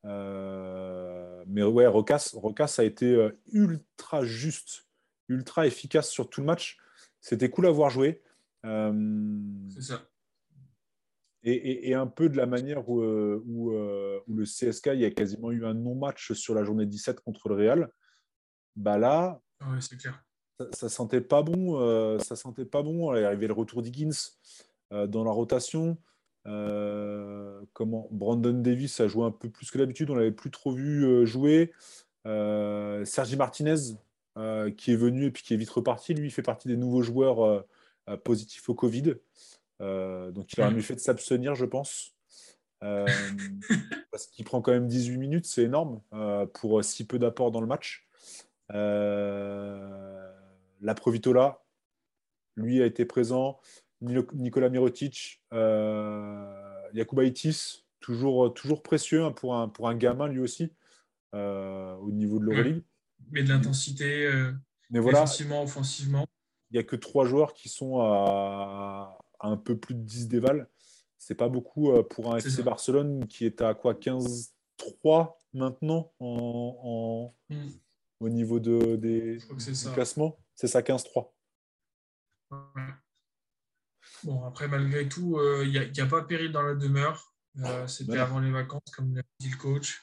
Euh, 0.04 1.44
mais 1.46 1.62
ouais, 1.62 1.86
Rocas, 1.86 2.30
Rocas 2.34 2.76
a 2.78 2.84
été 2.84 3.06
euh, 3.06 3.38
ultra 3.52 4.24
juste, 4.24 4.86
ultra 5.28 5.66
efficace 5.66 6.10
sur 6.10 6.28
tout 6.28 6.40
le 6.40 6.46
match. 6.46 6.78
C'était 7.20 7.50
cool 7.50 7.66
à 7.66 7.70
voir 7.70 7.90
jouer. 7.90 8.22
C'est 8.64 9.82
ça. 9.82 10.02
Et, 11.44 11.92
un 11.94 12.06
peu 12.06 12.28
de 12.28 12.36
la 12.36 12.46
manière 12.46 12.88
où, 12.88 13.02
où, 13.02 13.70
le 13.72 14.44
CSK, 14.44 14.90
il 14.94 15.00
y 15.00 15.04
a 15.04 15.10
quasiment 15.10 15.50
eu 15.50 15.64
un 15.66 15.74
non-match 15.74 16.32
sur 16.32 16.54
la 16.54 16.62
journée 16.62 16.86
17 16.86 17.20
contre 17.20 17.48
le 17.48 17.56
Real. 17.56 17.90
Bah 18.76 18.96
là, 18.96 19.40
clair. 19.98 20.24
Ça, 20.58 20.66
ça, 20.72 20.88
sentait 20.88 21.20
pas 21.20 21.42
bon. 21.42 22.18
ça 22.20 22.36
sentait 22.36 22.64
pas 22.64 22.82
bon. 22.82 23.14
Il 23.16 23.24
arrivait 23.24 23.48
le 23.48 23.54
retour 23.54 23.82
d'Higgins 23.82 24.10
dans 24.90 25.24
la 25.24 25.32
rotation. 25.32 25.98
Euh, 26.46 27.60
comment 27.72 28.08
Brandon 28.10 28.52
Davis 28.52 29.00
a 29.00 29.06
joué 29.06 29.24
un 29.24 29.30
peu 29.30 29.48
plus 29.48 29.70
que 29.70 29.78
d'habitude, 29.78 30.10
on 30.10 30.16
l'avait 30.16 30.32
plus 30.32 30.50
trop 30.50 30.72
vu 30.72 31.04
euh, 31.04 31.24
jouer. 31.24 31.72
Euh, 32.26 33.04
Sergi 33.04 33.36
Martinez, 33.36 33.96
qui 34.76 34.92
est 34.92 34.96
venu 34.96 35.26
et 35.26 35.30
puis 35.30 35.42
qui 35.42 35.54
est 35.54 35.56
vite 35.56 35.70
reparti, 35.70 36.14
lui, 36.14 36.30
fait 36.30 36.42
partie 36.42 36.68
des 36.68 36.76
nouveaux 36.76 37.02
joueurs 37.02 37.64
positifs 38.24 38.68
au 38.68 38.74
Covid. 38.74 39.14
Donc 39.82 40.52
il 40.52 40.60
aurait 40.60 40.70
mieux 40.70 40.80
fait 40.80 40.94
de 40.94 41.00
s'abstenir, 41.00 41.54
je 41.54 41.64
pense. 41.64 42.14
parce 42.82 44.26
qu'il 44.32 44.44
prend 44.44 44.60
quand 44.60 44.72
même 44.72 44.88
18 44.88 45.16
minutes, 45.16 45.46
c'est 45.46 45.62
énorme 45.62 46.00
pour 46.54 46.82
si 46.84 47.06
peu 47.06 47.18
d'apport 47.18 47.50
dans 47.50 47.60
le 47.60 47.66
match. 47.66 48.08
la 48.70 48.80
Provitola, 50.96 51.62
lui, 52.56 52.82
a 52.82 52.86
été 52.86 53.04
présent. 53.04 53.60
Nicolas 54.00 54.68
Mirotic, 54.68 55.42
euh, 55.52 56.90
Yakubaitis, 56.92 57.84
toujours, 58.00 58.52
toujours 58.52 58.82
précieux 58.82 59.24
hein, 59.24 59.32
pour, 59.32 59.54
un, 59.54 59.68
pour 59.68 59.88
un 59.88 59.94
gamin 59.94 60.26
lui 60.26 60.40
aussi, 60.40 60.72
euh, 61.34 61.94
au 61.96 62.10
niveau 62.10 62.38
de 62.40 62.46
l'Euroleague. 62.46 62.82
Mais 63.30 63.44
de 63.44 63.48
l'intensité, 63.48 64.26
euh, 64.26 64.52
défensivement, 64.90 65.62
offensivement. 65.62 66.26
Il 66.70 66.74
n'y 66.74 66.80
a 66.80 66.82
que 66.82 66.96
trois 66.96 67.26
joueurs 67.26 67.54
qui 67.54 67.68
sont 67.68 68.00
à, 68.00 69.18
un 69.42 69.56
peu 69.56 69.76
plus 69.76 69.94
de 69.94 70.00
10 70.00 70.28
déval. 70.28 70.68
C'est 71.18 71.34
pas 71.34 71.48
beaucoup 71.48 71.92
euh, 71.92 72.02
pour 72.02 72.34
un 72.34 72.38
FC 72.38 72.62
Barcelone 72.62 73.26
qui 73.26 73.46
est 73.46 73.60
à 73.60 73.74
quoi 73.74 73.94
15-3 73.94 75.34
maintenant 75.52 76.12
en, 76.18 77.34
hmm. 77.50 77.68
au 78.20 78.28
niveau 78.28 78.58
de, 78.58 78.96
des, 78.96 79.38
du 79.38 79.90
classement. 79.92 80.38
C'est 80.54 80.68
ça, 80.68 80.80
15-3. 80.80 81.30
Bon, 84.24 84.44
après, 84.44 84.68
malgré 84.68 85.08
tout, 85.08 85.38
il 85.62 85.70
n'y 85.70 86.00
a, 86.00 86.04
a, 86.04 86.06
pas 86.06 86.22
péril 86.22 86.52
dans 86.52 86.62
la 86.62 86.74
demeure. 86.74 87.32
Euh, 87.60 87.86
c'était 87.86 88.18
avant 88.18 88.40
les 88.40 88.50
vacances, 88.50 88.90
comme 88.96 89.14
l'a 89.14 89.22
dit 89.38 89.50
le 89.50 89.56
coach. 89.56 90.02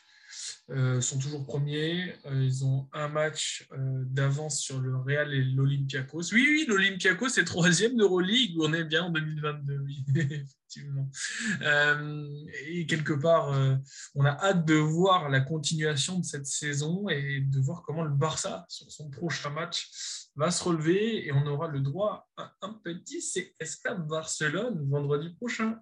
Euh, 0.72 1.02
sont 1.02 1.18
toujours 1.18 1.46
premiers. 1.46 2.14
Euh, 2.26 2.44
ils 2.44 2.64
ont 2.64 2.88
un 2.94 3.08
match 3.08 3.68
euh, 3.72 4.04
d'avance 4.06 4.60
sur 4.60 4.80
le 4.80 4.96
Real 4.98 5.34
et 5.34 5.44
l'Olympiakos. 5.44 6.32
Oui, 6.32 6.46
oui, 6.48 6.66
l'Olympiakos 6.68 7.40
est 7.40 7.46
troisième 7.46 7.98
d'Euroleague. 7.98 8.56
On 8.60 8.74
est 8.74 8.84
bien 8.84 9.06
en 9.06 9.10
2022, 9.10 9.80
oui, 9.80 10.06
effectivement. 10.16 11.10
et 12.68 12.86
quelque 12.86 13.14
part, 13.14 13.52
on 14.14 14.26
a 14.26 14.32
hâte 14.32 14.66
de 14.66 14.76
voir 14.76 15.30
la 15.30 15.42
continuation 15.42 16.20
de 16.20 16.26
cette 16.26 16.46
saison 16.46 17.10
et 17.10 17.42
de 17.42 17.60
voir 17.60 17.82
comment 17.82 18.04
le 18.04 18.14
Barça, 18.14 18.66
sur 18.70 18.92
son 18.92 19.10
prochain 19.10 19.50
match, 19.50 19.90
va 20.36 20.52
se 20.52 20.64
relever 20.64 21.26
et 21.26 21.32
on 21.32 21.46
aura 21.48 21.68
le 21.70 21.80
droit 21.80 22.30
à 22.38 22.54
un 22.62 22.74
petit 22.84 23.20
CSK 23.20 24.08
Barcelone 24.08 24.88
vendredi 24.90 25.30
prochain. 25.32 25.80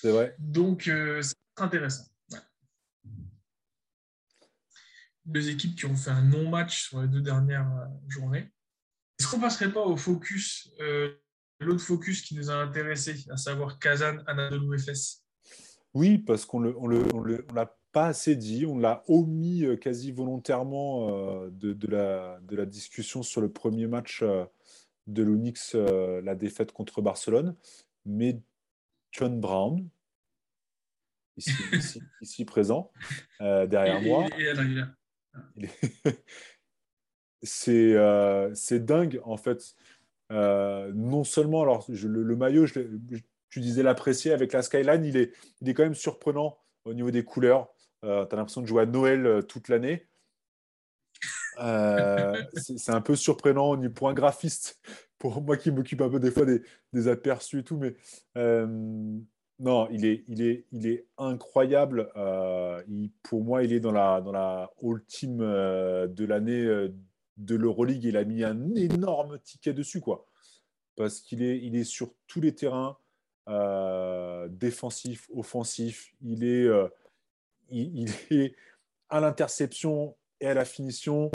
C'est 0.00 0.12
vrai. 0.12 0.36
Donc, 0.38 0.82
c'est 0.84 1.34
intéressant 1.56 2.04
deux 5.28 5.50
équipes 5.50 5.76
qui 5.76 5.86
ont 5.86 5.96
fait 5.96 6.10
un 6.10 6.22
non-match 6.22 6.88
sur 6.88 7.02
les 7.02 7.08
deux 7.08 7.20
dernières 7.20 7.70
euh, 7.70 7.86
journées. 8.08 8.50
Est-ce 9.18 9.30
qu'on 9.30 9.36
ne 9.36 9.42
passerait 9.42 9.72
pas 9.72 9.82
au 9.82 9.96
focus, 9.96 10.72
euh, 10.80 11.14
l'autre 11.60 11.82
focus 11.82 12.22
qui 12.22 12.34
nous 12.34 12.50
a 12.50 12.54
intéressé, 12.54 13.14
à 13.30 13.36
savoir 13.36 13.78
Kazan, 13.78 14.18
Anadolu 14.26 14.78
FS 14.78 15.24
Oui, 15.92 16.18
parce 16.18 16.44
qu'on 16.44 16.60
ne 16.60 16.70
on 16.70 17.24
l'a 17.54 17.76
pas 17.92 18.06
assez 18.06 18.36
dit, 18.36 18.64
on 18.64 18.78
l'a 18.78 19.02
omis 19.08 19.64
euh, 19.64 19.76
quasi 19.76 20.12
volontairement 20.12 21.08
de, 21.48 21.72
de, 21.72 21.86
la, 21.88 22.38
de, 22.42 22.56
la, 22.56 22.64
discussion 22.64 23.22
sur 23.22 23.40
le 23.40 23.50
premier 23.50 23.86
match 23.86 24.22
de 25.06 25.22
l'Onyx, 25.22 25.74
la 25.74 26.34
défaite 26.34 26.72
contre 26.72 27.02
Barcelone. 27.02 27.56
Mais 28.04 28.40
John 29.10 29.40
Brown, 29.40 29.88
ici, 31.36 31.50
ici, 32.22 32.44
présent, 32.44 32.92
derrière 33.40 34.00
moi. 34.00 34.26
Et, 34.38 34.48
c'est 37.42 38.84
dingue, 38.84 39.20
en 39.24 39.36
fait. 39.36 39.74
non 40.30 41.24
seulement, 41.24 41.62
alors, 41.62 41.86
le, 41.88 42.36
maillot, 42.36 42.66
tu 43.50 43.60
disais 43.60 43.82
l'apprécier 43.82 44.32
avec 44.32 44.52
la 44.52 44.62
Skyline, 44.62 45.04
il 45.04 45.16
est, 45.16 45.32
il 45.60 45.68
est 45.68 45.74
quand 45.74 45.84
même 45.84 45.94
surprenant 45.94 46.58
au 46.84 46.94
niveau 46.94 47.10
des 47.10 47.24
couleurs. 47.24 47.68
tu 48.02 48.08
as 48.08 48.28
l'impression 48.32 48.62
de 48.62 48.66
jouer 48.66 48.82
à 48.82 48.86
Noël 48.86 49.44
toute 49.46 49.68
l'année. 49.68 50.08
c'est 52.54 52.92
un 52.92 53.00
peu 53.00 53.16
surprenant 53.16 53.76
pour 53.90 54.08
un 54.08 54.14
graphiste, 54.14 54.80
pour 55.18 55.42
moi 55.42 55.56
qui 55.56 55.70
m'occupe 55.72 56.00
un 56.00 56.08
peu 56.08 56.20
des 56.20 56.30
fois 56.30 56.46
des, 56.92 57.08
aperçus 57.08 57.60
et 57.60 57.64
tout, 57.64 57.78
mais 57.78 57.96
non, 59.60 59.88
il 59.90 60.04
est, 60.04 60.24
il 60.28 60.42
est, 60.42 60.66
il 60.70 60.86
est 60.86 61.06
incroyable. 61.18 62.12
Euh, 62.16 62.80
pour 63.24 63.42
moi, 63.42 63.64
il 63.64 63.72
est 63.72 63.80
dans 63.80 63.90
la, 63.90 64.20
dans 64.20 64.30
la 64.30 64.70
All 64.82 65.02
Team 65.06 65.40
euh, 65.40 66.06
de 66.06 66.24
l'année 66.24 66.64
euh, 66.64 66.94
de 67.38 67.56
l'Euroleague. 67.56 68.04
Il 68.04 68.16
a 68.16 68.24
mis 68.24 68.44
un 68.44 68.74
énorme 68.76 69.40
ticket 69.40 69.72
dessus, 69.72 70.00
quoi. 70.00 70.26
Parce 70.96 71.20
qu'il 71.20 71.42
est, 71.42 71.58
il 71.58 71.74
est 71.74 71.84
sur 71.84 72.12
tous 72.28 72.40
les 72.40 72.54
terrains, 72.54 72.96
défensif, 74.48 75.28
offensif. 75.34 76.12
Il 76.22 76.44
est, 76.44 76.68
il, 77.70 78.10
est 78.30 78.54
à 79.08 79.20
l'interception 79.20 80.16
et 80.40 80.48
à 80.48 80.54
la 80.54 80.64
finition. 80.64 81.30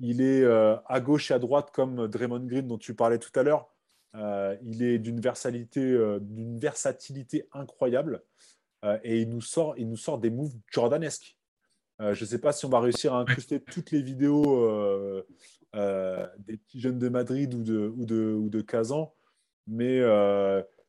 Il 0.00 0.20
est 0.20 0.44
à 0.44 1.00
gauche 1.00 1.30
et 1.30 1.34
à 1.34 1.38
droite, 1.38 1.70
comme 1.72 2.08
Draymond 2.08 2.46
Green 2.46 2.66
dont 2.66 2.78
tu 2.78 2.94
parlais 2.94 3.18
tout 3.18 3.30
à 3.38 3.44
l'heure. 3.44 3.68
Euh, 4.16 4.56
il 4.62 4.82
est 4.82 4.98
d'une 4.98 5.20
versatilité, 5.20 5.80
euh, 5.80 6.18
versatilité 6.58 7.48
incroyable 7.52 8.22
euh, 8.84 8.98
et 9.02 9.20
il 9.20 9.28
nous, 9.28 9.42
sort, 9.42 9.74
des 10.18 10.30
moves 10.30 10.54
jordanesques. 10.70 11.36
je 12.00 12.08
ne 12.08 12.28
sais 12.28 12.38
pas 12.38 12.52
si 12.52 12.64
on 12.64 12.70
va 12.70 12.80
réussir 12.80 13.14
à 13.14 13.20
incruster 13.20 13.60
toutes 13.60 13.90
les 13.90 14.00
vidéos 14.02 15.22
des 15.74 16.56
petits 16.56 16.80
jeunes 16.80 16.98
de 16.98 17.08
Madrid 17.08 17.52
ou 17.54 17.62
de, 17.62 17.88
ou 17.88 18.48
de, 18.48 18.60
Kazan, 18.62 19.14
mais 19.66 20.00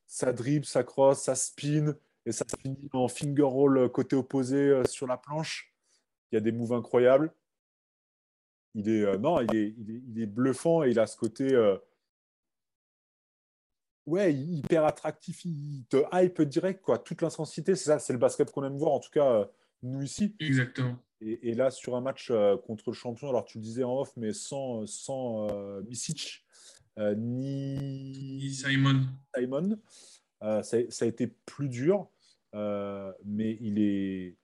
ça 0.05 0.31
dribble, 0.31 0.65
ça 0.65 0.83
crosse, 0.83 1.23
ça 1.23 1.35
spin 1.35 1.95
et 2.25 2.31
ça 2.31 2.45
finit 2.61 2.89
en 2.93 3.07
finger 3.07 3.41
roll 3.41 3.89
côté 3.89 4.15
opposé 4.15 4.81
sur 4.87 5.07
la 5.07 5.17
planche. 5.17 5.73
Il 6.31 6.35
y 6.35 6.37
a 6.37 6.41
des 6.41 6.51
moves 6.51 6.73
incroyables. 6.73 7.33
Il 8.75 8.87
est, 8.89 9.17
non, 9.17 9.41
il 9.41 10.21
est, 10.21 10.25
bluffant 10.27 10.83
et 10.83 10.91
il 10.91 10.99
a 10.99 11.07
ce 11.07 11.17
côté 11.17 11.47
ouais, 14.07 14.33
hyper 14.33 14.85
attractif, 14.85 15.45
il 15.45 15.83
te 15.89 15.97
hype 16.11 16.41
direct, 16.41 16.81
quoi. 16.81 16.97
Toute 16.97 17.21
l'intensité, 17.21 17.75
c'est 17.75 17.85
ça, 17.85 17.99
c'est 17.99 18.13
le 18.13 18.19
basket 18.19 18.51
qu'on 18.51 18.63
aime 18.63 18.77
voir, 18.77 18.93
en 18.93 18.99
tout 18.99 19.11
cas, 19.11 19.31
euh, 19.31 19.45
nous 19.83 20.01
ici. 20.01 20.35
Exactement. 20.39 20.97
Et, 21.19 21.53
là, 21.53 21.71
sur 21.71 21.95
un 21.95 22.01
match 22.01 22.29
euh, 22.29 22.57
contre 22.57 22.85
le 22.87 22.93
champion, 22.93 23.29
alors 23.29 23.45
tu 23.45 23.57
le 23.57 23.63
disais 23.63 23.83
en 23.83 23.99
off, 23.99 24.11
mais 24.17 24.33
sans, 24.33 24.85
sans 24.85 25.47
euh, 25.51 25.81
Misic, 25.83 26.45
ni... 26.97 28.51
Simon. 28.51 29.05
Simon 29.35 29.77
ça, 30.41 30.63
ça, 30.63 31.05
a 31.05 31.07
été 31.07 31.27
plus 31.27 31.69
dur, 31.69 32.07
mais 32.53 33.57
il 33.59 33.79
est. 33.79 34.35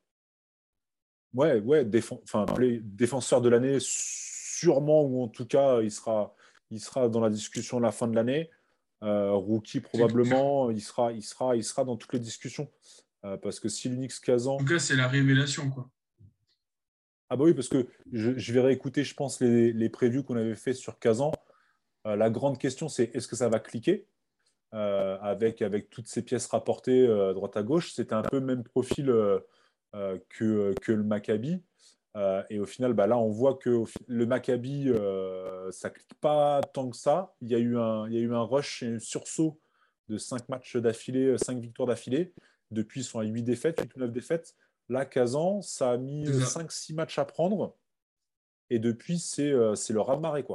Ouais, 1.34 1.60
ouais, 1.60 1.88
enfin, 2.24 2.46
défenseur 2.82 3.42
de 3.42 3.50
l'année, 3.50 3.78
sûrement, 3.80 5.04
ou 5.04 5.24
en 5.24 5.28
tout 5.28 5.46
cas, 5.46 5.82
il 5.82 5.92
sera, 5.92 6.36
il 6.70 6.80
sera 6.80 7.10
dans 7.10 7.22
la 7.22 7.30
discussion 7.30 7.78
à 7.78 7.82
la 7.82 7.92
fin 7.92 8.08
de 8.08 8.16
l'année. 8.16 8.50
Euh, 9.04 9.32
rookie 9.34 9.82
probablement, 9.82 10.72
il 10.72 10.82
sera, 10.82 11.12
il, 11.12 11.24
sera, 11.24 11.58
il 11.58 11.64
sera 11.64 11.84
dans 11.84 11.98
toutes 11.98 12.14
les 12.14 12.20
discussions. 12.20 12.70
Euh, 13.26 13.38
parce 13.38 13.60
que 13.60 13.68
si 13.70 13.90
l'Unix 13.90 14.20
Kazan. 14.20 14.56
En 14.56 14.58
tout 14.58 14.66
cas, 14.66 14.80
c'est 14.80 14.96
la 14.96 15.08
révélation. 15.08 15.70
Quoi. 15.70 15.90
Ah 17.30 17.36
bah 17.36 17.46
oui, 17.46 17.54
parce 17.54 17.68
que 17.68 17.88
je, 18.12 18.54
vais 18.54 18.62
réécouter, 18.62 19.04
je 19.04 19.14
pense, 19.14 19.42
les, 19.42 19.74
les 19.74 19.90
previews 19.90 20.24
qu'on 20.24 20.38
avait 20.38 20.56
fait 20.56 20.74
sur 20.74 21.00
Kazan. 21.00 21.32
Euh, 22.06 22.16
la 22.16 22.30
grande 22.30 22.58
question, 22.58 22.90
c'est 22.90 23.16
est-ce 23.16 23.28
que 23.28 23.36
ça 23.36 23.50
va 23.50 23.60
cliquer 23.60 24.08
avec, 24.72 25.62
avec 25.62 25.92
toutes 25.92 26.08
ces 26.08 26.24
pièces 26.24 26.48
rapportées 26.48 27.06
droite 27.36 27.56
à 27.56 27.62
gauche? 27.62 27.94
C'était 27.94 28.16
un 28.16 28.24
peu 28.24 28.40
le 28.40 28.46
même 28.46 28.64
profil 28.64 29.06
que, 29.94 30.74
que 30.82 30.92
le 30.92 31.04
Maccabi. 31.04 31.62
Euh, 32.16 32.44
et 32.50 32.60
au 32.60 32.66
final, 32.66 32.94
bah 32.94 33.08
là, 33.08 33.18
on 33.18 33.30
voit 33.30 33.56
que 33.56 33.84
le 34.08 34.26
Maccabi, 34.26 34.90
euh, 34.90 35.72
ça 35.72 35.90
clique 35.90 36.14
pas 36.22 36.62
tant 36.62 36.90
que 36.90 36.98
ça. 36.98 37.34
Il 37.42 37.50
y 37.50 37.56
a 37.56 37.60
eu 37.60 37.78
un, 37.78 38.08
il 38.08 38.14
y 38.14 38.18
a 38.18 38.22
eu 38.22 38.34
un 38.34 38.44
rush 38.44 38.84
et 38.84 38.96
un 38.96 39.00
sursaut 39.00 39.60
de 40.10 40.18
5 40.18 40.48
matchs 40.50 40.78
d'affilée, 40.78 41.38
5 41.38 41.60
victoires 41.60 41.88
d'affilée. 41.88 42.34
Depuis, 42.72 43.02
ils 43.02 43.06
sont 43.06 43.20
à 43.20 43.24
8 43.24 43.44
défaites, 43.44 43.80
8 43.82 43.96
ou 43.96 44.00
9 44.00 44.12
défaites. 44.12 44.56
Là, 44.90 45.06
Kazan, 45.06 45.62
ça 45.62 45.92
a 45.92 45.98
mis 45.98 46.26
5-6 46.26 46.94
matchs 46.94 47.18
à 47.18 47.26
prendre. 47.26 47.76
Et 48.70 48.80
depuis, 48.80 49.20
c'est 49.20 49.52
euh, 49.52 49.76
le 49.90 50.02
raz-de-marée. 50.02 50.46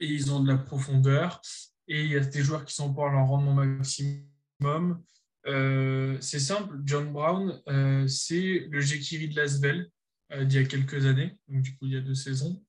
Et 0.00 0.06
ils 0.06 0.32
ont 0.32 0.40
de 0.40 0.48
la 0.48 0.58
profondeur. 0.58 1.40
Et 1.88 2.02
il 2.02 2.10
y 2.10 2.16
a 2.16 2.20
des 2.20 2.42
joueurs 2.42 2.64
qui 2.64 2.74
sont 2.74 2.92
pas 2.92 3.08
à 3.08 3.12
leur 3.12 3.26
rendement 3.26 3.54
maximum. 3.54 5.02
Euh, 5.46 6.16
c'est 6.20 6.40
simple, 6.40 6.76
John 6.84 7.12
Brown, 7.12 7.60
euh, 7.68 8.06
c'est 8.08 8.66
le 8.68 8.80
Jekiri 8.80 9.28
de 9.28 9.36
Lasvel 9.36 9.78
euh, 9.78 9.88
d'il 10.30 10.60
y 10.60 10.64
a 10.64 10.66
quelques 10.66 11.06
années, 11.06 11.38
donc 11.48 11.62
du 11.62 11.76
coup 11.76 11.86
il 11.86 11.92
y 11.92 11.96
a 11.96 12.00
deux 12.00 12.14
saisons. 12.14 12.62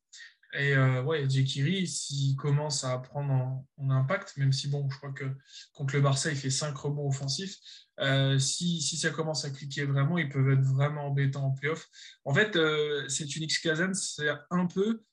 Et 0.53 0.75
euh, 0.75 1.03
ouais, 1.03 1.29
Jekiri, 1.29 1.87
s'il 1.87 2.35
commence 2.35 2.83
à 2.83 2.97
prendre 2.99 3.31
en, 3.77 3.89
impact, 3.89 4.37
même 4.37 4.53
si 4.53 4.69
bon, 4.69 4.89
je 4.89 4.97
crois 4.97 5.11
que 5.11 5.25
contre 5.73 5.95
le 5.95 6.01
Barça, 6.01 6.31
il 6.31 6.37
fait 6.37 6.49
5 6.49 6.75
rebonds 6.75 7.07
offensifs, 7.07 7.57
euh, 7.99 8.39
si, 8.39 8.81
si, 8.81 8.97
ça 8.97 9.09
commence 9.09 9.43
à 9.43 9.49
cliquer 9.49 9.85
vraiment, 9.85 10.17
ils 10.17 10.29
peuvent 10.29 10.49
être 10.49 10.63
vraiment 10.63 11.07
embêtants 11.07 11.45
en 11.45 11.51
playoff. 11.51 11.87
En 12.23 12.33
fait, 12.33 12.55
euh, 12.55 13.07
c'est 13.09 13.35
une 13.35 13.43
X-Kazan, 13.43 13.93
c'est 13.93 14.29
un 14.49 14.65
peu 14.67 15.03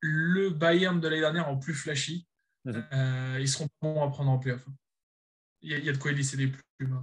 le 0.00 0.50
Bayern 0.50 1.00
de 1.00 1.08
l'année 1.08 1.20
dernière 1.20 1.48
en 1.48 1.58
plus 1.58 1.74
flashy. 1.74 2.26
Mhm. 2.66 3.38
ils 3.40 3.48
seront 3.48 3.68
bons 3.82 4.02
à 4.02 4.10
prendre 4.10 4.30
en 4.30 4.38
playoff. 4.38 4.64
Il 5.60 5.70
y, 5.70 5.74
a, 5.74 5.78
il 5.78 5.84
y 5.84 5.88
a 5.88 5.92
de 5.92 5.98
quoi 5.98 6.12
laisser 6.12 6.36
des 6.36 6.50
plumes. 6.78 7.02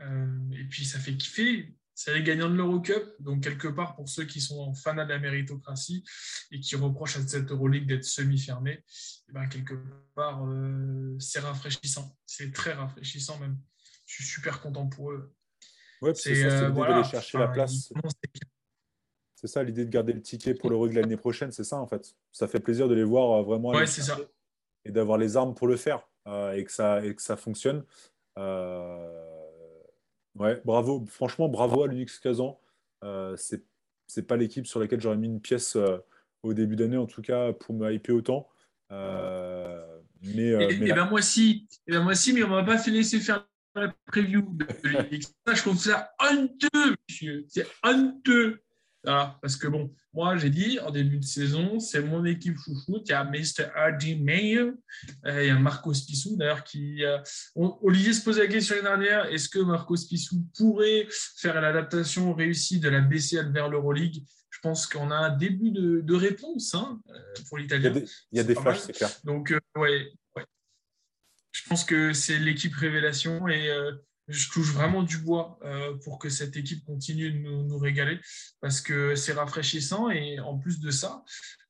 Hein. 0.00 0.50
et 0.52 0.64
puis 0.64 0.84
ça 0.84 0.98
fait 0.98 1.16
kiffer 1.16 1.74
c'est 1.94 2.12
les 2.12 2.22
gagnants 2.22 2.50
de 2.50 2.54
l'Eurocup. 2.54 3.14
Donc, 3.20 3.42
quelque 3.42 3.68
part, 3.68 3.94
pour 3.94 4.08
ceux 4.08 4.24
qui 4.24 4.40
sont 4.40 4.74
fans 4.74 4.94
de 4.94 5.02
la 5.02 5.18
méritocratie 5.18 6.04
et 6.50 6.60
qui 6.60 6.76
reprochent 6.76 7.16
à 7.16 7.26
cette 7.26 7.50
Euroleague 7.50 7.86
d'être 7.86 8.04
semi-fermée, 8.04 8.84
eh 9.28 9.32
ben, 9.32 9.46
quelque 9.46 9.74
part, 10.14 10.44
euh, 10.46 11.16
c'est 11.18 11.40
rafraîchissant. 11.40 12.16
C'est 12.26 12.52
très 12.52 12.72
rafraîchissant 12.72 13.38
même. 13.38 13.58
Je 14.06 14.16
suis 14.16 14.24
super 14.24 14.60
content 14.60 14.88
pour 14.88 15.12
eux. 15.12 15.32
Ouais, 16.02 16.14
c'est 16.14 16.34
ça, 16.34 16.50
c'est 16.50 16.64
euh, 16.64 17.04
chercher 17.04 17.38
la 17.38 17.48
place. 17.48 17.92
C'est 19.36 19.46
ça 19.46 19.62
l'idée 19.62 19.84
de 19.84 19.90
garder 19.90 20.12
le 20.12 20.22
ticket 20.22 20.54
pour 20.54 20.70
l'Euroleague 20.70 20.96
l'année 20.96 21.16
prochaine, 21.16 21.52
c'est 21.52 21.64
ça 21.64 21.76
en 21.76 21.86
fait. 21.86 22.14
Ça 22.32 22.48
fait 22.48 22.60
plaisir 22.60 22.88
de 22.88 22.94
les 22.94 23.04
voir 23.04 23.40
euh, 23.40 23.42
vraiment 23.42 23.70
ouais, 23.70 23.86
c'est 23.86 24.02
ça. 24.02 24.18
et 24.84 24.90
d'avoir 24.90 25.18
les 25.18 25.36
armes 25.36 25.54
pour 25.54 25.66
le 25.66 25.76
faire 25.76 26.08
et, 26.26 26.64
que 26.64 26.72
ça, 26.72 27.04
et 27.04 27.14
que 27.14 27.20
ça 27.20 27.36
fonctionne. 27.36 27.84
Euh, 28.38 29.23
Ouais, 30.36 30.60
bravo. 30.64 31.04
Franchement, 31.08 31.48
bravo 31.48 31.84
à 31.84 31.88
l'Unix 31.88 32.18
Kazan. 32.18 32.58
Euh, 33.02 33.36
c'est 33.36 34.26
pas 34.26 34.36
l'équipe 34.36 34.66
sur 34.66 34.80
laquelle 34.80 35.00
j'aurais 35.00 35.16
mis 35.16 35.28
une 35.28 35.40
pièce 35.40 35.76
euh, 35.76 35.98
au 36.42 36.54
début 36.54 36.76
d'année, 36.76 36.96
en 36.96 37.06
tout 37.06 37.22
cas, 37.22 37.52
pour 37.52 37.74
me 37.74 37.92
hyper 37.92 38.14
autant. 38.14 38.48
Euh, 38.92 39.84
mais, 40.22 40.48
et, 40.48 40.54
euh, 40.54 40.94
ben 40.94 41.04
moi 41.06 41.18
aussi, 41.18 41.68
et 41.86 41.92
ben 41.92 42.02
moi 42.02 42.12
aussi, 42.12 42.32
mais 42.32 42.42
on 42.42 42.48
m'a 42.48 42.62
pas 42.62 42.78
fait 42.78 42.90
laisser 42.90 43.20
faire 43.20 43.46
la 43.74 43.92
preview 44.06 44.42
de 44.52 44.66
l'Unix. 44.84 45.34
Je 45.46 45.60
trouve 45.60 45.78
ça 45.78 46.12
honteux, 46.20 46.96
monsieur. 47.08 47.44
C'est 47.48 47.66
honteux. 47.82 48.62
Ah, 49.06 49.38
parce 49.42 49.56
que 49.56 49.66
bon, 49.66 49.94
moi 50.14 50.36
j'ai 50.36 50.50
dit 50.50 50.78
en 50.80 50.90
début 50.90 51.18
de 51.18 51.24
saison, 51.24 51.78
c'est 51.78 52.00
mon 52.00 52.24
équipe 52.24 52.56
chouchou. 52.56 53.02
Il 53.04 53.10
y 53.10 53.12
a 53.12 53.24
Mr. 53.24 53.64
R.J. 53.76 54.16
Mayer, 54.16 54.70
euh, 55.26 55.42
il 55.42 55.46
y 55.46 55.50
a 55.50 55.58
Marcos 55.58 55.92
Pissou 55.92 56.36
d'ailleurs 56.36 56.64
qui. 56.64 57.04
Euh, 57.04 57.18
Olivier 57.54 58.14
se 58.14 58.24
posait 58.24 58.42
la 58.42 58.46
question 58.46 58.76
l'année 58.76 59.04
dernière 59.06 59.26
est-ce 59.26 59.48
que 59.48 59.58
Marcos 59.58 59.96
Pissou 60.08 60.46
pourrait 60.56 61.06
faire 61.36 61.60
l'adaptation 61.60 62.32
réussie 62.32 62.80
de 62.80 62.88
la 62.88 63.00
BCL 63.00 63.52
vers 63.52 63.68
l'Euroleague? 63.68 64.22
Je 64.50 64.60
pense 64.60 64.86
qu'on 64.86 65.10
a 65.10 65.16
un 65.16 65.36
début 65.36 65.70
de, 65.70 66.14
réponse 66.14 66.74
hein, 66.74 67.00
euh, 67.10 67.18
pour 67.48 67.58
l'Italien. 67.58 67.92
Il 68.32 68.38
y 68.38 68.40
a 68.40 68.44
des, 68.44 68.54
flashs, 68.54 68.78
c'est 68.78 68.92
clair. 68.92 69.10
Donc, 69.24 69.52
ouais, 69.76 70.10
ouais, 70.36 70.46
Je 71.52 71.68
pense 71.68 71.84
que 71.84 72.14
c'est 72.14 72.38
l'équipe 72.38 72.74
révélation 72.74 73.46
et 73.48 73.68
je 74.28 74.50
touche 74.50 74.72
vraiment 74.72 75.02
du 75.02 75.18
bois 75.18 75.58
euh, 75.64 75.94
pour 76.04 76.18
que 76.18 76.28
cette 76.28 76.56
équipe 76.56 76.84
continue 76.84 77.30
de 77.30 77.38
nous, 77.38 77.78
régaler 77.78 78.18
parce 78.60 78.80
que 78.80 79.14
c'est 79.14 79.32
rafraîchissant 79.32 80.10
et 80.10 80.40
en 80.40 80.58
plus 80.58 80.80
de 80.80 80.90
ça, 80.90 81.24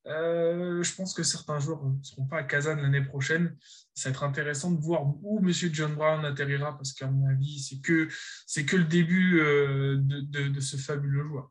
euh, 0.07 0.83
je 0.83 0.95
pense 0.95 1.15
que 1.15 1.23
certains 1.23 1.59
joueurs 1.59 1.85
ne 1.85 2.03
seront 2.03 2.27
pas 2.27 2.39
à 2.39 2.43
Kazan 2.45 2.77
l'année 2.77 3.03
prochaine. 3.03 3.57
Ça 3.95 4.09
va 4.09 4.13
être 4.13 4.23
intéressant 4.23 4.71
de 4.71 4.81
voir 4.81 5.03
où 5.23 5.39
M. 5.39 5.51
John 5.51 5.95
Brown 5.95 6.25
atterrira 6.25 6.77
parce 6.77 6.93
qu'à 6.93 7.07
mon 7.07 7.27
avis, 7.29 7.59
c'est 7.61 7.81
que, 7.81 8.09
c'est 8.47 8.65
que 8.65 8.77
le 8.77 8.85
début 8.85 9.41
euh, 9.41 9.97
de, 10.01 10.61
ce 10.61 10.77
fabuleux 10.77 11.25
joueur. 11.25 11.51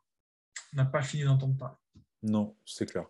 On 0.73 0.77
n'a 0.77 0.85
pas 0.85 1.01
fini 1.01 1.23
d'entendre 1.23 1.57
parler. 1.57 1.75
Non, 2.21 2.55
c'est 2.65 2.85
clair. 2.85 3.05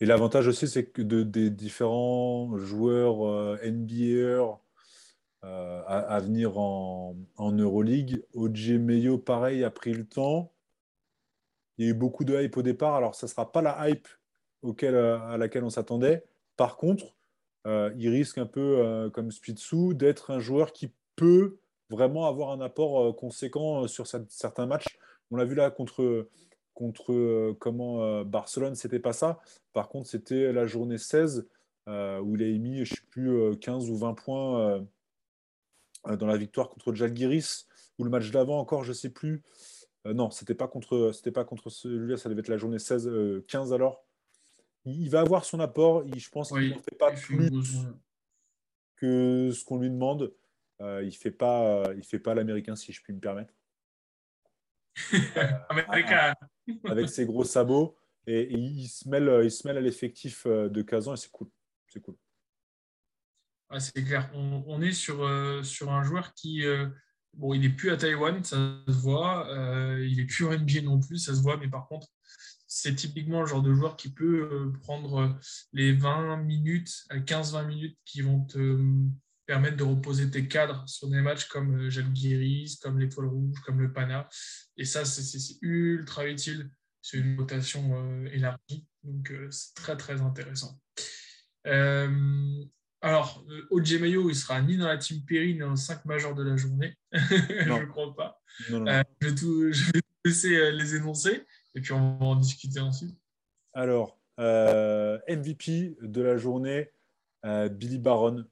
Et 0.00 0.06
l'avantage 0.06 0.48
aussi, 0.48 0.68
c'est 0.68 0.86
que 0.86 1.02
de, 1.02 1.22
des 1.22 1.50
différents 1.50 2.56
joueurs 2.58 3.58
NBA 3.64 4.60
euh, 5.44 5.82
à, 5.86 6.20
venir 6.20 6.58
en, 6.58 7.16
en 7.36 7.52
Euroleague. 7.52 8.24
OJ 8.32 8.72
Meyo, 8.72 9.18
pareil, 9.18 9.62
a 9.62 9.70
pris 9.70 9.92
le 9.92 10.06
temps. 10.06 10.52
Il 11.76 11.84
y 11.84 11.88
a 11.88 11.90
eu 11.90 11.94
beaucoup 11.94 12.24
de 12.24 12.40
hype 12.40 12.56
au 12.56 12.62
départ. 12.62 12.94
Alors, 12.94 13.14
ça 13.14 13.26
ne 13.26 13.30
sera 13.30 13.52
pas 13.52 13.60
la 13.60 13.90
hype 13.90 14.08
auquel, 14.62 14.96
à 14.96 15.36
laquelle 15.36 15.64
on 15.64 15.70
s'attendait. 15.70 16.24
Par 16.56 16.78
contre, 16.78 17.14
il 17.66 18.08
risque 18.08 18.38
un 18.38 18.46
peu, 18.46 19.10
comme 19.12 19.30
Spitsou, 19.30 19.92
d'être 19.92 20.30
un 20.30 20.38
joueur 20.38 20.72
qui 20.72 20.92
peut 21.16 21.58
vraiment 21.90 22.26
avoir 22.26 22.50
un 22.50 22.60
apport 22.60 23.14
conséquent 23.16 23.86
sur 23.86 24.06
certains 24.06 24.66
matchs. 24.66 24.98
On 25.30 25.36
l'a 25.36 25.44
vu 25.44 25.54
là 25.54 25.70
contre, 25.70 26.28
contre 26.72 27.52
comment 27.58 28.24
Barcelone, 28.24 28.76
c'était 28.76 29.00
pas 29.00 29.12
ça. 29.12 29.40
Par 29.74 29.88
contre, 29.88 30.08
c'était 30.08 30.52
la 30.52 30.64
journée 30.64 30.98
16 30.98 31.46
où 31.88 32.36
il 32.36 32.42
a 32.42 32.46
émis, 32.46 32.84
je 32.84 32.94
sais 32.94 33.06
plus, 33.10 33.58
15 33.58 33.90
ou 33.90 33.96
20 33.96 34.14
points 34.14 34.86
dans 36.06 36.26
la 36.26 36.36
victoire 36.36 36.68
contre 36.68 36.94
Jalgiris, 36.94 37.66
ou 37.98 38.04
le 38.04 38.10
match 38.10 38.30
d'avant 38.30 38.58
encore, 38.58 38.84
je 38.84 38.90
ne 38.90 38.94
sais 38.94 39.10
plus. 39.10 39.42
non, 40.04 40.30
c'était 40.30 40.54
pas 40.54 40.68
contre, 40.68 41.12
c'était 41.12 41.32
pas 41.32 41.44
contre 41.44 41.70
celui-là, 41.70 42.16
ça 42.16 42.28
devait 42.28 42.40
être 42.40 42.48
la 42.48 42.58
journée 42.58 42.78
16, 42.78 43.10
15 43.48 43.72
alors. 43.72 44.04
Il, 44.86 45.08
va 45.08 45.20
avoir 45.20 45.44
son 45.46 45.60
apport. 45.60 46.04
je 46.14 46.28
pense 46.28 46.50
qu'il 46.50 46.68
ne 46.68 46.74
fait 46.74 46.98
pas 46.98 47.10
plus 47.12 47.50
que 48.96 49.50
ce 49.50 49.64
qu'on 49.64 49.78
lui 49.78 49.90
demande. 49.90 50.34
il 50.80 51.06
ne 51.06 51.10
fait 51.10 51.30
pas, 51.30 51.84
il 51.96 52.04
fait 52.04 52.18
pas 52.18 52.34
l'américain, 52.34 52.76
si 52.76 52.92
je 52.92 53.02
puis 53.02 53.12
me 53.12 53.20
permettre. 53.20 53.54
Avec 56.84 57.08
ses 57.08 57.24
gros 57.24 57.44
sabots. 57.44 57.96
Et, 58.26 58.52
il, 58.52 58.88
se 58.88 59.08
mêle, 59.08 59.40
il 59.44 59.50
se 59.50 59.66
mêle 59.66 59.76
à 59.76 59.80
l'effectif 59.80 60.46
de 60.46 60.82
Kazan 60.82 61.14
et 61.14 61.16
c'est 61.16 61.30
cool. 61.30 61.48
C'est 61.88 62.00
cool. 62.00 62.16
C'est 63.78 64.04
clair. 64.04 64.30
On, 64.34 64.80
est 64.82 64.92
sur, 64.92 65.24
euh, 65.24 65.62
sur 65.62 65.92
un 65.92 66.02
joueur 66.02 66.34
qui, 66.34 66.64
euh, 66.64 66.88
bon, 67.34 67.54
il 67.54 67.60
n'est 67.60 67.70
plus 67.70 67.90
à 67.90 67.96
Taïwan, 67.96 68.42
ça 68.44 68.56
se 68.86 68.92
voit. 68.92 69.48
Euh, 69.48 70.06
il 70.06 70.16
n'est 70.16 70.26
plus 70.26 70.44
en 70.44 70.52
NBA 70.52 70.82
non 70.82 71.00
plus, 71.00 71.18
ça 71.18 71.34
se 71.34 71.40
voit. 71.40 71.56
Mais 71.56 71.68
par 71.68 71.88
contre, 71.88 72.08
c'est 72.66 72.94
typiquement 72.94 73.40
le 73.40 73.46
genre 73.46 73.62
de 73.62 73.72
joueur 73.72 73.96
qui 73.96 74.12
peut 74.12 74.72
prendre 74.82 75.38
les 75.72 75.92
20 75.92 76.38
minutes, 76.38 77.04
15-20 77.10 77.66
minutes 77.66 77.98
qui 78.04 78.22
vont 78.22 78.44
te 78.44 78.80
permettre 79.46 79.76
de 79.76 79.84
reposer 79.84 80.30
tes 80.30 80.48
cadres 80.48 80.82
sur 80.88 81.08
des 81.08 81.20
matchs 81.20 81.46
comme 81.46 81.88
Jacques 81.90 82.12
Guiris, 82.12 82.78
comme 82.82 82.98
l'Étoile 82.98 83.28
Rouge, 83.28 83.60
comme 83.64 83.80
le 83.80 83.92
Pana. 83.92 84.28
Et 84.76 84.84
ça, 84.84 85.04
c'est 85.04 85.56
ultra 85.62 86.26
utile. 86.26 86.70
C'est 87.02 87.18
une 87.18 87.38
rotation 87.38 88.24
élargie. 88.26 88.86
Donc, 89.02 89.32
c'est 89.50 89.74
très, 89.74 89.96
très 89.96 90.20
intéressant. 90.22 90.80
Alors, 93.04 93.44
OJ 93.70 94.00
Mayo, 94.00 94.30
il 94.30 94.34
sera 94.34 94.60
ni 94.62 94.76
dans 94.76 94.88
la 94.88 94.96
team 94.96 95.20
Perry, 95.26 95.54
ni 95.54 95.60
dans 95.60 95.70
le 95.70 95.76
5 95.76 96.04
majeur 96.04 96.34
de 96.34 96.42
la 96.42 96.56
journée. 96.56 96.96
je 97.12 97.70
ne 97.70 97.84
crois 97.86 98.14
pas. 98.14 98.40
Euh, 98.70 99.02
je, 99.20 99.28
vais 99.28 99.34
tout, 99.34 99.70
laisser 100.24 100.56
euh, 100.56 100.70
les 100.70 100.96
énoncer 100.96 101.44
et 101.74 101.80
puis 101.80 101.92
on 101.92 102.16
va 102.16 102.26
en 102.26 102.36
discuter 102.36 102.80
ensuite. 102.80 103.16
Alors, 103.72 104.18
MVP 104.38 105.96
de 106.00 106.22
la 106.22 106.36
journée, 106.36 106.90
Billy 107.44 107.98
Baron, 107.98 108.44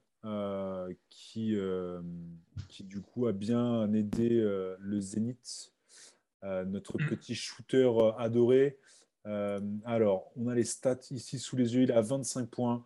qui, 1.09 1.57
qui 2.67 2.83
du 2.83 3.01
coup 3.01 3.27
a 3.27 3.31
bien 3.31 3.91
aidé 3.93 4.29
le 4.79 4.99
Zénith, 4.99 5.73
notre 6.43 7.01
mm. 7.01 7.07
petit 7.07 7.35
shooter 7.35 7.89
adoré. 8.17 8.77
Euh, 9.25 9.59
alors, 9.85 10.31
on 10.35 10.47
a 10.47 10.55
les 10.55 10.63
stats 10.63 10.97
ici 11.11 11.39
sous 11.39 11.55
les 11.55 11.75
yeux. 11.75 11.83
Il 11.83 11.91
a 11.91 12.01
25 12.01 12.49
points 12.49 12.85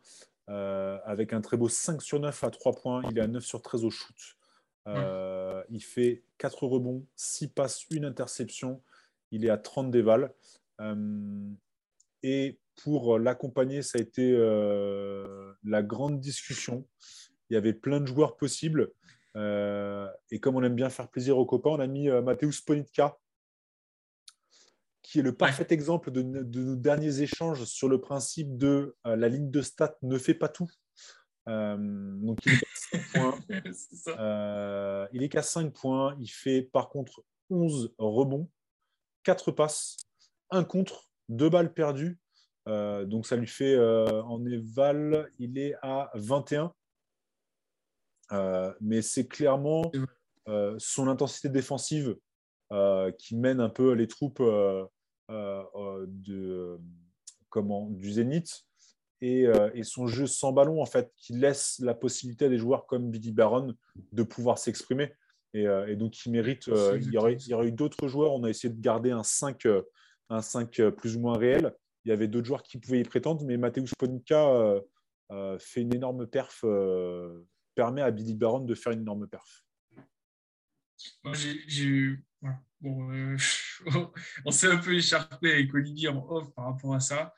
euh, 0.50 0.98
avec 1.04 1.34
un 1.34 1.42
très 1.42 1.58
beau 1.58 1.68
5 1.68 2.02
sur 2.02 2.20
9 2.20 2.44
à 2.44 2.50
3 2.50 2.74
points. 2.74 3.02
Il 3.10 3.18
est 3.18 3.22
à 3.22 3.28
9 3.28 3.44
sur 3.44 3.62
13 3.62 3.86
au 3.86 3.90
shoot. 3.90 4.16
Euh, 4.88 5.62
il 5.70 5.84
fait 5.84 6.24
4 6.38 6.66
rebonds, 6.66 7.06
6 7.16 7.50
passes, 7.50 7.86
1 7.92 8.04
interception. 8.04 8.82
Il 9.32 9.46
est 9.46 9.50
à 9.50 9.58
30 9.58 9.92
dévals. 9.92 10.34
et 12.24 12.60
pour 12.84 13.18
l'accompagner, 13.18 13.82
ça 13.82 13.98
a 13.98 14.02
été 14.02 14.32
la 15.64 15.84
grande 15.84 16.20
discussion. 16.20 16.86
Il 17.50 17.56
y 17.56 17.58
avait 17.58 17.74
plein 17.74 18.00
de 18.00 18.06
joueurs 18.06 18.38
possibles. 18.38 18.92
et 19.36 20.40
comme 20.40 20.56
on 20.56 20.64
aime 20.64 20.76
bien 20.76 20.90
faire 20.90 21.10
plaisir 21.10 21.38
aux 21.38 21.46
copains, 21.46 21.72
on 21.72 21.80
a 21.80 21.88
mis 21.88 22.08
Mateusz 22.10 22.62
Ponitka 22.66 23.18
qui 25.08 25.20
est 25.20 25.24
le 25.24 25.34
parfait 25.34 25.68
exemple 25.70 26.12
de, 26.12 26.22
nos 26.22 26.76
derniers 26.76 27.22
échanges 27.22 27.64
sur 27.64 27.88
le 27.88 28.02
principe 28.02 28.58
de 28.58 28.98
euh, 29.06 29.16
la 29.16 29.30
ligne 29.30 29.50
de 29.50 29.62
stats 29.62 29.96
ne 30.02 30.18
fait 30.18 30.34
pas 30.34 30.50
tout. 30.50 30.68
Euh, 31.48 31.78
donc 31.78 32.40
il 32.46 32.52
est, 32.52 32.62
points. 33.14 33.40
Euh, 34.10 35.08
il 35.14 35.24
est 35.24 35.30
qu'à 35.30 35.44
5 35.44 35.74
points. 35.74 36.14
Il 36.20 36.28
fait 36.28 36.62
par 36.62 36.90
contre 36.90 37.24
11 37.50 37.94
rebonds, 37.98 38.50
4 39.24 39.52
passes, 39.54 39.96
1 40.50 40.66
contre, 40.66 41.10
2 41.30 41.50
balles 41.50 41.74
perdues. 41.74 42.20
donc 42.66 43.26
ça 43.26 43.38
lui 43.38 43.48
fait 43.48 43.80
en 43.80 44.46
éval, 44.46 45.32
il 45.40 45.58
est 45.58 45.76
à 45.82 46.12
21. 46.16 46.74
mais 48.82 49.02
c'est 49.02 49.28
clairement 49.30 49.90
son 50.80 51.08
intensité 51.08 51.48
défensive 51.48 52.18
qui 53.18 53.38
mène 53.38 53.62
un 53.62 53.70
peu 53.70 53.94
les 53.94 54.10
troupes 54.10 54.42
euh, 54.42 54.86
euh, 54.86 54.88
de, 55.30 56.80
comment, 57.50 57.90
du 57.90 58.12
Zénith 58.12 58.68
euh, 59.24 59.72
et, 59.74 59.84
son 59.84 60.08
jeu 60.08 60.28
sans 60.28 60.52
ballon, 60.52 60.82
en 60.82 60.86
fait, 60.86 61.12
qui 61.18 61.34
laisse 61.34 61.80
la 61.80 61.94
possibilité 61.94 62.46
à 62.46 62.50
des 62.50 62.58
joueurs 62.58 62.86
comme 62.86 63.10
Billy 63.10 63.32
Baron 63.32 63.76
de 64.12 64.24
pouvoir 64.24 64.58
s'exprimer. 64.58 65.14
Et, 65.54 65.96
donc, 65.96 66.24
il 66.26 66.32
mérite. 66.32 66.68
il, 66.68 67.12
y 67.12 67.18
aurait, 67.18 67.34
il 67.34 67.48
y 67.48 67.54
aurait 67.54 67.70
eu 67.70 67.72
d'autres 67.72 68.08
joueurs. 68.08 68.34
On 68.34 68.44
a 68.44 68.50
essayé 68.50 68.72
de 68.72 68.80
garder 68.80 69.10
un 69.10 69.24
5, 69.24 69.68
un 70.30 70.42
5 70.42 70.90
plus 70.92 71.16
ou 71.16 71.20
moins 71.20 71.38
réel. 71.38 71.74
Il 72.06 72.10
y 72.10 72.12
avait 72.12 72.28
d'autres 72.28 72.46
joueurs 72.46 72.62
qui 72.62 72.78
pouvaient 72.78 73.00
y 73.00 73.04
prétendre, 73.04 73.44
mais 73.44 73.58
Mateusz 73.58 73.96
Ponica 73.98 74.76
fait 75.58 75.82
une 75.82 75.96
énorme 75.96 76.28
perf, 76.28 76.64
permet 77.74 78.02
à 78.04 78.12
Billy 78.12 78.36
Baron 78.36 78.60
de 78.60 78.76
faire 78.76 78.92
une 78.94 79.02
énorme 79.02 79.28
perf. 79.28 79.64
J'ai 81.34 81.86
eu 81.86 82.26
Euh, 82.86 83.38
on 84.46 84.52
s'est 84.52 84.72
un 84.72 84.78
peu 84.78 84.96
écharpé 84.96 85.54
avec 85.54 85.74
Olivier 85.74 86.10
en 86.10 86.26
off 86.30 86.54
par 86.54 86.66
rapport 86.66 86.96
à 86.96 87.00
ça. 87.00 87.34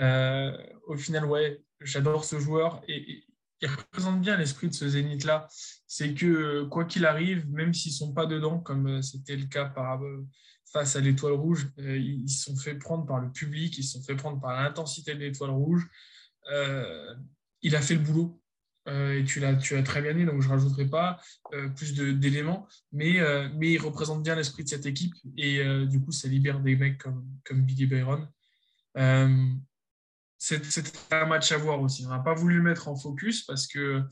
Euh, 0.00 0.56
au 0.86 0.96
final, 0.96 1.26
ouais, 1.26 1.62
j'adore 1.80 2.24
ce 2.24 2.38
joueur 2.38 2.82
et, 2.88 3.24
il 3.64 3.68
représente 3.68 4.20
bien 4.20 4.36
l'esprit 4.36 4.68
de 4.68 4.74
ce 4.74 4.88
Zénith-là. 4.88 5.46
C'est 5.86 6.14
que 6.14 6.64
quoi 6.64 6.84
qu'il 6.84 7.06
arrive, 7.06 7.48
même 7.48 7.72
s'ils 7.72 7.92
ne 7.92 7.96
sont 7.96 8.12
pas 8.12 8.26
dedans, 8.26 8.58
comme 8.58 8.88
euh, 8.88 9.02
c'était 9.02 9.36
le 9.36 9.46
cas 9.46 9.72
face 10.72 10.96
à 10.96 11.00
l'Étoile 11.00 11.34
Rouge, 11.34 11.68
ils 11.78 12.28
se 12.28 12.46
sont 12.46 12.56
fait 12.56 12.74
prendre 12.74 13.06
par 13.06 13.20
le 13.20 13.30
public, 13.30 13.78
ils 13.78 13.84
se 13.84 13.98
sont 13.98 14.02
fait 14.02 14.16
prendre 14.16 14.40
par 14.40 14.60
l'intensité 14.60 15.14
de 15.14 15.20
l'Étoile 15.20 15.50
Rouge. 15.50 15.86
il 17.60 17.76
a 17.76 17.80
fait 17.80 17.94
le 17.94 18.00
boulot. 18.00 18.41
Euh, 18.88 19.20
et 19.20 19.24
tu 19.24 19.38
l'as, 19.40 19.54
tu 19.54 19.76
as 19.76 19.82
très 19.82 20.02
bien 20.02 20.14
dit, 20.14 20.24
donc 20.24 20.40
je 20.40 20.48
ne 20.48 20.52
rajouterai 20.52 20.86
pas 20.86 21.20
euh, 21.54 21.68
plus 21.68 21.94
d'éléments, 21.94 22.66
mais, 22.90 23.20
euh, 23.20 23.48
mais 23.54 23.72
il 23.72 23.78
représente 23.78 24.22
bien 24.22 24.34
l'esprit 24.34 24.64
de 24.64 24.68
cette 24.68 24.86
équipe 24.86 25.14
et 25.36 25.62
du 25.86 26.00
coup, 26.00 26.12
ça 26.12 26.28
libère 26.28 26.60
des 26.60 26.76
mecs 26.76 26.98
comme, 26.98 27.24
comme 27.44 27.62
Billy 27.62 27.86
Byron. 27.86 28.28
c'est 30.38 31.12
un 31.12 31.26
match 31.26 31.52
à 31.52 31.58
voir 31.58 31.80
aussi. 31.80 32.04
On 32.06 32.10
n'a 32.10 32.18
pas 32.18 32.34
voulu 32.34 32.56
le 32.56 32.62
mettre 32.62 32.88
en 32.88 32.96
focus 32.96 33.44
parce 33.44 33.66
que 33.66 34.02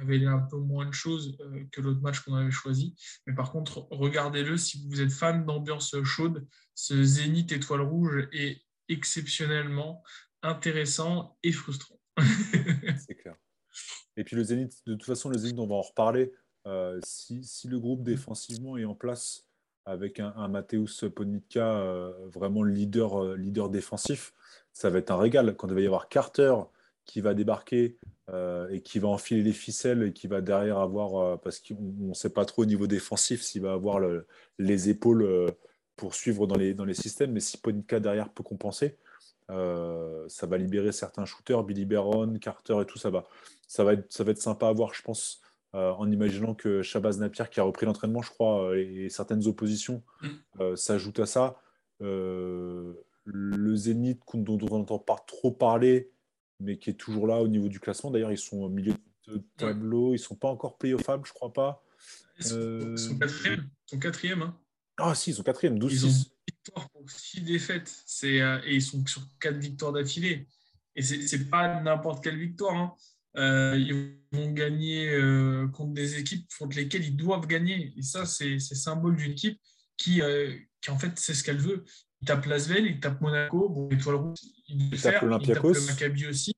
avait 0.00 0.24
un 0.24 0.38
peu 0.38 0.56
moins 0.56 0.86
de 0.86 0.94
choses 0.94 1.36
que 1.70 1.82
l'autre 1.82 2.00
match 2.00 2.20
qu'on 2.20 2.34
avait 2.34 2.50
choisi. 2.50 2.94
Mais 3.26 3.34
par 3.34 3.52
contre, 3.52 3.88
regardez-le 3.90 4.56
si 4.56 4.82
vous 4.88 5.02
êtes 5.02 5.12
fan 5.12 5.44
d'ambiance 5.44 5.94
chaude. 6.02 6.46
Ce 6.74 7.02
Zénith 7.02 7.52
étoile 7.52 7.82
rouge 7.82 8.26
est 8.32 8.62
exceptionnellement 8.88 10.02
intéressant 10.42 11.36
et 11.42 11.52
frustrant. 11.52 12.01
c'est 13.06 13.14
clair. 13.14 13.36
Et 14.16 14.24
puis 14.24 14.36
le 14.36 14.44
Zénith, 14.44 14.82
de 14.86 14.94
toute 14.94 15.04
façon, 15.04 15.28
le 15.28 15.38
Zénith, 15.38 15.58
on 15.58 15.66
va 15.66 15.76
en 15.76 15.82
reparler. 15.82 16.32
Euh, 16.66 17.00
si, 17.04 17.42
si, 17.44 17.68
le 17.68 17.78
groupe 17.78 18.02
défensivement 18.02 18.76
est 18.76 18.84
en 18.84 18.94
place 18.94 19.48
avec 19.84 20.20
un, 20.20 20.32
un 20.36 20.46
Mateusz 20.46 21.04
Ponitka 21.14 21.76
euh, 21.78 22.12
vraiment 22.28 22.62
leader, 22.62 23.20
euh, 23.20 23.36
leader 23.36 23.68
défensif, 23.68 24.32
ça 24.72 24.90
va 24.90 24.98
être 24.98 25.10
un 25.10 25.16
régal. 25.16 25.56
Quand 25.56 25.68
il 25.68 25.74
va 25.74 25.80
y 25.80 25.86
avoir 25.86 26.08
Carter 26.08 26.54
qui 27.04 27.20
va 27.20 27.34
débarquer 27.34 27.98
et 28.70 28.80
qui 28.80 28.98
va 28.98 29.08
enfiler 29.08 29.42
les 29.42 29.52
ficelles 29.52 30.04
et 30.04 30.12
qui 30.14 30.26
va 30.26 30.40
derrière 30.40 30.78
avoir, 30.78 31.38
parce 31.40 31.58
qu'on 31.58 31.74
ne 32.08 32.14
sait 32.14 32.30
pas 32.30 32.46
trop 32.46 32.62
au 32.62 32.64
niveau 32.64 32.86
défensif 32.86 33.42
s'il 33.42 33.60
va 33.60 33.72
avoir 33.72 34.00
les 34.58 34.88
épaules 34.88 35.52
pour 35.96 36.14
suivre 36.14 36.46
dans 36.46 36.56
les, 36.56 36.72
dans 36.72 36.86
les 36.86 36.94
systèmes, 36.94 37.32
mais 37.32 37.40
si 37.40 37.58
Ponitka 37.58 38.00
derrière 38.00 38.30
peut 38.30 38.44
compenser, 38.44 38.96
euh, 39.50 40.24
ça 40.28 40.46
va 40.46 40.56
libérer 40.56 40.92
certains 40.92 41.24
shooters, 41.24 41.64
Billy 41.64 41.84
Baron, 41.84 42.34
Carter 42.38 42.78
et 42.82 42.86
tout, 42.86 42.98
ça 42.98 43.10
va, 43.10 43.24
ça 43.66 43.84
va, 43.84 43.94
être, 43.94 44.12
ça 44.12 44.24
va 44.24 44.32
être 44.32 44.40
sympa 44.40 44.68
à 44.68 44.72
voir, 44.72 44.94
je 44.94 45.02
pense, 45.02 45.40
euh, 45.74 45.90
en 45.92 46.10
imaginant 46.10 46.54
que 46.54 46.82
Shabazz 46.82 47.18
Napier, 47.18 47.44
qui 47.50 47.60
a 47.60 47.62
repris 47.62 47.86
l'entraînement, 47.86 48.22
je 48.22 48.30
crois, 48.30 48.70
euh, 48.70 49.04
et, 49.04 49.08
certaines 49.08 49.46
oppositions 49.46 50.02
mm. 50.22 50.76
s'ajoutent 50.76 51.20
à 51.20 51.26
ça. 51.26 51.56
le 52.00 53.74
Zénith, 53.74 54.20
dont, 54.34 54.58
on 54.70 54.78
n'entend 54.78 54.98
pas 54.98 55.16
trop 55.26 55.50
parler, 55.50 56.10
mais 56.60 56.78
qui 56.78 56.90
est 56.90 56.94
toujours 56.94 57.26
là 57.26 57.42
au 57.42 57.48
niveau 57.48 57.68
du 57.68 57.80
classement. 57.80 58.10
D'ailleurs, 58.10 58.32
ils 58.32 58.38
sont 58.38 58.58
au 58.58 58.68
milieu 58.68 58.94
de 59.26 59.42
tableau, 59.56 60.10
ils 60.10 60.12
ne 60.12 60.18
sont 60.18 60.36
pas 60.36 60.48
encore 60.48 60.78
playoffables, 60.78 61.26
je 61.26 61.32
crois 61.32 61.52
pas. 61.52 61.84
Ils 62.38 62.46
sont, 62.98 63.18
quatrième. 63.18 63.68
Ils 63.86 63.90
sont 63.90 63.98
quatrième 63.98 64.42
hein. 64.42 64.56
Ah 64.98 65.14
si, 65.14 65.30
ils 65.30 65.34
sont 65.34 65.42
quatrième, 65.42 65.78
12-6. 65.78 66.31
Victoires 66.64 66.90
pour 66.90 67.10
6 67.10 67.42
défaites. 67.42 67.92
C'est, 68.06 68.36
et 68.36 68.74
ils 68.74 68.82
sont 68.82 69.04
sur 69.06 69.22
4 69.40 69.56
victoires 69.56 69.92
d'affilée. 69.92 70.46
Et 70.94 71.02
ce 71.02 71.36
n'est 71.36 71.44
pas 71.44 71.80
n'importe 71.80 72.22
quelle 72.22 72.38
victoire. 72.38 72.76
Hein. 72.76 72.94
ils 73.76 74.18
vont 74.32 74.52
gagner 74.52 75.10
contre 75.72 75.94
des 75.94 76.18
équipes 76.18 76.46
contre 76.58 76.76
lesquelles 76.76 77.04
ils 77.04 77.16
doivent 77.16 77.46
gagner. 77.46 77.92
Et 77.96 78.02
ça, 78.02 78.26
c'est, 78.26 78.58
symbole 78.58 79.16
d'une 79.16 79.32
équipe 79.32 79.60
qui, 79.96 80.20
qui, 80.80 80.90
en 80.90 80.98
fait, 80.98 81.18
c'est 81.18 81.34
ce 81.34 81.42
qu'elle 81.42 81.58
veut. 81.58 81.84
Il 82.20 82.26
tape 82.26 82.46
Lasvel, 82.46 82.86
il 82.86 83.00
tape 83.00 83.20
Monaco, 83.20 83.68
bon, 83.68 83.88
Étoile 83.90 84.16
Rouge, 84.16 84.38
il, 84.68 84.94
il 84.94 85.00
tape 85.00 85.22
l'Olympiakos. 85.22 85.72
le 85.72 85.86
Maccabi 85.86 86.26
aussi. 86.26 86.54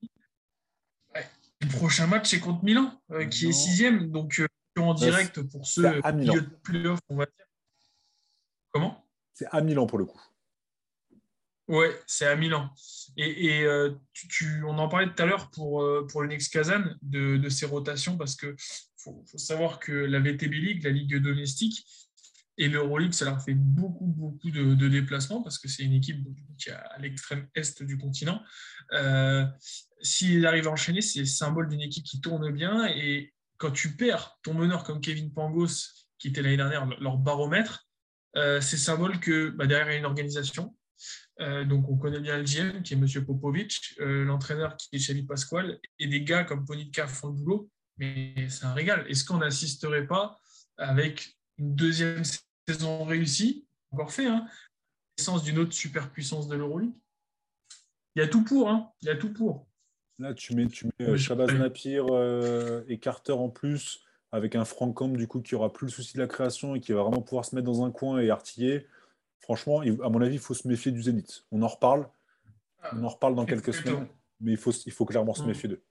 Le 1.60 1.68
prochain 1.68 2.06
match, 2.06 2.28
c'est 2.28 2.40
contre 2.40 2.62
Milan, 2.64 3.00
qui 3.30 3.48
est 3.48 3.52
sixième. 3.52 4.10
Donc, 4.10 4.42
en 4.76 4.94
direct 4.94 5.42
pour 5.42 5.66
ceux 5.66 6.00
milieu 6.12 6.40
de 6.40 6.56
playoff, 6.62 7.00
on 7.08 7.16
va 7.16 7.26
dire. 7.26 7.46
Comment? 8.72 9.03
C'est 9.34 9.46
à 9.50 9.60
Milan 9.60 9.86
pour 9.86 9.98
le 9.98 10.06
coup. 10.06 10.20
Ouais, 11.66 11.98
c'est 12.06 12.26
à 12.26 12.36
Milan. 12.36 12.70
Et, 13.16 13.62
euh, 13.64 13.90
tu, 14.12 14.62
on 14.64 14.78
en 14.78 14.88
parlait 14.88 15.12
tout 15.12 15.22
à 15.22 15.26
l'heure 15.26 15.50
pour, 15.50 15.82
euh, 15.82 16.06
pour 16.10 16.22
le 16.22 16.28
Next 16.28 16.52
Kazan 16.52 16.84
de, 17.02 17.38
de, 17.38 17.48
ses 17.48 17.64
rotations 17.66 18.18
parce 18.18 18.36
que 18.36 18.54
faut, 18.98 19.24
savoir 19.36 19.78
que 19.78 19.92
la 19.92 20.20
VTB 20.20 20.52
League, 20.52 20.84
la 20.84 20.90
ligue 20.90 21.16
domestique, 21.16 21.86
et 22.56 22.68
l'Euroleague, 22.68 23.12
ça 23.12 23.24
leur 23.24 23.42
fait 23.42 23.54
beaucoup, 23.54 24.06
beaucoup 24.06 24.50
de, 24.50 24.88
déplacements 24.88 25.42
parce 25.42 25.58
que 25.58 25.68
c'est 25.68 25.82
une 25.82 25.94
équipe 25.94 26.24
qui 26.56 26.68
est 26.68 26.72
à 26.72 26.98
l'extrême 26.98 27.48
est 27.54 27.82
du 27.82 27.98
continent. 27.98 28.42
Euh, 28.92 29.44
S'ils 30.00 30.46
arrivent 30.46 30.68
à 30.68 30.70
enchaîner, 30.70 31.00
c'est 31.00 31.20
le 31.20 31.24
symbole 31.24 31.68
d'une 31.68 31.80
équipe 31.80 32.04
qui 32.04 32.20
tourne 32.20 32.50
bien. 32.52 32.86
Et 32.86 33.32
quand 33.56 33.70
tu 33.70 33.96
perds 33.96 34.38
ton 34.42 34.54
meneur 34.54 34.84
comme 34.84 35.00
Kevin 35.00 35.32
Pangos, 35.32 35.88
qui 36.18 36.28
était 36.28 36.42
l'année 36.42 36.58
dernière 36.58 36.86
leur 37.00 37.16
baromètre, 37.16 37.88
euh, 38.36 38.60
c'est 38.60 38.76
symbole 38.76 39.20
que 39.20 39.50
bah, 39.50 39.66
derrière 39.66 39.88
il 39.88 39.92
y 39.92 39.96
a 39.96 39.98
une 39.98 40.06
organisation. 40.06 40.74
Euh, 41.40 41.64
donc 41.64 41.88
on 41.88 41.96
connaît 41.96 42.20
bien 42.20 42.38
le 42.38 42.44
GM 42.44 42.82
qui 42.82 42.94
est 42.94 42.96
M. 42.96 43.24
Popovic, 43.24 43.94
euh, 44.00 44.24
l'entraîneur 44.24 44.76
qui 44.76 44.88
est 44.92 44.98
Chavi 44.98 45.24
Pasquale, 45.24 45.78
et 45.98 46.06
des 46.06 46.22
gars 46.22 46.44
comme 46.44 46.64
Ponitka 46.64 47.06
font 47.06 47.28
le 47.28 47.34
boulot, 47.34 47.70
mais 47.98 48.48
c'est 48.48 48.64
un 48.64 48.74
régal. 48.74 49.04
Est-ce 49.08 49.24
qu'on 49.24 49.38
n'assisterait 49.38 50.06
pas 50.06 50.38
avec 50.76 51.36
une 51.58 51.74
deuxième 51.74 52.22
saison 52.68 53.04
réussie, 53.04 53.66
encore 53.90 54.12
fait, 54.12 54.26
hein, 54.26 54.46
l'essence 55.18 55.42
d'une 55.42 55.58
autre 55.58 55.72
superpuissance 55.72 56.48
de 56.48 56.56
l'Euroleague 56.56 56.94
Il 58.16 58.20
y 58.20 58.22
a 58.22 58.28
tout 58.28 58.44
pour, 58.44 58.68
hein, 58.68 58.90
il 59.02 59.08
y 59.08 59.10
a 59.10 59.16
tout 59.16 59.32
pour. 59.32 59.66
Là, 60.20 60.34
tu 60.34 60.54
mets, 60.54 60.68
tu 60.68 60.86
mets 61.00 61.18
Shabazz 61.18 61.52
Napier 61.54 62.00
et 62.88 62.98
Carter 62.98 63.32
en 63.32 63.48
plus, 63.48 64.03
avec 64.34 64.56
un 64.56 64.64
Frank 64.64 64.92
Camp 64.94 65.16
du 65.16 65.28
coup 65.28 65.40
qui 65.40 65.54
aura 65.54 65.72
plus 65.72 65.86
le 65.86 65.92
souci 65.92 66.14
de 66.14 66.20
la 66.20 66.26
création 66.26 66.74
et 66.74 66.80
qui 66.80 66.92
va 66.92 67.02
vraiment 67.02 67.22
pouvoir 67.22 67.44
se 67.44 67.54
mettre 67.54 67.66
dans 67.66 67.84
un 67.84 67.92
coin 67.92 68.18
et 68.18 68.30
artiller. 68.30 68.84
Franchement, 69.38 69.80
à 69.80 70.08
mon 70.08 70.20
avis, 70.20 70.34
il 70.34 70.40
faut 70.40 70.54
se 70.54 70.66
méfier 70.66 70.90
du 70.90 71.00
Zénith. 71.02 71.44
On 71.52 71.62
en 71.62 71.68
reparle. 71.68 72.08
On 72.92 73.04
en 73.04 73.08
reparle 73.08 73.36
dans 73.36 73.46
quelques 73.46 73.72
semaines, 73.72 74.08
mais 74.40 74.50
il 74.52 74.56
faut, 74.56 74.72
il 74.72 74.90
faut 74.92 75.04
clairement 75.04 75.34
se 75.34 75.44
mm. 75.44 75.46
méfier 75.46 75.68
d'eux. 75.68 75.82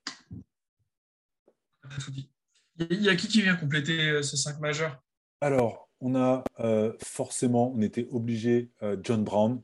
Il 2.80 3.02
y 3.02 3.10
a 3.10 3.16
qui 3.16 3.30
qui 3.30 3.42
vient 3.42 3.56
compléter 3.56 4.10
euh, 4.10 4.22
ces 4.22 4.36
cinq 4.36 4.60
majeurs? 4.60 5.02
Alors, 5.40 5.90
on 6.02 6.14
a 6.16 6.44
euh, 6.60 6.92
forcément, 7.02 7.72
on 7.74 7.82
était 7.82 8.08
obligé, 8.12 8.72
John 9.04 9.24
Brown, 9.24 9.62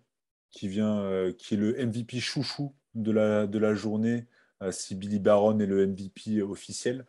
qui, 0.51 0.69
vient, 0.69 1.31
qui 1.37 1.55
est 1.55 1.57
le 1.57 1.85
MVP 1.85 2.21
chouchou 2.21 2.73
de 2.95 3.11
la, 3.11 3.45
de 3.45 3.59
la 3.59 3.73
journée 3.73 4.25
euh, 4.61 4.71
si 4.71 4.95
Billy 4.95 5.19
Baron 5.19 5.59
est 5.59 5.65
le 5.65 5.87
MVP 5.87 6.41
officiel. 6.41 7.05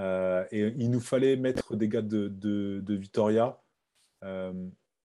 Euh, 0.00 0.44
et 0.50 0.72
il 0.78 0.90
nous 0.90 1.00
fallait 1.00 1.36
mettre 1.36 1.76
des 1.76 1.88
gars 1.88 2.02
de, 2.02 2.28
de, 2.28 2.94
Vitoria. 2.94 3.60
Euh, 4.24 4.52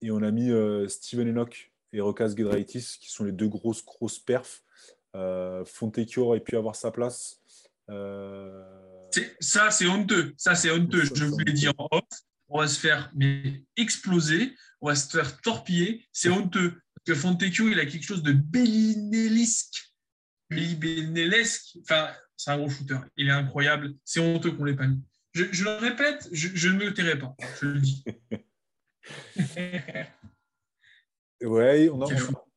et 0.02 0.10
on 0.10 0.22
a 0.22 0.30
mis 0.30 0.50
Steven 0.88 1.28
Enoch 1.28 1.72
et 1.92 2.00
Rokas 2.00 2.34
Gedraitis, 2.36 2.98
qui 3.00 3.10
sont 3.10 3.24
les 3.24 3.32
deux 3.32 3.48
grosses, 3.48 3.84
grosses 3.84 4.18
perfs. 4.18 4.62
Euh, 5.16 5.64
aurait 6.18 6.40
pu 6.40 6.56
avoir 6.56 6.76
sa 6.76 6.90
place. 6.90 7.40
Ça, 9.40 9.70
c'est 9.70 9.86
honteux. 9.86 10.34
Ça, 10.36 10.54
c'est 10.54 10.70
honteux. 10.70 11.04
Je 11.14 11.24
voulais 11.24 11.52
dire 11.52 11.72
en 11.78 11.88
off. 11.90 12.04
On 12.50 12.60
va 12.60 12.68
se 12.68 12.78
faire 12.78 13.10
mais, 13.14 13.64
exploser. 13.76 14.54
On 14.80 14.88
va 14.88 14.94
se 14.94 15.10
faire 15.10 15.40
torpiller. 15.40 16.06
C'est 16.12 16.30
honteux. 16.30 16.70
Parce 16.70 17.04
que 17.06 17.14
Fontecchio, 17.14 17.68
il 17.68 17.80
a 17.80 17.86
quelque 17.86 18.04
chose 18.04 18.22
de 18.22 18.32
bellinélisque 20.50 20.84
libénélesque. 20.84 21.78
Enfin, 21.82 22.08
c'est 22.36 22.50
un 22.50 22.58
gros 22.58 22.70
shooter. 22.70 22.98
Il 23.16 23.28
est 23.28 23.32
incroyable. 23.32 23.94
C'est 24.04 24.20
honteux 24.20 24.52
qu'on 24.52 24.64
ne 24.64 24.70
l'ait 24.70 24.76
pas 24.76 24.86
mis. 24.86 25.02
Je, 25.34 25.64
le 25.64 25.78
répète, 25.78 26.28
je, 26.32 26.68
ne 26.68 26.78
me 26.78 26.92
tairai 26.92 27.18
pas. 27.18 27.34
Je 27.60 27.66
le 27.66 27.80
dis. 27.80 28.04
ouais, 31.42 31.88
on 31.90 32.02
a, 32.02 32.08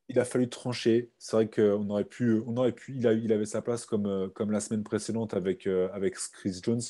il 0.08 0.18
a 0.18 0.24
fallu 0.24 0.48
trancher. 0.48 1.12
C'est 1.18 1.36
vrai 1.36 1.48
qu'on 1.48 1.88
aurait 1.90 2.04
pu, 2.04 2.42
on 2.46 2.56
aurait 2.56 2.72
pu. 2.72 2.94
Il, 2.96 3.06
a, 3.06 3.12
il 3.12 3.32
avait 3.32 3.46
sa 3.46 3.62
place 3.62 3.86
comme, 3.86 4.06
euh, 4.06 4.28
comme 4.28 4.50
la 4.50 4.60
semaine 4.60 4.82
précédente 4.82 5.34
avec, 5.34 5.66
euh, 5.66 5.88
avec 5.92 6.16
Chris 6.32 6.60
Jones. 6.62 6.82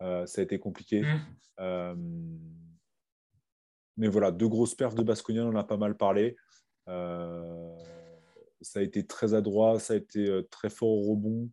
Euh, 0.00 0.26
ça 0.26 0.40
a 0.40 0.44
été 0.44 0.58
compliqué. 0.58 1.04
Mm. 1.58 2.38
mais 3.96 4.08
voilà, 4.08 4.30
deux 4.30 4.48
grosses 4.48 4.76
perfs 4.76 4.94
de 4.94 5.02
Basconia, 5.02 5.44
on 5.44 5.48
en 5.48 5.56
a 5.56 5.64
pas 5.64 5.76
mal 5.76 5.96
parlé. 5.96 6.36
Euh, 6.88 7.76
ça 8.60 8.80
a 8.80 8.82
été 8.82 9.06
très 9.06 9.34
adroit, 9.34 9.78
ça 9.78 9.94
a 9.94 9.96
été 9.96 10.28
euh, 10.28 10.42
très 10.50 10.70
fort 10.70 10.88
au 10.88 11.02
rebond. 11.02 11.50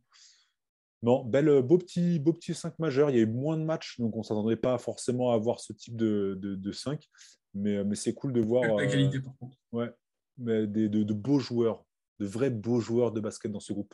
Non, 1.02 1.24
belle, 1.24 1.50
euh, 1.50 1.62
beau 1.62 1.78
petit, 1.78 2.20
beau 2.20 2.34
petit 2.34 2.54
5 2.54 2.80
majeur. 2.80 3.10
Il 3.10 3.16
y 3.16 3.20
a 3.20 3.22
eu 3.22 3.28
moins 3.28 3.58
de 3.58 3.64
matchs, 3.64 4.00
donc 4.00 4.16
on 4.16 4.20
ne 4.20 4.24
s'attendait 4.24 4.56
pas 4.56 4.78
forcément 4.78 5.32
à 5.32 5.36
avoir 5.36 5.60
ce 5.60 5.74
type 5.74 5.96
de, 5.96 6.38
de, 6.42 6.72
5. 6.72 7.04
Mais, 7.54 7.78
euh, 7.78 7.84
mais 7.84 7.96
c'est 7.96 8.14
cool 8.14 8.34
de 8.34 8.42
voir. 8.42 8.76
La 8.76 8.88
qualité, 8.88 9.20
par 9.20 9.38
contre. 9.38 9.58
Ouais, 9.72 9.92
mais 10.38 10.68
des, 10.68 10.90
de, 10.90 11.14
beaux 11.14 11.40
joueurs, 11.40 11.86
de 12.20 12.26
vrais 12.26 12.50
beaux 12.50 12.80
joueurs 12.80 13.12
de 13.12 13.20
basket 13.20 13.52
dans 13.52 13.60
ce 13.60 13.74
groupe. 13.74 13.94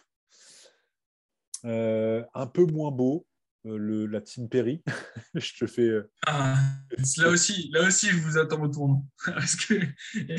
un 1.63 2.47
peu 2.47 2.65
moins 2.65 2.91
beau, 2.91 3.25
le, 3.63 4.05
la 4.05 4.21
team 4.21 4.49
Perry. 4.49 4.83
je 5.35 5.53
te 5.57 5.65
fais. 5.67 5.89
Ah, 6.25 6.55
là 7.17 7.29
aussi, 7.29 7.69
là 7.71 7.87
aussi, 7.87 8.07
je 8.07 8.17
vous 8.17 8.37
attends 8.37 8.61
au 8.61 8.67
tournant. 8.67 9.05
Parce 9.25 9.55
que, 9.55 9.75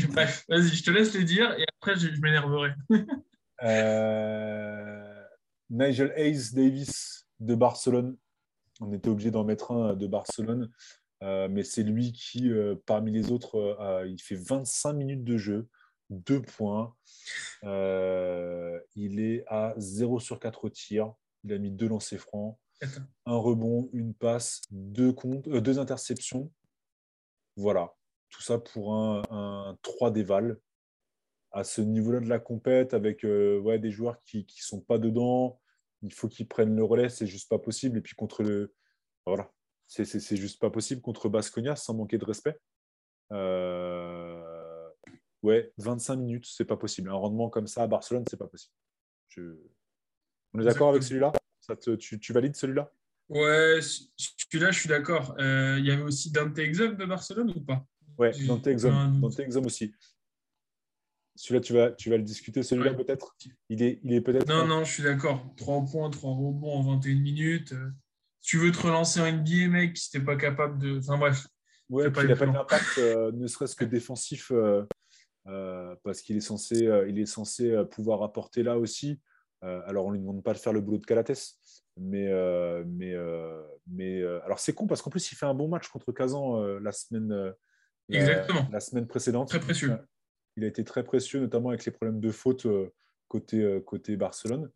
bref, 0.09 0.45
vas-y, 0.49 0.69
je 0.69 0.83
te 0.83 0.91
laisse 0.91 1.15
les 1.15 1.25
dire 1.25 1.53
et 1.59 1.65
après, 1.77 1.97
je, 1.97 2.09
m'énerverai. 2.21 2.71
Euh, 3.65 5.23
Nigel 5.71 6.13
Hayes 6.17 6.53
Davis 6.53 7.29
de 7.39 7.55
Barcelone. 7.55 8.17
On 8.81 8.93
était 8.93 9.09
obligé 9.09 9.31
d'en 9.31 9.45
mettre 9.45 9.71
un 9.71 9.95
de 9.95 10.09
Barcelone. 10.09 10.69
Euh, 11.23 11.47
mais 11.49 11.63
c'est 11.63 11.85
lui 11.85 12.13
qui, 12.13 12.51
euh, 12.51 12.75
parmi 12.87 13.13
les 13.13 13.31
autres, 13.31 14.05
il 14.09 14.21
fait 14.21 14.35
25 14.35 14.95
minutes 14.95 15.23
de 15.23 15.37
jeu, 15.37 15.69
2 16.11 16.43
points. 16.43 16.93
il 17.63 19.21
est 19.21 19.45
à 19.47 19.75
0 19.77 20.19
sur 20.19 20.41
4 20.41 20.69
tirs. 20.69 21.15
Il 21.45 21.53
a 21.53 21.59
mis 21.59 21.71
deux 21.71 21.87
lancers 21.87 22.19
francs 22.19 22.59
un 23.27 23.37
rebond, 23.37 23.89
une 23.93 24.15
passe, 24.15 24.63
deux, 24.71 25.13
comptes, 25.13 25.49
euh, 25.49 25.61
deux 25.61 25.79
interceptions. 25.79 26.51
Voilà, 27.57 27.95
tout 28.31 28.43
ça 28.43 28.59
pour 28.59 28.95
un, 28.95 29.77
3 29.83 30.11
déval. 30.11 30.59
À 31.55 31.65
ce 31.65 31.83
niveau-là 31.83 32.21
de 32.21 32.29
la 32.29 32.39
compète, 32.39 32.95
avec 32.95 33.25
euh, 33.25 33.59
ouais, 33.61 33.79
des 33.79 33.91
joueurs 33.91 34.23
qui 34.25 34.39
ne 34.39 34.63
sont 34.63 34.81
pas 34.81 34.99
dedans, 34.99 35.61
il 36.01 36.13
faut 36.13 36.29
qu'ils 36.29 36.49
prennent 36.49 36.75
le 36.75 36.85
relais, 36.85 37.11
c'est 37.11 37.27
juste 37.27 37.51
pas 37.51 37.59
possible. 37.59 37.99
Et 37.99 38.01
puis 38.01 38.15
contre 38.15 38.43
le. 38.43 38.75
Voilà, 39.27 39.53
c'est 39.87 40.37
juste 40.37 40.61
pas 40.61 40.71
possible 40.71 41.03
contre 41.03 41.29
Basconia 41.29 41.77
sans 41.77 41.95
manquer 41.95 42.17
de 42.17 42.25
respect. 42.25 42.59
Euh, 43.33 44.89
ouais, 45.43 45.73
25 45.77 46.17
minutes, 46.17 46.47
c'est 46.49 46.65
pas 46.65 46.77
possible. 46.77 47.11
Un 47.11 47.15
rendement 47.15 47.51
comme 47.51 47.67
ça 47.67 47.83
à 47.83 47.87
Barcelone, 47.87 48.25
c'est 48.29 48.39
pas 48.39 48.49
possible. 48.49 48.75
On 50.55 50.61
est 50.61 50.65
d'accord 50.65 50.89
avec 50.89 51.03
celui-là? 51.03 51.33
Tu, 52.21 52.33
valides 52.33 52.57
celui-là? 52.57 52.93
Ouais, 53.29 53.81
celui-là, 53.81 54.71
je 54.71 54.81
suis 54.81 54.89
d'accord. 54.89 55.35
Euh, 55.39 55.77
il 55.79 55.87
y 55.87 55.91
avait 55.91 56.03
aussi 56.03 56.31
Dante 56.31 56.59
Exum 56.59 56.97
de 56.97 57.05
Barcelone 57.05 57.53
ou 57.57 57.61
pas? 57.61 57.87
Ouais, 58.19 58.33
Dante 58.47 58.67
Exum, 58.67 59.21
Dante 59.21 59.41
Exum 59.41 59.65
aussi. 59.67 59.93
Celui-là, 61.35 61.61
tu 61.61 61.73
vas, 61.73 61.91
tu 61.93 62.11
vas 62.11 62.19
le 62.19 62.25
discuter, 62.25 62.63
celui-là 62.63 62.93
peut-être? 62.93 63.35
Il 63.71 63.83
est, 63.83 64.01
il 64.03 64.13
est 64.13 64.21
peut-être. 64.21 64.47
Non, 64.47 64.67
non, 64.67 64.85
je 64.85 64.93
suis 64.93 65.03
d'accord. 65.03 65.43
3 65.57 65.87
points, 65.87 66.11
3 66.11 66.31
rebonds 66.31 66.75
en 66.75 66.83
21 66.83 67.21
minutes. 67.21 67.73
Euh, 67.73 67.91
si 68.43 68.51
tu 68.51 68.59
veux 68.59 68.71
te 68.71 68.81
relancer 68.81 69.21
en 69.21 69.33
NBA, 69.33 69.69
mec, 69.69 69.97
si 69.97 70.11
t'es 70.11 70.21
pas 70.21 70.37
capable 70.37 70.79
de. 70.79 70.99
Enfin 70.99 71.17
bref. 71.17 71.47
Ouais, 71.89 72.05
il 72.05 72.27
n'a 72.27 72.37
pas 72.37 72.47
d'impact, 72.47 72.99
euh, 72.99 73.33
ne 73.35 73.47
serait-ce 73.47 73.77
que 73.77 73.85
défensif, 73.85 74.53
parce 75.45 76.23
qu'il 76.23 76.37
est 76.37 76.41
censé, 76.41 76.89
il 77.09 77.19
est 77.19 77.27
censé 77.27 77.75
pouvoir 77.91 78.23
apporter 78.23 78.63
là 78.63 78.79
aussi. 78.79 79.21
Euh, 79.65 79.81
alors, 79.87 80.07
on 80.07 80.11
ne 80.11 80.17
lui 80.17 80.21
demande 80.21 80.43
pas 80.43 80.53
de 80.53 80.59
faire 80.59 80.73
le 80.73 80.81
boulot 80.81 80.99
de 80.99 81.07
Calates. 81.07 81.55
Mais, 81.99 82.29
euh, 82.29 82.85
mais, 82.87 83.15
euh, 83.15 83.63
mais 83.87 84.23
alors, 84.45 84.59
c'est 84.59 84.73
con 84.73 84.87
parce 84.87 85.03
qu'en 85.03 85.11
plus, 85.11 85.31
il 85.31 85.35
fait 85.37 85.47
un 85.47 85.55
bon 85.55 85.69
match 85.69 85.89
contre 85.89 86.13
Kazan 86.13 86.79
la, 86.79 86.93
semaine, 86.93 87.55
la, 88.09 88.81
semaine 88.81 89.07
précédente. 89.07 89.49
Très 89.49 89.61
précieux. 89.61 89.97
Il 90.57 90.65
a 90.65 90.67
été 90.67 90.85
très 90.85 91.05
précieux, 91.05 91.41
notamment 91.41 91.71
avec 91.71 91.85
les 91.85 91.93
problèmes 91.93 92.21
de 92.21 92.31
faute 92.31 92.67
côté, 93.29 93.81
côté 93.87 94.17
Barcelone. 94.17 94.71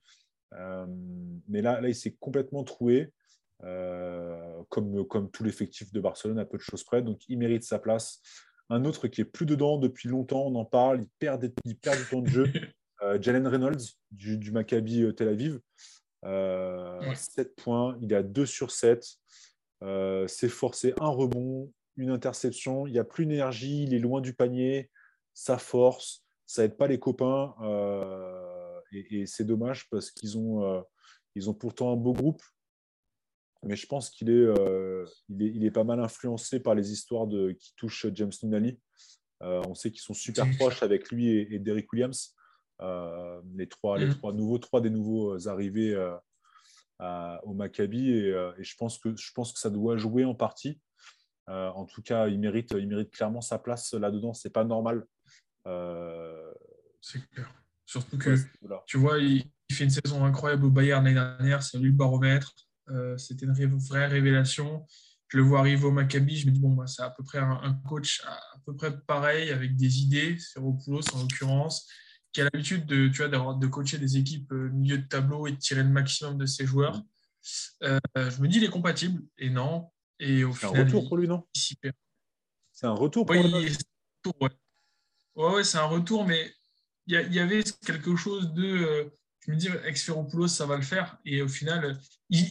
mais 1.49 1.62
là, 1.62 1.80
là 1.80 1.89
il 1.89 1.95
s'est 1.95 2.16
complètement 2.20 2.64
troué, 2.64 3.12
comme, 3.61 5.07
comme 5.07 5.30
tout 5.30 5.43
l'effectif 5.43 5.93
de 5.93 6.01
Barcelone, 6.01 6.39
à 6.39 6.45
peu 6.45 6.59
de 6.59 6.62
choses 6.62 6.84
près. 6.84 7.03
Donc, 7.03 7.22
il 7.28 7.39
mérite 7.39 7.64
sa 7.64 7.78
place. 7.78 8.22
Un 8.68 8.84
autre 8.84 9.07
qui 9.07 9.20
est 9.20 9.24
plus 9.24 9.47
dedans 9.47 9.78
depuis 9.78 10.09
longtemps, 10.09 10.45
on 10.47 10.55
en 10.57 10.64
parle, 10.64 11.01
il 11.01 11.09
perd, 11.20 11.53
il 11.64 11.76
perd 11.76 11.99
du 11.99 12.05
temps 12.05 12.20
de 12.20 12.28
jeu. 12.28 12.47
Jalen 13.20 13.47
Reynolds 13.47 13.97
du, 14.11 14.51
Maccabi 14.51 15.14
Tel 15.14 15.28
Aviv. 15.28 15.61
7 16.24 17.55
points, 17.57 17.99
il 18.01 18.14
a 18.14 18.22
2 18.22 18.47
sur 18.47 18.70
7. 18.70 19.07
c'est 20.26 20.49
forcé 20.49 20.94
un 21.01 21.09
rebond, 21.09 21.72
une 21.97 22.11
interception. 22.11 22.86
Il 22.86 22.92
n'y 22.92 22.99
a 22.99 23.05
plus 23.05 23.26
d'énergie, 23.26 23.84
il 23.84 23.94
est 23.94 23.99
loin 23.99 24.20
du 24.20 24.34
panier, 24.34 24.90
ça 25.34 25.59
force, 25.59 26.24
ça 26.47 26.64
aide 26.64 26.76
pas 26.76 26.86
les 26.86 26.99
copains. 26.99 27.55
et, 28.92 29.26
c'est 29.26 29.44
dommage 29.44 29.88
parce 29.90 30.11
qu'ils 30.11 30.38
ont, 30.38 30.84
ils 31.34 31.51
ont 31.51 31.55
pourtant 31.55 31.92
un 31.92 31.97
beau 31.97 32.12
groupe 32.12 32.42
mais 33.66 33.76
je 33.76 33.86
pense 33.86 34.11
qu'il 34.11 34.30
est, 34.30 34.32
euh, 34.32 35.05
il 35.28 35.64
est, 35.64 35.70
pas 35.70 35.84
mal 35.84 36.01
influencé 36.01 36.61
par 36.61 36.74
les 36.74 36.92
histoires 36.92 37.26
de, 37.26 37.53
qui 37.53 37.74
touchent 37.76 38.07
James 38.14 38.32
Nunnally. 38.42 38.78
Euh, 39.42 39.62
on 39.68 39.74
sait 39.74 39.90
qu'ils 39.90 40.01
sont 40.01 40.14
super 40.14 40.47
proches 40.57 40.82
avec 40.82 41.11
lui 41.11 41.28
et, 41.28 41.59
Derrick 41.59 41.92
Williams. 41.92 42.34
Euh, 42.83 43.41
les, 43.55 43.68
trois, 43.68 43.99
les 43.99 44.07
mm. 44.07 44.14
trois 44.16 44.33
nouveaux, 44.33 44.59
trois 44.59 44.81
des 44.81 44.91
nouveaux 44.91 45.49
arrivés 45.49 45.97
au 47.01 47.55
Maccabi. 47.55 48.11
Et, 48.11 48.33
je, 48.59 48.77
pense 48.77 48.99
que, 48.99 49.16
je 49.16 49.33
pense 49.33 49.53
que 49.53 49.59
ça 49.59 49.70
doit 49.70 49.97
jouer 49.97 50.24
en 50.24 50.35
partie. 50.35 50.81
en 51.49 51.85
tout 51.85 52.03
cas, 52.03 52.29
il 52.29 52.39
mérite, 52.39 52.74
il 52.79 52.89
mérite 52.89 53.11
clairement 53.11 53.41
sa 53.41 53.59
place 53.59 53.95
là-dedans. 53.95 54.35
C'est 54.35 54.53
pas 54.53 54.64
normal. 54.64 55.07
C'est 57.01 57.29
clair. 57.31 57.53
Surtout 57.87 58.18
que, 58.18 58.37
tu 58.87 58.99
vois, 58.99 59.18
il, 59.18 59.45
fait 59.70 59.85
une 59.85 59.91
saison 59.91 60.24
incroyable 60.24 60.66
au 60.66 60.70
Bayern 60.70 61.05
l'année 61.05 61.14
dernière. 61.14 61.62
C'est 61.62 61.79
lui 61.79 61.89
le 61.89 61.93
baromètre. 61.93 62.53
Euh, 62.89 63.16
c'était 63.16 63.47
une 63.47 63.79
vraie 63.79 64.07
révélation. 64.07 64.87
Je 65.29 65.39
le 65.39 65.43
vois 65.43 65.61
arriver 65.61 65.85
au 65.85 65.91
Maccabi, 65.91 66.37
je 66.37 66.47
me 66.47 66.53
dis, 66.53 66.61
bon, 66.61 66.74
bah, 66.74 66.87
c'est 66.87 67.03
à 67.03 67.11
peu 67.11 67.24
près 67.24 67.39
un, 67.39 67.74
coach 67.89 68.22
à, 68.27 68.39
peu 68.64 68.77
près 68.77 68.97
pareil, 69.07 69.51
avec 69.51 69.77
des 69.77 70.03
idées, 70.03 70.39
Seropoulos 70.39 71.14
en 71.14 71.22
l'occurrence, 71.22 71.89
qui 72.33 72.41
a 72.41 72.45
l'habitude 72.45 72.87
de, 72.87 73.09
tu 73.09 73.24
vois, 73.24 73.55
de 73.55 73.66
coacher 73.66 73.99
des 73.99 74.16
équipes 74.16 74.53
euh, 74.53 74.70
milieu 74.70 74.99
de 74.99 75.07
tableau 75.07 75.47
et 75.47 75.53
de 75.53 75.57
tirer 75.57 75.83
le 75.83 75.89
maximum 75.89 76.37
de 76.39 76.47
ses 76.47 76.66
joueurs. 76.66 77.03
Euh, 77.83 77.99
je 78.16 78.41
me 78.41 78.49
dis, 78.49 78.59
il 78.59 78.64
est 78.64 78.70
compatible, 78.70 79.22
et 79.39 79.51
non. 79.51 79.91
Et 80.18 80.45
au 80.45 80.55
c'est 80.55 80.66
un 80.66 80.70
retour 80.70 81.09
pour 81.09 81.16
lui, 81.16 81.29
non? 81.29 81.47
C'est 82.72 82.87
un 82.87 82.93
retour 82.93 83.24
pour 83.24 83.35
lui 83.35 83.43
ouais. 84.41 84.51
ouais. 85.37 85.64
c'est 85.64 85.79
un 85.79 85.87
retour, 85.87 86.27
mais 86.27 86.53
il 87.07 87.14
y, 87.14 87.39
avait 87.39 87.62
quelque 87.85 88.16
chose 88.16 88.53
de 88.53 89.11
je 89.47 89.53
me 89.53 89.57
dis, 89.57 89.68
ex 89.85 90.11
ça 90.49 90.66
va 90.66 90.77
le 90.77 90.83
faire. 90.83 91.18
Et 91.24 91.43
au 91.43 91.49
final, 91.49 91.99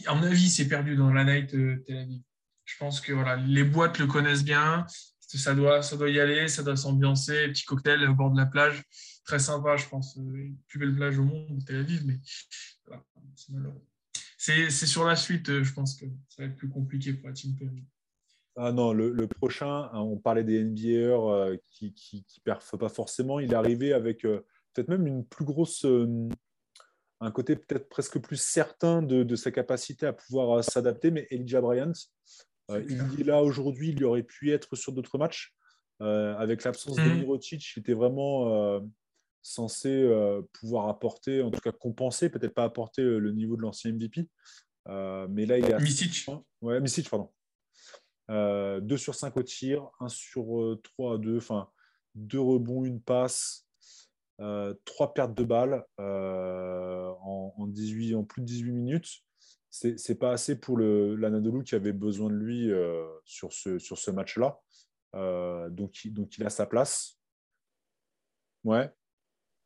à 0.06 0.14
mon 0.14 0.22
avis, 0.22 0.44
il 0.44 0.50
s'est 0.50 0.68
perdu 0.68 0.96
dans 0.96 1.12
la 1.12 1.24
night 1.24 1.54
euh, 1.54 1.84
Tel 1.86 1.98
Aviv. 1.98 2.22
Je 2.64 2.76
pense 2.78 3.00
que 3.00 3.12
voilà, 3.12 3.36
les 3.36 3.64
boîtes 3.64 3.98
le 3.98 4.06
connaissent 4.06 4.44
bien. 4.44 4.86
Ça 5.36 5.54
doit, 5.54 5.82
ça 5.82 5.96
doit 5.96 6.10
y 6.10 6.20
aller, 6.20 6.48
ça 6.48 6.62
doit 6.62 6.76
s'ambiancer. 6.76 7.48
Petit 7.48 7.64
cocktail 7.64 8.08
au 8.08 8.14
bord 8.14 8.30
de 8.30 8.38
la 8.38 8.46
plage. 8.46 8.82
Très 9.24 9.38
sympa, 9.38 9.76
je 9.76 9.88
pense. 9.88 10.16
Euh, 10.18 10.50
plus 10.68 10.78
belle 10.78 10.94
plage 10.94 11.18
au 11.18 11.24
monde, 11.24 11.64
Tel 11.66 11.76
Aviv. 11.76 12.04
Mais 12.06 12.18
c'est 13.34 13.52
malheureux. 13.52 13.82
C'est 14.38 14.70
sur 14.70 15.04
la 15.04 15.16
suite, 15.16 15.48
euh, 15.48 15.64
je 15.64 15.72
pense 15.72 15.96
que 15.96 16.06
ça 16.28 16.42
va 16.42 16.48
être 16.48 16.56
plus 16.56 16.68
compliqué 16.68 17.14
pour 17.14 17.28
la 17.28 17.34
team 17.34 17.56
Perry. 17.56 17.84
Ah 18.58 18.72
non, 18.72 18.92
le, 18.92 19.26
prochain, 19.26 19.90
hein, 19.92 20.00
on 20.00 20.16
parlait 20.16 20.44
des 20.44 20.64
NBA 20.64 21.58
qui 21.70 21.94
ne 22.12 22.42
perfent 22.42 22.78
pas 22.78 22.88
forcément. 22.88 23.38
Il 23.38 23.52
est 23.52 23.56
arrivé 23.56 23.92
avec 23.92 24.22
peut-être 24.22 24.88
même 24.88 25.06
une 25.06 25.26
plus 25.26 25.44
grosse 25.44 25.84
un 27.20 27.30
côté 27.30 27.56
peut-être 27.56 27.88
presque 27.88 28.18
plus 28.18 28.40
certain 28.40 29.02
de, 29.02 29.36
sa 29.36 29.50
capacité 29.50 30.06
à 30.06 30.12
pouvoir 30.12 30.58
euh, 30.58 30.62
s'adapter. 30.62 31.10
Mais 31.10 31.26
Elijah 31.30 31.60
Bryant, 31.60 31.92
euh, 31.92 31.92
il 32.70 33.20
est 33.20 33.24
là 33.24 33.42
aujourd'hui, 33.42 33.90
il 33.90 34.04
aurait 34.04 34.22
pu 34.22 34.52
être 34.52 34.76
sur 34.76 34.92
d'autres 34.92 35.18
matchs. 35.18 35.54
Euh, 36.02 36.36
avec 36.36 36.62
l'absence 36.64 36.96
de 36.96 37.02
mhm. 37.02 37.20
Mirotic, 37.20 37.72
il 37.74 37.80
était 37.80 37.94
vraiment 37.94 38.80
censé 39.42 40.08
pouvoir 40.52 40.88
apporter, 40.88 41.42
en 41.42 41.50
tout 41.50 41.60
cas 41.60 41.72
compenser, 41.72 42.28
peut-être 42.28 42.54
pas 42.54 42.64
apporter 42.64 43.02
le 43.02 43.32
niveau 43.32 43.56
de 43.56 43.62
l'ancien 43.62 43.92
MVP. 43.92 44.28
mais 44.86 45.46
là, 45.46 45.58
il 45.58 45.64
est 45.64 45.72
à 45.72 45.78
Misic. 45.78 46.26
Ouais, 46.60 46.80
Misic, 46.80 47.08
pardon. 47.08 47.30
2 48.28 48.96
sur 48.96 49.14
5 49.14 49.36
au 49.36 49.42
tir, 49.42 49.88
1 50.00 50.08
sur 50.08 50.78
3 50.82 51.14
à 51.14 51.18
2, 51.18 51.36
enfin, 51.36 51.68
2 52.16 52.40
rebonds, 52.40 52.84
une 52.84 53.00
passe, 53.00 53.66
euh, 54.40 54.74
trois 54.84 55.14
pertes 55.14 55.34
de 55.34 55.44
balles 55.44 55.82
euh, 55.98 57.10
en, 57.22 57.66
18, 57.68 58.14
en 58.16 58.24
plus 58.24 58.42
de 58.42 58.46
18 58.46 58.72
minutes. 58.72 59.08
C'est 59.96 60.18
pas 60.18 60.32
assez 60.32 60.58
pour 60.58 60.78
l'Anadolu 60.78 61.64
qui 61.64 61.74
avait 61.74 61.92
besoin 61.92 62.30
de 62.30 62.36
lui 62.36 62.72
euh, 62.72 63.04
sur 63.24 63.52
ce, 63.52 63.78
sur 63.78 63.98
ce 63.98 64.10
match-là. 64.10 64.58
donc, 65.70 66.06
donc, 66.06 66.38
il 66.38 66.46
a 66.46 66.50
sa 66.50 66.66
place. 66.66 67.18
Ouais. 68.64 68.90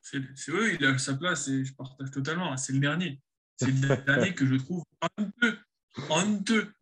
C'est 0.03 0.19
oui, 0.49 0.77
il 0.81 0.87
a 0.87 0.99
sa 0.99 1.15
place 1.15 1.49
et 1.49 1.65
je 1.65 1.75
partage 1.75 2.11
totalement. 2.11 2.57
C'est 2.57 2.73
le 2.73 2.81
dernier. 2.81 3.21
C'est 3.57 3.67
le 3.67 3.97
dernier 4.07 4.35
que 4.35 4.47
je 4.47 4.57
trouve 4.57 4.83
honteux. 5.19 5.59
Honteux. 6.09 6.73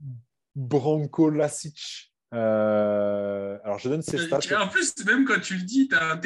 Branko 0.55 1.31
Lasic. 1.31 2.13
Euh, 2.35 3.59
alors, 3.65 3.79
je 3.79 3.89
donne 3.89 4.03
ces 4.03 4.19
stats. 4.19 4.63
En 4.63 4.69
plus, 4.69 4.95
même 5.05 5.25
quand 5.25 5.41
tu 5.41 5.57
le 5.57 5.63
dis, 5.63 5.89
tu 5.89 5.97
as, 5.97 6.21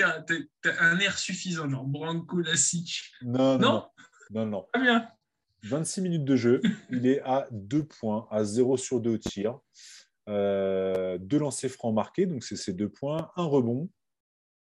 un 0.81 0.99
air 0.99 1.19
suffisant, 1.19 1.69
genre 1.69 1.85
Branco 1.85 2.41
Lassic. 2.41 3.13
Non, 3.23 3.59
non, 3.59 3.89
non. 4.31 4.47
non, 4.47 4.67
Très 4.73 4.83
bien. 4.83 5.09
26 5.65 6.03
minutes 6.03 6.25
de 6.25 6.37
jeu. 6.37 6.63
il 6.91 7.07
est 7.07 7.21
à 7.23 7.49
2 7.51 7.85
points, 7.85 8.29
à 8.31 8.45
0 8.45 8.77
sur 8.77 9.01
2 9.01 9.11
au 9.11 9.19
tir. 9.19 9.59
Euh, 10.29 11.19
deux 11.19 11.39
lancers 11.39 11.71
francs 11.71 11.95
marqués, 11.95 12.27
donc 12.27 12.45
c'est 12.45 12.57
ces 12.57 12.73
deux 12.73 12.89
points. 12.89 13.31
Un 13.37 13.45
rebond. 13.45 13.91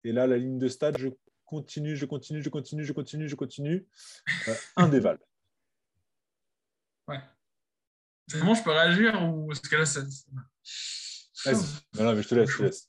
Et 0.02 0.12
là, 0.12 0.26
la 0.26 0.36
ligne 0.36 0.58
de 0.58 0.68
stade, 0.68 0.98
je 0.98 1.08
continue, 1.44 1.96
je 1.96 2.06
continue, 2.06 2.42
je 2.42 2.48
continue, 2.48 2.84
je 2.84 2.92
continue, 2.92 3.28
je 3.28 3.34
continue. 3.34 3.86
Euh, 4.48 4.54
un 4.76 4.88
déval. 4.88 5.18
Ouais. 7.06 7.20
Vraiment, 8.30 8.54
je 8.54 8.62
peux 8.62 8.70
réagir 8.70 9.30
ou 9.30 9.52
est-ce 9.52 9.60
que 9.60 9.76
là, 9.76 9.84
ça... 9.84 10.00
Non, 10.00 10.06
mais 12.14 12.22
je 12.22 12.28
te 12.28 12.34
laisse, 12.34 12.48
je 12.48 12.56
te 12.56 12.62
laisse. 12.62 12.88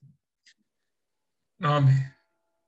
Non, 1.60 1.82
mais 1.82 1.92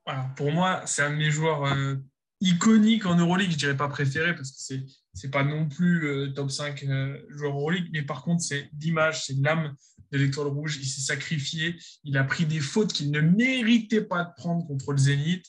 voilà, 0.04 0.30
pour 0.36 0.52
moi, 0.52 0.86
c'est 0.86 1.00
un 1.00 1.10
de 1.10 1.16
mes 1.16 1.30
joueurs 1.30 1.64
euh, 1.64 1.96
iconiques 2.40 3.06
en 3.06 3.16
Euroleague. 3.16 3.50
Je 3.50 3.56
dirais 3.56 3.76
pas 3.76 3.88
préféré 3.88 4.34
parce 4.34 4.50
que 4.50 4.58
c'est 4.58 4.84
c'est 5.18 5.30
pas 5.30 5.42
non 5.42 5.68
plus 5.68 6.06
euh, 6.06 6.28
top 6.28 6.50
5 6.50 6.84
euh, 6.84 7.20
joueur 7.28 7.56
Euroleague, 7.56 7.88
mais 7.92 8.02
par 8.02 8.22
contre, 8.22 8.42
c'est 8.42 8.70
l'image, 8.78 9.26
c'est 9.26 9.34
l'âme 9.34 9.74
de 10.12 10.18
l'étoile 10.18 10.46
rouge. 10.46 10.78
Il 10.80 10.86
s'est 10.86 11.00
sacrifié, 11.00 11.76
il 12.04 12.16
a 12.16 12.22
pris 12.22 12.46
des 12.46 12.60
fautes 12.60 12.92
qu'il 12.92 13.10
ne 13.10 13.20
méritait 13.20 14.02
pas 14.02 14.24
de 14.24 14.30
prendre 14.36 14.64
contre 14.66 14.92
le 14.92 14.98
Zénith. 14.98 15.44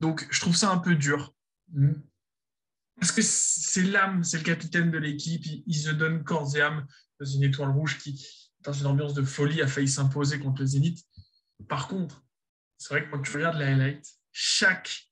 Donc, 0.00 0.26
je 0.30 0.40
trouve 0.40 0.54
ça 0.54 0.70
un 0.70 0.78
peu 0.78 0.94
dur. 0.94 1.34
Parce 3.00 3.12
que 3.12 3.22
c'est 3.22 3.82
l'âme, 3.82 4.22
c'est 4.24 4.36
le 4.36 4.44
capitaine 4.44 4.90
de 4.90 4.98
l'équipe. 4.98 5.42
Il, 5.66 5.74
se 5.74 5.90
donne 5.90 6.22
corps 6.22 6.54
et 6.56 6.60
âme 6.60 6.86
dans 7.18 7.26
une 7.26 7.44
étoile 7.44 7.70
rouge 7.70 7.98
qui, 7.98 8.22
dans 8.60 8.74
une 8.74 8.86
ambiance 8.86 9.14
de 9.14 9.22
folie, 9.22 9.62
a 9.62 9.66
failli 9.66 9.88
s'imposer 9.88 10.38
contre 10.38 10.60
le 10.60 10.66
Zénith. 10.66 11.02
Par 11.66 11.88
contre, 11.88 12.22
c'est 12.76 12.90
vrai 12.90 13.06
que 13.06 13.10
quand 13.10 13.22
tu 13.22 13.32
regardes 13.32 13.58
les 13.58 13.64
highlights, 13.64 14.06
chaque 14.32 15.08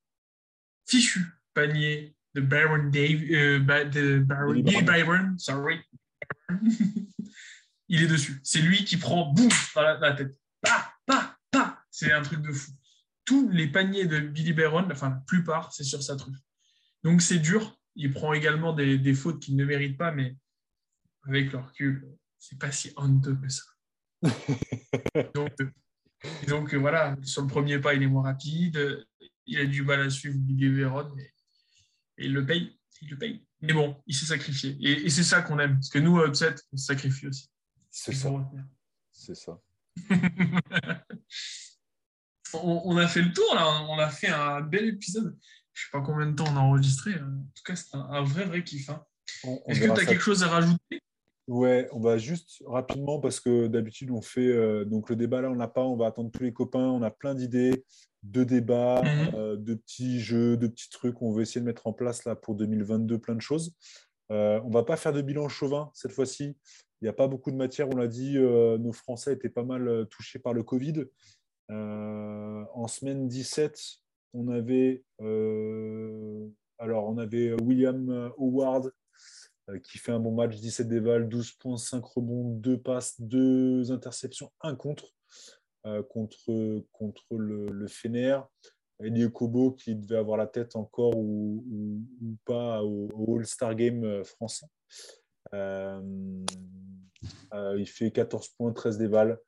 fichu 0.87 1.27
panier 1.55 2.15
de 2.35 2.41
Baron 2.41 2.89
Dave, 2.91 3.23
euh, 3.31 3.85
de 3.85 4.19
Baron, 4.21 4.55
Byron, 4.55 5.39
sorry, 5.39 5.81
il 7.89 8.03
est 8.03 8.07
dessus. 8.07 8.41
C'est 8.43 8.63
lui 8.63 8.85
qui 8.85 8.97
prend 8.97 9.33
boum 9.33 9.49
dans 9.75 9.83
la, 9.83 10.13
tête. 10.13 10.37
Pa, 10.61 10.93
pa, 11.07 11.37
pa. 11.51 11.83
C'est 11.91 12.13
un 12.13 12.23
truc 12.23 12.41
de 12.41 12.53
fou. 12.53 12.71
Tous 13.25 13.49
les 13.51 13.69
paniers 13.69 14.07
de 14.07 14.19
Billy 14.21 14.53
Byron, 14.53 14.91
enfin 14.91 15.11
la 15.11 15.23
plupart, 15.27 15.73
c'est 15.73 15.85
sur 15.85 16.03
sa 16.03 16.17
truffe. 16.17 16.39
Donc 17.05 17.23
c'est 17.23 17.39
dur. 17.39 17.79
Il 17.95 18.13
prend 18.13 18.33
également 18.33 18.73
des, 18.73 18.97
des 18.99 19.15
fautes 19.15 19.41
qu'il 19.41 19.57
ne 19.57 19.65
mérite 19.65 19.99
pas, 19.99 20.13
mais 20.13 20.37
avec 21.25 21.53
le 21.53 21.59
recul, 21.59 22.09
c'est 22.39 22.59
pas 22.59 22.73
si 22.73 22.93
honteux 22.97 23.37
que 23.37 23.49
ça. 23.49 23.63
donc, 26.49 26.75
euh, 26.75 26.79
voilà, 26.79 27.17
sur 27.23 27.43
le 27.43 27.49
premier 27.49 27.79
pas, 27.79 27.95
il 27.95 28.03
est 28.03 28.09
moins 28.09 28.25
rapide. 28.25 29.07
Il 29.47 29.59
a 29.59 29.67
du 29.67 29.83
mal 29.83 30.01
à 30.01 30.11
suivre 30.11 30.37
Billy 30.39 30.69
Véron 30.69 31.11
et, 31.19 31.33
il 32.19 32.33
le 32.33 32.47
paye. 32.47 32.79
Il 33.01 33.11
le 33.11 33.19
paye. 33.19 33.45
Mais 33.61 33.73
bon, 33.73 33.97
il 34.07 34.15
s'est 34.15 34.27
sacrifié. 34.27 34.77
Et, 34.81 35.11
c'est 35.11 35.25
ça 35.25 35.43
qu'on 35.43 35.59
aime. 35.59 35.75
Parce 35.75 35.89
que 35.89 35.99
nous, 35.99 36.21
à 36.21 36.27
Upset, 36.27 36.55
on 36.73 36.77
se 36.77 36.87
sacrifie 36.87 37.27
aussi. 37.27 37.51
C'est 37.91 38.15
ça. 38.15 38.31
C'est 39.11 39.35
ça. 39.35 39.61
on, 42.55 42.97
a 42.97 43.07
fait 43.09 43.23
le 43.23 43.33
tour, 43.33 43.55
là. 43.55 43.83
On 43.89 43.99
a 43.99 44.09
fait 44.09 44.29
un 44.29 44.61
bel 44.61 44.87
épisode. 44.89 45.37
Je 45.73 45.81
ne 45.81 45.85
sais 45.85 45.91
pas 45.93 46.01
combien 46.01 46.27
de 46.27 46.35
temps 46.35 46.47
on 46.49 46.57
a 46.57 46.61
enregistré. 46.61 47.15
En 47.15 47.47
tout 47.55 47.63
cas, 47.65 47.77
c'est 47.77 47.95
un, 47.95 48.23
vrai, 48.23 48.45
vrai 48.45 48.63
kiff. 48.63 48.91
Hein. 48.91 49.05
Est-ce 49.67 49.81
que 49.81 49.95
tu 49.95 50.01
as 50.01 50.07
quelque 50.07 50.23
chose 50.23 50.43
à 50.43 50.49
rajouter? 50.49 51.03
Ouais, 51.49 51.89
on 51.91 51.99
va 51.99 52.19
juste 52.19 52.63
rapidement 52.67 53.19
parce 53.19 53.41
que 53.41 53.67
d'habitude 53.67 54.13
on 54.13 54.23
fait 54.23 54.47
euh, 54.47 54.85
donc 54.85 55.11
le 55.11 55.17
débat 55.17 55.41
là 55.41 55.51
on 55.51 55.57
n'a 55.57 55.67
pas, 55.67 55.83
on 55.83 55.97
va 55.97 56.07
attendre 56.07 56.31
tous 56.31 56.45
les 56.45 56.53
copains, 56.53 56.89
on 56.89 57.03
a 57.03 57.11
plein 57.11 57.35
d'idées, 57.35 57.85
de 58.23 58.45
débats, 58.45 59.03
mhm. 59.03 59.35
euh, 59.35 59.57
de 59.57 59.75
petits 59.75 60.21
jeux, 60.21 60.57
de 60.57 60.69
petits 60.69 60.89
trucs. 60.89 61.21
On 61.21 61.33
veut 61.33 61.43
essayer 61.43 61.61
de 61.61 61.67
mettre 61.67 61.89
en 61.89 61.93
place 61.93 62.25
là 62.25 62.37
pour 62.37 62.55
2022 62.55 63.19
plein 63.19 63.35
de 63.35 63.41
choses. 63.41 63.75
Euh, 64.31 64.61
on 64.65 64.71
va 64.71 64.85
pas 64.85 64.97
faire 64.97 65.13
de 65.13 65.21
bilan 65.21 65.49
chauvin 65.49 65.91
cette 65.95 66.13
fois-ci. 66.13 66.57
Il 67.01 67.05
n'y 67.05 67.09
a 67.09 67.13
pas 67.13 67.27
beaucoup 67.27 67.51
de 67.51 67.57
matière. 67.57 67.89
On 67.91 67.97
l'a 67.97 68.07
dit, 68.07 68.39
nos 68.39 68.93
Français 68.93 69.33
étaient 69.33 69.49
pas 69.49 69.65
mal 69.65 70.07
touchés 70.09 70.39
par 70.39 70.55
le 70.55 70.63
Covid. 70.63 71.07
en 71.69 72.87
semaine 72.87 73.27
17, 73.27 73.77
on 74.35 74.47
avait, 74.47 75.03
alors 76.79 77.09
on 77.09 77.19
avait 77.19 77.53
William 77.55 78.31
Howard 78.39 78.93
qui 79.81 79.99
fait 79.99 80.13
un 80.13 80.21
bon 80.21 80.33
match, 80.33 80.57
17 80.57 80.89
déval, 80.89 81.29
12 81.29 81.53
points, 81.53 81.77
5 81.77 82.05
rebonds, 82.05 82.51
2 82.57 82.79
passes, 82.79 83.21
2 83.21 83.93
interceptions, 83.93 84.51
1 84.61 84.75
contre. 84.77 85.15
contre, 86.09 86.85
contre 86.93 87.25
le, 87.37 87.67
le 87.67 87.87
Fener. 87.89 88.41
Elie 89.03 89.31
Kobo 89.31 89.73
qui 89.73 89.95
devait 89.95 90.17
avoir 90.17 90.39
la 90.39 90.47
tête 90.47 90.77
encore 90.77 91.17
ou, 91.17 91.65
pas 92.45 92.83
au, 92.83 93.37
All-Star 93.37 93.75
Game 93.75 94.05
euh, 94.05 94.25
français. 94.25 94.67
Euh, 95.55 96.01
euh, 97.55 97.77
il 97.79 97.87
fait 97.87 98.11
14 98.11 98.49
points, 98.51 98.73
13 98.73 98.99
déballes, 98.99 99.39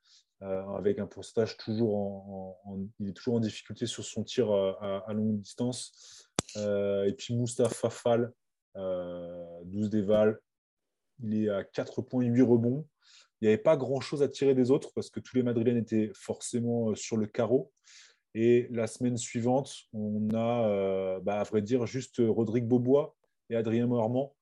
avec 0.41 0.99
un 0.99 1.07
pourcentage 1.07 1.57
toujours 1.57 1.95
en, 1.95 2.87
Il 2.99 3.09
est 3.09 3.13
toujours 3.13 3.35
en 3.35 3.39
difficulté 3.39 3.87
sur 3.87 4.03
son 4.03 4.23
tir 4.23 4.51
à, 4.51 5.11
longue 5.13 5.39
distance. 5.39 6.27
et 6.55 7.15
puis 7.17 7.35
Moustapha 7.35 7.89
Fall, 7.89 8.31
12 8.75 9.89
déval, 9.89 10.39
il 11.23 11.45
est 11.45 11.49
à 11.49 11.63
4 11.63 12.01
points, 12.01 12.25
8 12.25 12.41
rebonds. 12.41 12.85
Il 13.41 13.45
n'y 13.45 13.53
avait 13.53 13.61
pas 13.61 13.77
grand-chose 13.77 14.23
à 14.23 14.29
tirer 14.29 14.55
des 14.55 14.71
autres 14.71 14.91
parce 14.95 15.09
que 15.09 15.19
tous 15.19 15.35
les 15.35 15.43
Madrilènes 15.43 15.77
étaient 15.77 16.11
forcément 16.13 16.95
sur 16.95 17.17
le 17.17 17.27
carreau. 17.27 17.71
Et 18.37 18.67
la 18.69 18.85
semaine 18.85 19.15
suivante, 19.15 19.73
on 19.93 20.27
a, 20.33 20.67
euh, 20.67 21.19
bah, 21.21 21.39
à 21.39 21.43
vrai 21.43 21.61
dire, 21.61 21.85
juste 21.85 22.17
Rodrigue 22.19 22.67
Beaubois 22.67 23.15
et 23.49 23.55
Adrien 23.55 23.87
Moirement. 23.87 24.35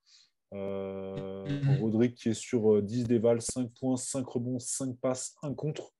Euh, 0.53 1.45
mhm. 1.47 1.79
Rodrigue 1.79 2.15
qui 2.15 2.29
est 2.29 2.33
sur 2.33 2.81
10 2.81 3.03
euh, 3.03 3.07
déval, 3.07 3.41
5 3.41 3.71
points, 3.79 3.95
5 3.95 4.27
rebonds, 4.27 4.57
5 4.57 4.97
passes, 4.97 5.35
1 5.43 5.53
contre. 5.53 5.93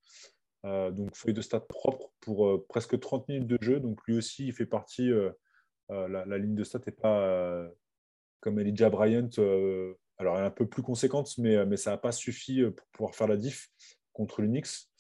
donc 0.64 1.16
feuille 1.16 1.36
de 1.36 1.42
stats 1.42 1.60
propre 1.60 2.12
pour 2.20 2.66
presque 2.68 3.00
30 3.00 3.28
minutes 3.28 3.48
de 3.48 3.60
jeu. 3.62 3.80
Donc 3.80 4.00
lui 4.08 4.18
aussi, 4.18 4.48
il 4.48 4.54
fait 4.54 4.66
partie. 4.66 5.12
La, 5.90 6.38
ligne 6.40 6.56
de 6.56 6.64
stats 6.64 6.80
n'est 6.88 6.94
pas 6.94 7.70
comme 8.44 8.60
Elijah 8.60 8.90
Bryant. 8.90 9.30
alors 10.18 10.38
elle 10.38 10.44
est 10.44 10.48
un 10.48 10.52
peu 10.52 10.68
plus 10.68 10.84
conséquente, 10.84 11.38
mais, 11.38 11.66
mais 11.66 11.78
ça 11.78 11.92
n'a 11.92 11.98
pas 11.98 12.12
suffi 12.12 12.62
pour 12.76 12.86
pouvoir 12.88 13.16
faire 13.16 13.28
la 13.28 13.38
diff 13.38 13.70
contre 14.12 14.42
l'Unix. 14.42 14.92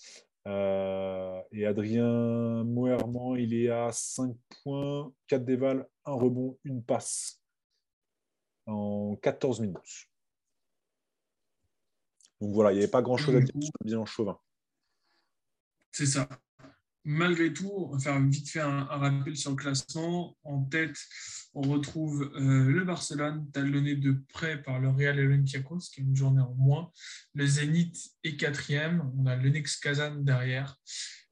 Euh, 0.48 1.42
et 1.52 1.66
Adrien 1.66 2.64
Moerman, 2.64 3.38
il 3.38 3.54
est 3.54 3.70
à 3.70 3.92
5 3.92 4.34
points, 4.64 5.14
4 5.28 5.44
déval, 5.44 5.88
1 6.06 6.14
rebond, 6.14 6.58
une 6.64 6.84
passe 6.84 7.42
en 8.66 9.18
14 9.22 9.60
minutes. 9.60 10.10
Donc 12.40 12.54
voilà, 12.54 12.72
il 12.72 12.76
n'y 12.76 12.82
avait 12.82 12.92
pas 12.92 13.02
grand-chose 13.02 13.36
à 13.36 13.40
dire 13.42 13.52
sur 13.62 13.72
le 13.82 13.86
bilan 13.86 14.06
chauvin. 14.06 14.40
C'est 15.92 16.06
ça 16.06 16.30
malgré 17.06 17.54
tout, 17.54 17.72
on 17.76 17.92
va 17.94 18.00
faire 18.00 18.20
vite 18.22 18.50
fait 18.50 18.62
un, 18.62 18.84
rappel 18.86 19.36
sur 19.36 19.52
le 19.52 19.56
classement. 19.56 20.36
En 20.44 20.64
tête, 20.64 20.98
on 21.54 21.62
retrouve 21.62 22.32
euh, 22.36 22.66
le 22.66 22.84
Barcelone, 22.84 23.50
talonné 23.52 23.96
de 23.96 24.22
près 24.30 24.62
par 24.62 24.80
le 24.80 24.90
Real 24.90 25.20
Olympiakos, 25.20 25.90
qui 25.94 26.02
est 26.02 26.04
une 26.04 26.16
journée 26.16 26.42
en 26.42 26.54
moins. 26.56 26.92
Le 27.34 27.46
Zénith 27.46 27.98
est 28.24 28.38
quatrième. 28.38 29.12
On 29.18 29.26
a 29.26 29.36
l'Unex 29.36 29.78
Kazan 29.78 30.16
derrière. 30.18 30.78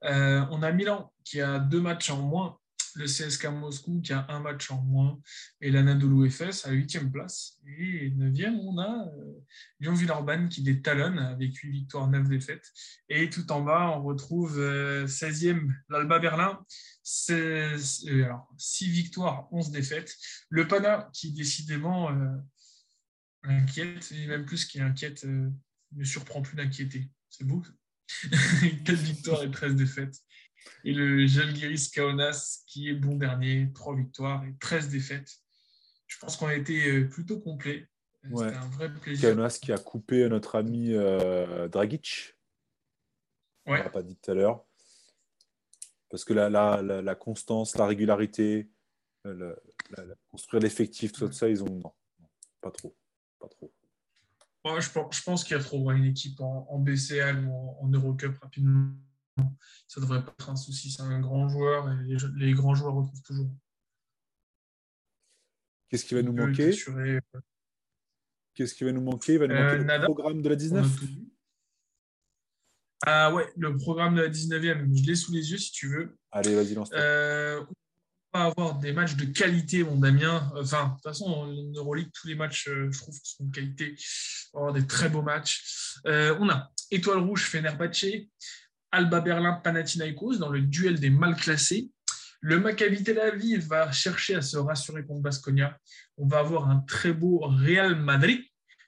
Euh, 0.04 0.46
on 0.52 0.64
a 0.64 0.72
Milan, 0.72 1.12
qui 1.24 1.42
a 1.42 1.60
deux 1.60 1.82
matchs 1.82 2.10
en 2.10 2.22
moins 2.22 2.58
le 2.96 3.06
CSK 3.06 3.46
Moscou 3.46 4.02
qui 4.02 4.14
a 4.14 4.26
un 4.30 4.40
match 4.40 4.72
en 4.72 4.82
moins 4.82 5.20
et 5.60 5.72
l'Anadolu 5.72 6.30
FS 6.30 6.66
à 6.66 6.72
8 6.72 7.12
place. 7.12 7.60
Et 7.66 8.10
9e, 8.12 8.56
on 8.56 8.78
a 8.78 9.08
euh, 9.08 9.34
Lyon 9.80 9.94
Villeurbanne 9.94 10.50
qui 10.50 10.64
détalonne 10.64 11.20
avec 11.20 11.56
8 11.56 11.72
victoires, 11.72 12.08
9 12.08 12.28
défaites. 12.28 12.72
Et 13.10 13.30
tout 13.30 13.52
en 13.52 13.62
bas, 13.62 13.94
on 13.98 14.04
retrouve 14.04 14.60
16e 14.60 15.70
euh, 15.70 15.74
l'Alba 15.90 16.20
Berlin, 16.20 16.64
6 17.04 18.08
euh, 18.10 18.34
victoires, 18.82 19.48
11 19.52 19.72
défaites. 19.72 20.16
Le 20.50 20.68
Pana 20.68 21.10
qui 21.14 21.32
décidément 21.32 22.10
inquiète, 23.44 24.12
et 24.12 24.28
même 24.28 24.46
plus 24.46 24.66
qui 24.66 24.82
inquiète, 24.82 25.26
ne 25.26 26.04
surprend 26.04 26.42
plus 26.42 26.56
d'inquiéter. 26.56 27.10
C'est 27.30 27.46
beau. 27.46 27.64
4 28.86 28.92
victoires 28.94 29.44
et 29.44 29.52
13 29.52 29.76
défaites 29.76 30.22
et 30.84 30.94
le 30.94 31.26
Jalgiris 31.28 31.90
Kaunas 31.90 32.64
qui 32.68 32.90
est 32.90 32.94
bon 32.94 33.16
dernier, 33.16 33.72
3 33.74 33.96
victoires 33.96 34.44
et 34.46 34.56
13 34.60 34.90
défaites. 34.90 35.32
Je 36.08 36.18
pense 36.20 36.38
qu'on 36.38 36.48
a 36.48 36.56
été 36.56 36.90
euh, 36.90 37.10
plutôt 37.10 37.40
complet. 37.40 37.88
C'était 38.24 38.56
un 38.56 38.70
vrai 38.70 38.94
plaisir. 38.94 39.30
Kaunas 39.30 39.60
qui 39.62 39.72
a 39.72 39.78
coupé 39.78 40.28
notre 40.30 40.56
ami 40.56 40.94
euh, 40.94 41.68
Dragic. 41.68 42.36
Ouais. 43.66 43.80
On 43.80 43.84
l'a 43.84 43.90
pas 43.90 44.04
dit 44.04 44.18
tout 44.18 44.32
à 44.32 44.34
l'heure. 44.34 44.66
Parce 46.10 46.26
que 46.26 46.34
la, 46.34 46.50
la, 46.50 46.82
la, 46.82 47.16
constance, 47.16 47.78
la 47.78 47.86
régularité, 47.86 48.70
construire 50.30 50.62
l'effectif, 50.62 51.14
tout 51.14 51.32
ça, 51.32 51.48
ils 51.48 51.64
ont. 51.64 51.80
Non, 51.80 51.94
pas 52.60 52.72
trop. 52.72 52.96
Pas 53.40 53.48
trop. 53.48 53.72
je 54.66 54.90
pense, 54.92 55.16
je 55.16 55.24
pense 55.24 55.44
qu'il 55.46 55.56
y 55.56 55.60
a 55.60 55.64
trop 55.64 55.90
une 55.92 56.04
équipe 56.04 56.42
en, 56.42 56.68
en 56.70 56.80
BCL 56.80 57.46
ou 57.46 57.54
en, 57.54 57.78
en 57.82 57.88
Eurocup 57.88 58.38
rapidement 58.40 58.92
ça 59.88 60.00
ne 60.00 60.06
devrait 60.06 60.24
pas 60.24 60.32
être 60.32 60.50
un 60.50 60.56
souci. 60.56 60.90
C'est 60.90 61.02
un 61.02 61.20
grand 61.20 61.50
joueur 61.50 61.90
et 61.92 62.16
les, 62.38 62.54
grands 62.54 62.76
joueurs 62.76 62.94
retrouvent 62.94 63.22
toujours. 63.24 63.52
Qu'est-ce 65.90 66.06
qui 66.06 66.14
va 66.14 66.22
nous 66.22 66.32
manquer? 66.32 66.72
euh, 66.88 67.20
Qu'est-ce 68.54 68.74
qui 68.74 68.86
va 68.86 68.94
nous 68.94 69.02
manquer? 69.02 69.34
Il 69.34 69.40
va 69.40 69.48
nous 69.48 69.54
manquer 69.54 69.92
euh, 69.92 69.98
le 69.98 70.06
programme 70.06 70.42
de 70.42 70.48
la 70.48 70.56
19 70.56 70.88
Ah 73.06 73.34
ouais, 73.34 73.46
le 73.58 73.76
programme 73.76 74.16
de 74.16 74.22
la 74.22 74.30
19e. 74.30 74.98
Je 74.98 75.06
l'ai 75.06 75.16
sous 75.16 75.34
les 75.34 75.52
yeux 75.52 75.58
si 75.58 75.74
tu 75.74 75.90
veux. 75.90 76.18
Allez, 76.32 76.56
vas-y, 76.56 76.74
lance 76.74 76.90
euh, 76.94 77.62
on 78.34 78.40
va 78.40 78.46
avoir 78.46 78.80
des 78.80 78.94
matchs 78.94 79.16
de 79.18 79.26
qualité, 79.26 79.84
mon 79.84 79.98
Damien. 79.98 80.50
Enfin, 80.56 80.86
de 80.86 80.94
toute 80.94 81.04
façon, 81.04 81.26
en 81.26 81.48
Euroleague, 81.48 82.10
tous 82.14 82.28
les 82.28 82.36
matchs, 82.36 82.70
je 82.70 82.98
trouve, 82.98 83.20
sont 83.22 83.44
de 83.44 83.54
qualité. 83.54 83.98
On 84.54 84.60
va 84.60 84.68
avoir 84.68 84.74
des 84.82 84.88
très 84.88 85.10
beaux 85.10 85.22
matchs. 85.22 86.00
on 86.06 86.50
a 86.50 86.72
Étoile 86.92 87.20
Rouge, 87.20 87.46
Fenerbahce, 87.46 88.06
Alba 88.92 89.22
Berlin 89.22 89.54
Panathinaikos 89.54 90.38
dans 90.38 90.50
le 90.50 90.62
duel 90.62 91.00
des 91.00 91.10
mal 91.10 91.36
classés. 91.36 91.92
Le 92.42 92.60
Maccabi 92.60 93.04
Tel 93.04 93.20
Aviv 93.20 93.68
va 93.68 93.92
chercher 93.92 94.36
à 94.36 94.42
se 94.42 94.58
rassurer 94.58 95.06
contre 95.06 95.22
Basconia. 95.22 95.78
On 96.18 96.28
va 96.28 96.40
avoir 96.40 96.70
un 96.70 96.80
très 96.80 97.14
beau 97.14 97.40
Real 97.40 97.96
Madrid 97.96 98.42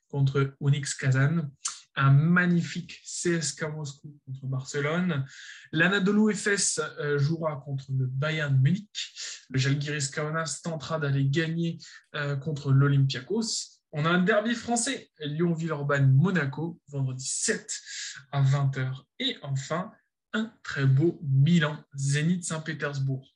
contre 0.09 0.55
Onyx 0.59 0.95
Kazan, 0.95 1.49
un 1.95 2.11
magnifique 2.11 2.99
CSK 3.03 3.63
Moscou 3.73 4.19
contre 4.25 4.47
Barcelone. 4.47 5.25
L'Anadolu 5.71 6.31
Efes 6.31 6.79
euh, 6.99 7.17
jouera 7.17 7.61
contre 7.63 7.85
le 7.91 8.07
Bayern 8.07 8.59
Munich. 8.59 9.45
Le 9.49 9.59
Jalgiris 9.59 10.09
Kaunas 10.09 10.61
tentera 10.63 10.99
d'aller 10.99 11.25
gagner 11.25 11.77
euh, 12.15 12.35
contre 12.35 12.71
l'Olympiakos. 12.71 13.72
On 13.95 14.05
a 14.05 14.09
un 14.09 14.23
derby 14.23 14.55
français, 14.55 15.11
Lyon-Villeurbanne-Monaco, 15.19 16.81
vendredi 16.87 17.27
7 17.27 17.79
à 18.31 18.41
20h. 18.41 19.03
Et 19.19 19.37
enfin, 19.43 19.91
un 20.33 20.51
très 20.63 20.87
beau 20.87 21.19
Milan, 21.21 21.77
Zénith 21.93 22.43
Saint-Pétersbourg. 22.43 23.31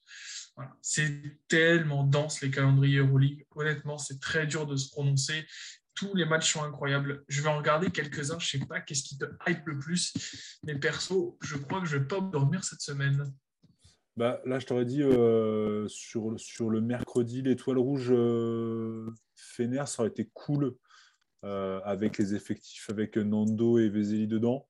C'est 0.81 1.39
tellement 1.47 2.03
dense 2.03 2.41
les 2.41 2.49
calendriers 2.49 2.97
Euroleague. 2.97 3.45
Honnêtement, 3.51 3.99
c'est 3.99 4.19
très 4.19 4.47
dur 4.47 4.65
de 4.65 4.75
se 4.75 4.89
prononcer. 4.89 5.45
Tous 5.93 6.15
les 6.15 6.25
matchs 6.25 6.53
sont 6.53 6.63
incroyables. 6.63 7.23
Je 7.27 7.43
vais 7.43 7.49
en 7.49 7.57
regarder 7.57 7.91
quelques-uns. 7.91 8.39
Je 8.39 8.57
ne 8.57 8.61
sais 8.61 8.67
pas 8.67 8.81
qu'est-ce 8.81 9.03
qui 9.03 9.19
te 9.19 9.25
hype 9.45 9.67
le 9.67 9.77
plus. 9.77 10.11
Mais 10.63 10.73
perso, 10.73 11.37
je 11.43 11.55
crois 11.57 11.81
que 11.81 11.85
je 11.85 11.97
vais 11.97 12.07
pas 12.07 12.19
dormir 12.19 12.63
cette 12.63 12.81
semaine. 12.81 13.31
Bah, 14.17 14.41
là, 14.45 14.57
je 14.57 14.65
t'aurais 14.65 14.85
dit 14.85 15.03
euh, 15.03 15.87
sur, 15.87 16.39
sur 16.39 16.71
le 16.71 16.81
mercredi, 16.81 17.43
l'étoile 17.43 17.77
rouge 17.77 18.11
euh, 18.11 19.13
Fener, 19.35 19.83
ça 19.85 20.01
aurait 20.01 20.09
été 20.09 20.27
cool 20.33 20.75
euh, 21.45 21.79
avec 21.83 22.17
les 22.17 22.33
effectifs, 22.33 22.89
avec 22.89 23.15
Nando 23.15 23.77
et 23.77 23.89
Vezeli 23.89 24.25
dedans, 24.25 24.67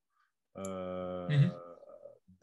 euh, 0.57 1.30
mhm. 1.30 1.52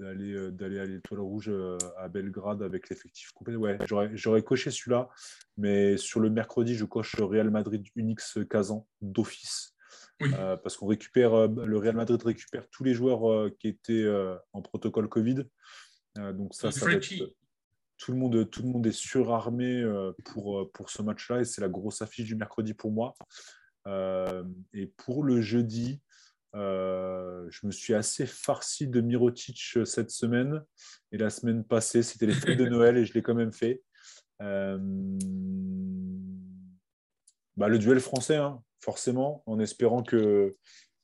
d'aller, 0.00 0.50
d'aller 0.52 0.78
à 0.78 0.86
l'étoile 0.86 1.20
rouge 1.20 1.52
à 1.98 2.08
Belgrade 2.08 2.62
avec 2.62 2.88
l'effectif 2.88 3.32
complet. 3.32 3.54
Ouais, 3.54 3.76
j'aurais, 4.14 4.42
coché 4.42 4.70
celui-là, 4.70 5.10
mais 5.58 5.98
sur 5.98 6.20
le 6.20 6.30
mercredi, 6.30 6.74
je 6.74 6.86
coche 6.86 7.16
Real 7.16 7.50
Madrid 7.50 7.86
Unix 7.96 8.38
Kazan 8.48 8.86
d'office. 9.02 9.76
parce 10.38 10.78
qu'on 10.78 10.86
récupère, 10.86 11.48
le 11.48 11.76
Real 11.76 11.96
Madrid 11.96 12.22
récupère 12.22 12.66
tous 12.70 12.82
les 12.82 12.94
joueurs 12.94 13.50
qui 13.58 13.68
étaient 13.68 14.08
en 14.54 14.62
protocole 14.62 15.10
Covid. 15.10 15.44
Donc 16.16 16.54
ça, 16.54 16.70
ça 16.70 16.86
va 16.86 16.92
être, 16.92 17.12
tout 17.98 18.12
le 18.12 18.18
monde, 18.18 18.50
tout 18.50 18.62
le 18.62 18.68
monde 18.68 18.86
est 18.86 18.92
surarmé 18.92 19.80
euh, 19.80 20.12
pour, 20.24 20.60
euh, 20.60 20.70
pour 20.72 20.90
ce 20.90 21.02
match-là 21.02 21.40
et 21.40 21.44
c'est 21.44 21.60
la 21.60 21.68
grosse 21.68 22.02
affiche 22.02 22.26
du 22.26 22.36
mercredi 22.36 22.74
pour 22.74 22.90
moi. 22.90 23.14
Euh, 23.86 24.44
et 24.72 24.86
pour 24.86 25.24
le 25.24 25.40
jeudi, 25.40 26.00
je 26.54 27.66
me 27.66 27.72
suis 27.72 27.94
assez 27.94 28.26
farci 28.26 28.86
de 28.86 29.00
Mirotic 29.00 29.78
cette 29.84 30.10
semaine 30.10 30.62
et 31.10 31.18
la 31.18 31.30
semaine 31.30 31.64
passée, 31.64 32.02
c'était 32.02 32.26
les 32.26 32.34
fêtes 32.34 32.58
de 32.58 32.66
Noël 32.68 32.96
et 32.96 33.04
je 33.04 33.12
l'ai 33.14 33.22
quand 33.22 33.34
même 33.34 33.52
fait. 33.52 33.82
Bah, 34.38 34.78
le 37.68 37.78
duel 37.78 38.00
français, 38.00 38.36
hein, 38.36 38.62
forcément, 38.80 39.42
en 39.46 39.58
espérant 39.58 40.02
que 40.02 40.56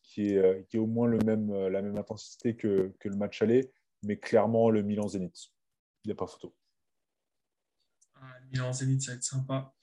qu'il 0.02 0.26
y, 0.26 0.34
ait 0.34 0.78
au 0.78 0.86
moins 0.86 1.06
le 1.06 1.18
même, 1.18 1.52
la 1.68 1.82
même 1.82 1.96
intensité 1.96 2.56
que, 2.56 2.92
que 2.98 3.08
le 3.08 3.16
match 3.16 3.42
aller. 3.42 3.72
Mais 4.02 4.18
clairement 4.18 4.70
le 4.70 4.82
Milan 4.82 5.08
Zénith. 5.08 5.48
Il 6.04 6.08
n'y 6.08 6.12
a 6.12 6.16
pas 6.16 6.26
photo. 6.26 6.54
Ah, 8.14 8.40
Milan 8.50 8.72
Zénith, 8.72 9.02
ça 9.02 9.12
va 9.12 9.16
être 9.16 9.24
sympa. 9.24 9.74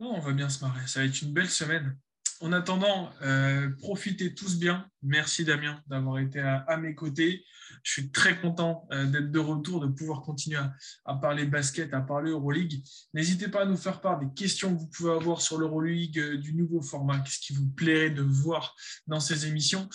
Non, 0.00 0.14
on 0.14 0.20
va 0.20 0.32
bien 0.32 0.48
se 0.48 0.64
marrer. 0.64 0.86
Ça 0.86 1.00
va 1.00 1.06
être 1.06 1.22
une 1.22 1.32
belle 1.32 1.50
semaine. 1.50 1.98
En 2.40 2.52
attendant, 2.52 3.10
euh, 3.22 3.68
profitez 3.78 4.32
tous 4.32 4.58
bien. 4.58 4.88
Merci 5.02 5.44
Damien 5.44 5.82
d'avoir 5.88 6.18
été 6.18 6.38
à, 6.38 6.76
mes 6.76 6.94
côtés. 6.94 7.44
Je 7.82 7.92
suis 7.92 8.10
très 8.12 8.40
content 8.40 8.86
euh, 8.92 9.06
d'être 9.06 9.32
de 9.32 9.38
retour, 9.40 9.80
de 9.80 9.88
pouvoir 9.88 10.22
continuer 10.22 10.60
à, 11.04 11.14
parler 11.16 11.46
basket, 11.46 11.92
à 11.94 12.00
parler 12.00 12.30
Euroleague. 12.30 12.80
N'hésitez 13.12 13.48
pas 13.48 13.62
à 13.62 13.64
nous 13.64 13.76
faire 13.76 14.00
part 14.00 14.20
des 14.20 14.32
questions 14.36 14.72
que 14.72 14.78
vous 14.78 14.86
pouvez 14.86 15.12
avoir 15.12 15.40
sur 15.40 15.58
l'Euroleague, 15.58 16.18
euh, 16.18 16.36
du 16.36 16.54
nouveau 16.54 16.80
format, 16.80 17.18
qu'est-ce 17.20 17.40
qui 17.40 17.54
vous 17.54 17.68
plairait 17.70 18.10
de 18.10 18.22
voir 18.22 18.76
dans 19.08 19.20
ces 19.20 19.46
émissions? 19.46 19.88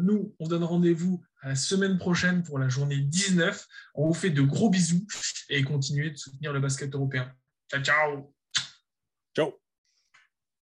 nous, 0.00 0.34
on 0.38 0.48
donne 0.48 0.64
rendez-vous 0.64 1.22
à 1.42 1.48
la 1.50 1.54
semaine 1.54 1.98
prochaine 1.98 2.42
pour 2.42 2.58
la 2.58 2.68
journée 2.68 2.98
19. 2.98 3.66
On 3.94 4.06
vous 4.06 4.14
fait 4.14 4.30
de 4.30 4.42
gros 4.42 4.70
bisous 4.70 5.06
et 5.50 5.62
continuez 5.64 6.10
de 6.10 6.16
soutenir 6.16 6.52
le 6.52 6.60
basket 6.60 6.94
européen. 6.94 7.30
Ciao, 7.70 7.82
ciao 7.82 8.08
Ciao 8.10 8.37